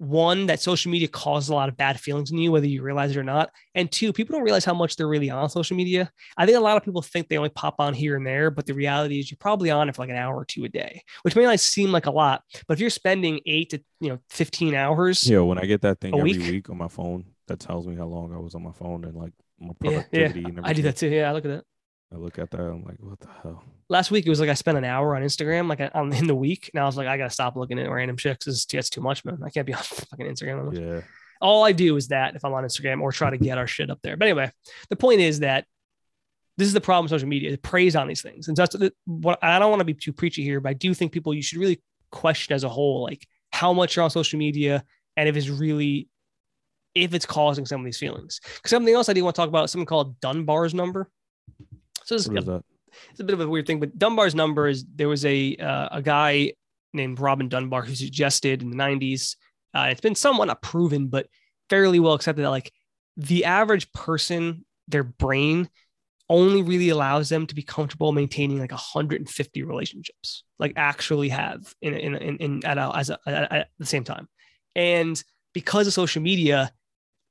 one 0.00 0.46
that 0.46 0.60
social 0.60 0.92
media 0.92 1.08
causes 1.08 1.48
a 1.48 1.54
lot 1.54 1.68
of 1.68 1.76
bad 1.76 1.98
feelings 1.98 2.30
in 2.30 2.38
you, 2.38 2.52
whether 2.52 2.66
you 2.68 2.82
realize 2.82 3.10
it 3.10 3.16
or 3.16 3.24
not. 3.24 3.50
And 3.74 3.90
two, 3.90 4.12
people 4.12 4.34
don't 4.34 4.44
realize 4.44 4.64
how 4.64 4.74
much 4.74 4.94
they're 4.94 5.08
really 5.08 5.28
on 5.28 5.50
social 5.50 5.76
media. 5.76 6.08
I 6.36 6.46
think 6.46 6.56
a 6.56 6.60
lot 6.60 6.76
of 6.76 6.84
people 6.84 7.02
think 7.02 7.28
they 7.28 7.36
only 7.36 7.48
pop 7.48 7.76
on 7.80 7.94
here 7.94 8.14
and 8.16 8.24
there, 8.24 8.52
but 8.52 8.64
the 8.66 8.74
reality 8.74 9.18
is 9.18 9.28
you're 9.28 9.38
probably 9.40 9.70
on 9.70 9.88
it 9.88 9.96
for 9.96 10.02
like 10.02 10.10
an 10.10 10.16
hour 10.16 10.36
or 10.36 10.44
two 10.44 10.64
a 10.64 10.68
day, 10.68 11.02
which 11.22 11.34
may 11.34 11.42
not 11.42 11.58
seem 11.58 11.90
like 11.90 12.06
a 12.06 12.12
lot. 12.12 12.44
But 12.68 12.74
if 12.74 12.80
you're 12.80 12.90
spending 12.90 13.40
eight 13.44 13.70
to 13.70 13.82
you 14.00 14.10
know 14.10 14.18
15 14.30 14.74
hours, 14.74 15.28
Yeah, 15.28 15.40
when 15.40 15.58
I 15.58 15.64
get 15.64 15.80
that 15.82 16.00
thing 16.00 16.14
every 16.16 16.32
week? 16.38 16.48
week? 16.48 16.70
on 16.70 16.78
my 16.78 16.88
phone, 16.88 17.24
that 17.48 17.60
tells 17.60 17.86
me 17.86 17.96
how 17.96 18.06
long 18.06 18.32
I 18.32 18.38
was 18.38 18.54
on 18.54 18.62
my 18.62 18.72
phone 18.72 19.04
and 19.04 19.14
like 19.14 19.32
my 19.60 19.72
yeah, 19.82 19.90
yeah, 19.90 20.02
productivity 20.02 20.38
and 20.40 20.58
everything. 20.58 20.64
I 20.64 20.72
do 20.72 20.82
that 20.82 20.96
too. 20.96 21.08
Yeah, 21.08 21.30
I 21.30 21.32
look 21.32 21.44
at 21.44 21.48
that. 21.48 21.64
I 22.12 22.16
look 22.16 22.38
at 22.38 22.50
that, 22.50 22.60
I'm 22.60 22.84
like, 22.84 22.96
what 23.00 23.20
the 23.20 23.28
hell? 23.42 23.62
last 23.88 24.10
week 24.10 24.26
it 24.26 24.30
was 24.30 24.40
like 24.40 24.48
I 24.48 24.54
spent 24.54 24.78
an 24.78 24.84
hour 24.84 25.16
on 25.16 25.22
Instagram, 25.22 25.68
like 25.68 25.80
uh, 25.80 25.90
on 25.94 26.12
in 26.14 26.26
the 26.26 26.34
week. 26.34 26.70
And 26.72 26.82
I 26.82 26.86
was 26.86 26.96
like, 26.96 27.08
I 27.08 27.16
gotta 27.16 27.30
stop 27.30 27.56
looking 27.56 27.78
at 27.78 27.90
random 27.90 28.16
shit 28.16 28.38
because 28.38 28.66
it's, 28.70 28.90
too 28.90 29.00
much, 29.00 29.24
man. 29.24 29.40
I 29.44 29.50
can't 29.50 29.66
be 29.66 29.74
on 29.74 29.82
fucking 29.82 30.26
Instagram. 30.26 30.78
Yeah. 30.78 31.00
All 31.40 31.64
I 31.64 31.72
do 31.72 31.96
is 31.96 32.08
that 32.08 32.34
if 32.34 32.44
I'm 32.44 32.52
on 32.52 32.64
Instagram 32.64 33.00
or 33.00 33.12
try 33.12 33.30
to 33.30 33.38
get 33.38 33.58
our 33.58 33.66
shit 33.66 33.90
up 33.90 34.00
there. 34.02 34.16
But 34.16 34.26
anyway, 34.26 34.50
the 34.90 34.96
point 34.96 35.20
is 35.20 35.40
that 35.40 35.66
this 36.56 36.66
is 36.66 36.74
the 36.74 36.80
problem 36.80 37.04
with 37.04 37.10
social 37.10 37.28
media. 37.28 37.52
It 37.52 37.62
preys 37.62 37.94
on 37.94 38.08
these 38.08 38.22
things. 38.22 38.48
And 38.48 38.56
so 38.56 38.62
that's 38.66 38.92
what 39.04 39.38
I 39.42 39.60
don't 39.60 39.70
want 39.70 39.80
to 39.80 39.84
be 39.84 39.94
too 39.94 40.12
preachy 40.12 40.42
here, 40.42 40.60
but 40.60 40.70
I 40.70 40.72
do 40.72 40.92
think 40.94 41.12
people 41.12 41.32
you 41.32 41.42
should 41.42 41.60
really 41.60 41.80
question 42.10 42.54
as 42.54 42.64
a 42.64 42.68
whole, 42.68 43.04
like 43.04 43.24
how 43.52 43.72
much 43.72 43.94
you're 43.94 44.02
on 44.02 44.10
social 44.10 44.38
media 44.38 44.82
and 45.16 45.28
if 45.28 45.36
it's 45.36 45.48
really 45.48 46.08
if 47.02 47.14
it's 47.14 47.26
causing 47.26 47.66
some 47.66 47.80
of 47.80 47.84
these 47.84 47.98
feelings. 47.98 48.40
something 48.66 48.94
else 48.94 49.08
I 49.08 49.12
do 49.12 49.24
want 49.24 49.36
to 49.36 49.40
talk 49.40 49.48
about 49.48 49.64
is 49.64 49.70
something 49.70 49.86
called 49.86 50.20
Dunbar's 50.20 50.74
number. 50.74 51.10
So 52.04 52.14
this 52.14 52.22
is 52.22 52.28
What 52.28 52.38
is 52.38 52.44
that? 52.46 52.64
it's 53.10 53.20
a 53.20 53.24
bit 53.24 53.34
of 53.34 53.40
a 53.40 53.48
weird 53.48 53.66
thing, 53.66 53.80
but 53.80 53.98
Dunbar's 53.98 54.34
number 54.34 54.68
is 54.68 54.84
there 54.94 55.08
was 55.08 55.24
a 55.24 55.56
uh, 55.56 55.88
a 55.92 56.02
guy 56.02 56.52
named 56.92 57.20
Robin 57.20 57.48
Dunbar 57.48 57.82
who 57.82 57.94
suggested 57.94 58.62
in 58.62 58.70
the 58.70 58.76
90s. 58.76 59.36
Uh, 59.74 59.88
it's 59.90 60.00
been 60.00 60.14
somewhat 60.14 60.46
not 60.46 60.62
proven, 60.62 61.08
but 61.08 61.26
fairly 61.68 62.00
well 62.00 62.14
accepted 62.14 62.42
that 62.42 62.50
like 62.50 62.72
the 63.16 63.44
average 63.44 63.92
person, 63.92 64.64
their 64.88 65.04
brain 65.04 65.68
only 66.30 66.62
really 66.62 66.90
allows 66.90 67.28
them 67.28 67.46
to 67.46 67.54
be 67.54 67.62
comfortable 67.62 68.12
maintaining 68.12 68.58
like 68.58 68.70
150 68.70 69.62
relationships, 69.62 70.44
like 70.58 70.72
actually 70.76 71.28
have 71.28 71.74
in 71.82 71.94
in 71.94 72.14
in, 72.16 72.36
in 72.38 72.64
at, 72.64 72.78
a, 72.78 72.90
as 72.94 73.10
a, 73.10 73.18
at, 73.26 73.52
at 73.52 73.68
the 73.78 73.86
same 73.86 74.04
time. 74.04 74.28
And 74.74 75.22
because 75.54 75.86
of 75.86 75.92
social 75.92 76.22
media, 76.22 76.72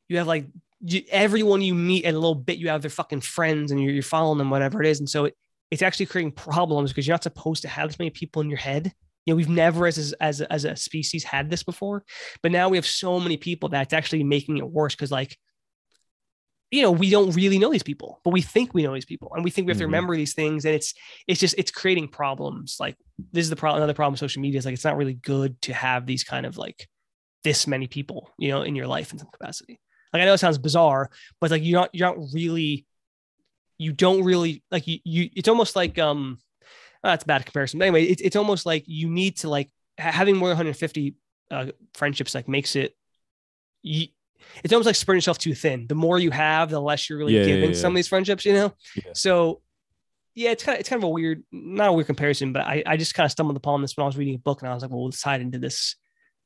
you 0.08 0.18
have 0.18 0.28
like 0.28 0.48
you, 0.82 1.02
everyone 1.10 1.62
you 1.62 1.74
meet 1.74 2.06
at 2.06 2.14
a 2.14 2.18
little 2.20 2.36
bit, 2.36 2.58
you 2.58 2.70
have 2.70 2.82
their 2.82 2.90
fucking 2.92 3.22
friends 3.22 3.72
and 3.72 3.82
you're, 3.82 3.94
you're 3.94 4.04
following 4.04 4.38
them, 4.38 4.50
whatever 4.50 4.82
it 4.82 4.88
is. 4.88 5.00
And 5.00 5.10
so 5.10 5.26
it, 5.26 5.36
it's 5.72 5.82
actually 5.82 6.06
creating 6.06 6.32
problems 6.34 6.92
because 6.92 7.08
you're 7.08 7.14
not 7.14 7.24
supposed 7.24 7.64
to 7.64 7.68
have 7.68 7.90
this 7.90 8.00
many 8.00 8.12
people 8.12 8.42
in 8.42 8.50
your 8.50 8.60
head. 8.60 8.94
You 9.26 9.34
know, 9.34 9.36
we've 9.38 9.50
never 9.50 9.88
as 9.88 10.14
as 10.14 10.42
as 10.42 10.64
a 10.64 10.76
species 10.76 11.24
had 11.26 11.50
this 11.50 11.64
before, 11.64 12.06
but 12.42 12.52
now 12.52 12.70
we 12.70 12.78
have 12.78 12.86
so 12.86 13.20
many 13.20 13.36
people 13.38 13.70
that 13.70 13.82
it's 13.82 13.94
actually 13.94 14.24
making 14.24 14.58
it 14.58 14.70
worse 14.70 14.96
because 14.96 15.12
like, 15.12 15.38
you 16.72 16.82
know, 16.82 16.92
we 16.92 17.10
don't 17.10 17.36
really 17.36 17.60
know 17.60 17.72
these 17.72 17.84
people, 17.84 18.20
but 18.24 18.32
we 18.32 18.42
think 18.42 18.74
we 18.74 18.84
know 18.84 18.94
these 18.94 19.06
people, 19.06 19.32
and 19.34 19.44
we 19.44 19.50
think 19.52 19.68
we 19.68 19.72
have 19.72 19.78
to 19.78 19.84
Mhm. 19.84 19.88
remember 19.88 20.16
these 20.16 20.34
things, 20.34 20.64
and 20.66 20.76
it's 20.76 20.94
it's 21.28 21.40
just 21.40 21.56
it's 21.58 21.72
creating 21.72 22.08
problems. 22.10 22.78
Like 22.80 22.96
this 23.34 23.44
is 23.44 23.50
the 23.50 23.56
problem. 23.56 23.80
Another 23.82 23.94
problem 23.94 24.14
with 24.14 24.20
social 24.20 24.42
media 24.42 24.60
is 24.60 24.66
like 24.66 24.74
it's 24.74 24.84
not 24.86 24.98
really 24.98 25.14
good 25.16 25.62
to 25.64 25.74
have 25.74 26.06
these 26.06 26.24
kind 26.24 26.46
of 26.46 26.58
like 26.58 26.88
this 27.44 27.68
many 27.68 27.88
people, 27.88 28.32
you 28.38 28.50
know, 28.50 28.62
in 28.64 28.76
your 28.76 28.88
life 28.88 29.12
in 29.14 29.20
some 29.20 29.30
capacity. 29.32 29.80
Like 30.14 30.22
I 30.22 30.26
know 30.26 30.34
it 30.34 30.40
sounds 30.40 30.58
bizarre, 30.58 31.10
but 31.40 31.52
like 31.52 31.64
you're 31.64 31.80
not 31.80 31.90
you're 31.94 32.08
not 32.08 32.18
really 32.34 32.86
you 33.78 33.92
don't 33.92 34.24
really 34.24 34.64
like 34.72 34.88
you, 34.88 35.00
you 35.04 35.30
it's 35.36 35.48
almost 35.48 35.76
like 35.76 36.00
um 36.00 36.40
oh, 37.04 37.10
that's 37.10 37.24
a 37.24 37.28
bad 37.28 37.46
comparison. 37.46 37.80
But 37.80 37.86
anyway, 37.86 38.06
it's 38.06 38.22
it's 38.22 38.36
almost 38.36 38.66
like 38.66 38.84
you 38.88 39.10
need 39.10 39.38
to 39.38 39.50
like 39.50 39.70
having 39.98 40.36
more 40.36 40.50
than 40.50 40.58
150 40.58 41.16
uh, 41.50 41.68
friendships 41.94 42.36
like 42.36 42.48
makes 42.48 42.76
it 42.76 42.96
you, 43.84 44.08
it's 44.64 44.74
almost 44.74 44.86
like 44.86 44.96
spreading 44.96 45.18
yourself 45.18 45.38
too 45.38 45.54
thin. 45.54 45.88
The 45.88 45.96
more 45.96 46.20
you 46.20 46.32
have, 46.32 46.70
the 46.70 46.80
less 46.80 47.10
you're 47.10 47.20
really 47.20 47.36
Yeah, 47.36 47.42
yeah, 47.42 47.48
giving 47.48 47.72
yeah. 47.72 47.78
some 47.78 47.94
of 47.94 47.96
these 47.96 48.08
friendships, 48.08 48.46
you 48.46 48.54
know? 48.54 48.74
Yeah. 48.96 49.12
So 49.14 49.62
yeah, 50.36 50.52
it's 50.52 50.64
kind 50.64 50.76
of 50.76 50.80
it's 50.82 50.90
kind 50.90 51.00
of 51.02 51.06
a 51.06 51.10
weird, 51.10 51.44
not 51.52 51.90
a 51.90 51.94
weird 51.94 52.06
comparison, 52.06 52.54
but 52.54 52.64
I, 52.64 52.84
I 52.86 52.98
just 52.98 53.16
kind 53.16 53.26
of 53.26 53.32
stumbled 53.32 53.58
upon 53.58 53.82
this 53.82 53.98
when 53.98 54.04
I 54.04 54.08
was 54.08 54.18
reading 54.18 54.36
a 54.36 54.40
book 54.40 54.62
and 54.62 54.70
I 54.70 54.74
was 54.74 54.84
like, 54.84 54.92
well, 54.92 55.02
we'll 55.02 55.10
decide 55.10 55.42
into 55.42 55.58
this 55.58 55.96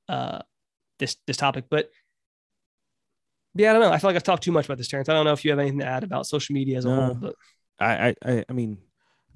uh 0.08 0.40
this 1.00 1.18
this 1.28 1.38
topic. 1.38 1.66
But 1.70 1.90
yeah, 3.56 3.70
I 3.70 3.74
don't 3.74 3.82
know. 3.82 3.92
I 3.92 3.98
feel 3.98 4.10
like 4.10 4.16
I've 4.16 4.24
talked 4.24 4.44
too 4.44 4.52
much 4.52 4.66
about 4.66 4.78
this, 4.78 4.88
Terrence. 4.88 5.10
I 5.10 5.14
don't 5.14 5.26
know 5.26 5.34
if 5.34 5.44
you 5.44 5.52
have 5.52 5.60
anything 5.60 5.80
to 5.80 5.86
add 5.86 6.04
about 6.04 6.26
social 6.28 6.54
media 6.54 6.78
as 6.78 6.86
a 6.86 6.90
No. 6.90 7.02
whole, 7.04 7.16
but 7.16 7.36
I, 7.80 8.10
I, 8.10 8.16
I, 8.26 8.46
I 8.50 8.54
mean, 8.54 8.78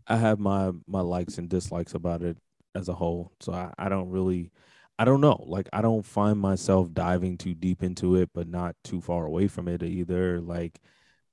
I 0.07 0.17
have 0.17 0.39
my 0.39 0.71
my 0.87 1.01
likes 1.01 1.37
and 1.37 1.49
dislikes 1.49 1.93
about 1.93 2.21
it 2.21 2.37
as 2.75 2.89
a 2.89 2.93
whole. 2.93 3.31
So 3.39 3.53
I, 3.53 3.73
I 3.77 3.89
don't 3.89 4.09
really, 4.09 4.51
I 4.99 5.05
don't 5.05 5.21
know. 5.21 5.43
Like 5.47 5.67
I 5.73 5.81
don't 5.81 6.05
find 6.05 6.39
myself 6.39 6.93
diving 6.93 7.37
too 7.37 7.53
deep 7.53 7.83
into 7.83 8.15
it, 8.15 8.29
but 8.33 8.47
not 8.47 8.75
too 8.83 9.01
far 9.01 9.25
away 9.25 9.47
from 9.47 9.67
it 9.67 9.81
either. 9.83 10.39
Like 10.41 10.79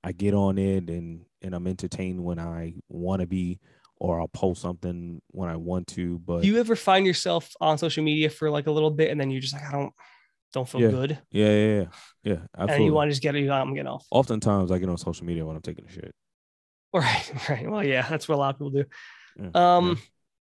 I 0.03 0.13
get 0.13 0.35
on 0.35 0.59
it 0.59 0.89
and 0.91 1.25
and 1.43 1.55
I'm 1.55 1.67
entertained 1.67 2.25
when 2.25 2.39
I 2.39 2.75
want 2.89 3.21
to 3.21 3.27
be, 3.27 3.59
or 3.97 4.21
I'll 4.21 4.29
post 4.29 4.63
something 4.63 5.21
when 5.33 5.51
I 5.51 5.57
want 5.57 5.87
to. 5.89 6.19
But 6.21 6.43
do 6.43 6.49
you 6.49 6.59
ever 6.59 6.77
find 6.77 7.07
yourself 7.07 7.53
on 7.61 7.79
social 7.79 8.03
media 8.03 8.31
for 8.31 8.51
like 8.51 8.67
a 8.67 8.73
little 8.73 8.91
bit 8.91 9.11
and 9.11 9.21
then 9.21 9.31
you're 9.31 9.41
just 9.41 9.55
like, 9.55 9.65
I 9.69 9.73
don't 9.73 9.93
don't 10.53 10.69
feel 10.69 10.81
Yeah. 10.83 10.91
good. 10.91 11.19
yeah, 11.31 11.49
yeah, 11.51 11.75
yeah, 11.77 11.85
yeah. 12.25 12.39
And 12.59 12.85
you 12.85 12.93
want 12.93 13.09
to 13.09 13.13
just 13.13 13.23
get 13.23 13.35
it, 13.35 13.49
I'm 13.51 13.75
getting 13.75 13.89
off. 13.89 14.07
Oftentimes 14.11 14.71
I 14.71 14.79
get 14.79 14.89
on 14.89 14.99
social 14.99 15.27
media 15.27 15.45
when 15.47 15.57
I'm 15.57 15.63
taking 15.63 15.85
a 15.87 15.91
shit. 15.91 16.13
Right, 16.93 17.33
right. 17.49 17.71
Well, 17.71 17.85
yeah, 17.85 18.07
that's 18.09 18.29
what 18.29 18.37
a 18.37 18.39
lot 18.39 18.55
of 18.55 18.59
people 18.59 18.71
do. 18.71 18.85
Yeah, 19.39 19.51
yeah. 19.55 19.77
Um, 19.77 19.99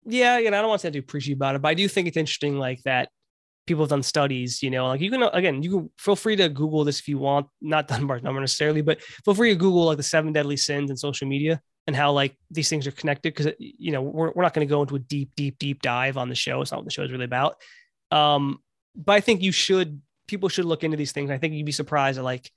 yeah, 0.05 0.38
you 0.38 0.50
know, 0.50 0.59
I 0.59 0.61
don't 0.61 0.68
want 0.70 0.80
to 0.82 0.90
too 0.90 1.03
preachy 1.03 1.32
about 1.32 1.55
it, 1.55 1.62
but 1.62 1.68
I 1.68 1.74
do 1.74 1.86
think 1.86 2.09
it's 2.09 2.16
interesting, 2.16 2.59
like 2.59 2.82
that 2.82 3.09
people 3.66 3.84
have 3.84 3.90
done 3.90 4.03
studies. 4.03 4.61
You 4.62 4.70
know, 4.70 4.88
like 4.88 5.00
you 5.00 5.11
can 5.11 5.22
again, 5.22 5.62
you 5.62 5.70
can 5.70 5.90
feel 5.98 6.16
free 6.16 6.34
to 6.36 6.48
Google 6.48 6.84
this 6.84 6.98
if 6.98 7.07
you 7.07 7.18
want, 7.18 7.46
not 7.61 7.86
Dunbar's 7.88 8.22
number 8.22 8.40
necessarily, 8.40 8.82
but 8.82 9.00
feel 9.00 9.34
free 9.34 9.50
to 9.50 9.55
Google 9.57 9.84
like 9.84 9.98
the 9.98 10.03
seven 10.03 10.32
deadly 10.32 10.57
sins 10.57 10.90
in 10.90 10.96
social 10.96 11.28
media 11.28 11.61
and 11.86 11.94
how 11.94 12.11
like 12.11 12.36
these 12.50 12.68
things 12.68 12.86
are 12.88 12.92
connected. 12.92 13.32
Because 13.34 13.53
you 13.59 13.92
know, 13.92 14.03
we're 14.03 14.32
we're 14.32 14.42
not 14.42 14.55
going 14.55 14.66
to 14.66 14.70
go 14.70 14.82
into 14.82 14.96
a 14.96 14.98
deep, 14.98 15.30
deep, 15.36 15.59
deep 15.61 15.80
dive 15.82 16.16
on 16.16 16.28
the 16.28 16.34
show. 16.34 16.61
It's 16.61 16.72
not 16.72 16.78
what 16.78 16.86
the 16.86 16.90
show 16.90 17.05
is 17.05 17.12
really 17.12 17.24
about. 17.24 17.55
Um, 18.11 18.59
but 18.95 19.12
I 19.12 19.20
think 19.20 19.43
you 19.43 19.53
should 19.53 20.01
people 20.26 20.49
should 20.49 20.64
look 20.64 20.84
into 20.84 20.97
these 20.97 21.12
things. 21.12 21.30
I 21.30 21.38
think 21.38 21.55
you'd 21.55 21.66
be 21.66 21.72
surprised 21.72 22.18
at 22.18 22.24
like, 22.24 22.51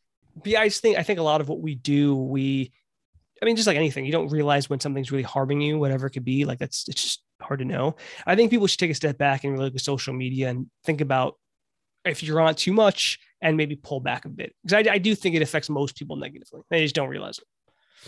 I 0.46 0.68
just 0.68 0.82
think 0.82 0.98
I 0.98 1.04
think 1.04 1.20
a 1.20 1.24
lot 1.24 1.42
of 1.42 1.50
what 1.50 1.60
we 1.62 1.76
do, 1.76 2.16
we 2.16 2.72
I 3.42 3.46
mean, 3.46 3.56
just 3.56 3.68
like 3.68 3.78
anything, 3.78 4.06
you 4.06 4.12
don't 4.12 4.30
realize 4.30 4.70
when 4.70 4.80
something's 4.80 5.12
really 5.12 5.24
harming 5.24 5.62
you, 5.62 5.78
whatever 5.78 6.08
it 6.08 6.12
could 6.12 6.26
be. 6.26 6.46
Like 6.46 6.60
that's 6.60 6.88
it's 6.88 7.02
just 7.02 7.24
hard 7.42 7.60
to 7.60 7.66
know. 7.66 7.96
I 8.26 8.36
think 8.36 8.50
people 8.50 8.68
should 8.68 8.80
take 8.80 8.92
a 8.92 8.96
step 8.96 9.18
back 9.18 9.44
and 9.44 9.54
really 9.54 9.66
look 9.66 9.76
at 9.76 9.82
social 9.82 10.14
media 10.14 10.50
and 10.50 10.68
think 10.84 11.02
about 11.02 11.36
if 12.06 12.24
you're 12.24 12.40
on 12.40 12.52
it 12.52 12.58
too 12.58 12.74
much 12.74 13.20
and 13.42 13.58
maybe 13.58 13.76
pull 13.76 14.00
back 14.00 14.26
a 14.26 14.30
bit. 14.30 14.56
Because 14.64 14.88
I, 14.88 14.94
I 14.94 14.98
do 14.98 15.16
think 15.16 15.36
it 15.36 15.42
affects 15.42 15.70
most 15.70 15.96
people 15.96 16.16
negatively. 16.16 16.62
They 16.70 16.84
just 16.84 16.96
don't 16.96 17.10
realize 17.10 17.40
it. 17.40 17.46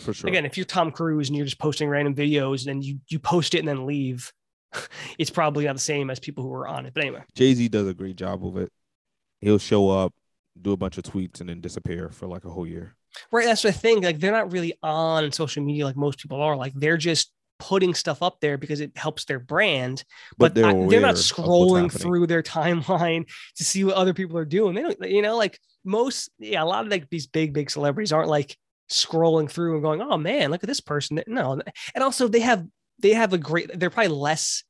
for 0.01 0.13
sure. 0.13 0.29
Again, 0.29 0.45
if 0.45 0.57
you're 0.57 0.65
Tom 0.65 0.91
Cruise 0.91 1.29
and 1.29 1.35
you're 1.35 1.45
just 1.45 1.59
posting 1.59 1.89
random 1.89 2.15
videos 2.15 2.65
and 2.65 2.75
then 2.75 2.81
you 2.81 2.99
you 3.07 3.19
post 3.19 3.53
it 3.53 3.59
and 3.59 3.67
then 3.67 3.85
leave, 3.85 4.31
it's 5.17 5.29
probably 5.29 5.65
not 5.65 5.75
the 5.75 5.81
same 5.81 6.09
as 6.09 6.19
people 6.19 6.43
who 6.43 6.53
are 6.53 6.67
on 6.67 6.85
it. 6.85 6.93
But 6.93 7.03
anyway, 7.03 7.23
Jay 7.35 7.53
Z 7.53 7.67
does 7.69 7.87
a 7.87 7.93
great 7.93 8.15
job 8.15 8.45
of 8.45 8.57
it. 8.57 8.71
He'll 9.41 9.59
show 9.59 9.89
up, 9.89 10.13
do 10.59 10.71
a 10.71 10.77
bunch 10.77 10.97
of 10.97 11.03
tweets, 11.03 11.39
and 11.39 11.49
then 11.49 11.61
disappear 11.61 12.09
for 12.09 12.27
like 12.27 12.45
a 12.45 12.49
whole 12.49 12.67
year. 12.67 12.95
right? 13.31 13.45
That's 13.45 13.61
the 13.61 13.71
thing. 13.71 14.01
Like 14.01 14.19
they're 14.19 14.31
not 14.31 14.51
really 14.51 14.73
on 14.81 15.31
social 15.31 15.63
media 15.63 15.85
like 15.85 15.97
most 15.97 16.19
people 16.19 16.41
are. 16.41 16.55
Like 16.55 16.73
they're 16.75 16.97
just 16.97 17.31
putting 17.59 17.93
stuff 17.93 18.21
up 18.21 18.39
there 18.39 18.57
because 18.57 18.81
it 18.81 18.95
helps 18.95 19.25
their 19.25 19.39
brand 19.39 20.03
but, 20.37 20.53
they're 20.53 20.65
I- 20.65 20.87
they're, 20.87 21.01
not 21.01 21.15
scrolling 21.15 21.91
through 21.91 22.27
their 22.27 22.43
timeline 22.43 23.25
to 23.55 23.63
see 23.63 23.83
what 23.83 23.95
other 23.95 24.13
people 24.13 24.37
are 24.37 24.45
doing. 24.45 24.75
They 24.75 24.83
don't, 24.83 25.09
you 25.09 25.21
know, 25.21 25.37
like 25.37 25.59
most, 25.83 26.29
yeah, 26.39 26.61
a 26.61 26.65
lot 26.65 26.85
of 26.85 26.91
like 26.91 27.09
these 27.09 27.27
big, 27.27 27.53
big 27.53 27.71
celebrities 27.71 28.11
aren't 28.13 28.29
like 28.29 28.55
scrolling 28.89 29.49
through 29.49 29.73
and 29.73 29.83
going, 29.83 30.01
"Oh 30.01 30.17
man, 30.17 30.51
look 30.51 30.63
at 30.63 30.67
this 30.67 30.81
person." 30.81 31.21
No, 31.27 31.59
and 31.95 32.03
also 32.03 32.27
they 32.27 32.39
have 32.41 32.65
they 32.99 33.13
have 33.13 33.33
a 33.33 33.37
great. 33.37 33.79
They're 33.79 33.89
probably 33.89 34.15
less. 34.15 34.63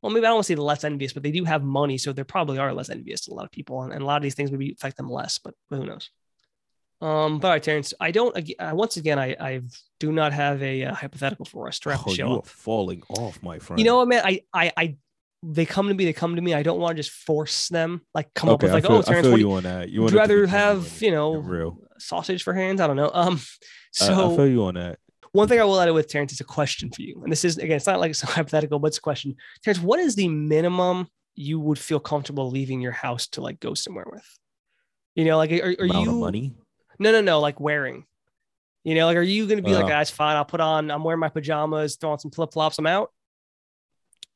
Well, 0.00 0.12
maybe 0.12 0.26
I 0.26 0.30
don't 0.30 0.36
want 0.36 0.46
to 0.46 0.52
say 0.52 0.56
less 0.56 0.82
envious, 0.82 1.12
but 1.12 1.22
they 1.22 1.30
do 1.30 1.44
have 1.44 1.62
money, 1.62 1.96
so 1.96 2.12
they 2.12 2.24
probably 2.24 2.58
are 2.58 2.74
less 2.74 2.90
envious 2.90 3.22
to 3.22 3.32
a 3.32 3.34
lot 3.34 3.44
of 3.44 3.52
people, 3.52 3.82
and, 3.82 3.92
and 3.92 4.02
a 4.02 4.04
lot 4.04 4.16
of 4.16 4.22
these 4.22 4.34
things 4.34 4.50
maybe 4.50 4.72
affect 4.72 4.96
them 4.96 5.08
less. 5.08 5.38
But, 5.38 5.54
but 5.70 5.76
who 5.76 5.86
knows? 5.86 6.10
Um, 7.02 7.40
but 7.40 7.48
all 7.48 7.54
right, 7.54 7.62
Terrence, 7.62 7.92
I 7.98 8.12
don't. 8.12 8.36
Uh, 8.58 8.70
once 8.74 8.96
again, 8.96 9.18
I 9.18 9.36
I 9.40 9.62
do 9.98 10.12
not 10.12 10.32
have 10.32 10.62
a 10.62 10.84
uh, 10.84 10.94
hypothetical 10.94 11.44
for 11.44 11.66
us 11.66 11.80
to 11.80 11.88
wrap 11.88 12.00
Oh, 12.06 12.12
you 12.12 12.26
are 12.26 12.42
falling 12.44 13.02
off, 13.08 13.42
my 13.42 13.58
friend. 13.58 13.80
You 13.80 13.84
know 13.84 13.96
what, 13.96 14.08
man? 14.08 14.22
I, 14.24 14.42
I, 14.54 14.72
I, 14.76 14.96
they 15.42 15.66
come 15.66 15.88
to 15.88 15.94
me. 15.94 16.04
They 16.04 16.12
come 16.12 16.36
to 16.36 16.42
me. 16.42 16.54
I 16.54 16.62
don't 16.62 16.78
want 16.78 16.96
to 16.96 17.02
just 17.02 17.10
force 17.10 17.68
them. 17.68 18.02
Like 18.14 18.32
come 18.34 18.50
up 18.50 18.54
okay, 18.54 18.66
with 18.66 18.74
like, 18.74 18.84
feel, 18.84 18.92
oh, 18.92 18.98
I 19.00 19.02
Terrence, 19.02 19.28
what 19.28 19.40
you 19.40 19.48
you, 19.48 19.52
on 19.56 19.62
that. 19.64 19.88
You 19.88 20.02
would 20.02 20.14
want 20.14 20.30
you 20.30 20.36
to 20.36 20.36
be 20.36 20.42
rather 20.42 20.46
have, 20.46 21.02
you 21.02 21.10
know, 21.10 21.34
real. 21.34 21.78
sausage 21.98 22.44
for 22.44 22.54
hands? 22.54 22.80
I 22.80 22.86
don't 22.86 22.96
know. 22.96 23.10
Um, 23.12 23.34
I- 23.34 23.38
so 23.90 24.32
I, 24.32 24.36
feel 24.36 24.46
you 24.46 24.64
on 24.64 24.74
that. 24.74 25.00
One 25.32 25.48
thing 25.48 25.60
I 25.60 25.64
will 25.64 25.80
add 25.80 25.90
with 25.92 26.08
Terrence 26.08 26.32
is 26.32 26.40
a 26.40 26.44
question 26.44 26.90
for 26.90 27.02
you, 27.02 27.20
and 27.22 27.32
this 27.32 27.44
is 27.44 27.58
again, 27.58 27.76
it's 27.76 27.86
not 27.86 28.00
like 28.00 28.10
it's 28.10 28.20
hypothetical, 28.22 28.78
but 28.78 28.88
it's 28.88 28.98
a 28.98 29.02
question. 29.02 29.36
Terrence, 29.64 29.82
what 29.82 29.98
is 29.98 30.14
the 30.14 30.28
minimum 30.28 31.08
you 31.34 31.58
would 31.58 31.78
feel 31.78 31.98
comfortable 31.98 32.50
leaving 32.50 32.80
your 32.80 32.92
house 32.92 33.26
to 33.28 33.40
like 33.40 33.58
go 33.60 33.74
somewhere 33.74 34.06
with? 34.10 34.38
You 35.14 35.24
know, 35.24 35.36
like 35.38 35.50
are, 35.52 35.74
are 35.80 35.86
you 35.86 36.12
money? 36.12 36.54
No, 36.98 37.12
no, 37.12 37.20
no. 37.20 37.40
Like 37.40 37.60
wearing. 37.60 38.04
You 38.84 38.94
know, 38.94 39.06
like 39.06 39.16
are 39.16 39.22
you 39.22 39.46
going 39.46 39.58
to 39.58 39.62
be 39.62 39.74
like, 39.74 39.84
Uh. 39.84 39.86
"Ah, 39.86 39.98
that's 39.98 40.10
fine. 40.10 40.36
I'll 40.36 40.44
put 40.44 40.60
on. 40.60 40.90
I'm 40.90 41.04
wearing 41.04 41.20
my 41.20 41.28
pajamas, 41.28 41.96
throw 41.96 42.10
on 42.12 42.18
some 42.18 42.30
flip 42.30 42.52
flops. 42.52 42.78
I'm 42.78 42.86
out. 42.86 43.10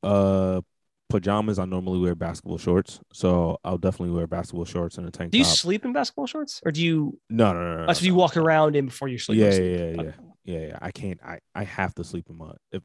Uh, 0.03 0.61
pajamas. 1.09 1.59
I 1.59 1.65
normally 1.65 1.99
wear 1.99 2.15
basketball 2.15 2.57
shorts, 2.57 2.99
so 3.13 3.57
I'll 3.63 3.77
definitely 3.77 4.15
wear 4.15 4.27
basketball 4.27 4.65
shorts 4.65 4.97
and 4.97 5.07
a 5.07 5.11
tank 5.11 5.31
Do 5.31 5.37
you 5.37 5.43
top. 5.43 5.55
sleep 5.55 5.85
in 5.85 5.93
basketball 5.93 6.27
shorts, 6.27 6.61
or 6.65 6.71
do 6.71 6.83
you? 6.83 7.19
no, 7.29 7.53
no, 7.53 7.59
no, 7.59 7.77
no. 7.81 7.85
That's 7.87 7.99
what 7.99 8.03
no, 8.03 8.07
you 8.07 8.15
walk 8.15 8.35
no. 8.35 8.43
around 8.43 8.75
in 8.75 8.85
before 8.85 9.07
you 9.07 9.17
sleep. 9.17 9.39
Yeah, 9.39 9.51
yeah, 9.51 9.59
yeah, 9.61 10.01
Okay. 10.01 10.03
yeah, 10.03 10.26
yeah, 10.47 10.59
yeah. 10.69 10.79
I 10.81 10.89
can't. 10.91 11.19
I 11.23 11.39
I 11.53 11.63
have 11.63 11.93
to 11.95 12.03
sleep 12.03 12.25
in 12.29 12.37
my 12.37 12.53
if, 12.71 12.81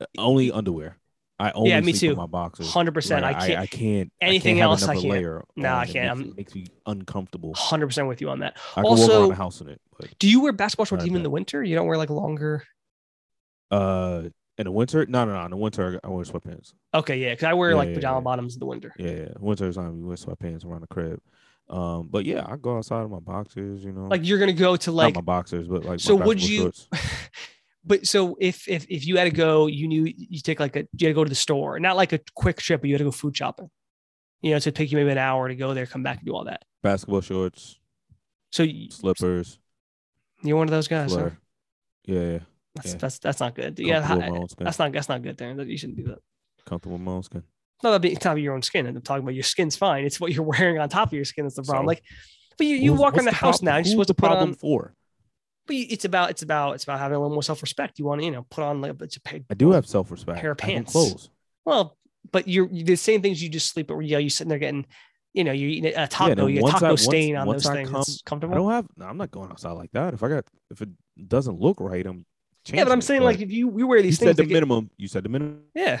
uh, 0.00 0.06
only 0.18 0.50
underwear. 0.50 0.96
I 1.40 1.52
only 1.52 1.70
yeah, 1.70 1.78
me 1.80 1.92
sleep 1.92 2.10
in 2.10 2.16
too. 2.16 2.20
my 2.20 2.26
boxers. 2.26 2.66
100%. 2.66 3.22
Like, 3.22 3.36
I 3.36 3.46
can't- 3.46 3.58
I, 3.60 3.66
can't. 3.68 4.12
anything 4.20 4.56
I 4.56 4.66
can't 4.66 4.70
else, 4.72 4.82
I 4.88 4.94
can't. 4.96 5.06
Layer 5.06 5.44
Nah, 5.54 5.78
I 5.78 5.86
can't. 5.86 6.18
Makes, 6.18 6.30
it 6.30 6.36
makes 6.36 6.54
me 6.56 6.66
uncomfortable. 6.84 7.54
Hundred 7.54 7.86
percent 7.86 8.08
with 8.08 8.20
you 8.20 8.28
on 8.30 8.40
that. 8.40 8.56
I 8.72 8.82
can 8.82 8.82
walk 8.82 8.98
Also- 8.98 9.20
around 9.20 9.28
the 9.28 9.34
house 9.36 9.60
in 9.60 9.68
it, 9.68 9.80
but 10.00 10.18
Do 10.18 10.28
you 10.28 10.40
wear 10.40 10.50
basketball 10.50 10.86
shorts 10.86 11.04
even 11.04 11.18
in 11.18 11.22
the 11.22 11.30
winter? 11.30 11.62
You 11.62 11.76
don't 11.76 11.86
wear 11.86 11.96
like 11.96 12.10
longer. 12.10 12.64
uh, 13.70 14.22
in 14.56 14.64
the 14.64 14.72
winter, 14.72 15.06
no, 15.06 15.24
no, 15.24 15.34
no. 15.38 15.44
In 15.44 15.50
the 15.52 15.56
winter, 15.56 16.00
I 16.02 16.08
wear 16.08 16.24
sweatpants. 16.24 16.72
Okay, 16.92 17.18
yeah, 17.18 17.30
because 17.34 17.44
I 17.44 17.52
wear 17.54 17.70
Yeah, 17.70 17.76
like 17.76 17.88
yeah, 17.90 17.94
pajama 17.94 18.16
yeah. 18.18 18.22
bottoms 18.22 18.54
in 18.54 18.58
the 18.60 18.66
winter. 18.66 18.92
Yeah, 18.98 19.10
yeah. 19.10 19.28
Winter 19.38 19.72
time, 19.72 19.96
you 20.00 20.06
wear 20.06 20.16
sweatpants 20.16 20.64
around 20.64 20.80
the 20.80 20.88
crib. 20.88 21.20
Um, 21.70 22.08
but 22.10 22.24
yeah, 22.24 22.46
I 22.48 22.56
go 22.56 22.78
outside 22.78 23.02
of 23.02 23.10
my 23.10 23.18
boxers, 23.20 23.84
you 23.84 23.92
know, 23.92 24.04
Like 24.06 24.26
you're 24.26 24.38
gonna 24.38 24.52
go 24.54 24.76
to 24.76 24.90
like 24.92 25.14
not 25.14 25.22
my 25.24 25.34
boxers, 25.34 25.68
but 25.68 25.84
like 25.84 26.00
So 26.00 26.16
would 26.16 26.42
you- 26.42 26.72
but 27.84 28.06
so 28.06 28.36
if 28.40 28.66
if 28.68 28.86
if 28.88 29.06
you 29.06 29.16
had 29.18 29.24
to 29.24 29.30
go, 29.30 29.66
you 29.66 29.86
knew 29.88 30.04
you 30.16 30.40
take 30.40 30.60
like 30.60 30.76
a 30.76 30.80
you 30.96 31.06
had 31.06 31.10
to 31.10 31.14
go 31.14 31.24
to 31.24 31.28
the 31.28 31.34
store, 31.34 31.78
not 31.78 31.96
like 31.96 32.12
a 32.12 32.20
quick 32.34 32.56
trip, 32.58 32.80
but 32.80 32.88
you 32.88 32.94
had 32.94 32.98
to 33.00 33.04
go 33.04 33.10
food 33.10 33.36
shopping. 33.36 33.70
You 34.40 34.52
know, 34.52 34.58
to 34.60 34.70
take 34.72 34.90
you 34.92 34.96
maybe 34.96 35.10
an 35.10 35.18
hour 35.18 35.48
to 35.48 35.54
go 35.56 35.74
there, 35.74 35.84
come 35.84 36.02
back 36.02 36.18
and 36.18 36.26
do 36.26 36.34
all 36.34 36.44
that. 36.44 36.62
basketball 36.82 37.20
shorts, 37.22 37.78
So 38.50 38.62
you, 38.62 38.90
slippers, 38.90 39.58
you're 40.42 40.56
one 40.56 40.68
of 40.68 40.70
those 40.70 40.86
guys. 40.88 41.12
Huh? 41.14 41.30
Yeah, 42.04 42.20
yeah. 42.20 42.38
That's, 42.76 42.92
Yeah. 42.92 42.98
that's 42.98 43.18
that's 43.18 43.40
not 43.40 43.54
good. 43.56 43.78
Yeah, 43.78 44.00
Comfortable 44.00 44.16
in 44.16 44.22
hi- 44.22 44.30
my 44.30 44.38
own 44.38 44.48
skin. 44.48 44.64
that's 44.64 44.78
not 44.78 44.92
that's 44.92 45.08
not 45.08 45.22
good. 45.22 45.36
There, 45.36 45.60
you 45.62 45.76
shouldn't 45.76 45.98
do 45.98 46.04
that. 46.04 46.18
Comfortable 46.64 46.96
in 46.96 47.04
my 47.04 47.12
own 47.12 47.22
skin. 47.24 47.42
Not 47.82 47.90
about 47.90 48.02
being, 48.02 48.16
it's 48.16 48.24
not 48.24 48.32
about 48.32 48.42
your 48.42 48.54
own 48.54 48.62
skin. 48.62 48.86
I'm 48.86 49.00
talking 49.02 49.22
about 49.22 49.34
your 49.34 49.44
skin's 49.44 49.76
fine. 49.76 50.04
It's 50.04 50.20
what 50.20 50.32
you're 50.32 50.42
wearing 50.58 50.78
on 50.78 50.88
top 50.88 51.08
of 51.08 51.12
your 51.12 51.24
skin 51.24 51.44
that's 51.44 51.56
the 51.56 51.62
problem. 51.62 51.84
So? 51.84 51.88
Like, 51.88 52.02
but 52.56 52.66
you, 52.66 52.76
you 52.76 52.92
walk 52.94 53.14
around 53.14 53.26
the, 53.26 53.30
house 53.32 53.58
problem- 53.60 53.72
now. 53.72 53.76
You're 53.76 53.84
supposed 53.84 54.08
the 54.08 54.14
to 54.14 54.20
put 54.20 54.26
problem 54.26 54.48
on. 54.50 54.54
for. 54.56 54.94
But 55.66 55.76
you, 55.76 55.86
it's 55.90 56.04
about 56.04 56.30
it's 56.30 56.42
about 56.42 56.72
it's 56.74 56.84
about 56.84 56.98
having 56.98 57.14
a 57.16 57.20
little 57.20 57.34
more 57.34 57.42
self 57.42 57.62
respect. 57.62 57.98
You 57.98 58.06
want 58.06 58.20
to 58.20 58.24
you 58.24 58.30
know 58.32 58.46
put 58.50 58.64
on 58.64 58.80
like 58.80 58.94
it's 59.02 59.16
a 59.16 59.20
pair, 59.20 59.36
of 59.38 59.48
pants. 59.48 59.50
I 59.50 59.54
do 59.54 59.72
have 59.72 59.86
self 59.86 60.10
respect. 60.10 60.40
Pair 60.40 60.52
of 60.52 60.58
pants. 60.58 60.92
clothes. 60.92 61.30
well, 61.66 61.96
but 62.32 62.48
you're 62.48 62.66
the 62.68 62.96
same 62.96 63.22
things 63.22 63.42
you 63.42 63.48
just 63.48 63.70
sleep. 63.72 63.86
But 63.88 63.98
yeah, 64.00 64.18
you 64.18 64.24
you 64.24 64.30
sitting 64.30 64.48
there 64.48 64.58
getting, 64.58 64.86
you 65.34 65.44
know, 65.44 65.52
you're 65.52 65.68
eating 65.68 65.92
a 65.94 66.08
taco. 66.08 66.34
then 66.34 66.48
you 66.48 66.62
get 66.62 66.70
taco 66.70 66.86
I- 66.86 66.88
once- 66.90 67.02
stain 67.04 67.36
on 67.36 67.46
once 67.46 67.64
those 67.64 67.70
I 67.70 67.74
things. 67.74 67.90
come- 67.90 68.00
it's 68.00 68.22
I 68.32 68.36
don't 68.56 68.70
have. 68.70 68.86
No, 68.96 69.06
I'm 69.06 69.18
not 69.18 69.30
going 69.30 69.50
outside 69.50 69.72
like 69.72 69.90
that. 69.92 70.14
If 70.14 70.22
I 70.22 70.28
got, 70.30 70.44
if 70.70 70.80
it 70.82 70.88
doesn't 71.28 71.60
look 71.60 71.80
right, 71.80 72.04
I'm. 72.06 72.24
Yeah, 72.72 72.84
but 72.84 72.92
I'm 72.92 72.98
it. 72.98 73.02
saying 73.02 73.22
like 73.22 73.40
if 73.40 73.50
you 73.52 73.68
we 73.68 73.84
wear 73.84 73.98
you 73.98 74.02
these 74.04 74.18
said 74.18 74.24
things. 74.24 74.36
the 74.38 74.42
that 74.44 74.48
get- 74.48 74.54
minimum. 74.54 74.90
You 74.96 75.06
said 75.06 75.22
the 75.22 75.28
minimum. 75.28 75.60
yeah, 75.74 76.00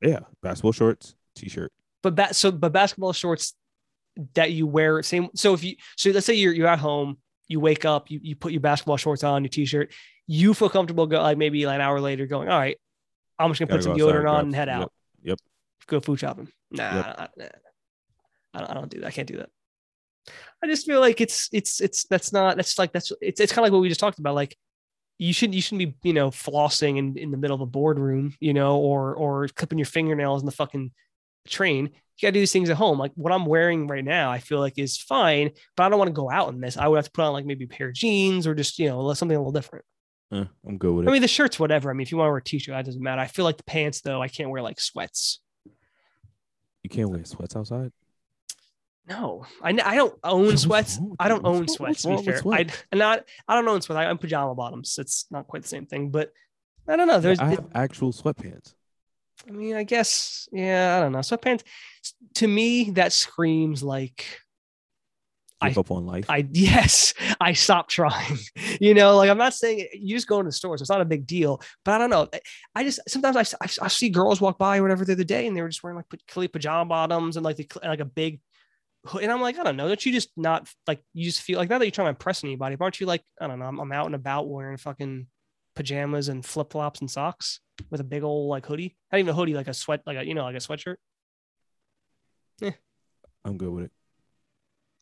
Yeah, 0.00 0.20
basketball 0.42 0.72
shorts, 0.72 1.14
t-shirt. 1.34 1.72
but 2.02 2.14
ba- 2.14 2.34
so 2.34 2.50
but 2.52 2.72
basketball 2.72 3.12
shorts 3.12 3.54
that 4.34 4.52
you 4.52 4.66
wear 4.66 5.02
same. 5.02 5.28
So 5.34 5.54
if 5.54 5.62
you 5.64 5.76
so 5.96 6.10
let's 6.10 6.26
say 6.26 6.34
you're 6.34 6.52
you're 6.52 6.66
at 6.68 6.78
home, 6.78 7.18
you 7.48 7.60
wake 7.60 7.84
up, 7.84 8.10
you 8.10 8.20
you 8.22 8.36
put 8.36 8.52
your 8.52 8.60
basketball 8.60 8.96
shorts 8.96 9.24
on, 9.24 9.42
your 9.44 9.48
t-shirt, 9.48 9.92
you 10.26 10.54
feel 10.54 10.68
comfortable 10.68 11.06
go 11.06 11.20
like 11.22 11.38
maybe 11.38 11.66
like 11.66 11.76
an 11.76 11.80
hour 11.80 12.00
later 12.00 12.26
going, 12.26 12.48
all 12.48 12.58
right, 12.58 12.76
I'm 13.38 13.50
just 13.50 13.58
gonna 13.60 13.68
put 13.68 13.76
Gotta 13.76 13.82
some 13.84 13.96
go 13.98 14.08
outside, 14.08 14.20
deodorant 14.24 14.30
on 14.32 14.44
and 14.46 14.54
head 14.54 14.68
some- 14.68 14.82
out. 14.82 14.92
Yep. 15.22 15.38
Go 15.86 16.00
food 16.00 16.20
shopping. 16.20 16.48
Nah, 16.70 16.94
Yep. 16.94 17.04
I, 17.18 17.28
nah, 17.36 17.44
I 18.54 18.58
don't, 18.60 18.70
I 18.70 18.74
don't 18.74 18.90
do 18.90 19.00
that. 19.00 19.06
I 19.06 19.10
can't 19.10 19.26
do 19.28 19.38
that. 19.38 19.48
I 20.62 20.66
just 20.66 20.84
feel 20.86 21.00
like 21.00 21.20
it's 21.20 21.48
it's 21.52 21.80
it's 21.80 22.04
that's 22.04 22.32
not 22.32 22.56
that's 22.56 22.78
like 22.78 22.92
that's 22.92 23.10
it's 23.20 23.40
it's 23.40 23.52
kind 23.52 23.60
of 23.60 23.64
like 23.64 23.72
what 23.72 23.80
we 23.80 23.88
just 23.88 24.00
talked 24.00 24.18
about. 24.18 24.34
Like 24.34 24.56
you 25.18 25.32
shouldn't 25.32 25.54
you 25.54 25.60
shouldn't 25.62 26.00
be 26.02 26.08
you 26.08 26.14
know 26.14 26.30
flossing 26.30 26.96
in, 26.96 27.18
in 27.18 27.30
the 27.30 27.36
middle 27.36 27.54
of 27.54 27.60
a 27.60 27.66
boardroom, 27.66 28.34
you 28.40 28.54
know, 28.54 28.78
or 28.78 29.14
or 29.14 29.48
clipping 29.48 29.78
your 29.78 29.86
fingernails 29.86 30.42
in 30.42 30.46
the 30.46 30.52
fucking 30.52 30.92
train. 31.46 31.86
You 31.86 32.22
gotta 32.22 32.32
do 32.32 32.40
these 32.40 32.52
things 32.52 32.70
at 32.70 32.76
home. 32.76 32.98
Like 32.98 33.12
what 33.14 33.32
I'm 33.32 33.46
wearing 33.46 33.86
right 33.86 34.04
now, 34.04 34.30
I 34.30 34.38
feel 34.38 34.60
like 34.60 34.78
is 34.78 34.96
fine, 34.96 35.50
but 35.76 35.84
I 35.84 35.88
don't 35.88 35.98
want 35.98 36.08
to 36.08 36.12
go 36.14 36.30
out 36.30 36.52
in 36.52 36.60
this. 36.60 36.76
I 36.76 36.88
would 36.88 36.96
have 36.96 37.04
to 37.06 37.10
put 37.10 37.24
on 37.24 37.32
like 37.32 37.46
maybe 37.46 37.64
a 37.64 37.68
pair 37.68 37.88
of 37.88 37.94
jeans 37.94 38.46
or 38.46 38.54
just 38.54 38.78
you 38.78 38.88
know 38.88 39.12
something 39.14 39.36
a 39.36 39.40
little 39.40 39.52
different. 39.52 39.84
Eh, 40.32 40.44
I'm 40.66 40.78
good 40.78 40.92
with 40.94 41.06
it. 41.06 41.08
I 41.08 41.12
mean, 41.12 41.22
the 41.22 41.28
shirts, 41.28 41.58
whatever. 41.58 41.90
I 41.90 41.94
mean, 41.94 42.02
if 42.02 42.12
you 42.12 42.18
want 42.18 42.28
to 42.28 42.32
wear 42.32 42.38
a 42.38 42.44
t-shirt, 42.44 42.74
that 42.74 42.84
doesn't 42.84 43.02
matter. 43.02 43.20
I 43.20 43.26
feel 43.26 43.44
like 43.44 43.56
the 43.56 43.64
pants 43.64 44.02
though, 44.02 44.20
I 44.20 44.28
can't 44.28 44.50
wear 44.50 44.62
like 44.62 44.80
sweats. 44.80 45.40
you 46.82 46.90
can't 46.90 47.08
wear 47.08 47.24
sweats 47.24 47.56
outside. 47.56 47.92
No, 49.08 49.46
I, 49.62 49.70
I 49.70 49.96
don't 49.96 50.14
own 50.22 50.56
sweats. 50.58 50.98
I 51.18 51.28
don't 51.28 51.44
own 51.46 51.66
sweats. 51.66 52.02
To 52.02 52.16
be 52.16 52.22
fair, 52.22 52.38
sweats? 52.38 52.74
I 52.74 52.76
and 52.92 52.98
not 52.98 53.24
I 53.46 53.54
don't 53.54 53.66
own 53.66 53.80
sweats. 53.80 53.96
I 53.98 54.06
own 54.06 54.18
pajama 54.18 54.54
bottoms. 54.54 54.98
It's 54.98 55.26
not 55.30 55.46
quite 55.46 55.62
the 55.62 55.68
same 55.68 55.86
thing, 55.86 56.10
but 56.10 56.32
I 56.86 56.96
don't 56.96 57.08
know. 57.08 57.18
There's, 57.20 57.38
I 57.38 57.52
it- 57.52 57.60
have 57.60 57.68
actual 57.74 58.12
sweatpants. 58.12 58.74
I 59.48 59.52
mean, 59.52 59.76
I 59.76 59.84
guess, 59.84 60.48
yeah, 60.52 60.96
I 60.98 61.00
don't 61.00 61.12
know. 61.12 61.20
Sweatpants 61.20 61.62
to 62.34 62.48
me 62.48 62.90
that 62.90 63.12
screams 63.12 63.82
like 63.82 64.26
I- 65.60 65.68
Give 65.70 65.78
up 65.78 65.90
on 65.90 66.06
life. 66.06 66.26
I 66.28 66.46
yes, 66.52 67.14
I 67.40 67.52
stopped 67.54 67.90
trying. 67.90 68.38
You 68.80 68.94
know, 68.94 69.16
like 69.16 69.28
I'm 69.28 69.38
not 69.38 69.54
saying 69.54 69.88
you 69.92 70.14
just 70.14 70.28
go 70.28 70.38
into 70.38 70.48
the 70.48 70.52
store, 70.52 70.74
it's 70.74 70.88
not 70.88 71.00
a 71.00 71.04
big 71.04 71.26
deal. 71.26 71.60
But 71.84 71.94
I 71.94 71.98
don't 71.98 72.10
know. 72.10 72.28
I 72.76 72.84
just 72.84 73.00
sometimes 73.08 73.36
I, 73.36 73.40
I, 73.64 73.68
I 73.82 73.88
see 73.88 74.08
girls 74.08 74.40
walk 74.40 74.56
by 74.56 74.78
or 74.78 74.82
whatever 74.82 75.04
the 75.04 75.14
other 75.14 75.24
day, 75.24 75.46
and 75.48 75.56
they 75.56 75.62
were 75.62 75.68
just 75.68 75.82
wearing 75.82 75.96
like 75.96 76.06
clearly 76.28 76.46
pajama 76.48 76.84
bottoms 76.88 77.36
and 77.36 77.44
like 77.44 77.56
the 77.56 77.68
like 77.82 78.00
a 78.00 78.04
big. 78.04 78.40
And 79.14 79.32
I'm 79.32 79.40
like, 79.40 79.58
I 79.58 79.64
don't 79.64 79.76
know. 79.76 79.88
Don't 79.88 80.04
you 80.04 80.12
just 80.12 80.30
not 80.36 80.68
like 80.86 81.02
you 81.14 81.24
just 81.24 81.42
feel 81.42 81.58
like 81.58 81.70
not 81.70 81.78
that 81.78 81.86
you're 81.86 81.92
trying 81.92 82.06
to 82.06 82.10
impress 82.10 82.44
anybody, 82.44 82.76
but 82.76 82.84
aren't 82.84 83.00
you 83.00 83.06
like 83.06 83.22
I 83.40 83.46
don't 83.46 83.58
know? 83.58 83.66
I'm, 83.66 83.78
I'm 83.78 83.92
out 83.92 84.06
and 84.06 84.14
about 84.14 84.48
wearing 84.48 84.76
fucking 84.76 85.26
pajamas 85.74 86.28
and 86.28 86.44
flip 86.44 86.72
flops 86.72 87.00
and 87.00 87.10
socks 87.10 87.60
with 87.90 88.00
a 88.00 88.04
big 88.04 88.22
old 88.22 88.48
like 88.48 88.66
hoodie. 88.66 88.96
Not 89.12 89.18
even 89.18 89.30
a 89.30 89.34
hoodie, 89.34 89.54
like 89.54 89.68
a 89.68 89.74
sweat, 89.74 90.02
like 90.06 90.18
a 90.18 90.26
you 90.26 90.34
know, 90.34 90.44
like 90.44 90.56
a 90.56 90.58
sweatshirt. 90.58 90.96
Yeah. 92.60 92.72
I'm 93.44 93.56
good 93.56 93.70
with 93.70 93.84
it. 93.84 93.92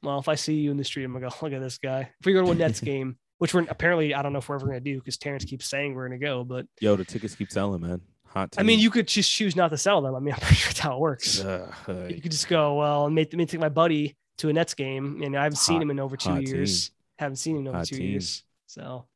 Well, 0.02 0.18
if 0.18 0.28
I 0.28 0.34
see 0.34 0.54
you 0.54 0.70
in 0.70 0.76
the 0.76 0.84
street, 0.84 1.04
I'm 1.04 1.12
gonna 1.12 1.28
go, 1.28 1.34
look 1.42 1.52
at 1.52 1.60
this 1.60 1.78
guy. 1.78 2.12
If 2.20 2.26
we 2.26 2.32
go 2.32 2.44
to 2.44 2.50
a 2.50 2.54
Nets 2.54 2.80
game, 2.82 3.16
which 3.38 3.54
we're 3.54 3.66
apparently, 3.68 4.14
I 4.14 4.22
don't 4.22 4.32
know 4.32 4.38
if 4.38 4.48
we're 4.48 4.56
ever 4.56 4.66
gonna 4.66 4.80
do 4.80 4.98
because 4.98 5.16
Terrence 5.16 5.44
keeps 5.44 5.68
saying 5.68 5.94
we're 5.94 6.08
gonna 6.08 6.18
go, 6.18 6.44
but 6.44 6.66
Yo, 6.80 6.96
the 6.96 7.04
tickets 7.04 7.34
keep 7.34 7.50
selling, 7.50 7.80
man. 7.80 8.00
Hot. 8.28 8.54
I 8.58 8.62
mean, 8.62 8.78
you 8.80 8.90
could 8.90 9.08
just 9.08 9.30
choose 9.30 9.56
not 9.56 9.68
to 9.70 9.78
sell 9.78 10.00
them. 10.02 10.14
I 10.14 10.18
mean, 10.20 10.34
I'm 10.34 10.40
pretty 10.40 10.56
sure 10.56 10.68
that's 10.70 10.80
how 10.80 10.94
it 10.96 11.00
works. 11.00 11.40
Uh, 11.40 11.72
You 12.10 12.20
could 12.20 12.30
just 12.32 12.48
go, 12.48 12.74
well, 12.74 13.04
let 13.04 13.32
me, 13.32 13.46
take 13.46 13.60
my 13.60 13.68
buddy 13.68 14.16
to 14.38 14.48
a 14.48 14.52
Nets 14.52 14.74
game, 14.74 15.22
and 15.22 15.36
I 15.36 15.44
haven't 15.44 15.56
seen 15.56 15.80
him 15.80 15.90
in 15.90 15.98
over 15.98 16.16
two 16.16 16.30
hot 16.30 16.42
years. 16.46 16.90
Haven't 17.18 17.36
seen 17.36 17.56
him 17.56 17.62
in 17.62 17.68
over 17.68 17.78
Hot 17.78 17.86
two 17.86 17.96
team. 17.96 18.10
years. 18.10 18.42
So, 18.66 19.06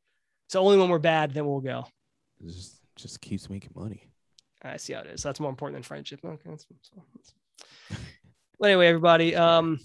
so 0.49 0.61
only 0.61 0.77
when 0.77 0.89
we're 0.89 0.97
bad, 0.99 1.33
then 1.33 1.45
we'll 1.45 1.59
go. 1.61 1.85
it 2.43 2.47
just 2.47 2.77
just 2.95 3.21
keeps 3.21 3.49
making 3.49 3.71
money. 3.75 4.09
I 4.63 4.77
see 4.77 4.93
how 4.93 5.01
it 5.01 5.07
is. 5.07 5.23
That's 5.23 5.39
more 5.39 5.49
important 5.49 5.75
than 5.75 5.83
friendship. 5.83 6.19
Okay. 6.23 6.49
That's, 6.49 6.65
that's- 6.65 7.33
well, 8.59 8.69
anyway, 8.69 8.87
everybody. 8.87 9.35
Um, 9.35 9.79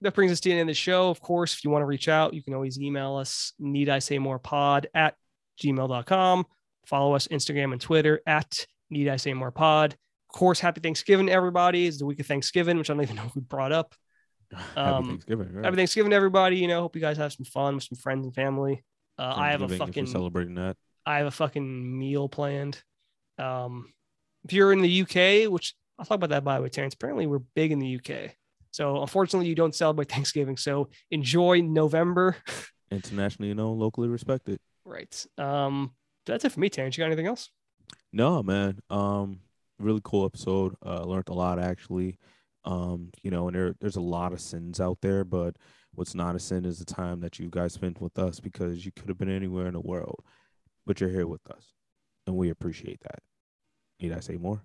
that 0.00 0.14
brings 0.14 0.32
us 0.32 0.40
to 0.40 0.48
the 0.48 0.52
end 0.52 0.62
of 0.62 0.66
the 0.68 0.74
show. 0.74 1.08
Of 1.10 1.20
course, 1.20 1.54
if 1.54 1.64
you 1.64 1.70
want 1.70 1.82
to 1.82 1.86
reach 1.86 2.08
out, 2.08 2.34
you 2.34 2.42
can 2.42 2.52
always 2.54 2.78
email 2.78 3.16
us, 3.16 3.52
need 3.58 3.88
I 3.88 3.98
say 4.00 4.18
more 4.18 4.38
pod 4.38 4.88
at 4.94 5.16
gmail.com. 5.62 6.44
Follow 6.86 7.14
us 7.14 7.28
Instagram 7.28 7.72
and 7.72 7.80
Twitter 7.80 8.20
at 8.26 8.66
need 8.90 9.08
I 9.08 9.16
say 9.16 9.32
more 9.34 9.50
pod. 9.50 9.92
Of 9.92 10.38
course, 10.38 10.60
happy 10.60 10.80
Thanksgiving 10.80 11.26
to 11.26 11.32
everybody. 11.32 11.86
It's 11.86 11.98
the 11.98 12.06
week 12.06 12.20
of 12.20 12.26
Thanksgiving, 12.26 12.76
which 12.78 12.90
I 12.90 12.94
don't 12.94 13.02
even 13.02 13.16
know 13.16 13.24
if 13.24 13.34
we 13.34 13.40
brought 13.40 13.72
up. 13.72 13.94
Happy 14.52 14.80
Um, 14.80 15.04
Thanksgiving. 15.06 15.52
Right? 15.52 15.64
Happy 15.64 15.76
Thanksgiving 15.76 16.12
everybody. 16.12 16.56
You 16.58 16.68
know, 16.68 16.80
hope 16.82 16.94
you 16.96 17.00
guys 17.00 17.16
have 17.16 17.32
some 17.32 17.44
fun 17.44 17.76
with 17.76 17.84
some 17.84 17.96
friends 17.96 18.26
and 18.26 18.34
family. 18.34 18.84
Uh, 19.18 19.32
I 19.36 19.50
have 19.50 19.62
a 19.62 19.68
Thanksgiving, 19.68 19.86
fucking 19.86 20.06
celebrating 20.06 20.54
that. 20.56 20.76
I 21.06 21.18
have 21.18 21.26
a 21.26 21.30
fucking 21.32 21.98
meal 21.98 22.28
planned. 22.28 22.82
Um, 23.38 23.92
if 24.44 24.52
you're 24.52 24.72
in 24.72 24.80
the 24.82 25.02
UK, 25.02 25.50
which 25.50 25.74
I'll 25.98 26.04
talk 26.04 26.16
about 26.16 26.30
that 26.30 26.44
by 26.44 26.56
the 26.56 26.62
way, 26.62 26.68
Terrence. 26.68 26.94
Apparently, 26.94 27.26
we're 27.26 27.38
big 27.54 27.72
in 27.72 27.78
the 27.78 27.96
UK. 27.96 28.32
So 28.70 29.00
unfortunately, 29.02 29.48
you 29.48 29.54
don't 29.54 29.74
celebrate 29.74 30.08
Thanksgiving. 30.12 30.56
So 30.56 30.88
enjoy 31.10 31.60
November. 31.60 32.36
Internationally 32.90 33.48
you 33.48 33.54
known, 33.54 33.78
locally 33.78 34.08
respected. 34.08 34.58
right. 34.84 35.26
Um, 35.38 35.92
that's 36.26 36.44
it 36.44 36.52
for 36.52 36.60
me, 36.60 36.68
Terrence. 36.68 36.96
You 36.96 37.02
got 37.02 37.06
anything 37.06 37.26
else? 37.26 37.50
No, 38.12 38.42
man. 38.42 38.78
Um, 38.90 39.40
really 39.78 40.00
cool 40.04 40.24
episode. 40.24 40.74
Uh, 40.84 41.02
learned 41.02 41.28
a 41.28 41.34
lot 41.34 41.58
actually. 41.58 42.18
Um, 42.64 43.10
you 43.22 43.30
know, 43.30 43.48
and 43.48 43.56
there 43.56 43.74
there's 43.80 43.96
a 43.96 44.00
lot 44.00 44.32
of 44.32 44.40
sins 44.40 44.80
out 44.80 44.98
there, 45.02 45.24
but 45.24 45.56
what's 45.94 46.14
not 46.14 46.34
a 46.34 46.38
sin 46.38 46.64
is 46.64 46.78
the 46.78 46.84
time 46.84 47.20
that 47.20 47.38
you 47.38 47.50
guys 47.50 47.74
spent 47.74 48.00
with 48.00 48.18
us 48.18 48.40
because 48.40 48.86
you 48.86 48.92
could 48.92 49.08
have 49.08 49.18
been 49.18 49.30
anywhere 49.30 49.66
in 49.66 49.74
the 49.74 49.80
world, 49.80 50.24
but 50.86 51.00
you're 51.00 51.10
here 51.10 51.26
with 51.26 51.46
us, 51.50 51.74
and 52.26 52.36
we 52.36 52.50
appreciate 52.50 53.00
that. 53.02 53.22
Need 54.00 54.12
I 54.12 54.20
say 54.20 54.36
more? 54.36 54.62